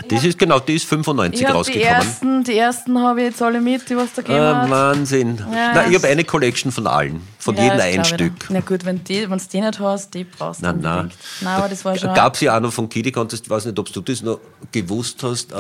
Das 0.08 0.24
ist 0.24 0.38
genau, 0.40 0.60
die 0.60 0.76
ist 0.76 0.86
95 0.86 1.40
ich 1.42 1.46
habe 1.48 1.54
die 1.54 1.58
rausgekommen. 1.58 1.88
ersten, 1.96 2.44
die 2.44 2.58
ersten 2.58 3.00
habe 3.00 3.22
ich 3.22 3.28
jetzt 3.28 3.42
alle 3.42 3.62
mit, 3.62 3.88
die 3.90 3.96
was 3.96 4.14
da 4.14 4.22
gegeben 4.22 4.40
Ah, 4.42 4.62
hat. 4.64 4.70
Wahnsinn. 4.70 5.38
Ja, 5.38 5.72
Na, 5.76 5.88
ich 5.88 5.96
habe 5.96 6.08
eine 6.08 6.24
Collection 6.24 6.72
von 6.72 6.88
allen, 6.88 7.22
von 7.40 7.56
Ja, 7.56 7.64
jedem 7.64 7.80
ein 7.80 8.06
Stück. 8.06 8.34
Na 8.50 8.60
gut, 8.62 8.84
wenn 8.84 8.98
du 8.98 9.04
die, 9.04 9.28
die 9.28 9.62
nicht 9.62 9.80
hast, 9.80 10.14
die 10.14 10.24
brauchst 10.24 10.62
du 10.62 10.66
Nein, 10.66 10.80
nein. 10.82 11.12
Nein, 11.42 11.56
aber 11.56 11.70
das 11.70 11.86
war 11.86 11.96
schon... 11.98 12.14
Gab 12.14 12.34
es 12.36 12.42
ja 12.42 12.58
auch 12.58 12.62
noch 12.62 12.74
von 12.74 12.90
Kiddie 12.90 13.12
Contest, 13.12 13.46
ich 13.46 13.50
weiß 13.50 13.66
nicht, 13.66 13.78
ob 13.80 13.92
du 13.94 14.02
das 14.02 14.22
noch 14.22 14.40
gewusst 14.72 15.22
hast, 15.24 15.52
äh, 15.52 15.56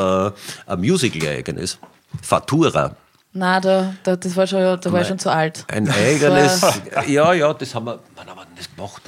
ein 0.65 0.79
Musical 0.79 1.27
ein 1.29 1.38
eigenes. 1.38 1.77
Fatura. 2.21 2.95
Nein, 3.34 3.61
da, 3.61 3.93
da, 4.03 4.15
das 4.17 4.36
war 4.36 4.45
schon, 4.47 4.59
da 4.59 4.91
war 4.91 5.01
ich 5.01 5.07
schon 5.07 5.19
zu 5.19 5.32
alt. 5.32 5.63
Ein 5.69 5.89
eigenes, 5.89 6.61
ja, 7.07 7.32
ja, 7.34 7.53
das 7.53 7.73
haben 7.75 7.86
wir, 7.86 7.99
wann 8.15 8.27
haben 8.27 8.39
wir 8.39 8.47
das 8.57 8.75
gemacht? 8.75 9.01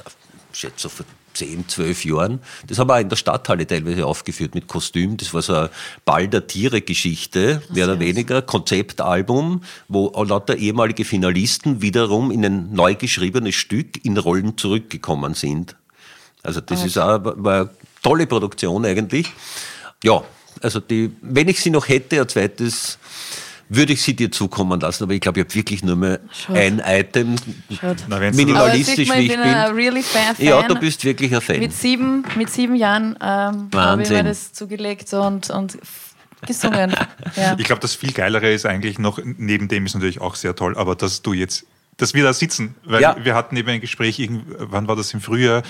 Ich 0.52 0.58
schätze 0.60 0.88
so 0.88 0.88
10, 1.34 1.68
12 1.68 2.04
Jahren. 2.04 2.40
Das 2.66 2.78
haben 2.78 2.88
wir 2.88 2.94
auch 2.94 3.00
in 3.00 3.08
der 3.08 3.16
Stadthalle 3.16 3.66
teilweise 3.66 4.06
aufgeführt 4.06 4.54
mit 4.54 4.68
Kostüm. 4.68 5.16
Das 5.16 5.34
war 5.34 5.42
so 5.42 5.54
eine 5.54 5.70
Ball 6.04 6.28
der 6.28 6.46
Tiere-Geschichte, 6.46 7.62
mehr 7.70 7.86
oder 7.86 8.00
weniger, 8.00 8.42
Konzeptalbum, 8.42 9.62
wo 9.88 10.10
lauter 10.22 10.56
ehemalige 10.56 11.04
Finalisten 11.04 11.82
wiederum 11.82 12.30
in 12.30 12.44
ein 12.44 12.72
neu 12.72 12.94
geschriebenes 12.94 13.54
Stück 13.54 14.04
in 14.04 14.16
Rollen 14.16 14.56
zurückgekommen 14.56 15.34
sind. 15.34 15.76
Also 16.42 16.60
das 16.60 16.84
ist 16.84 16.98
auch 16.98 17.20
war 17.24 17.54
eine 17.54 17.70
tolle 18.02 18.26
Produktion 18.26 18.84
eigentlich. 18.84 19.32
Ja, 20.02 20.22
also 20.60 20.80
die, 20.80 21.10
wenn 21.22 21.48
ich 21.48 21.60
sie 21.60 21.70
noch 21.70 21.88
hätte, 21.88 22.20
ein 22.20 22.28
zweites, 22.28 22.98
würde 23.68 23.92
ich 23.94 24.02
sie 24.02 24.14
dir 24.14 24.30
zukommen 24.30 24.80
lassen, 24.80 25.04
aber 25.04 25.12
ich 25.14 25.20
glaube, 25.20 25.40
ich 25.40 25.44
habe 25.46 25.54
wirklich 25.54 25.82
nur 25.82 25.96
mehr 25.96 26.20
Schade. 26.32 26.58
ein 26.60 26.82
Item, 26.84 27.36
Aber 28.10 28.30
minimalistisch 28.32 29.08
man, 29.08 29.18
wie 29.18 29.22
ich 29.26 29.30
ich 29.32 29.36
bin 29.36 29.42
ein 29.42 29.72
really 29.72 30.02
Fan. 30.02 30.34
Ja, 30.38 30.62
du 30.62 30.74
bist 30.76 31.04
wirklich 31.04 31.34
ein 31.34 31.40
Fan. 31.40 31.58
Mit 31.58 31.72
sieben, 31.72 32.24
mit 32.36 32.50
sieben 32.50 32.76
Jahren 32.76 33.16
ähm, 33.22 33.70
habe 33.74 34.02
ich 34.02 34.10
mir 34.10 34.22
das 34.24 34.52
zugelegt 34.52 35.12
und, 35.14 35.50
und 35.50 35.78
gesungen. 36.46 36.94
Ja. 37.36 37.56
Ich 37.58 37.64
glaube, 37.64 37.80
das 37.80 37.94
viel 37.94 38.12
Geilere 38.12 38.52
ist 38.52 38.64
eigentlich 38.66 38.98
noch, 38.98 39.18
neben 39.24 39.66
dem 39.68 39.86
ist 39.86 39.94
natürlich 39.94 40.20
auch 40.20 40.34
sehr 40.36 40.54
toll, 40.54 40.76
aber 40.76 40.94
dass 40.94 41.22
du 41.22 41.32
jetzt, 41.32 41.64
dass 41.96 42.14
wir 42.14 42.22
da 42.22 42.32
sitzen, 42.32 42.74
weil 42.84 43.00
Ja. 43.02 43.16
wir 43.20 43.34
hatten 43.34 43.56
eben 43.56 43.68
ein 43.70 43.80
Gespräch, 43.80 44.28
wann 44.58 44.86
war 44.86 44.94
das 44.94 45.12
im 45.14 45.20
Frühjahr, 45.20 45.62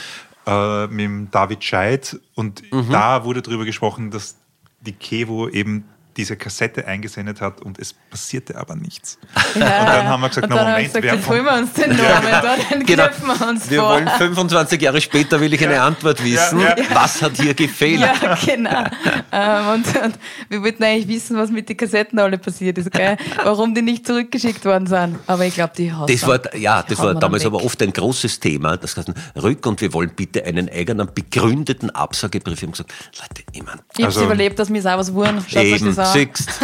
äh, 0.46 0.86
mit 0.88 1.00
dem 1.04 1.30
David 1.30 1.62
Scheid 1.64 2.18
und 2.34 2.62
Mhm. 2.72 2.90
da 2.90 3.24
wurde 3.24 3.40
darüber 3.40 3.64
gesprochen, 3.64 4.10
dass 4.10 4.36
die 4.80 4.92
Kevo 4.92 5.48
eben 5.48 5.84
diese 6.16 6.36
Kassette 6.36 6.86
eingesendet 6.86 7.40
hat 7.40 7.60
und 7.60 7.78
es 7.78 7.92
passierte 8.10 8.56
aber 8.56 8.76
nichts. 8.76 9.18
Ja, 9.54 9.80
und 9.80 9.86
dann 9.88 10.08
haben 10.08 10.20
wir 10.22 10.28
gesagt, 10.28 10.44
und 10.46 10.50
na 10.50 10.56
dann 10.56 10.66
Moment, 10.72 10.94
haben 10.94 10.94
wir 10.94 11.00
gesagt, 11.00 11.04
wer 11.04 11.14
jetzt 11.14 11.24
von- 11.24 11.34
holen 11.36 11.44
wir 11.44 11.52
uns 11.54 11.72
den 11.74 11.88
Namen, 11.96 12.68
dann 12.70 12.86
Genau. 12.86 13.04
wir 13.40 13.48
uns 13.48 13.70
Wir 13.70 13.80
vor. 13.80 13.88
wollen 13.90 14.08
25 14.08 14.82
Jahre 14.82 15.00
später 15.00 15.40
will 15.40 15.52
ich 15.54 15.64
eine 15.64 15.80
Antwort 15.80 16.22
wissen. 16.24 16.60
Ja, 16.60 16.76
ja. 16.76 16.84
Was 16.92 17.22
hat 17.22 17.36
hier 17.40 17.54
gefehlt? 17.54 18.00
Ja, 18.00 18.36
genau. 18.44 18.84
ähm, 19.32 19.66
und, 19.74 19.86
und 20.02 20.18
wir 20.48 20.62
wollten 20.62 20.82
eigentlich 20.82 21.08
wissen, 21.08 21.36
was 21.36 21.50
mit 21.50 21.68
den 21.68 21.76
Kassetten 21.76 22.18
alle 22.18 22.38
passiert 22.38 22.78
ist, 22.78 22.90
gell? 22.90 23.16
warum 23.42 23.74
die 23.74 23.82
nicht 23.82 24.06
zurückgeschickt 24.06 24.64
worden 24.64 24.86
sind. 24.86 25.18
Aber 25.26 25.44
ich 25.44 25.54
glaube, 25.54 25.72
die 25.76 25.92
hat 25.92 26.10
Das 26.10 26.26
war, 26.26 26.40
ja, 26.56 26.82
das 26.82 26.98
war 26.98 27.14
damals 27.14 27.44
aber 27.46 27.62
oft 27.64 27.80
ein 27.82 27.92
großes 27.92 28.40
Thema. 28.40 28.76
Das 28.76 28.96
heißt, 28.96 29.12
rück 29.40 29.66
und 29.66 29.80
wir 29.80 29.92
wollen 29.92 30.10
bitte 30.14 30.44
einen 30.44 30.68
eigenen 30.68 31.08
begründeten 31.14 31.90
Absagebrief. 31.90 32.60
Wir 32.60 32.66
haben 32.66 32.72
gesagt, 32.72 32.92
Leute, 33.20 33.42
ich 33.52 33.62
meine, 33.62 33.80
Ich 33.96 34.04
Also- 34.04 34.24
überlebt, 34.24 34.58
dass 34.58 34.68
mir 34.68 34.80
auch 34.84 34.98
was 34.98 35.12
wurden. 35.14 35.44
Schaut 35.48 35.62
euch 35.62 35.72
eben, 35.76 35.86
das 35.86 35.98
an. 35.98 36.03
Siehst, 36.04 36.48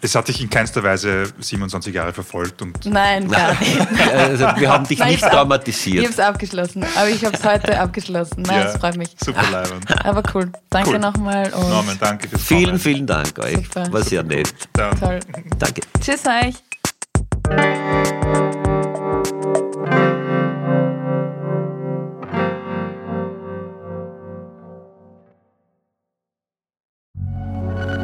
Es 0.00 0.14
hat 0.14 0.26
dich 0.28 0.40
in 0.40 0.50
keinster 0.50 0.82
Weise 0.82 1.24
27 1.38 1.94
Jahre 1.94 2.12
verfolgt 2.12 2.60
und 2.62 2.84
Nein, 2.86 3.28
gar 3.30 3.50
nicht. 3.60 3.80
also 4.14 4.46
wir 4.56 4.70
haben 4.72 4.86
dich 4.86 4.98
Nein, 4.98 5.08
nicht 5.10 5.18
ich 5.18 5.22
hab's 5.24 5.24
ab- 5.24 5.30
Ich 5.32 5.38
traumatisiert. 5.38 6.04
habe 6.04 6.12
es 6.12 6.20
abgeschlossen, 6.20 6.84
aber 6.96 7.08
ich 7.08 7.24
habe 7.24 7.36
es 7.36 7.44
heute 7.44 7.78
abgeschlossen. 7.80 8.42
Nein, 8.42 8.62
das 8.64 8.76
freut 8.78 8.96
mich. 8.96 9.10
Super 9.24 9.42
leibend. 9.50 10.04
Aber 10.04 10.22
cool. 10.34 10.50
Danke 10.70 10.90
Cool. 10.90 10.98
nochmal 10.98 11.52
und 11.52 11.68
Norman, 11.68 11.96
danke 12.00 12.28
fürs 12.28 12.42
Vielen, 12.42 12.64
Kommen. 12.66 12.78
vielen 12.78 13.06
Dank 13.06 13.38
euch. 13.38 13.54
Super. 13.56 13.92
War 13.92 14.02
sehr 14.02 14.22
nett. 14.22 14.52
Dann 14.72 14.98
toll. 14.98 15.20
Danke. 15.58 15.82
Tschüss 16.00 16.22
euch. 16.26 16.54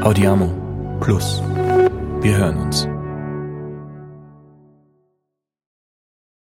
Audiamo 0.04 0.52
Plus. 1.00 1.42
Wir 2.20 2.36
hören 2.36 2.58
uns. 2.58 2.93